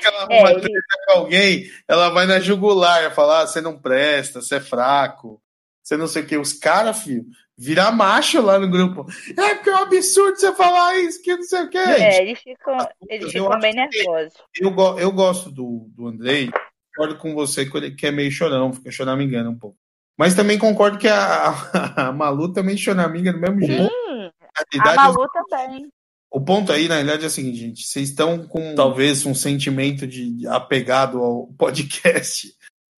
que 0.00 0.06
ela 0.06 0.26
É, 0.30 0.42
vai 0.42 0.52
ele- 0.52 0.60
tretar 0.60 1.06
com 1.06 1.12
alguém, 1.12 1.70
ela 1.88 2.08
vai 2.10 2.26
na 2.26 2.40
jugular, 2.40 3.14
falar, 3.14 3.42
ah, 3.42 3.46
você 3.46 3.60
não 3.60 3.78
presta, 3.80 4.42
você 4.42 4.56
é 4.56 4.60
fraco, 4.60 5.40
você 5.82 5.96
não 5.96 6.06
sei 6.06 6.22
o 6.22 6.26
que. 6.26 6.36
Os 6.36 6.52
caras, 6.52 7.02
filho, 7.02 7.24
virar 7.58 7.92
macho 7.92 8.40
lá 8.40 8.58
no 8.58 8.68
grupo. 8.68 9.06
É 9.36 9.54
porque 9.54 9.70
é 9.70 9.74
um 9.74 9.78
absurdo 9.78 10.36
você 10.36 10.52
falar 10.54 10.98
isso, 10.98 11.22
que 11.22 11.34
não 11.34 11.42
sei 11.42 11.62
o 11.62 11.70
que. 11.70 11.78
É, 11.78 12.22
eles 12.22 12.38
ficam, 12.40 12.76
eles 13.08 13.32
ficam 13.32 13.58
bem 13.58 13.74
nervosos. 13.74 14.34
Eu, 14.54 14.74
eu 14.98 15.12
gosto 15.12 15.50
do, 15.50 15.86
do 15.90 16.06
Andrei, 16.06 16.50
concordo 16.94 17.18
com 17.18 17.34
você 17.34 17.64
que 17.64 17.76
ele 17.76 17.90
que 17.92 18.06
é 18.06 18.10
meio 18.10 18.30
chorão, 18.30 18.72
fica 18.72 18.90
choramingando 18.90 19.50
um 19.50 19.58
pouco. 19.58 19.78
Mas 20.18 20.34
também 20.34 20.58
concordo 20.58 20.98
que 20.98 21.08
a, 21.08 21.50
a, 21.50 22.08
a 22.08 22.12
Malu 22.12 22.52
também 22.52 22.76
choraminga 22.76 23.32
do 23.32 23.38
mesmo 23.38 23.62
jeito. 23.62 23.92
Sim, 23.92 24.80
a 24.80 24.94
Malu 24.94 25.26
também. 25.50 25.88
O 26.30 26.40
ponto 26.40 26.72
aí, 26.72 26.88
na 26.88 26.96
realidade, 26.96 27.24
é 27.24 27.28
o 27.28 27.30
seguinte, 27.30 27.58
gente. 27.58 27.86
Vocês 27.86 28.10
estão 28.10 28.46
com 28.46 28.74
talvez 28.74 29.24
um 29.24 29.34
sentimento 29.34 30.06
de 30.06 30.46
apegado 30.48 31.18
ao 31.22 31.46
podcast 31.56 32.52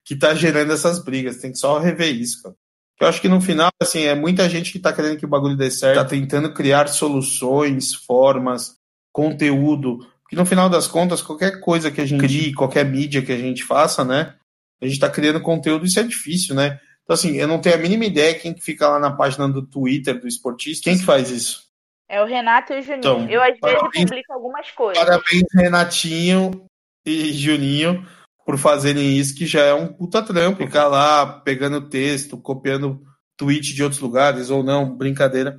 que 0.05 0.17
tá 0.17 0.35
gerando 0.35 0.73
essas 0.73 1.03
brigas. 1.03 1.39
Tem 1.39 1.51
que 1.51 1.59
só 1.59 1.79
rever 1.79 2.15
isso, 2.15 2.43
cara. 2.43 2.55
Eu 3.01 3.07
acho 3.07 3.21
que 3.21 3.29
no 3.29 3.41
final, 3.41 3.71
assim, 3.81 4.05
é 4.05 4.15
muita 4.15 4.49
gente 4.49 4.73
que 4.73 4.79
tá 4.79 4.93
querendo 4.93 5.19
que 5.19 5.25
o 5.25 5.29
bagulho 5.29 5.57
dê 5.57 5.71
certo, 5.71 5.97
tá 5.97 6.05
tentando 6.05 6.53
criar 6.53 6.89
soluções, 6.89 7.95
formas, 7.95 8.77
conteúdo. 9.13 9.99
Porque 10.23 10.37
no 10.37 10.47
final 10.47 10.69
das 10.69 10.89
contas, 10.89 11.21
qualquer 11.21 11.61
coisa 11.61 11.91
que 11.91 12.01
a 12.01 12.07
gente 12.07 12.21
crie, 12.21 12.55
qualquer 12.55 12.85
mídia 12.85 13.23
que 13.23 13.33
a 13.33 13.39
gente 13.39 13.63
faça, 13.63 14.05
né? 14.05 14.35
A 14.81 14.87
gente 14.87 14.99
tá 14.99 15.11
criando 15.11 15.41
conteúdo, 15.41 15.85
isso 15.85 16.01
é 16.01 16.03
difícil, 16.03 16.55
né? 16.55 16.81
Então, 17.03 17.15
assim, 17.15 17.37
eu 17.37 17.47
não 17.47 17.61
tenho 17.61 17.77
a 17.77 17.79
mínima 17.79 18.05
ideia 18.05 18.35
quem 18.35 18.53
que 18.53 18.61
fica 18.61 18.89
lá 18.89 18.99
na 18.99 19.13
página 19.13 19.49
do 19.49 19.65
Twitter 19.65 20.19
do 20.19 20.27
esportista. 20.27 20.91
Quem 20.91 20.99
que 20.99 21.05
faz 21.05 21.31
isso? 21.31 21.67
É 22.09 22.21
o 22.23 22.27
Renato 22.27 22.73
e 22.73 22.81
o 22.81 22.83
Juninho. 22.83 22.99
Então, 22.99 23.31
eu, 23.31 23.41
às 23.41 23.49
vezes, 23.49 23.61
parabéns. 23.61 24.05
publico 24.05 24.33
algumas 24.33 24.71
coisas. 24.71 25.03
Parabéns, 25.03 25.45
Renatinho 25.55 26.67
e 27.05 27.33
Juninho, 27.33 28.07
por 28.47 28.57
fazerem 28.57 29.19
isso, 29.19 29.35
que 29.35 29.45
já 29.45 29.63
é 29.63 29.75
um 29.75 29.89
puta 29.89 30.23
trampo. 30.23 30.65
Ficar 30.65 30.87
lá 30.87 31.27
pegando 31.27 31.89
texto, 31.89 32.39
copiando 32.39 33.03
tweet 33.37 33.75
de 33.75 33.83
outros 33.83 34.01
lugares, 34.01 34.51
ou 34.51 34.63
não, 34.63 34.97
brincadeira. 34.97 35.59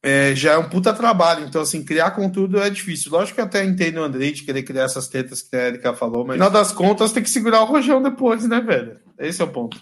É, 0.00 0.32
já 0.34 0.52
é 0.52 0.56
um 0.56 0.68
puta 0.68 0.94
trabalho. 0.94 1.44
Então, 1.44 1.60
assim, 1.60 1.84
criar 1.84 2.12
conteúdo 2.12 2.60
é 2.60 2.70
difícil. 2.70 3.10
Lógico 3.10 3.34
que 3.34 3.40
eu 3.40 3.44
até 3.44 3.64
entendo 3.64 3.98
o 3.98 4.04
Andrei 4.04 4.30
de 4.30 4.44
querer 4.44 4.62
criar 4.62 4.84
essas 4.84 5.08
tetas 5.08 5.42
que 5.42 5.56
a 5.56 5.66
Erika 5.66 5.92
falou, 5.92 6.24
mas 6.24 6.38
no 6.38 6.44
final 6.44 6.50
das 6.50 6.70
contas 6.70 7.10
tem 7.10 7.22
que 7.22 7.28
segurar 7.28 7.62
o 7.62 7.66
rojão 7.66 8.00
depois, 8.00 8.46
né, 8.46 8.60
velho? 8.60 9.00
Esse 9.18 9.42
é 9.42 9.44
o 9.44 9.48
ponto. 9.48 9.78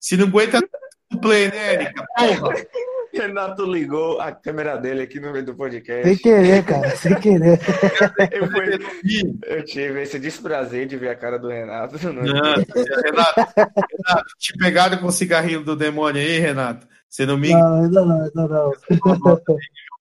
Se 0.00 0.16
não 0.16 0.26
aguenta 0.26 0.58
o 1.14 1.18
play, 1.18 1.48
né, 1.50 1.74
Erika? 1.74 2.04
Porra! 2.18 2.54
Renato 3.20 3.64
ligou 3.64 4.20
a 4.20 4.32
câmera 4.32 4.76
dele 4.76 5.02
aqui 5.02 5.20
no 5.20 5.32
meio 5.32 5.44
do 5.44 5.54
podcast. 5.54 6.06
Sem 6.06 6.16
querer, 6.16 6.64
cara, 6.64 6.96
sem 6.96 7.14
querer. 7.20 7.58
Eu, 8.32 8.50
fui, 8.50 9.38
eu 9.46 9.64
tive 9.64 10.02
esse 10.02 10.18
desprazer 10.18 10.86
de 10.86 10.96
ver 10.96 11.10
a 11.10 11.16
cara 11.16 11.38
do 11.38 11.48
Renato. 11.48 11.96
Não, 12.12 12.22
Renato, 12.22 12.72
Renato, 13.04 14.24
te 14.38 14.56
pegaram 14.56 14.98
com 14.98 15.06
o 15.06 15.12
cigarrinho 15.12 15.62
do 15.62 15.76
demônio 15.76 16.20
aí, 16.20 16.38
Renato. 16.38 16.86
Você 17.08 17.26
não 17.26 17.36
me. 17.36 17.50
Não, 17.50 17.82
ainda 17.84 18.04
não, 18.04 18.22
ainda 18.22 18.48
não. 18.48 18.72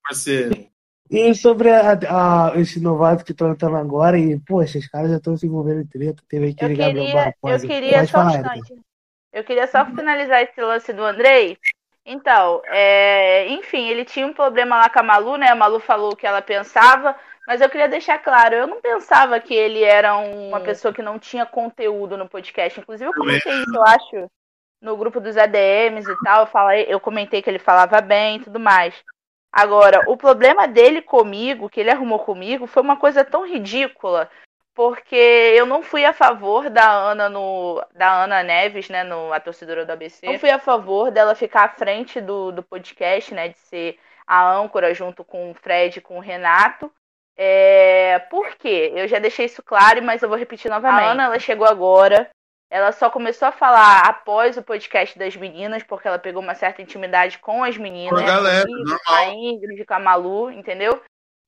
Parceiro. 0.03 0.71
E 1.11 1.35
sobre 1.35 1.69
a, 1.69 1.91
a, 1.91 2.53
esse 2.55 2.79
novato 2.79 3.25
que 3.25 3.33
estão 3.33 3.51
entrando 3.51 3.75
agora, 3.75 4.17
e, 4.17 4.39
poxa, 4.39 4.77
esses 4.77 4.89
caras 4.89 5.11
já 5.11 5.17
estão 5.17 5.35
se 5.35 5.45
envolvendo 5.45 5.81
em 5.81 5.85
treta, 5.85 6.23
teve 6.25 6.51
aquele 6.51 6.73
Eu 6.73 6.77
Gabriel 6.77 7.05
queria, 7.05 7.35
eu 7.43 7.59
queria 7.59 7.97
Pode 7.97 8.11
só 8.11 8.17
um 8.17 8.21
falar, 8.21 8.33
Erika. 8.35 8.57
instante. 8.57 8.81
Eu 9.33 9.43
queria 9.43 9.67
só 9.67 9.85
finalizar 9.85 10.41
esse 10.41 10.61
lance 10.61 10.93
do 10.93 11.03
Andrei. 11.03 11.57
Então, 12.05 12.61
é, 12.65 13.47
enfim, 13.49 13.87
ele 13.87 14.03
tinha 14.03 14.25
um 14.25 14.33
problema 14.33 14.77
lá 14.77 14.89
com 14.89 14.99
a 14.99 15.03
Malu, 15.03 15.37
né? 15.37 15.49
A 15.49 15.55
Malu 15.55 15.79
falou 15.79 16.13
o 16.13 16.15
que 16.15 16.25
ela 16.25 16.41
pensava, 16.41 17.15
mas 17.47 17.61
eu 17.61 17.69
queria 17.69 17.87
deixar 17.87 18.17
claro, 18.19 18.55
eu 18.55 18.67
não 18.67 18.81
pensava 18.81 19.39
que 19.39 19.53
ele 19.53 19.83
era 19.83 20.17
um- 20.17 20.49
uma 20.49 20.59
pessoa 20.61 20.93
que 20.93 21.01
não 21.01 21.19
tinha 21.19 21.45
conteúdo 21.45 22.17
no 22.17 22.27
podcast. 22.27 22.79
Inclusive, 22.79 23.09
eu 23.09 23.13
comentei 23.13 23.53
isso, 23.53 23.75
eu 23.75 23.83
acho, 23.83 24.27
no 24.81 24.97
grupo 24.97 25.19
dos 25.19 25.37
ADMs 25.37 26.09
e 26.09 26.15
tal. 26.23 26.41
Eu, 26.41 26.47
falei, 26.47 26.85
eu 26.89 26.99
comentei 26.99 27.41
que 27.41 27.49
ele 27.49 27.59
falava 27.59 28.01
bem 28.01 28.37
e 28.37 28.39
tudo 28.43 28.59
mais. 28.59 28.95
Agora, 29.53 30.09
o 30.09 30.17
problema 30.17 30.67
dele 30.67 31.01
comigo, 31.01 31.69
que 31.69 31.79
ele 31.79 31.91
arrumou 31.91 32.19
comigo, 32.19 32.65
foi 32.65 32.81
uma 32.81 32.97
coisa 32.97 33.23
tão 33.23 33.45
ridícula, 33.45 34.29
porque 34.73 35.15
eu 35.15 35.65
não 35.65 35.83
fui 35.83 36.05
a 36.05 36.13
favor 36.13 36.69
da 36.69 36.89
Ana 36.89 37.29
no 37.29 37.83
da 37.93 38.23
Ana 38.23 38.43
Neves, 38.43 38.89
né, 38.89 39.03
no 39.03 39.31
a 39.33 39.39
torcedora 39.39 39.85
do 39.85 39.91
ABC. 39.91 40.25
Não 40.25 40.39
fui 40.39 40.49
a 40.49 40.59
favor 40.59 41.11
dela 41.11 41.35
ficar 41.35 41.65
à 41.65 41.69
frente 41.69 42.21
do, 42.21 42.51
do 42.51 42.63
podcast, 42.63 43.33
né, 43.33 43.49
de 43.49 43.57
ser 43.57 43.99
a 44.25 44.49
âncora 44.49 44.93
junto 44.93 45.23
com 45.23 45.51
o 45.51 45.53
Fred 45.53 45.99
e 45.99 46.01
com 46.01 46.17
o 46.17 46.21
Renato. 46.21 46.91
É, 47.37 48.19
por 48.29 48.55
quê? 48.55 48.91
Eu 48.95 49.07
já 49.07 49.19
deixei 49.19 49.45
isso 49.45 49.63
claro, 49.63 50.01
mas 50.03 50.21
eu 50.21 50.29
vou 50.29 50.37
repetir 50.37 50.69
novamente. 50.69 51.03
A 51.03 51.11
Ana, 51.11 51.23
ela 51.25 51.39
chegou 51.39 51.67
agora, 51.67 52.29
ela 52.69 52.91
só 52.91 53.09
começou 53.09 53.47
a 53.47 53.51
falar 53.51 54.01
após 54.07 54.57
o 54.57 54.63
podcast 54.63 55.17
das 55.17 55.35
meninas, 55.35 55.83
porque 55.83 56.07
ela 56.07 56.19
pegou 56.19 56.41
uma 56.41 56.55
certa 56.55 56.81
intimidade 56.81 57.39
com 57.39 57.63
as 57.63 57.77
meninas. 57.77 58.21
Com 58.21 58.25
a 58.25 58.33
galera, 58.33 58.65
normal. 58.69 58.99
Com 59.05 59.13
a 59.13 59.25
Ingrid, 59.25 59.85
com 59.85 59.93
a 59.93 59.99
Malu, 59.99 60.51
entendeu? 60.51 61.01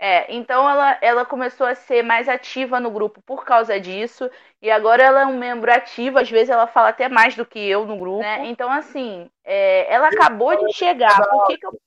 É, 0.06 0.26
então 0.28 0.70
ela, 0.70 0.98
ela 1.02 1.26
começou 1.26 1.66
a 1.66 1.76
ser 1.76 2.04
mais 2.04 2.28
ativa 2.28 2.78
no 2.78 2.92
grupo 2.92 3.22
por 3.22 3.46
causa 3.46 3.80
disso. 3.80 4.30
E 4.62 4.70
agora 4.70 5.02
ela 5.02 5.22
é 5.22 5.26
um 5.26 5.38
membro 5.38 5.72
ativo, 5.72 6.20
às 6.20 6.30
vezes 6.30 6.50
ela 6.50 6.68
fala 6.68 6.90
até 6.90 7.08
mais 7.08 7.38
do 7.38 7.46
que 7.46 7.58
eu 7.58 7.86
no 7.86 7.96
grupo. 7.96 8.20
né? 8.20 8.46
Então, 8.48 8.70
assim, 8.70 9.30
é, 9.46 9.90
ela 9.90 10.10
acabou 10.10 10.68
de 10.68 10.74
chegar. 10.74 11.26
Por 11.30 11.48
que, 11.48 11.58
que 11.58 11.66
eu 11.66 11.80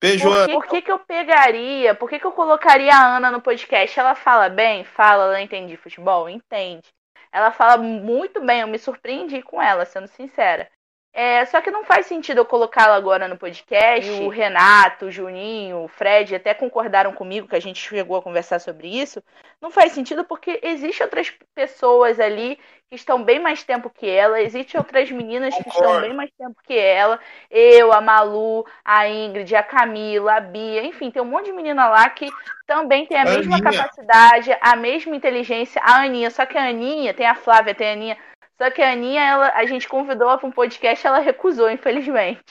Beijo, 0.00 0.28
por, 0.28 0.46
que, 0.46 0.52
por 0.52 0.66
que, 0.66 0.82
que 0.82 0.92
eu 0.92 0.98
pegaria? 1.00 1.94
Por 1.96 2.08
que, 2.08 2.20
que 2.20 2.26
eu 2.26 2.30
colocaria 2.30 2.94
a 2.94 3.16
Ana 3.16 3.32
no 3.32 3.40
podcast? 3.40 3.98
Ela 3.98 4.14
fala 4.14 4.48
bem? 4.48 4.84
Fala, 4.84 5.24
ela 5.24 5.42
entende 5.42 5.76
futebol? 5.76 6.28
Entende. 6.28 6.86
Ela 7.32 7.50
fala 7.50 7.82
muito 7.82 8.40
bem, 8.40 8.60
eu 8.60 8.68
me 8.68 8.78
surpreendi 8.78 9.42
com 9.42 9.60
ela, 9.60 9.84
sendo 9.84 10.06
sincera. 10.06 10.70
É, 11.16 11.44
só 11.44 11.60
que 11.60 11.70
não 11.70 11.84
faz 11.84 12.06
sentido 12.06 12.38
eu 12.38 12.44
colocá-la 12.44 12.96
agora 12.96 13.28
no 13.28 13.38
podcast. 13.38 14.10
E 14.10 14.24
o 14.24 14.28
Renato, 14.28 15.06
o 15.06 15.10
Juninho, 15.12 15.84
o 15.84 15.88
Fred 15.88 16.34
até 16.34 16.52
concordaram 16.52 17.12
comigo 17.12 17.46
que 17.46 17.54
a 17.54 17.60
gente 17.60 17.78
chegou 17.78 18.16
a 18.16 18.22
conversar 18.22 18.58
sobre 18.58 18.88
isso. 18.88 19.22
Não 19.62 19.70
faz 19.70 19.92
sentido 19.92 20.24
porque 20.24 20.58
existem 20.60 21.04
outras 21.04 21.32
pessoas 21.54 22.18
ali 22.18 22.58
que 22.90 22.96
estão 22.96 23.22
bem 23.22 23.38
mais 23.38 23.62
tempo 23.62 23.88
que 23.88 24.08
ela, 24.08 24.40
existem 24.40 24.76
outras 24.76 25.10
meninas 25.10 25.54
que 25.54 25.68
estão 25.68 26.00
bem 26.00 26.12
mais 26.12 26.30
tempo 26.32 26.56
que 26.64 26.76
ela. 26.76 27.20
Eu, 27.48 27.92
a 27.92 28.00
Malu, 28.00 28.66
a 28.84 29.08
Ingrid, 29.08 29.54
a 29.54 29.62
Camila, 29.62 30.34
a 30.34 30.40
Bia, 30.40 30.82
enfim, 30.84 31.12
tem 31.12 31.22
um 31.22 31.26
monte 31.26 31.46
de 31.46 31.52
menina 31.52 31.88
lá 31.88 32.08
que 32.10 32.28
também 32.66 33.06
tem 33.06 33.18
a 33.18 33.24
mesma 33.24 33.56
Aninha. 33.56 33.72
capacidade, 33.72 34.56
a 34.60 34.74
mesma 34.74 35.14
inteligência. 35.14 35.80
A 35.82 36.02
Aninha, 36.02 36.30
só 36.30 36.44
que 36.44 36.58
a 36.58 36.68
Aninha, 36.68 37.14
tem 37.14 37.26
a 37.26 37.34
Flávia, 37.34 37.74
tem 37.74 37.88
a 37.88 37.92
Aninha. 37.92 38.18
Só 38.56 38.70
que 38.70 38.80
a 38.80 38.92
Aninha, 38.92 39.22
ela, 39.22 39.52
a 39.54 39.66
gente 39.66 39.88
convidou 39.88 40.28
ela 40.28 40.38
para 40.38 40.48
um 40.48 40.52
podcast, 40.52 41.06
ela 41.06 41.18
recusou, 41.18 41.70
infelizmente. 41.70 42.42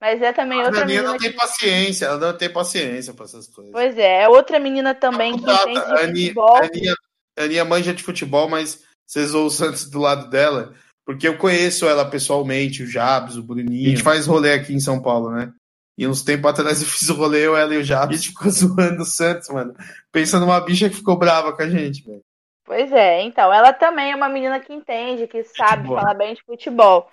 Mas 0.00 0.22
é 0.22 0.32
também 0.32 0.60
A 0.60 0.66
outra 0.66 0.82
Aninha 0.82 1.00
menina 1.00 1.12
não 1.12 1.18
tem 1.18 1.32
que... 1.32 1.36
paciência, 1.36 2.06
ela 2.06 2.18
não 2.18 2.36
tem 2.36 2.52
paciência 2.52 3.12
pra 3.12 3.24
essas 3.24 3.48
coisas. 3.48 3.72
Pois 3.72 3.98
é, 3.98 4.22
é 4.22 4.28
outra 4.28 4.60
menina 4.60 4.94
também 4.94 5.36
que 5.36 5.42
entende 5.42 5.72
de 5.72 5.78
A 5.78 6.04
Aninha, 6.04 6.28
futebol. 6.28 6.56
a 6.56 6.64
Aninha, 6.64 6.94
a 7.36 7.42
Aninha 7.42 7.64
manja 7.64 7.92
de 7.92 8.02
futebol, 8.02 8.48
mas 8.48 8.84
vocês 9.04 9.30
zoam 9.30 9.46
o 9.46 9.50
Santos 9.50 9.90
do 9.90 9.98
lado 9.98 10.30
dela, 10.30 10.74
porque 11.04 11.26
eu 11.26 11.36
conheço 11.36 11.86
ela 11.86 12.04
pessoalmente, 12.04 12.84
o 12.84 12.86
Jabs, 12.86 13.36
o 13.36 13.42
Bruninho. 13.42 13.86
A 13.86 13.90
gente 13.90 14.02
faz 14.02 14.26
rolê 14.26 14.52
aqui 14.52 14.72
em 14.72 14.80
São 14.80 15.02
Paulo, 15.02 15.30
né? 15.30 15.52
E 15.98 16.06
uns 16.06 16.22
tempos 16.22 16.48
atrás 16.48 16.80
eu 16.80 16.86
fiz 16.86 17.08
o 17.08 17.14
rolê, 17.14 17.44
eu, 17.44 17.56
ela 17.56 17.74
e 17.74 17.78
o 17.78 17.84
Jabs, 17.84 18.16
a 18.16 18.20
gente 18.20 18.28
ficou 18.28 18.50
zoando 18.52 19.02
o 19.02 19.06
Santos, 19.06 19.48
mano. 19.48 19.74
Pensa 20.12 20.38
numa 20.38 20.60
bicha 20.60 20.88
que 20.88 20.96
ficou 20.96 21.18
brava 21.18 21.52
com 21.52 21.62
a 21.62 21.68
gente, 21.68 22.04
velho. 22.04 22.22
Pois 22.68 22.92
é, 22.92 23.22
então, 23.22 23.50
ela 23.50 23.72
também 23.72 24.12
é 24.12 24.14
uma 24.14 24.28
menina 24.28 24.60
que 24.60 24.74
entende, 24.74 25.26
que 25.26 25.42
sabe 25.42 25.84
Futebol. 25.84 25.96
falar 25.96 26.12
bem 26.12 26.34
de 26.34 26.42
futebol. 26.42 27.10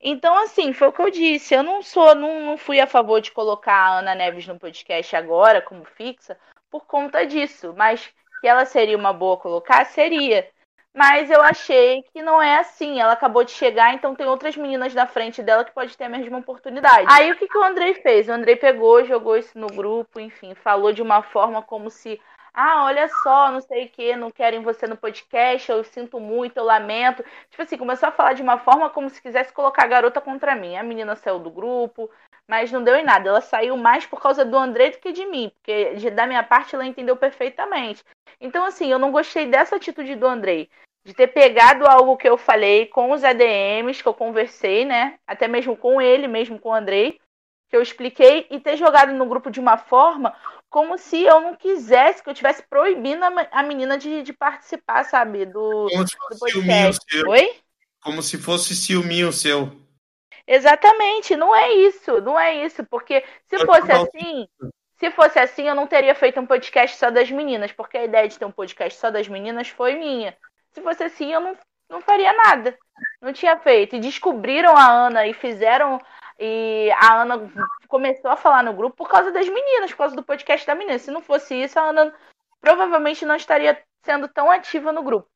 Então, 0.00 0.36
assim, 0.42 0.72
foi 0.72 0.88
o 0.88 0.92
que 0.92 1.00
eu 1.00 1.08
disse. 1.08 1.54
Eu 1.54 1.62
não 1.62 1.82
sou, 1.82 2.16
não, 2.16 2.40
não 2.40 2.58
fui 2.58 2.80
a 2.80 2.86
favor 2.88 3.20
de 3.20 3.30
colocar 3.30 3.72
a 3.72 3.98
Ana 4.00 4.16
Neves 4.16 4.44
no 4.48 4.58
podcast 4.58 5.14
agora, 5.14 5.62
como 5.62 5.84
fixa, 5.84 6.36
por 6.68 6.84
conta 6.84 7.24
disso. 7.24 7.72
Mas 7.76 8.12
que 8.40 8.48
ela 8.48 8.64
seria 8.64 8.96
uma 8.96 9.12
boa 9.12 9.36
colocar, 9.36 9.86
seria. 9.86 10.48
Mas 10.92 11.30
eu 11.30 11.40
achei 11.40 12.02
que 12.12 12.20
não 12.20 12.42
é 12.42 12.58
assim. 12.58 13.00
Ela 13.00 13.12
acabou 13.12 13.44
de 13.44 13.52
chegar, 13.52 13.94
então 13.94 14.16
tem 14.16 14.26
outras 14.26 14.56
meninas 14.56 14.92
na 14.92 15.06
frente 15.06 15.44
dela 15.44 15.64
que 15.64 15.72
pode 15.72 15.96
ter 15.96 16.04
a 16.04 16.08
mesma 16.08 16.38
oportunidade. 16.38 17.06
Aí 17.08 17.30
o 17.30 17.36
que, 17.36 17.46
que 17.46 17.56
o 17.56 17.62
Andrei 17.62 17.94
fez? 17.94 18.28
O 18.28 18.32
Andrei 18.32 18.56
pegou, 18.56 19.04
jogou 19.04 19.36
isso 19.36 19.56
no 19.56 19.68
grupo, 19.68 20.18
enfim, 20.18 20.56
falou 20.56 20.92
de 20.92 21.00
uma 21.00 21.22
forma 21.22 21.62
como 21.62 21.88
se 21.88 22.20
ah, 22.54 22.84
olha 22.84 23.08
só, 23.08 23.50
não 23.50 23.60
sei 23.62 23.86
o 23.86 23.88
que, 23.88 24.14
não 24.14 24.30
querem 24.30 24.60
você 24.62 24.86
no 24.86 24.96
podcast, 24.96 25.70
eu 25.70 25.82
sinto 25.84 26.20
muito, 26.20 26.58
eu 26.58 26.64
lamento. 26.64 27.24
Tipo 27.50 27.62
assim, 27.62 27.78
começou 27.78 28.08
a 28.08 28.12
falar 28.12 28.34
de 28.34 28.42
uma 28.42 28.58
forma 28.58 28.90
como 28.90 29.08
se 29.08 29.22
quisesse 29.22 29.52
colocar 29.52 29.84
a 29.84 29.88
garota 29.88 30.20
contra 30.20 30.54
mim. 30.54 30.76
A 30.76 30.82
menina 30.82 31.16
saiu 31.16 31.38
do 31.38 31.50
grupo, 31.50 32.10
mas 32.46 32.70
não 32.70 32.84
deu 32.84 32.94
em 32.96 33.04
nada. 33.04 33.28
Ela 33.28 33.40
saiu 33.40 33.76
mais 33.76 34.04
por 34.04 34.20
causa 34.20 34.44
do 34.44 34.56
André 34.58 34.90
do 34.90 34.98
que 34.98 35.12
de 35.12 35.24
mim, 35.24 35.50
porque 35.54 35.94
de- 35.94 36.10
da 36.10 36.26
minha 36.26 36.42
parte 36.42 36.74
ela 36.74 36.84
entendeu 36.84 37.16
perfeitamente. 37.16 38.04
Então, 38.38 38.64
assim, 38.64 38.90
eu 38.90 38.98
não 38.98 39.10
gostei 39.10 39.46
dessa 39.46 39.76
atitude 39.76 40.14
do 40.14 40.26
Andrei. 40.26 40.68
De 41.04 41.14
ter 41.14 41.28
pegado 41.28 41.86
algo 41.86 42.16
que 42.16 42.28
eu 42.28 42.36
falei 42.36 42.86
com 42.86 43.10
os 43.12 43.24
ADMs, 43.24 44.02
que 44.02 44.08
eu 44.08 44.14
conversei, 44.14 44.84
né? 44.84 45.18
Até 45.26 45.48
mesmo 45.48 45.76
com 45.76 46.00
ele, 46.00 46.28
mesmo 46.28 46.58
com 46.60 46.68
o 46.68 46.74
Andrei, 46.74 47.18
que 47.68 47.76
eu 47.76 47.82
expliquei, 47.82 48.46
e 48.50 48.60
ter 48.60 48.76
jogado 48.76 49.12
no 49.12 49.26
grupo 49.26 49.50
de 49.50 49.58
uma 49.58 49.76
forma 49.78 50.36
como 50.72 50.96
se 50.98 51.22
eu 51.22 51.38
não 51.40 51.54
quisesse, 51.54 52.22
que 52.22 52.30
eu 52.30 52.34
tivesse 52.34 52.62
proibindo 52.62 53.22
a 53.22 53.30
me- 53.30 53.48
a 53.52 53.62
menina 53.62 53.98
de, 53.98 54.22
de 54.22 54.32
participar, 54.32 55.04
sabe? 55.04 55.44
Do, 55.44 55.86
Como 55.90 56.08
se 56.08 56.16
do 56.16 56.38
fosse 56.38 56.52
ciúminho 56.52 56.84
podcast. 56.86 57.04
seu. 57.10 57.28
Oi? 57.28 57.56
Como 58.02 58.22
se 58.22 58.38
fosse 58.38 58.74
ciúminho 58.74 59.30
seu. 59.32 59.70
Exatamente, 60.46 61.36
não 61.36 61.54
é 61.54 61.72
isso, 61.72 62.20
não 62.22 62.40
é 62.40 62.64
isso, 62.64 62.84
porque 62.86 63.22
se 63.46 63.56
Eu 63.56 63.66
fosse 63.66 63.92
assim, 63.92 64.48
se 64.98 65.10
fosse 65.12 65.38
assim, 65.38 65.68
eu 65.68 65.74
não 65.74 65.86
teria 65.86 66.14
feito 66.14 66.40
um 66.40 66.46
podcast 66.46 66.96
só 66.96 67.10
das 67.10 67.30
meninas, 67.30 67.70
porque 67.70 67.98
a 67.98 68.04
ideia 68.04 68.26
de 68.26 68.38
ter 68.38 68.44
um 68.44 68.50
podcast 68.50 68.98
só 68.98 69.10
das 69.10 69.28
meninas 69.28 69.68
foi 69.68 69.94
minha. 69.94 70.36
Se 70.72 70.80
fosse 70.80 71.04
assim, 71.04 71.32
eu 71.32 71.40
não, 71.40 71.56
não 71.88 72.00
faria 72.00 72.32
nada. 72.32 72.76
Não 73.20 73.32
tinha 73.32 73.56
feito. 73.58 73.94
E 73.94 74.00
descobriram 74.00 74.76
a 74.76 74.90
Ana 74.90 75.26
e 75.26 75.34
fizeram. 75.34 76.00
E 76.38 76.90
a 76.92 77.22
Ana 77.22 77.50
começou 77.88 78.30
a 78.30 78.36
falar 78.36 78.62
no 78.62 78.72
grupo 78.72 78.96
por 78.96 79.08
causa 79.08 79.30
das 79.30 79.48
meninas, 79.48 79.90
por 79.90 79.98
causa 79.98 80.16
do 80.16 80.22
podcast 80.22 80.66
da 80.66 80.74
menina. 80.74 80.98
Se 80.98 81.10
não 81.10 81.22
fosse 81.22 81.54
isso, 81.54 81.78
a 81.78 81.90
Ana 81.90 82.12
provavelmente 82.60 83.24
não 83.24 83.36
estaria 83.36 83.78
sendo 84.04 84.28
tão 84.28 84.50
ativa 84.50 84.92
no 84.92 85.02
grupo. 85.02 85.28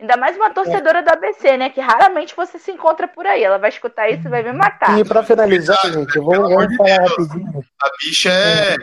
Ainda 0.00 0.16
mais 0.16 0.36
uma 0.36 0.50
torcedora 0.50 1.02
do 1.02 1.08
ABC, 1.10 1.56
né? 1.56 1.70
Que 1.70 1.80
raramente 1.80 2.34
você 2.36 2.56
se 2.58 2.70
encontra 2.70 3.08
por 3.08 3.26
aí. 3.26 3.42
Ela 3.42 3.58
vai 3.58 3.68
escutar 3.68 4.08
isso 4.08 4.26
e 4.28 4.30
vai 4.30 4.44
me 4.44 4.52
matar. 4.52 4.96
E 4.98 5.04
pra 5.04 5.24
finalizar, 5.24 5.76
gente, 5.92 6.14
eu 6.16 6.22
vou, 6.22 6.32
Pelo 6.32 6.46
amor 6.46 6.58
vou 6.58 6.68
de 6.68 6.76
falar 6.76 6.98
Deus. 6.98 7.10
rapidinho. 7.10 7.64
A 7.82 7.90
bicha 8.00 8.30
é. 8.30 8.76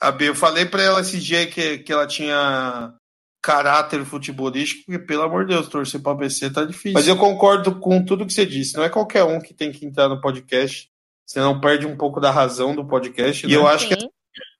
A 0.00 0.10
B, 0.10 0.28
eu 0.28 0.34
falei 0.34 0.66
pra 0.66 0.82
ela 0.82 1.00
esse 1.00 1.18
dia 1.20 1.46
que, 1.46 1.78
que 1.78 1.92
ela 1.92 2.06
tinha 2.06 2.92
caráter 3.40 4.04
futebolístico, 4.04 4.84
porque, 4.86 4.98
pelo 4.98 5.22
amor 5.22 5.46
de 5.46 5.54
Deus, 5.54 5.68
torcer 5.68 6.02
pra 6.02 6.12
ABC 6.12 6.50
tá 6.50 6.64
difícil. 6.64 6.94
Mas 6.94 7.06
eu 7.06 7.16
concordo 7.16 7.78
com 7.78 8.04
tudo 8.04 8.26
que 8.26 8.32
você 8.32 8.44
disse. 8.44 8.76
Não 8.76 8.82
é 8.82 8.88
qualquer 8.88 9.22
um 9.22 9.40
que 9.40 9.54
tem 9.54 9.70
que 9.70 9.86
entrar 9.86 10.08
no 10.08 10.20
podcast. 10.20 10.90
Senão 11.26 11.60
perde 11.60 11.86
um 11.86 11.96
pouco 11.96 12.20
da 12.20 12.30
razão 12.30 12.74
do 12.74 12.86
podcast. 12.86 13.46
E 13.46 13.52
eu 13.52 13.66
acho 13.66 13.88
que 13.88 13.98
Sim. 13.98 14.08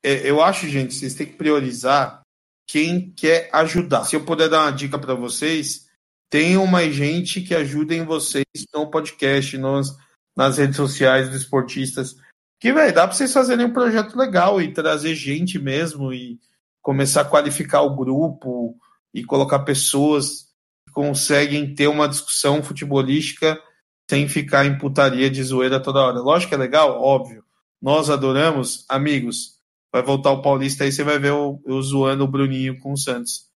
é, 0.02 0.28
eu 0.28 0.43
acho, 0.43 0.68
gente, 0.68 0.94
vocês 0.94 1.14
têm 1.14 1.26
que 1.26 1.36
priorizar 1.36 2.22
quem 2.66 3.12
quer 3.12 3.48
ajudar. 3.52 4.05
Se 4.05 4.16
eu 4.16 4.24
puder 4.24 4.48
dar 4.48 4.62
uma 4.62 4.72
dica 4.72 4.98
para 4.98 5.14
vocês, 5.14 5.86
tenham 6.28 6.66
mais 6.66 6.93
gente 6.93 7.40
que 7.40 7.55
ajudem 7.55 8.05
vocês 8.05 8.44
no 8.74 8.90
podcast, 8.90 9.56
nos, 9.56 9.97
nas 10.36 10.59
redes 10.59 10.76
sociais 10.76 11.28
dos 11.28 11.43
esportistas. 11.43 12.16
Que, 12.60 12.72
velho, 12.72 12.93
dá 12.93 13.06
para 13.06 13.16
vocês 13.16 13.32
fazerem 13.32 13.66
um 13.66 13.72
projeto 13.72 14.16
legal 14.16 14.60
e 14.60 14.72
trazer 14.72 15.14
gente 15.14 15.59
mesmo 15.59 16.12
e 16.12 16.40
começar 16.82 17.20
a 17.20 17.26
qualificar 17.26 17.82
o 17.82 17.94
grupo 17.94 18.76
e 19.14 19.24
colocar 19.24 19.60
pessoas 19.60 20.48
que 20.86 20.93
conseguem 20.93 21.74
ter 21.74 21.86
uma 21.86 22.09
discussão 22.09 22.62
futebolística 22.62 23.60
sem 24.09 24.28
ficar 24.28 24.65
em 24.65 24.78
putaria 24.78 25.28
de 25.28 25.43
zoeira 25.43 25.81
toda 25.81 26.01
hora. 26.01 26.20
Lógico 26.20 26.51
que 26.51 26.55
é 26.55 26.59
legal, 26.59 27.03
óbvio. 27.03 27.45
nós 27.81 28.09
adoramos, 28.09 28.85
amigos. 28.89 29.57
Vai 29.93 30.03
voltar 30.03 30.31
o 30.31 30.43
Paulista 30.43 30.85
aí, 30.85 30.93
você 30.93 31.03
vai 31.03 31.19
ver 31.19 31.31
eu, 31.31 31.61
eu 31.66 31.81
zoando 31.81 32.24
o 32.24 32.28
Bruninho 32.28 32.78
com 32.81 32.93
o 32.93 32.99
Santos. 32.99 33.47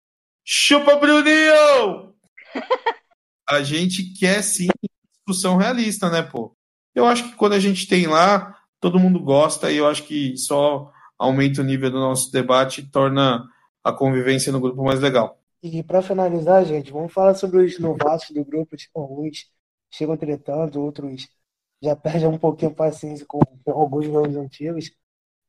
Chupa, 0.44 0.96
Bruninho! 0.96 2.14
a 3.48 3.62
gente 3.62 4.14
quer 4.18 4.42
sim 4.42 4.68
discussão 5.30 5.56
realista, 5.56 6.10
né, 6.10 6.22
pô? 6.22 6.56
Eu 6.94 7.06
acho 7.06 7.24
que 7.24 7.36
quando 7.36 7.52
a 7.52 7.60
gente 7.60 7.86
tem 7.86 8.06
lá, 8.06 8.56
todo 8.80 8.98
mundo 8.98 9.20
gosta 9.20 9.70
e 9.70 9.76
eu 9.76 9.86
acho 9.86 10.04
que 10.04 10.36
só 10.36 10.90
aumenta 11.18 11.60
o 11.60 11.64
nível 11.64 11.90
do 11.90 12.00
nosso 12.00 12.32
debate 12.32 12.80
e 12.80 12.86
torna 12.86 13.44
a 13.84 13.92
convivência 13.92 14.50
no 14.50 14.60
grupo 14.60 14.82
mais 14.82 15.00
legal. 15.00 15.38
E 15.62 15.82
para 15.82 16.02
finalizar, 16.02 16.64
gente, 16.64 16.90
vamos 16.90 17.12
falar 17.12 17.34
sobre 17.34 17.58
os 17.58 17.78
novatos 17.78 18.30
do 18.30 18.44
grupo. 18.44 18.76
Tipo, 18.76 19.22
uns 19.22 19.46
chegam 19.90 20.16
tretando, 20.16 20.82
outros 20.82 21.28
já 21.82 21.96
perdem 21.96 22.28
um 22.28 22.38
pouquinho 22.38 22.70
a 22.70 22.74
paciência 22.74 23.24
com 23.26 23.40
alguns 23.66 24.06
nomes 24.06 24.36
antigos. 24.36 24.90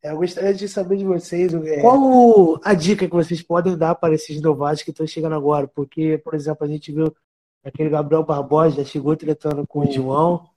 É, 0.03 0.11
eu 0.11 0.17
gostaria 0.17 0.53
de 0.53 0.67
saber 0.67 0.97
de 0.97 1.05
vocês 1.05 1.53
é, 1.53 1.81
qual 1.81 2.59
a 2.63 2.73
dica 2.73 3.05
que 3.05 3.13
vocês 3.13 3.41
podem 3.41 3.77
dar 3.77 3.95
para 3.95 4.15
esses 4.15 4.41
novatos 4.41 4.81
que 4.81 4.91
estão 4.91 5.05
chegando 5.05 5.35
agora. 5.35 5.67
Porque, 5.67 6.17
por 6.19 6.33
exemplo, 6.33 6.65
a 6.65 6.69
gente 6.69 6.91
viu 6.91 7.13
aquele 7.63 7.89
Gabriel 7.89 8.23
Barbosa, 8.23 8.77
já 8.77 8.85
chegou 8.85 9.15
tretando 9.15 9.67
com 9.67 9.81
o 9.81 9.91
João. 9.91 10.49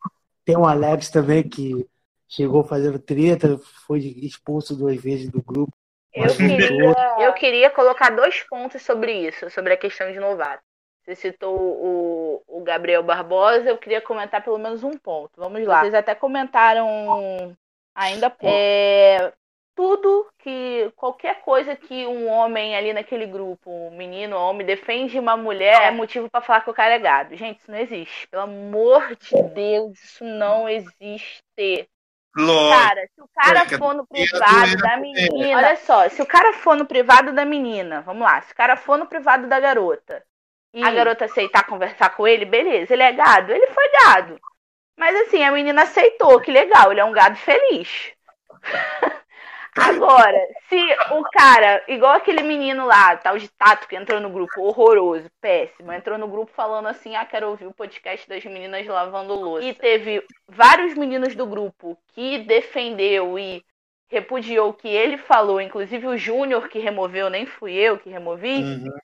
Tem 0.45 0.57
o 0.57 0.65
Alex 0.65 1.11
também 1.11 1.43
que 1.43 1.87
chegou 2.29 2.65
fazendo 2.65 2.99
treta, 2.99 3.59
foi 3.87 3.99
expulso 3.99 4.75
duas 4.75 4.97
vezes 5.01 5.29
do 5.29 5.43
grupo. 5.43 5.73
Eu 6.13 6.35
queria, 6.35 6.95
eu 7.19 7.33
queria 7.35 7.71
colocar 7.71 8.11
dois 8.11 8.41
pontos 8.49 8.81
sobre 8.83 9.29
isso, 9.29 9.51
sobre 9.51 9.73
a 9.73 9.77
questão 9.77 10.11
de 10.13 10.21
novato. 10.21 10.63
Você 11.05 11.15
citou 11.15 11.55
o, 11.55 12.43
o 12.49 12.63
Gabriel 12.63 13.03
Barbosa, 13.03 13.69
eu 13.69 13.77
queria 13.77 14.01
comentar 14.01 14.43
pelo 14.43 14.59
menos 14.59 14.83
um 14.83 14.97
ponto. 14.97 15.33
Vamos 15.37 15.63
lá. 15.67 15.81
Vocês 15.81 15.93
até 15.93 16.15
comentaram 16.15 17.55
ainda 17.95 18.35
é, 18.43 19.31
tudo 19.75 20.27
que 20.39 20.91
qualquer 20.97 21.43
coisa 21.43 21.77
que 21.77 22.07
um 22.07 22.27
homem 22.27 22.75
ali 22.75 22.95
naquele 22.95 23.27
grupo, 23.27 23.71
um 23.71 23.91
menino, 23.91 24.35
um 24.35 24.41
homem 24.41 24.67
defende 24.67 25.19
uma 25.19 25.37
mulher 25.37 25.83
é 25.83 25.91
motivo 25.91 26.31
para 26.31 26.41
falar 26.41 26.63
que 26.63 26.71
o 26.71 26.75
cara 26.75 26.95
é 26.95 26.99
gado. 26.99 27.37
Gente, 27.37 27.59
isso 27.61 27.71
não 27.71 27.79
existe. 27.79 28.27
Pelo 28.29 28.45
amor 28.45 29.15
de 29.17 29.43
Deus, 29.51 30.03
isso 30.03 30.25
não 30.25 30.67
existe. 30.67 31.87
Lógico. 32.35 32.83
Cara, 32.83 33.09
se 33.15 33.21
o 33.21 33.29
cara 33.35 33.79
for 33.79 33.95
no 33.95 34.07
privado 34.07 34.77
da 34.79 34.97
menina. 34.97 35.59
Olha 35.59 35.77
só, 35.77 36.09
se 36.09 36.23
o 36.23 36.27
cara 36.27 36.55
for 36.55 36.77
no 36.77 36.87
privado 36.87 37.31
da 37.35 37.45
menina, 37.45 38.01
vamos 38.01 38.23
lá, 38.23 38.41
se 38.41 38.55
o 38.55 38.57
cara 38.57 38.75
for 38.75 38.97
no 38.97 39.07
privado 39.07 39.47
da 39.47 39.61
garota 39.61 40.25
e 40.75 40.83
a 40.83 40.91
garota 40.91 41.25
aceitar 41.27 41.65
conversar 41.65 42.11
com 42.17 42.27
ele, 42.27 42.45
beleza, 42.45 42.93
ele 42.93 43.03
é 43.03 43.13
gado, 43.13 43.53
ele 43.53 43.69
foi 43.69 43.89
gado. 43.93 44.41
Mas 44.99 45.15
assim, 45.23 45.43
a 45.43 45.53
menina 45.53 45.83
aceitou, 45.83 46.41
que 46.41 46.51
legal, 46.51 46.91
ele 46.91 47.01
é 47.01 47.05
um 47.05 47.13
gado 47.13 47.37
feliz. 47.37 48.13
Agora, 49.77 50.39
se 50.69 50.79
o 51.11 51.23
cara, 51.33 51.83
igual 51.89 52.13
aquele 52.13 52.43
menino 52.43 52.87
lá, 52.87 53.17
tal 53.17 53.37
de 53.37 53.49
Tato, 53.49 53.89
que 53.89 53.97
entrou 53.97 54.21
no 54.21 54.31
grupo, 54.31 54.63
horroroso, 54.63 55.29
péssimo, 55.41 55.93
entrou 55.93 56.17
no 56.17 56.29
grupo 56.29 56.53
falando 56.55 56.87
assim: 56.87 57.17
ah, 57.17 57.25
quero 57.25 57.49
ouvir 57.49 57.67
o 57.67 57.75
podcast 57.75 58.29
das 58.29 58.45
meninas 58.45 58.87
lavando 58.87 59.35
louça. 59.35 59.67
E 59.67 59.75
teve 59.75 60.25
vários 60.47 60.95
meninos 60.95 61.35
do 61.35 61.45
grupo 61.45 61.99
que 62.15 62.39
defendeu 62.39 63.37
e 63.37 63.65
repudiou 64.09 64.69
o 64.69 64.75
que 64.75 64.89
ele 64.89 65.19
falou, 65.19 65.61
inclusive 65.61 66.07
o 66.07 66.17
Júnior 66.17 66.69
que 66.69 66.79
removeu, 66.79 67.29
nem 67.29 67.45
fui 67.45 67.73
eu 67.73 67.99
que 67.99 68.09
removi. 68.09 68.63
Uhum. 68.63 68.97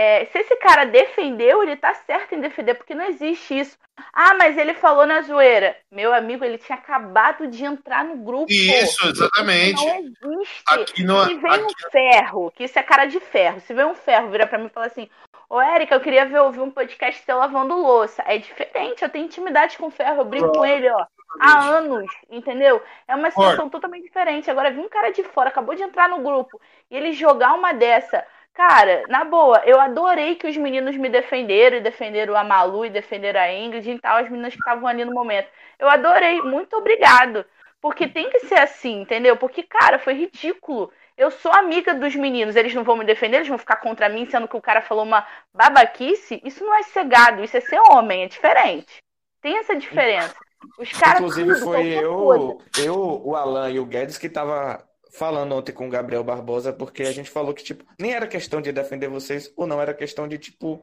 É, 0.00 0.26
se 0.26 0.38
esse 0.38 0.54
cara 0.58 0.84
defendeu, 0.84 1.60
ele 1.60 1.74
tá 1.74 1.92
certo 1.92 2.32
em 2.32 2.40
defender, 2.40 2.74
porque 2.74 2.94
não 2.94 3.04
existe 3.06 3.58
isso. 3.58 3.76
Ah, 4.12 4.32
mas 4.34 4.56
ele 4.56 4.72
falou 4.74 5.04
na 5.04 5.22
zoeira. 5.22 5.76
Meu 5.90 6.14
amigo, 6.14 6.44
ele 6.44 6.56
tinha 6.56 6.78
acabado 6.78 7.48
de 7.48 7.64
entrar 7.64 8.04
no 8.04 8.16
grupo. 8.18 8.46
Isso, 8.48 9.08
exatamente. 9.08 9.84
Isso 9.84 10.16
não 10.22 10.40
existe. 10.40 10.62
Aqui 10.68 11.02
no, 11.02 11.24
se 11.24 11.34
vem 11.34 11.50
aqui... 11.50 11.64
um 11.64 11.90
ferro, 11.90 12.52
que 12.54 12.62
isso 12.62 12.78
é 12.78 12.82
cara 12.84 13.06
de 13.06 13.18
ferro. 13.18 13.60
Se 13.62 13.74
vem 13.74 13.86
um 13.86 13.94
ferro, 13.96 14.30
vira 14.30 14.46
para 14.46 14.56
mim 14.56 14.66
e 14.66 14.70
fala 14.70 14.86
assim: 14.86 15.10
Ô, 15.50 15.60
Érica, 15.60 15.96
eu 15.96 16.00
queria 16.00 16.24
ver, 16.26 16.38
ouvir 16.42 16.60
um 16.60 16.70
podcast 16.70 17.20
seu 17.24 17.36
lavando 17.36 17.74
louça. 17.74 18.22
É 18.24 18.38
diferente, 18.38 19.02
eu 19.02 19.08
tenho 19.08 19.26
intimidade 19.26 19.76
com 19.76 19.88
o 19.88 19.90
ferro, 19.90 20.20
eu 20.20 20.24
brinco 20.24 20.52
com 20.52 20.64
ele, 20.64 20.88
ó. 20.90 21.06
Há 21.40 21.70
anos, 21.70 22.06
entendeu? 22.30 22.80
É 23.08 23.16
uma 23.16 23.30
situação 23.30 23.68
totalmente 23.68 24.04
diferente. 24.04 24.48
Agora, 24.48 24.70
vi 24.70 24.78
um 24.78 24.88
cara 24.88 25.10
de 25.10 25.24
fora, 25.24 25.48
acabou 25.48 25.74
de 25.74 25.82
entrar 25.82 26.08
no 26.08 26.22
grupo, 26.22 26.60
e 26.88 26.96
ele 26.96 27.12
jogar 27.12 27.54
uma 27.54 27.72
dessa 27.72 28.24
Cara, 28.58 29.04
na 29.08 29.22
boa, 29.22 29.62
eu 29.64 29.80
adorei 29.80 30.34
que 30.34 30.48
os 30.48 30.56
meninos 30.56 30.96
me 30.96 31.08
defenderam 31.08 31.76
e 31.76 31.80
defenderam 31.80 32.34
a 32.34 32.42
Malu 32.42 32.84
e 32.84 32.90
defenderam 32.90 33.38
a 33.40 33.52
Ingrid 33.52 33.88
e 33.88 34.00
tal, 34.00 34.16
as 34.16 34.28
meninas 34.28 34.52
que 34.52 34.58
estavam 34.58 34.88
ali 34.88 35.04
no 35.04 35.14
momento. 35.14 35.48
Eu 35.78 35.88
adorei, 35.88 36.42
muito 36.42 36.74
obrigado. 36.74 37.44
Porque 37.80 38.08
tem 38.08 38.28
que 38.28 38.40
ser 38.40 38.58
assim, 38.58 39.02
entendeu? 39.02 39.36
Porque, 39.36 39.62
cara, 39.62 40.00
foi 40.00 40.14
ridículo. 40.14 40.90
Eu 41.16 41.30
sou 41.30 41.52
amiga 41.52 41.94
dos 41.94 42.16
meninos, 42.16 42.56
eles 42.56 42.74
não 42.74 42.82
vão 42.82 42.96
me 42.96 43.04
defender, 43.04 43.36
eles 43.36 43.48
vão 43.48 43.58
ficar 43.58 43.76
contra 43.76 44.08
mim, 44.08 44.28
sendo 44.28 44.48
que 44.48 44.56
o 44.56 44.60
cara 44.60 44.82
falou 44.82 45.04
uma 45.04 45.24
babaquice. 45.54 46.40
Isso 46.42 46.64
não 46.64 46.74
é 46.74 46.82
ser 46.82 47.04
gado, 47.04 47.44
isso 47.44 47.56
é 47.56 47.60
ser 47.60 47.78
homem, 47.78 48.24
é 48.24 48.26
diferente. 48.26 48.96
Tem 49.40 49.56
essa 49.58 49.76
diferença. 49.76 50.34
Os 50.76 50.90
caras. 50.90 51.20
Inclusive, 51.20 51.60
foi 51.60 51.86
eu, 51.86 52.60
eu, 52.76 53.22
o 53.24 53.36
Alan 53.36 53.70
e 53.70 53.78
o 53.78 53.86
Guedes 53.86 54.18
que 54.18 54.28
tava 54.28 54.84
falando 55.18 55.52
ontem 55.54 55.72
com 55.72 55.86
o 55.88 55.90
Gabriel 55.90 56.24
Barbosa, 56.24 56.72
porque 56.72 57.02
a 57.02 57.12
gente 57.12 57.30
falou 57.30 57.52
que, 57.52 57.62
tipo, 57.64 57.84
nem 57.98 58.12
era 58.14 58.26
questão 58.26 58.60
de 58.62 58.72
defender 58.72 59.08
vocês 59.08 59.52
ou 59.56 59.66
não, 59.66 59.80
era 59.80 59.92
questão 59.92 60.28
de, 60.28 60.38
tipo, 60.38 60.80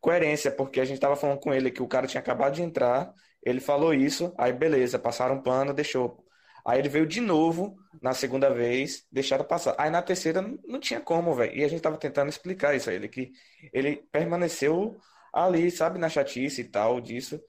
coerência, 0.00 0.50
porque 0.50 0.80
a 0.80 0.84
gente 0.84 1.00
tava 1.00 1.16
falando 1.16 1.40
com 1.40 1.52
ele 1.52 1.70
que 1.70 1.82
o 1.82 1.88
cara 1.88 2.06
tinha 2.06 2.20
acabado 2.20 2.54
de 2.54 2.62
entrar, 2.62 3.12
ele 3.42 3.60
falou 3.60 3.94
isso, 3.94 4.34
aí 4.38 4.52
beleza, 4.52 4.98
passaram 4.98 5.36
um 5.36 5.42
pano, 5.42 5.74
deixou. 5.74 6.24
Aí 6.66 6.78
ele 6.78 6.88
veio 6.88 7.06
de 7.06 7.20
novo 7.20 7.76
na 8.02 8.14
segunda 8.14 8.48
vez, 8.50 9.06
deixaram 9.12 9.44
passar. 9.44 9.74
Aí 9.78 9.90
na 9.90 10.00
terceira 10.02 10.40
não 10.66 10.80
tinha 10.80 11.00
como, 11.00 11.34
velho. 11.34 11.54
E 11.54 11.62
a 11.62 11.68
gente 11.68 11.82
tava 11.82 11.98
tentando 11.98 12.30
explicar 12.30 12.74
isso 12.74 12.88
a 12.88 12.94
ele, 12.94 13.08
que 13.08 13.32
ele 13.72 13.96
permaneceu 14.10 14.96
ali, 15.32 15.70
sabe, 15.70 15.98
na 15.98 16.08
chatice 16.08 16.62
e 16.62 16.64
tal, 16.64 17.00
disso. 17.00 17.40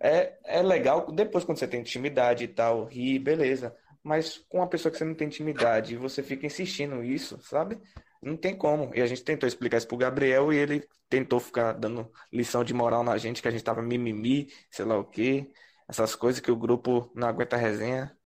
É, 0.00 0.34
é 0.44 0.62
legal, 0.62 1.10
depois 1.12 1.44
quando 1.44 1.58
você 1.58 1.68
tem 1.68 1.80
intimidade 1.80 2.44
e 2.44 2.48
tal, 2.48 2.84
rir, 2.84 3.18
beleza. 3.18 3.76
Mas 4.06 4.38
com 4.48 4.58
uma 4.58 4.68
pessoa 4.68 4.92
que 4.92 4.98
você 4.98 5.04
não 5.04 5.16
tem 5.16 5.26
intimidade 5.26 5.94
e 5.94 5.96
você 5.96 6.22
fica 6.22 6.46
insistindo 6.46 7.02
isso, 7.02 7.40
sabe? 7.42 7.76
Não 8.22 8.36
tem 8.36 8.56
como. 8.56 8.94
E 8.94 9.02
a 9.02 9.06
gente 9.06 9.24
tentou 9.24 9.48
explicar 9.48 9.78
isso 9.78 9.88
pro 9.88 9.96
Gabriel 9.96 10.52
e 10.52 10.56
ele 10.56 10.88
tentou 11.08 11.40
ficar 11.40 11.72
dando 11.72 12.08
lição 12.32 12.62
de 12.62 12.72
moral 12.72 13.02
na 13.02 13.18
gente, 13.18 13.42
que 13.42 13.48
a 13.48 13.50
gente 13.50 13.64
tava 13.64 13.82
mimimi, 13.82 14.46
sei 14.70 14.84
lá 14.84 14.96
o 14.96 15.04
quê. 15.04 15.50
Essas 15.88 16.14
coisas 16.14 16.40
que 16.40 16.50
o 16.52 16.56
grupo 16.56 17.10
não 17.16 17.26
aguenta 17.26 17.56
resenha. 17.56 18.16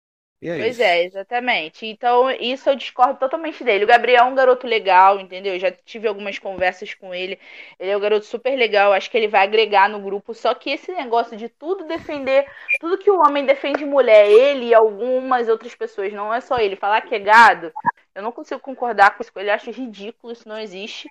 É 0.43 0.57
pois 0.57 0.79
isso. 0.79 0.81
é, 0.81 1.05
exatamente. 1.05 1.87
Então, 1.87 2.31
isso 2.31 2.69
eu 2.69 2.77
discordo 2.77 3.19
totalmente 3.19 3.63
dele. 3.63 3.85
O 3.85 3.87
Gabriel 3.87 4.25
é 4.25 4.29
um 4.29 4.35
garoto 4.35 4.67
legal, 4.67 5.21
entendeu? 5.21 5.55
Eu 5.55 5.61
já 5.61 5.71
tive 5.71 6.09
algumas 6.09 6.39
conversas 6.39 6.95
com 6.95 7.15
ele. 7.15 7.39
Ele 7.79 7.91
é 7.91 7.97
um 7.97 8.01
garoto 8.01 8.25
super 8.27 8.57
legal, 8.57 8.93
acho 8.93 9.11
que 9.11 9.17
ele 9.17 9.29
vai 9.29 9.43
agregar 9.45 9.89
no 9.89 10.01
grupo. 10.01 10.35
Só 10.35 10.55
que 10.55 10.71
esse 10.71 10.93
negócio 10.93 11.37
de 11.37 11.49
tudo 11.49 11.85
defender, 11.85 12.47
tudo 12.79 12.99
que 12.99 13.11
o 13.11 13.21
homem 13.21 13.45
defende 13.47 13.85
mulher, 13.85 14.29
ele 14.29 14.67
e 14.69 14.75
algumas 14.75 15.49
outras 15.49 15.75
pessoas, 15.75 16.13
não 16.13 16.33
é 16.33 16.41
só 16.41 16.59
ele, 16.59 16.77
falar 16.77 17.03
que 17.03 17.15
é 17.15 17.19
gado, 17.19 17.73
eu 18.15 18.23
não 18.23 18.33
consigo 18.33 18.61
concordar 18.61 19.17
com 19.17 19.23
isso. 19.23 19.33
Ele 19.37 19.51
acho 19.51 19.71
ridículo, 19.71 20.33
isso 20.33 20.49
não 20.49 20.59
existe. 20.59 21.09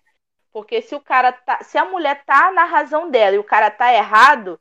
Porque 0.51 0.81
se 0.81 0.95
o 0.95 0.99
cara 1.01 1.31
tá. 1.31 1.63
Se 1.63 1.77
a 1.77 1.85
mulher 1.85 2.23
tá 2.25 2.51
na 2.51 2.65
razão 2.65 3.09
dela 3.11 3.35
e 3.35 3.39
o 3.39 3.43
cara 3.43 3.69
tá 3.71 3.93
errado 3.93 4.59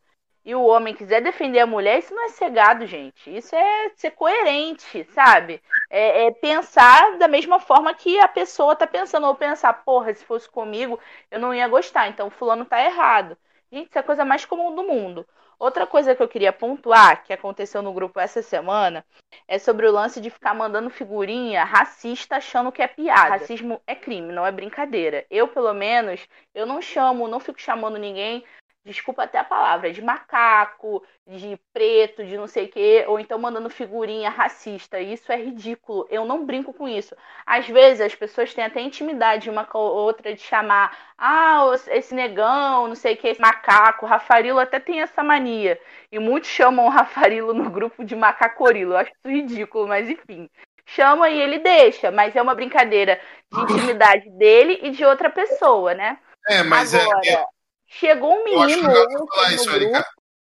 e 0.49 0.55
o 0.55 0.65
homem 0.65 0.95
quiser 0.95 1.21
defender 1.21 1.61
a 1.61 1.67
mulher, 1.67 1.99
isso 1.99 2.15
não 2.15 2.25
é 2.25 2.31
ser 2.31 2.49
gado, 2.49 2.87
gente. 2.87 3.37
Isso 3.37 3.55
é 3.55 3.91
ser 3.95 4.13
coerente, 4.13 5.07
sabe? 5.13 5.63
É, 5.91 6.25
é, 6.25 6.31
pensar 6.31 7.19
da 7.19 7.29
mesma 7.29 7.61
forma 7.61 7.93
que 7.93 8.19
a 8.19 8.27
pessoa 8.27 8.75
tá 8.75 8.87
pensando. 8.87 9.27
Ou 9.27 9.35
pensar, 9.35 9.75
porra, 9.85 10.15
se 10.15 10.25
fosse 10.25 10.49
comigo, 10.49 10.99
eu 11.31 11.39
não 11.39 11.55
ia 11.55 11.69
gostar. 11.69 12.09
Então, 12.09 12.31
fulano 12.31 12.65
tá 12.65 12.83
errado. 12.83 13.37
Gente, 13.71 13.91
isso 13.91 13.99
é 13.99 14.01
a 14.01 14.03
coisa 14.03 14.25
mais 14.25 14.47
comum 14.47 14.75
do 14.75 14.83
mundo. 14.83 15.27
Outra 15.59 15.87
coisa 15.87 16.15
que 16.17 16.23
eu 16.23 16.29
queria 16.29 16.51
pontuar, 16.51 17.25
que 17.25 17.33
aconteceu 17.35 17.83
no 17.83 17.93
grupo 17.93 18.19
essa 18.19 18.41
semana, 18.41 19.05
é 19.47 19.59
sobre 19.59 19.87
o 19.87 19.93
lance 19.93 20.19
de 20.19 20.31
ficar 20.31 20.55
mandando 20.55 20.89
figurinha 20.89 21.63
racista 21.63 22.37
achando 22.37 22.73
que 22.73 22.81
é 22.81 22.89
piada. 22.89 23.37
Racismo 23.37 23.83
é 23.87 23.95
crime, 23.95 24.33
não 24.33 24.47
é 24.47 24.51
brincadeira. 24.51 25.27
Eu, 25.29 25.47
pelo 25.47 25.75
menos, 25.75 26.27
eu 26.55 26.65
não 26.65 26.81
chamo, 26.81 27.29
não 27.29 27.39
fico 27.39 27.61
chamando 27.61 27.99
ninguém 27.99 28.43
desculpa 28.85 29.25
até 29.25 29.39
a 29.39 29.45
palavra, 29.45 29.93
de 29.93 30.03
macaco, 30.03 31.05
de 31.27 31.59
preto, 31.73 32.25
de 32.25 32.37
não 32.37 32.47
sei 32.47 32.67
o 32.67 32.69
quê, 32.69 33.05
ou 33.07 33.21
então 33.21 33.39
mandando 33.39 33.69
figurinha 33.69 34.31
racista. 34.31 34.99
Isso 34.99 35.31
é 35.31 35.37
ridículo. 35.37 36.07
Eu 36.11 36.25
não 36.25 36.47
brinco 36.47 36.73
com 36.73 36.89
isso. 36.89 37.15
Às 37.45 37.69
vezes 37.69 38.01
as 38.01 38.15
pessoas 38.15 38.55
têm 38.55 38.65
até 38.65 38.81
intimidade 38.81 39.51
uma 39.51 39.65
com 39.65 39.79
a 39.79 39.91
outra 39.91 40.35
de 40.35 40.41
chamar, 40.41 40.97
ah, 41.19 41.71
esse 41.89 42.15
negão, 42.15 42.89
não 42.89 42.95
sei 42.95 43.15
o 43.15 43.17
que, 43.17 43.29
esse 43.29 43.41
macaco. 43.41 44.07
Rafarilo 44.07 44.59
até 44.59 44.81
tem 44.81 45.03
essa 45.03 45.23
mania. 45.23 45.79
E 46.11 46.19
muitos 46.19 46.49
chamam 46.49 46.87
o 46.87 46.91
Rafarilo 46.91 47.53
no 47.53 47.71
grupo 47.71 48.05
de 48.05 48.17
macacorilo. 48.17 48.93
Eu 48.95 48.99
acho 48.99 49.11
isso 49.11 49.35
ridículo, 49.35 49.87
mas 49.87 50.09
enfim. 50.09 50.49
Chama 50.87 51.29
e 51.29 51.39
ele 51.39 51.59
deixa, 51.59 52.11
mas 52.11 52.35
é 52.35 52.41
uma 52.41 52.55
brincadeira 52.55 53.21
de 53.53 53.61
intimidade 53.61 54.31
dele 54.31 54.81
e 54.83 54.91
de 54.91 55.05
outra 55.05 55.29
pessoa, 55.29 55.93
né? 55.93 56.19
É, 56.49 56.63
mas 56.63 56.95
é, 56.95 57.03
Agora, 57.03 57.29
é, 57.29 57.45
Chegou 57.89 58.33
um 58.33 58.45
menino 58.45 58.61
ontem 58.63 58.83
no 58.83 59.09
grupo. 59.09 60.05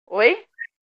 Oi? 0.08 0.46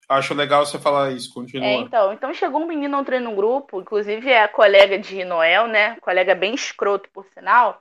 Acho 0.10 0.34
legal 0.34 0.66
você 0.66 0.80
falar 0.80 1.12
isso, 1.12 1.30
É, 1.30 1.34
continua. 1.36 1.68
então, 1.68 2.14
então 2.14 2.34
chegou 2.34 2.62
um 2.62 2.66
menino 2.66 2.98
ontem 2.98 3.20
no 3.20 3.36
grupo, 3.36 3.80
inclusive 3.80 4.28
é 4.28 4.44
a 4.44 4.48
colega 4.48 4.98
de 4.98 5.24
Noel, 5.24 5.68
né? 5.68 5.96
Colega 6.02 6.34
bem 6.34 6.56
escroto, 6.56 7.08
por 7.14 7.26
sinal, 7.28 7.80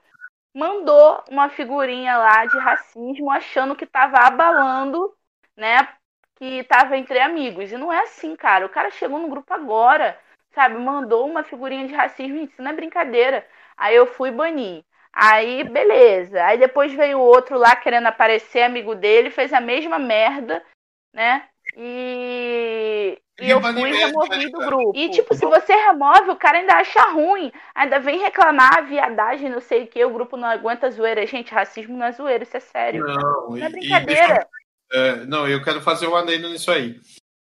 mandou 0.54 1.24
uma 1.30 1.48
figurinha 1.48 2.18
lá 2.18 2.44
de 2.44 2.58
racismo, 2.58 3.30
achando 3.30 3.74
que 3.74 3.86
tava 3.86 4.18
abalando, 4.18 5.14
né? 5.56 5.88
Que 6.36 6.62
tava 6.64 6.98
entre 6.98 7.18
amigos. 7.18 7.72
E 7.72 7.78
não 7.78 7.90
é 7.90 8.02
assim, 8.02 8.36
cara. 8.36 8.66
O 8.66 8.68
cara 8.68 8.90
chegou 8.90 9.18
no 9.18 9.28
grupo 9.28 9.52
agora, 9.54 10.20
sabe? 10.54 10.76
Mandou 10.76 11.26
uma 11.26 11.42
figurinha 11.44 11.88
de 11.88 11.94
racismo, 11.94 12.36
isso 12.36 12.60
não 12.60 12.72
é 12.72 12.74
brincadeira. 12.74 13.46
Aí 13.74 13.96
eu 13.96 14.06
fui 14.06 14.30
banir. 14.30 14.84
Aí, 15.12 15.64
beleza. 15.64 16.44
Aí 16.44 16.58
depois 16.58 16.92
veio 16.92 17.18
outro 17.20 17.58
lá 17.58 17.74
querendo 17.76 18.06
aparecer 18.06 18.62
amigo 18.62 18.94
dele, 18.94 19.30
fez 19.30 19.52
a 19.52 19.60
mesma 19.60 19.98
merda, 19.98 20.62
né? 21.12 21.48
E, 21.76 23.18
e 23.40 23.50
eu 23.50 23.60
fui 23.60 23.90
e 23.90 23.96
removi 23.96 24.50
do 24.50 24.58
grupo. 24.58 24.98
E, 24.98 25.10
tipo, 25.10 25.34
se 25.34 25.44
você 25.44 25.74
remove, 25.74 26.30
o 26.30 26.36
cara 26.36 26.58
ainda 26.58 26.74
acha 26.74 27.02
ruim. 27.10 27.52
Ainda 27.74 27.98
vem 28.00 28.18
reclamar, 28.20 28.86
viadagem, 28.86 29.50
não 29.50 29.60
sei 29.60 29.84
o 29.84 29.86
que, 29.86 30.04
o 30.04 30.12
grupo 30.12 30.36
não 30.36 30.48
aguenta 30.48 30.90
zoeira. 30.90 31.26
Gente, 31.26 31.52
racismo 31.52 31.96
não 31.96 32.06
é 32.06 32.12
zoeira, 32.12 32.44
isso 32.44 32.56
é 32.56 32.60
sério. 32.60 33.04
Não, 33.04 33.50
Não 33.50 33.56
e- 33.56 33.62
é 33.62 33.66
e 33.66 33.70
brincadeira. 33.70 34.46
É, 34.90 35.16
não, 35.26 35.46
eu 35.46 35.62
quero 35.62 35.80
fazer 35.80 36.06
um 36.06 36.16
adendo 36.16 36.48
nisso 36.48 36.70
aí. 36.70 36.98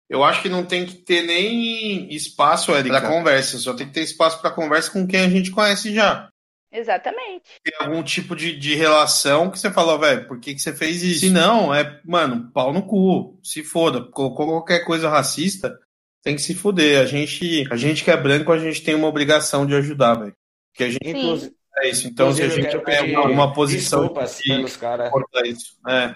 Eu 0.08 0.22
acho 0.22 0.42
que 0.42 0.48
não 0.48 0.64
tem 0.66 0.84
que 0.84 0.94
ter 0.96 1.22
nem 1.22 2.12
espaço, 2.14 2.74
Érica, 2.74 3.00
para 3.00 3.08
conversa. 3.08 3.56
Só 3.58 3.74
tem 3.74 3.86
que 3.86 3.94
ter 3.94 4.02
espaço 4.02 4.40
para 4.40 4.50
conversa 4.50 4.90
com 4.90 5.06
quem 5.06 5.20
a 5.24 5.28
gente 5.28 5.50
conhece 5.50 5.94
já. 5.94 6.28
Exatamente. 6.73 7.44
Tem 7.62 7.74
algum 7.78 8.03
tipo 8.03 8.35
de, 8.35 8.57
de 8.57 8.74
relação 8.74 9.51
que 9.51 9.59
você 9.59 9.70
falou, 9.70 9.99
velho, 9.99 10.27
por 10.27 10.40
que, 10.40 10.55
que 10.55 10.61
você 10.61 10.73
fez 10.73 11.03
isso? 11.03 11.20
Se 11.20 11.31
não, 11.31 11.74
é, 11.74 12.01
mano, 12.05 12.51
pau 12.53 12.73
no 12.73 12.86
cu. 12.86 13.39
Se 13.43 13.62
foda. 13.62 14.03
Colocou 14.03 14.47
qualquer 14.47 14.85
coisa 14.85 15.09
racista, 15.09 15.78
tem 16.23 16.35
que 16.35 16.43
se 16.43 16.55
fuder. 16.55 17.01
A 17.01 17.05
gente, 17.05 17.66
a 17.70 17.77
gente 17.77 18.03
que 18.03 18.11
é 18.11 18.16
branco, 18.16 18.51
a 18.53 18.59
gente 18.59 18.82
tem 18.82 18.94
uma 18.94 19.09
obrigação 19.09 19.66
de 19.66 19.74
ajudar, 19.74 20.15
velho. 20.15 20.36
Porque 20.73 20.85
a 20.85 20.90
gente 20.90 21.09
Inclusive, 21.09 21.55
é 21.78 21.89
isso. 21.89 22.09
Então, 22.09 22.32
se 22.32 22.43
a 22.43 22.47
inclusive, 22.47 22.70
gente 22.70 22.85
tem 22.85 23.01
pedir 23.01 23.16
uma, 23.16 23.27
uma 23.27 23.53
posição 23.53 24.01
desculpas 24.01 24.39
de 24.39 24.44
pelos 24.44 24.77
caras. 24.77 25.11
cortar 25.11 25.47
isso. 25.47 25.77
É. 25.89 26.15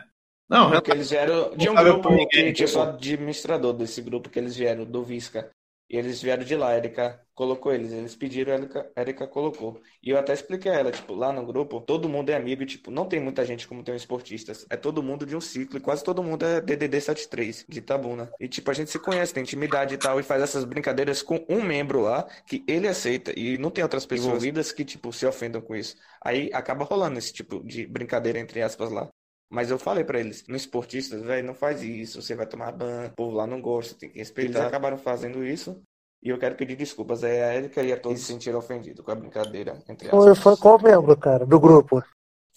Não, 0.49 0.71
Porque 0.71 0.93
eles 0.93 1.11
vieram 1.11 1.57
de 1.57 1.69
um 1.69 1.75
grupo 1.75 2.17
que 2.29 2.29
tinha 2.29 2.53
tipo. 2.53 2.69
só 2.69 2.83
administrador 2.91 3.73
desse 3.73 4.01
grupo 4.01 4.31
que 4.31 4.39
eles 4.39 4.57
vieram, 4.57 4.85
do 4.85 5.03
Visca. 5.03 5.51
E 5.89 5.97
eles 5.97 6.21
vieram 6.21 6.45
de 6.45 6.57
lá, 6.57 6.71
a 6.71 6.77
Erika 6.77 7.21
colocou 7.35 7.73
eles. 7.73 7.93
Eles 7.93 8.17
pediram, 8.17 8.53
a 8.53 8.57
Erika, 8.57 8.93
a 8.97 9.01
Erika 9.01 9.27
colocou. 9.29 9.81
E 10.03 10.11
eu 10.11 10.19
até 10.19 10.33
expliquei 10.33 10.71
a 10.73 10.75
ela, 10.75 10.91
tipo, 10.91 11.15
lá 11.15 11.33
no 11.33 11.45
grupo, 11.47 11.81
todo 11.81 12.09
mundo 12.09 12.31
é 12.31 12.35
amigo 12.35 12.63
e, 12.63 12.67
tipo, 12.67 12.91
não 12.91 13.07
tem 13.09 13.21
muita 13.21 13.45
gente 13.45 13.69
como 13.69 13.85
tem 13.85 13.95
os 13.95 14.03
esportistas. 14.03 14.67
É 14.69 14.77
todo 14.77 15.03
mundo 15.03 15.25
de 15.25 15.37
um 15.37 15.41
ciclo 15.41 15.79
e 15.79 15.81
quase 15.81 16.03
todo 16.03 16.23
mundo 16.23 16.45
é 16.45 16.61
DDD 16.61 17.01
73, 17.01 17.65
de 17.69 17.81
Tabuna. 17.81 18.35
E, 18.41 18.49
tipo, 18.49 18.71
a 18.71 18.75
gente 18.75 18.91
se 18.91 18.99
conhece, 18.99 19.33
tem 19.33 19.43
intimidade 19.43 19.95
e 19.95 19.99
tal, 19.99 20.19
e 20.19 20.23
faz 20.25 20.43
essas 20.43 20.65
brincadeiras 20.65 21.23
com 21.23 21.45
um 21.49 21.63
membro 21.63 22.01
lá 22.01 22.25
que 22.47 22.65
ele 22.67 22.89
aceita. 22.89 23.33
E 23.39 23.57
não 23.59 23.71
tem 23.71 23.85
outras 23.85 24.07
pessoas 24.07 24.43
envolvidas 24.47 24.73
que, 24.73 24.85
tipo, 24.85 25.13
se 25.13 25.27
ofendam 25.27 25.61
com 25.61 25.77
isso. 25.77 25.97
Aí 26.25 26.51
acaba 26.53 26.85
rolando 26.85 27.19
esse 27.19 27.33
tipo 27.33 27.63
de 27.65 27.87
brincadeira, 27.87 28.39
entre 28.39 28.63
aspas, 28.63 28.91
lá. 28.91 29.09
Mas 29.49 29.71
eu 29.71 29.79
falei 29.79 30.03
pra 30.03 30.19
eles, 30.19 30.47
no 30.49 30.57
esportistas, 30.57 31.23
velho, 31.23 31.47
não 31.47 31.55
faz 31.55 31.83
isso, 31.83 32.21
você 32.21 32.35
vai 32.35 32.47
tomar 32.47 32.73
ban, 32.73 33.07
o 33.07 33.15
povo 33.15 33.37
lá 33.37 33.47
não 33.47 33.61
gosta, 33.61 33.95
tem 33.95 34.11
que 34.11 34.19
respeitar. 34.19 34.59
Eles 34.59 34.69
acabaram 34.69 34.99
fazendo 34.99 35.45
isso 35.45 35.81
e 36.23 36.31
eu 36.31 36.39
quero 36.39 36.57
pedir 36.57 36.75
desculpas. 36.75 37.23
Aí 37.23 37.41
a 37.41 37.55
Erika 37.55 37.83
e 37.83 37.93
a 37.93 37.97
todos 37.97 38.21
se 38.21 38.27
sentiram 38.27 38.59
ofendidos 38.59 39.05
com 39.05 39.11
a 39.13 39.15
brincadeira, 39.15 39.79
entre 39.89 40.09
Foi, 40.09 40.35
foi 40.35 40.57
qual 40.57 40.83
membro, 40.83 41.17
cara, 41.17 41.47
do 41.47 41.61
grupo? 41.61 42.03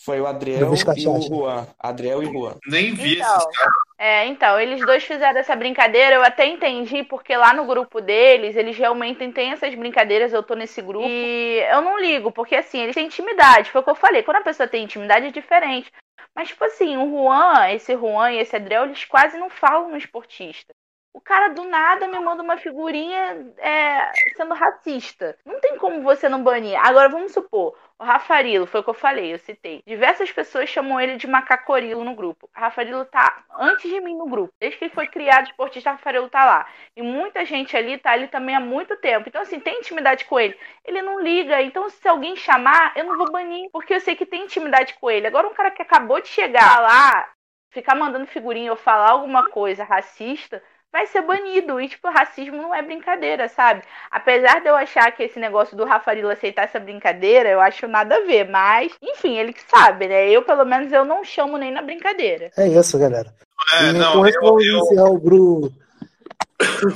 Foi 0.02 0.22
o 0.22 0.26
Adriel 0.26 0.74
e 0.96 1.08
o. 1.08 1.22
Juan. 1.22 1.68
Adriel 1.78 2.24
e 2.24 2.26
Juan. 2.26 2.56
Nem 2.66 2.94
vi 2.94 3.18
Então, 3.18 3.36
esses 3.36 3.58
caras. 3.58 3.74
É, 3.98 4.26
então, 4.28 4.58
eles 4.58 4.80
dois 4.86 5.04
fizeram 5.04 5.38
essa 5.38 5.54
brincadeira, 5.58 6.16
eu 6.16 6.24
até 6.24 6.48
entendi, 6.48 7.04
porque 7.04 7.36
lá 7.36 7.54
no 7.54 7.66
grupo 7.66 8.00
deles, 8.00 8.56
eles 8.56 8.78
realmente 8.78 9.30
têm 9.34 9.52
essas 9.52 9.76
brincadeiras, 9.76 10.32
eu 10.32 10.42
tô 10.42 10.56
nesse 10.56 10.82
grupo. 10.82 11.06
E 11.06 11.60
eu 11.70 11.82
não 11.82 12.00
ligo, 12.00 12.32
porque 12.32 12.56
assim, 12.56 12.80
eles 12.80 12.96
têm 12.96 13.08
intimidade, 13.08 13.72
foi 13.72 13.82
o 13.82 13.84
que 13.84 13.90
eu 13.90 13.96
falei. 13.96 14.24
Quando 14.24 14.38
a 14.38 14.44
pessoa 14.44 14.70
tem 14.70 14.86
intimidade 14.86 15.28
é 15.28 15.32
diferente. 15.32 15.92
Mas, 16.40 16.48
tipo 16.48 16.64
assim, 16.64 16.96
o 16.96 17.10
Juan, 17.10 17.70
esse 17.72 17.98
Juan 17.98 18.32
e 18.32 18.38
esse 18.38 18.56
Adriel, 18.56 18.86
eles 18.86 19.04
quase 19.04 19.38
não 19.38 19.50
falam 19.50 19.90
no 19.90 19.98
esportista. 19.98 20.74
O 21.14 21.20
cara 21.20 21.50
do 21.50 21.66
nada 21.66 22.08
me 22.08 22.18
manda 22.18 22.42
uma 22.42 22.56
figurinha 22.56 23.54
é, 23.58 24.10
sendo 24.38 24.54
racista. 24.54 25.38
Não 25.44 25.60
tem 25.60 25.78
como 25.78 26.02
você 26.02 26.30
não 26.30 26.42
banir. 26.42 26.80
Agora, 26.80 27.10
vamos 27.10 27.34
supor, 27.34 27.78
o 28.00 28.04
Rafarilo, 28.06 28.66
foi 28.66 28.80
o 28.80 28.84
que 28.84 28.90
eu 28.90 28.94
falei, 28.94 29.34
eu 29.34 29.38
citei. 29.40 29.84
Diversas 29.86 30.32
pessoas 30.32 30.70
chamam 30.70 31.02
ele 31.02 31.18
de 31.18 31.28
macacorilo 31.28 32.04
no 32.06 32.16
grupo. 32.16 32.50
O 32.56 32.60
Rafarilo 32.60 33.04
tá 33.04 33.44
antes 33.60 33.92
de 33.92 34.00
mim 34.00 34.16
no 34.16 34.26
grupo. 34.26 34.54
Desde 34.58 34.78
que 34.78 34.86
ele 34.86 34.94
foi 34.94 35.06
criado 35.08 35.48
esportista, 35.48 35.90
o 35.90 35.94
Rafarilo 35.94 36.30
tá 36.30 36.46
lá. 36.46 36.66
E 36.96 37.02
muita 37.02 37.44
gente 37.44 37.76
ali 37.76 37.98
tá 37.98 38.12
ali 38.12 38.30
também 38.30 38.56
há 38.56 38.60
muito 38.62 38.96
tempo. 38.96 39.28
Então, 39.28 39.42
assim, 39.42 39.60
tem 39.60 39.80
intimidade 39.80 40.24
com 40.24 40.40
ele. 40.40 40.58
Ele 40.86 41.02
não 41.02 41.20
liga. 41.20 41.62
Então, 41.62 41.90
se 41.90 42.08
alguém 42.08 42.38
chamar, 42.38 42.94
eu 42.96 43.04
não 43.04 43.18
vou 43.18 43.30
banir. 43.32 43.70
Porque 43.70 43.94
eu 43.94 44.00
sei 44.00 44.16
que 44.16 44.26
tem 44.26 44.46
intimidade 44.46 44.94
com 44.94 45.12
ele. 45.12 45.28
Agora, 45.28 45.48
um 45.48 45.54
cara 45.54 45.70
que 45.70 45.82
acabou 45.82 46.22
de 46.22 46.30
chegar 46.30 46.80
lá, 46.80 47.30
ficar 47.70 47.96
mandando 47.96 48.28
figurinha 48.28 48.72
ou 48.72 48.78
falar 48.78 49.10
alguma 49.10 49.50
coisa 49.50 49.84
racista, 49.84 50.64
vai 50.92 51.06
ser 51.08 51.22
banido. 51.22 51.80
E, 51.80 51.88
tipo, 51.88 52.10
racismo 52.10 52.58
não 52.58 52.74
é 52.74 52.82
brincadeira, 52.82 53.48
sabe? 53.48 53.84
Apesar 54.12 54.60
de 54.62 54.68
eu 54.70 54.76
achar 54.76 55.12
que 55.12 55.24
esse 55.24 55.40
negócio 55.40 55.76
do 55.78 55.86
Rafarilo 55.86 56.30
aceitar 56.30 56.64
essa 56.64 56.80
brincadeira, 56.80 57.50
eu 57.50 57.62
acho 57.62 57.88
nada 57.88 58.16
a 58.16 58.26
ver. 58.26 58.48
Mas, 58.50 58.92
enfim, 59.02 59.38
ele 59.38 59.54
que 59.54 59.62
sabe, 59.70 60.08
né? 60.08 60.30
Eu, 60.30 60.42
pelo 60.44 60.66
menos, 60.66 60.92
eu 60.92 61.06
não 61.06 61.24
chamo 61.24 61.58
nem 61.58 61.72
na 61.72 61.82
brincadeira. 61.82 62.52
É 62.58 62.68
isso, 62.68 62.98
galera. 63.00 63.34
É, 63.74 63.90
e 63.90 63.94
não, 63.94 64.26
isso 64.28 64.38
eu- 64.38 64.42
vamos 64.46 64.66
eu- 64.66 64.78
iniciar 64.78 65.04
o 65.06 65.18
Bru. 65.18 65.72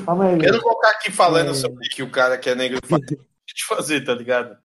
Calma 0.05 0.25
aí, 0.27 0.39
Eu 0.43 0.53
não 0.53 0.59
vou 0.61 0.73
ficar 0.75 0.91
aqui 0.91 1.11
falando 1.11 1.51
É. 1.51 1.53
sobre 1.53 1.87
que 1.89 2.03
o 2.03 2.09
cara 2.09 2.37
que 2.37 2.49
é 2.49 2.55
negro 2.55 2.79
faz 2.85 3.01
de 3.05 3.65
fazer, 3.67 4.01
tá 4.03 4.13
ligado? 4.13 4.57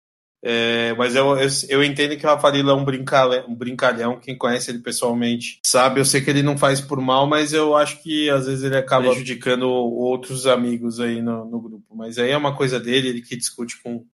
É, 0.43 0.93
mas 0.93 1.15
eu, 1.15 1.37
eu, 1.37 1.49
eu 1.69 1.83
entendo 1.83 2.15
que 2.15 2.25
o 2.25 2.29
Rafarilo 2.29 2.69
é 2.69 2.73
um 2.73 2.85
brincalhão, 2.85 3.45
um 3.47 3.55
brincalhão. 3.55 4.19
Quem 4.19 4.37
conhece 4.37 4.71
ele 4.71 4.79
pessoalmente 4.79 5.59
sabe. 5.65 5.99
Eu 5.99 6.05
sei 6.05 6.21
que 6.21 6.29
ele 6.29 6.43
não 6.43 6.57
faz 6.57 6.79
por 6.79 7.01
mal, 7.01 7.27
mas 7.27 7.53
eu 7.53 7.75
acho 7.75 8.01
que 8.03 8.29
às 8.29 8.45
vezes 8.45 8.63
ele 8.63 8.77
acaba 8.77 9.09
prejudicando 9.09 9.67
outros 9.67 10.45
amigos 10.45 10.99
aí 10.99 11.21
no, 11.21 11.45
no 11.45 11.59
grupo. 11.59 11.95
Mas 11.95 12.17
aí 12.17 12.29
é 12.29 12.37
uma 12.37 12.55
coisa 12.55 12.79
dele, 12.79 13.09
ele 13.09 13.21
que 13.21 13.35
discute 13.35 13.81
com, 13.81 14.05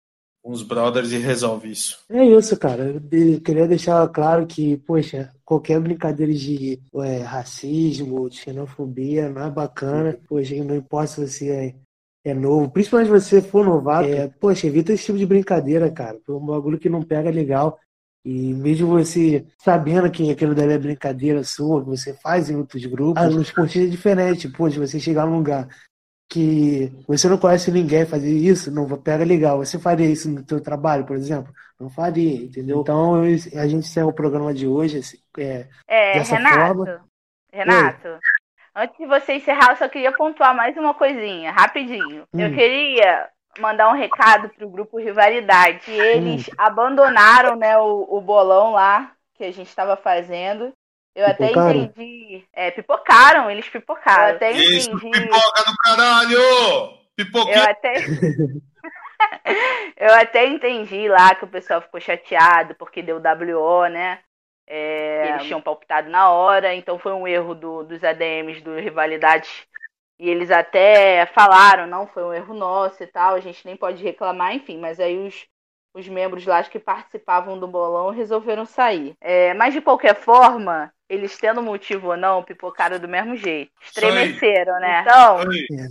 os 0.43 0.61
brothers 0.61 1.11
e 1.11 1.17
resolve 1.17 1.71
isso. 1.71 2.03
É 2.09 2.25
isso, 2.25 2.57
cara. 2.57 2.83
Eu 2.83 3.41
queria 3.41 3.65
deixar 3.65 4.05
claro 4.09 4.45
que, 4.45 4.75
poxa, 4.77 5.31
qualquer 5.45 5.79
brincadeira 5.79 6.33
de 6.33 6.81
é, 6.95 7.19
racismo, 7.19 8.29
de 8.29 8.37
xenofobia 8.37 9.29
não 9.29 9.45
é 9.45 9.49
bacana. 9.49 10.19
Poxa, 10.27 10.55
não 10.63 10.75
importa 10.75 11.07
se 11.07 11.27
você 11.27 11.49
é, 11.49 11.75
é 12.23 12.33
novo, 12.33 12.69
principalmente 12.71 13.07
se 13.07 13.19
você 13.21 13.41
for 13.41 13.65
novato, 13.65 14.07
é, 14.07 14.27
poxa, 14.27 14.67
evita 14.67 14.93
esse 14.93 15.05
tipo 15.05 15.17
de 15.17 15.25
brincadeira, 15.25 15.91
cara. 15.91 16.19
Foi 16.25 16.35
um 16.35 16.45
bagulho 16.45 16.79
que 16.79 16.89
não 16.89 17.01
pega 17.01 17.29
legal. 17.29 17.77
E 18.25 18.53
mesmo 18.53 18.87
você 18.87 19.45
sabendo 19.59 20.09
que 20.09 20.31
aquilo 20.31 20.55
dali 20.55 20.73
é 20.73 20.77
brincadeira 20.77 21.43
sua, 21.43 21.81
que 21.81 21.89
você 21.89 22.13
faz 22.13 22.49
em 22.49 22.55
outros 22.55 22.85
grupos, 22.85 23.21
ah, 23.21 23.29
no 23.29 23.41
esportivo 23.41 23.85
é 23.85 23.89
diferente. 23.89 24.47
Poxa, 24.47 24.79
você 24.79 24.99
chegar 24.99 25.25
num 25.25 25.37
lugar 25.37 25.67
que 26.29 26.91
você 27.07 27.27
não 27.27 27.37
conhece 27.37 27.69
ninguém 27.71 28.05
fazer 28.05 28.31
isso, 28.31 28.71
não 28.71 28.87
pega 28.97 29.25
legal. 29.25 29.57
Você 29.57 29.77
faria 29.77 30.09
isso 30.09 30.29
no 30.29 30.43
seu 30.47 30.61
trabalho, 30.61 31.05
por 31.05 31.17
exemplo? 31.17 31.53
Não 31.79 31.89
faria, 31.89 32.45
entendeu? 32.45 32.81
Então 32.81 33.21
a 33.23 33.27
gente 33.67 33.85
encerra 33.85 34.07
o 34.07 34.13
programa 34.13 34.53
de 34.53 34.65
hoje 34.65 34.99
assim, 34.99 35.17
é, 35.37 35.67
É, 35.87 36.13
dessa 36.19 36.37
Renato. 36.37 36.57
forma. 36.59 37.05
Renato, 37.51 38.07
antes 38.75 38.97
de 38.97 39.05
você 39.05 39.33
encerrar, 39.33 39.71
eu 39.71 39.75
só 39.77 39.87
queria 39.87 40.11
pontuar 40.11 40.55
mais 40.55 40.75
uma 40.77 40.93
coisinha, 40.93 41.51
rapidinho. 41.51 42.27
Eu 42.37 42.49
Hum. 42.49 42.53
queria 42.53 43.29
mandar 43.59 43.89
um 43.89 43.97
recado 43.97 44.49
pro 44.49 44.69
grupo 44.69 44.97
Rivalidade. 44.97 45.79
que 45.85 45.91
Eles 45.91 46.49
abandonaram, 46.57 47.55
né, 47.55 47.77
o, 47.77 48.07
o 48.09 48.21
bolão 48.21 48.71
lá 48.71 49.11
que 49.35 49.43
a 49.43 49.51
gente 49.51 49.67
estava 49.67 49.95
fazendo. 49.95 50.73
Eu 51.15 51.27
até 51.27 51.49
Pipocaram? 51.51 51.83
entendi. 51.83 52.43
É, 52.53 52.71
pipocaram, 52.71 53.51
eles 53.51 53.69
pipocaram. 53.69 54.29
Eu 54.29 54.35
até 54.35 54.51
Isso, 54.51 54.89
entendi. 54.89 55.11
pipoca 55.11 55.63
do 55.63 55.77
caralho! 55.77 56.39
Pipoquinha! 57.15 57.55
Eu 57.55 57.63
até. 57.69 57.93
eu 59.97 60.13
até 60.15 60.45
entendi 60.47 61.07
lá 61.07 61.35
que 61.35 61.45
o 61.45 61.47
pessoal 61.47 61.81
ficou 61.81 61.99
chateado 61.99 62.75
porque 62.75 63.01
deu 63.01 63.17
WO, 63.19 63.87
né? 63.87 64.19
É, 64.67 65.29
eles 65.29 65.43
tinham 65.43 65.61
palpitado 65.61 66.09
na 66.09 66.29
hora, 66.31 66.73
então 66.73 66.97
foi 66.97 67.11
um 67.13 67.27
erro 67.27 67.53
do- 67.53 67.83
dos 67.83 68.03
ADMs 68.03 68.61
do 68.61 68.75
Rivalidade. 68.75 69.67
E 70.19 70.29
eles 70.29 70.51
até 70.51 71.25
falaram, 71.27 71.87
não, 71.87 72.07
foi 72.07 72.23
um 72.23 72.33
erro 72.33 72.53
nosso 72.53 73.03
e 73.03 73.07
tal, 73.07 73.35
a 73.35 73.39
gente 73.39 73.65
nem 73.65 73.75
pode 73.75 74.01
reclamar, 74.03 74.55
enfim, 74.55 74.77
mas 74.79 74.99
aí 74.99 75.17
os, 75.17 75.45
os 75.93 76.07
membros 76.07 76.45
lá 76.45 76.63
que 76.63 76.79
participavam 76.79 77.59
do 77.59 77.67
bolão 77.67 78.09
resolveram 78.11 78.65
sair. 78.65 79.15
É, 79.19 79.53
mas 79.53 79.73
de 79.73 79.81
qualquer 79.81 80.15
forma, 80.15 80.91
eles 81.09 81.37
tendo 81.37 81.61
motivo 81.61 82.09
ou 82.09 82.17
não, 82.17 82.43
pipocaram 82.43 82.99
do 82.99 83.07
mesmo 83.07 83.35
jeito. 83.35 83.71
Estremeceram, 83.81 84.79
né? 84.79 85.01
Então, 85.01 85.39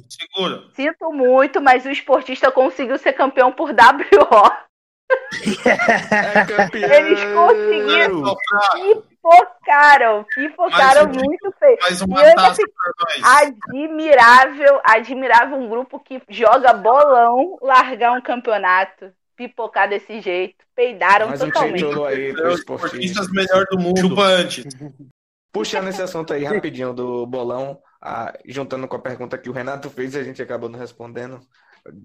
segura. 0.09 0.62
Sinto 0.73 1.12
muito, 1.12 1.61
mas 1.61 1.85
o 1.85 1.90
esportista 1.90 2.51
conseguiu 2.51 2.99
ser 2.99 3.12
campeão 3.12 3.53
por 3.53 3.70
WO. 3.70 4.72
É! 5.64 6.98
Eles 6.98 7.20
conseguiram. 7.34 8.36
Pipocaram, 9.22 10.26
pipocaram 10.34 11.05
um 11.05 11.14
muito 11.14 11.55
feio. 11.59 11.78
E 11.90 12.28
eu 12.28 12.34
taça 12.34 12.62
admirável, 13.40 14.80
admirável 14.84 15.56
um 15.56 15.68
grupo 15.68 16.01
que 16.01 16.20
joga 16.28 16.72
bolão 16.72 17.59
largar 17.62 18.12
um 18.12 18.20
campeonato, 18.20 19.12
pipocar 19.36 19.89
desse 19.89 20.20
jeito. 20.20 20.64
Peidaram 20.74 21.28
Mais 21.28 21.43
um 21.43 21.47
totalmente. 21.47 21.84
título 21.84 22.05
aí 22.05 22.32
pro 22.32 22.48
os 22.48 22.59
esportistas 22.59 23.30
melhor 23.30 23.64
do 23.70 23.78
mundo. 23.78 24.01
Chupa 24.01 24.22
antes. 24.22 24.64
Puxando 25.52 25.89
esse 25.89 26.01
assunto 26.01 26.32
aí 26.32 26.44
rapidinho 26.44 26.94
do 26.94 27.26
bolão, 27.26 27.78
ah, 28.01 28.32
juntando 28.47 28.89
com 28.89 28.97
a 28.97 29.02
pergunta 29.02 29.36
que 29.36 29.51
o 29.51 29.52
Renato 29.52 29.90
fez, 29.90 30.16
a 30.16 30.22
gente 30.24 30.40
acabou 30.40 30.68
não 30.68 30.78
respondendo, 30.78 31.40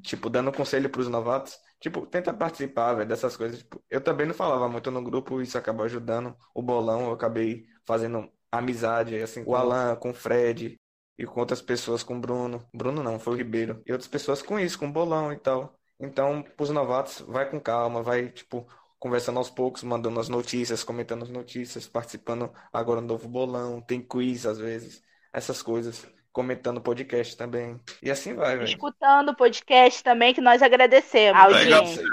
tipo, 0.01 0.29
dando 0.29 0.51
conselho 0.51 0.89
pros 0.89 1.07
novatos. 1.07 1.57
Tipo, 1.79 2.05
tenta 2.07 2.33
participar, 2.33 2.93
velho, 2.95 3.07
dessas 3.07 3.37
coisas. 3.37 3.59
Tipo, 3.59 3.83
eu 3.89 4.01
também 4.01 4.25
não 4.25 4.33
falava 4.33 4.67
muito 4.67 4.89
no 4.89 5.03
grupo, 5.03 5.41
isso 5.41 5.57
acabou 5.57 5.85
ajudando 5.85 6.35
o 6.53 6.61
bolão, 6.61 7.05
eu 7.05 7.11
acabei 7.11 7.67
fazendo 7.85 8.31
amizade, 8.51 9.15
assim, 9.21 9.43
com 9.43 9.51
o 9.51 9.55
Alan, 9.55 9.95
com 9.95 10.09
o 10.09 10.13
Fred 10.13 10.79
e 11.17 11.25
com 11.25 11.39
outras 11.39 11.61
pessoas, 11.61 12.03
com 12.03 12.17
o 12.17 12.19
Bruno. 12.19 12.67
Bruno 12.73 13.03
não, 13.03 13.19
foi 13.19 13.33
o 13.33 13.37
Ribeiro. 13.37 13.81
E 13.85 13.91
outras 13.91 14.07
pessoas 14.07 14.41
com 14.41 14.59
isso, 14.59 14.77
com 14.79 14.87
o 14.87 14.91
bolão 14.91 15.31
e 15.31 15.37
tal. 15.37 15.77
Então, 15.99 16.43
pros 16.55 16.69
novatos, 16.69 17.21
vai 17.21 17.49
com 17.49 17.59
calma, 17.59 18.01
vai, 18.03 18.29
tipo, 18.29 18.67
conversando 18.99 19.37
aos 19.37 19.49
poucos, 19.49 19.83
mandando 19.83 20.19
as 20.19 20.29
notícias, 20.29 20.83
comentando 20.83 21.23
as 21.23 21.29
notícias, 21.29 21.87
participando 21.87 22.51
agora 22.71 23.01
do 23.01 23.07
novo 23.07 23.27
bolão, 23.27 23.81
tem 23.81 24.01
quiz 24.01 24.45
às 24.45 24.57
vezes, 24.57 25.01
essas 25.33 25.61
coisas, 25.61 26.07
comentando 26.31 26.81
podcast 26.81 27.35
também. 27.35 27.79
E 28.01 28.09
assim 28.11 28.33
vai, 28.33 28.55
velho. 28.57 28.67
Escutando 28.67 29.29
o 29.29 29.35
podcast 29.35 30.03
também, 30.03 30.33
que 30.33 30.41
nós 30.41 30.61
agradecemos. 30.61 31.39
Audiência. 31.41 32.03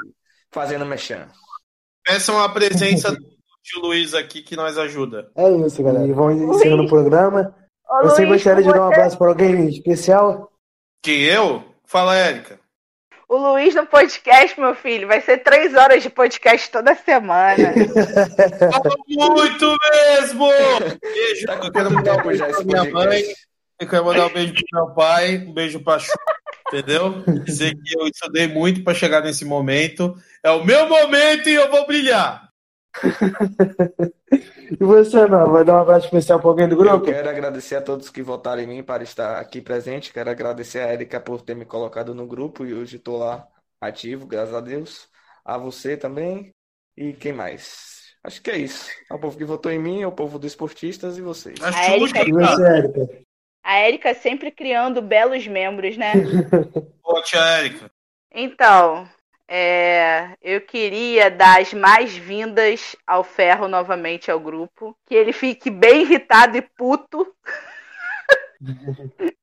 Fazendo 0.50 0.86
mexer. 0.86 1.26
Peçam 2.04 2.40
a 2.42 2.48
presença 2.48 3.10
do 3.12 3.18
tio 3.62 3.80
Luiz 3.80 4.14
aqui 4.14 4.42
que 4.42 4.56
nós 4.56 4.76
ajuda. 4.78 5.30
É 5.36 5.50
isso, 5.50 5.82
galera. 5.82 6.06
E 6.06 6.12
vamos 6.12 6.40
encerrando 6.56 6.84
o 6.84 6.88
programa. 6.88 7.54
Ô, 7.88 8.02
Você 8.02 8.24
Luiz, 8.24 8.42
gostaria 8.42 8.62
de 8.62 8.70
dar 8.70 8.82
um 8.82 8.88
você- 8.88 8.94
abraço 8.94 9.18
para 9.18 9.28
alguém 9.28 9.68
especial? 9.68 10.50
Que 11.02 11.24
eu? 11.24 11.64
Fala, 11.84 12.16
Érica. 12.16 12.58
O 13.28 13.36
Luiz 13.36 13.74
no 13.74 13.86
podcast, 13.86 14.60
meu 14.60 14.74
filho, 14.74 15.08
vai 15.08 15.20
ser 15.20 15.38
três 15.38 15.74
horas 15.74 16.02
de 16.02 16.10
podcast 16.10 16.70
toda 16.70 16.94
semana. 16.94 17.56
Fala 18.70 18.94
muito 19.08 19.76
mesmo! 19.92 20.46
Beijo. 21.02 21.46
Tá 21.46 21.56
com 21.56 21.70
tempo 22.02 22.34
já 22.34 22.48
esse 22.50 22.64
minha 22.64 22.84
mãe. 22.90 23.22
Eu 23.80 23.88
quero 23.88 24.04
mandar 24.04 24.26
um 24.26 24.32
beijo 24.32 24.54
pro 24.54 24.64
meu 24.86 24.94
pai, 24.94 25.38
um 25.38 25.52
beijo 25.52 25.80
pra 25.82 25.98
Chu, 25.98 26.12
entendeu? 26.68 27.22
Dizer 27.44 27.74
que 27.74 27.98
eu 27.98 28.06
estudei 28.06 28.46
muito 28.46 28.84
pra 28.84 28.94
chegar 28.94 29.20
nesse 29.22 29.44
momento. 29.44 30.14
É 30.42 30.50
o 30.50 30.64
meu 30.64 30.88
momento 30.88 31.48
e 31.48 31.54
eu 31.54 31.70
vou 31.70 31.86
brilhar. 31.86 32.48
E 34.80 34.82
você, 34.82 35.26
não? 35.26 35.52
Vai 35.52 35.62
dar 35.64 35.74
um 35.74 35.82
abraço 35.82 36.06
especial 36.06 36.40
para 36.40 36.48
alguém 36.48 36.66
do 36.68 36.74
Eu 36.74 36.78
grupo? 36.78 37.04
quero 37.04 37.28
agradecer 37.28 37.76
a 37.76 37.82
todos 37.82 38.08
que 38.08 38.22
votaram 38.22 38.62
em 38.62 38.66
mim 38.66 38.82
para 38.82 39.02
estar 39.04 39.38
aqui 39.38 39.60
presente. 39.60 40.12
Quero 40.12 40.30
agradecer 40.30 40.80
a 40.80 40.92
Erika 40.92 41.20
por 41.20 41.42
ter 41.42 41.54
me 41.54 41.64
colocado 41.66 42.14
no 42.14 42.26
grupo 42.26 42.64
e 42.64 42.72
hoje 42.74 42.96
estou 42.96 43.18
lá 43.18 43.46
ativo, 43.80 44.26
graças 44.26 44.54
a 44.54 44.60
Deus. 44.60 45.06
A 45.44 45.58
você 45.58 45.96
também. 45.96 46.50
E 46.96 47.12
quem 47.12 47.32
mais? 47.32 48.14
Acho 48.24 48.40
que 48.42 48.50
é 48.50 48.56
isso. 48.56 48.88
Ao 49.10 49.18
povo 49.20 49.36
que 49.36 49.44
votou 49.44 49.70
em 49.70 49.78
mim, 49.78 50.02
ao 50.02 50.12
povo 50.12 50.38
dos 50.38 50.50
esportistas 50.52 51.18
e 51.18 51.20
vocês. 51.20 51.60
A 51.62 51.68
A 51.68 51.84
Érica- 51.92 52.24
Xuxa, 52.24 52.28
E 52.28 52.32
você, 52.32 52.62
Érica? 52.64 53.18
A 53.64 53.76
Érica 53.76 54.12
sempre 54.12 54.50
criando 54.50 55.00
belos 55.00 55.46
membros, 55.46 55.96
né? 55.96 56.12
Ô, 57.02 57.22
tia 57.22 57.40
Érica. 57.40 57.90
Então, 58.30 59.08
é, 59.48 60.36
eu 60.42 60.60
queria 60.60 61.30
dar 61.30 61.62
as 61.62 61.72
mais-vindas 61.72 62.94
ao 63.06 63.24
Ferro 63.24 63.66
novamente 63.66 64.30
ao 64.30 64.38
grupo. 64.38 64.94
Que 65.06 65.14
ele 65.14 65.32
fique 65.32 65.70
bem 65.70 66.02
irritado 66.02 66.58
e 66.58 66.62
puto. 66.62 67.26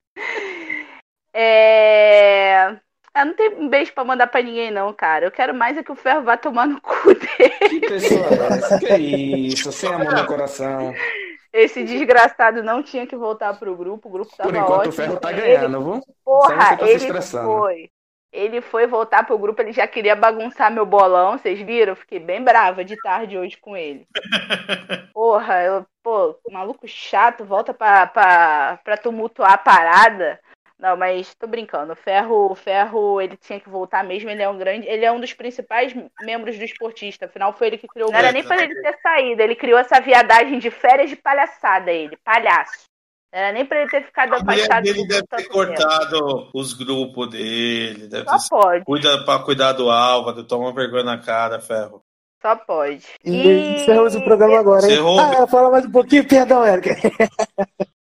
é, 1.33 2.77
eu 3.15 3.25
não 3.25 3.33
tenho 3.33 3.59
um 3.59 3.69
beijo 3.69 3.91
pra 3.91 4.03
mandar 4.03 4.27
pra 4.27 4.43
ninguém, 4.43 4.69
não, 4.69 4.93
cara. 4.93 5.25
Eu 5.25 5.31
quero 5.31 5.55
mais 5.55 5.77
é 5.77 5.83
que 5.83 5.91
o 5.91 5.95
Ferro 5.95 6.21
vá 6.21 6.37
tomar 6.37 6.67
no 6.67 6.79
cu 6.79 7.15
dele. 7.15 7.79
Que 7.79 7.87
pessoa 7.87 8.27
é 8.27 8.57
essa? 8.57 8.79
Que 8.79 8.97
isso? 8.97 9.71
Sem 9.71 9.91
amor 9.91 10.13
no 10.13 10.27
coração. 10.27 10.93
Esse 11.53 11.83
desgraçado 11.83 12.63
não 12.63 12.81
tinha 12.81 13.05
que 13.05 13.15
voltar 13.15 13.57
pro 13.59 13.75
grupo. 13.75 14.07
O 14.07 14.11
grupo 14.11 14.35
tava 14.35 14.49
Por 14.49 14.57
enquanto 14.57 14.71
o 14.71 14.79
ótimo. 14.79 14.93
Ferro 14.93 15.19
tá 15.19 15.31
Ele- 15.31 15.41
ganhando, 15.41 15.83
viu? 15.83 15.95
Só 15.95 16.03
Porra, 16.23 16.77
tá 16.77 16.87
ele 16.87 17.21
foi. 17.21 17.89
Ele 18.33 18.61
foi 18.61 18.87
voltar 18.87 19.25
pro 19.25 19.37
grupo, 19.37 19.61
ele 19.61 19.73
já 19.73 19.85
queria 19.85 20.15
bagunçar 20.15 20.71
meu 20.71 20.85
bolão, 20.85 21.37
vocês 21.37 21.59
viram? 21.59 21.91
Eu 21.91 21.95
fiquei 21.97 22.17
bem 22.17 22.41
brava 22.41 22.81
de 22.85 22.95
tarde 22.95 23.37
hoje 23.37 23.57
com 23.57 23.75
ele. 23.75 24.07
Porra, 25.13 25.61
eu, 25.63 25.85
pô, 26.01 26.39
maluco 26.49 26.87
chato, 26.87 27.43
volta 27.43 27.73
pra, 27.73 28.07
pra, 28.07 28.79
pra 28.85 28.95
tumultuar 28.95 29.51
a 29.51 29.57
parada. 29.57 30.39
Não, 30.81 30.97
mas 30.97 31.35
tô 31.35 31.45
brincando. 31.45 31.93
O 31.93 31.95
Ferro, 31.95 32.51
o 32.51 32.55
Ferro, 32.55 33.21
ele 33.21 33.37
tinha 33.37 33.59
que 33.59 33.69
voltar 33.69 34.03
mesmo. 34.03 34.31
Ele 34.31 34.41
é 34.41 34.49
um 34.49 34.57
grande, 34.57 34.87
ele 34.87 35.05
é 35.05 35.11
um 35.11 35.19
dos 35.19 35.31
principais 35.31 35.93
membros 36.23 36.57
do 36.57 36.63
esportista. 36.63 37.27
Afinal, 37.27 37.53
foi 37.53 37.67
ele 37.67 37.77
que 37.77 37.87
criou. 37.87 38.11
Não 38.11 38.17
era 38.17 38.31
nem 38.31 38.43
pra 38.43 38.63
ele 38.63 38.73
ter 38.81 38.97
saído. 38.99 39.43
Ele 39.43 39.55
criou 39.55 39.77
essa 39.77 40.01
viadagem 40.01 40.57
de 40.57 40.71
férias 40.71 41.11
de 41.11 41.15
palhaçada. 41.15 41.91
Ele, 41.91 42.17
palhaço. 42.23 42.89
Não 43.31 43.39
era 43.39 43.51
nem 43.51 43.63
pra 43.63 43.81
ele 43.81 43.91
ter 43.91 44.03
ficado 44.03 44.33
afastado 44.33 44.83
por 44.83 44.93
deve 44.93 45.07
ter 45.07 45.27
tanto 45.27 45.43
tempo. 45.43 45.53
cortado 45.53 46.49
os 46.51 46.73
grupos 46.73 47.29
dele. 47.29 48.07
Deve 48.07 48.25
ter... 48.25 48.39
Só 48.39 48.49
pode, 48.49 48.83
Cuida 48.83 49.23
pra 49.23 49.37
cuidar 49.39 49.73
do 49.73 49.87
Álvaro, 49.87 50.43
toma 50.43 50.73
vergonha 50.73 51.03
na 51.03 51.19
cara, 51.19 51.61
Ferro. 51.61 52.01
só 52.41 52.55
pode. 52.55 53.05
E 53.23 53.75
encerramos 53.75 54.15
o 54.15 54.23
programa 54.23 54.59
agora, 54.59 54.83
hein? 54.87 54.93
Encerrou. 54.93 55.19
Ah, 55.19 55.45
fala 55.45 55.69
mais 55.69 55.85
um 55.85 55.91
pouquinho, 55.91 56.27
perdão, 56.27 56.65
Érica. 56.65 56.95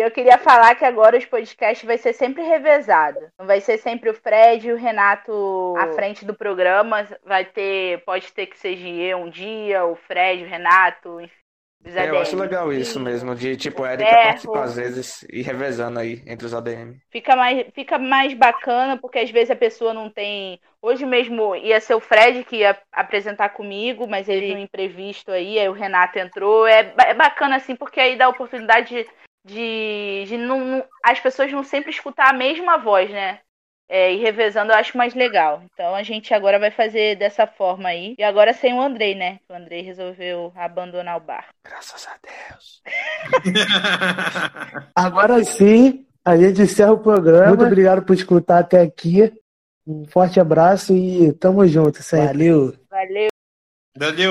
E 0.00 0.02
eu 0.02 0.10
queria 0.10 0.38
falar 0.38 0.74
que 0.76 0.84
agora 0.86 1.18
os 1.18 1.26
podcasts 1.26 1.86
vai 1.86 1.98
ser 1.98 2.14
sempre 2.14 2.42
revezado. 2.42 3.20
Não 3.38 3.46
vai 3.46 3.60
ser 3.60 3.76
sempre 3.76 4.08
o 4.08 4.14
Fred 4.14 4.66
e 4.66 4.72
o 4.72 4.76
Renato 4.76 5.74
à 5.76 5.88
frente 5.88 6.24
do 6.24 6.32
programa. 6.32 7.06
Vai 7.22 7.44
ter, 7.44 8.02
pode 8.06 8.32
ter 8.32 8.46
que 8.46 8.58
seja 8.58 8.88
eu 8.88 9.18
um 9.18 9.28
dia, 9.28 9.84
o 9.84 9.94
Fred, 9.94 10.42
o 10.42 10.48
Renato, 10.48 11.20
enfim. 11.20 11.34
os 11.84 11.94
É, 11.94 12.08
eu 12.08 12.18
acho 12.18 12.34
legal 12.34 12.72
isso 12.72 12.98
mesmo, 12.98 13.34
de 13.34 13.58
tipo, 13.58 13.84
a 13.84 13.92
Erika 13.92 14.08
Ferro. 14.08 14.22
participar 14.22 14.62
às 14.62 14.76
vezes 14.76 15.22
e 15.30 15.42
revezando 15.42 15.98
aí 15.98 16.22
entre 16.26 16.46
os 16.46 16.54
ADM. 16.54 16.96
Fica 17.10 17.36
mais, 17.36 17.66
fica 17.74 17.98
mais 17.98 18.32
bacana, 18.32 18.96
porque 18.96 19.18
às 19.18 19.30
vezes 19.30 19.50
a 19.50 19.56
pessoa 19.56 19.92
não 19.92 20.08
tem. 20.08 20.58
Hoje 20.80 21.04
mesmo 21.04 21.54
ia 21.54 21.78
ser 21.78 21.92
o 21.92 22.00
Fred 22.00 22.42
que 22.44 22.56
ia 22.56 22.74
apresentar 22.90 23.50
comigo, 23.50 24.06
mas 24.08 24.30
ele 24.30 24.54
um 24.54 24.58
imprevisto 24.58 25.30
aí, 25.30 25.58
aí 25.58 25.68
o 25.68 25.74
Renato 25.74 26.18
entrou. 26.18 26.66
É, 26.66 26.90
é 27.00 27.12
bacana 27.12 27.56
assim, 27.56 27.76
porque 27.76 28.00
aí 28.00 28.16
dá 28.16 28.24
a 28.24 28.30
oportunidade 28.30 28.88
de, 28.88 29.06
de, 29.44 30.24
de 30.26 30.36
não, 30.36 30.60
não- 30.64 30.84
as 31.04 31.20
pessoas 31.20 31.50
não 31.52 31.62
sempre 31.64 31.90
escutar 31.90 32.30
a 32.30 32.32
mesma 32.36 32.76
voz, 32.78 33.10
né? 33.10 33.40
É, 33.92 34.12
e 34.12 34.18
revezando 34.18 34.70
eu 34.70 34.76
acho 34.76 34.96
mais 34.96 35.14
legal. 35.14 35.64
Então 35.64 35.96
a 35.96 36.02
gente 36.04 36.32
agora 36.32 36.60
vai 36.60 36.70
fazer 36.70 37.16
dessa 37.16 37.44
forma 37.44 37.88
aí. 37.88 38.14
E 38.16 38.22
agora 38.22 38.52
sem 38.52 38.72
o 38.72 38.80
Andrei, 38.80 39.16
né? 39.16 39.40
O 39.48 39.52
Andrei 39.52 39.82
resolveu 39.82 40.52
abandonar 40.54 41.16
o 41.16 41.20
bar. 41.20 41.48
Graças 41.64 42.06
a 42.06 42.16
Deus. 42.22 42.82
Agora 44.94 45.42
sim, 45.42 46.06
a 46.24 46.36
gente 46.36 46.62
encerra 46.62 46.92
o 46.92 46.98
programa. 46.98 47.48
Muito 47.48 47.64
obrigado 47.64 48.02
por 48.02 48.14
escutar 48.14 48.60
até 48.60 48.80
aqui. 48.80 49.32
Um 49.84 50.06
forte 50.06 50.38
abraço 50.38 50.94
e 50.94 51.32
tamo 51.32 51.66
junto 51.66 52.00
sempre. 52.02 52.26
Valeu. 52.28 52.74
Valeu. 52.88 53.28
Valeu. 53.98 54.28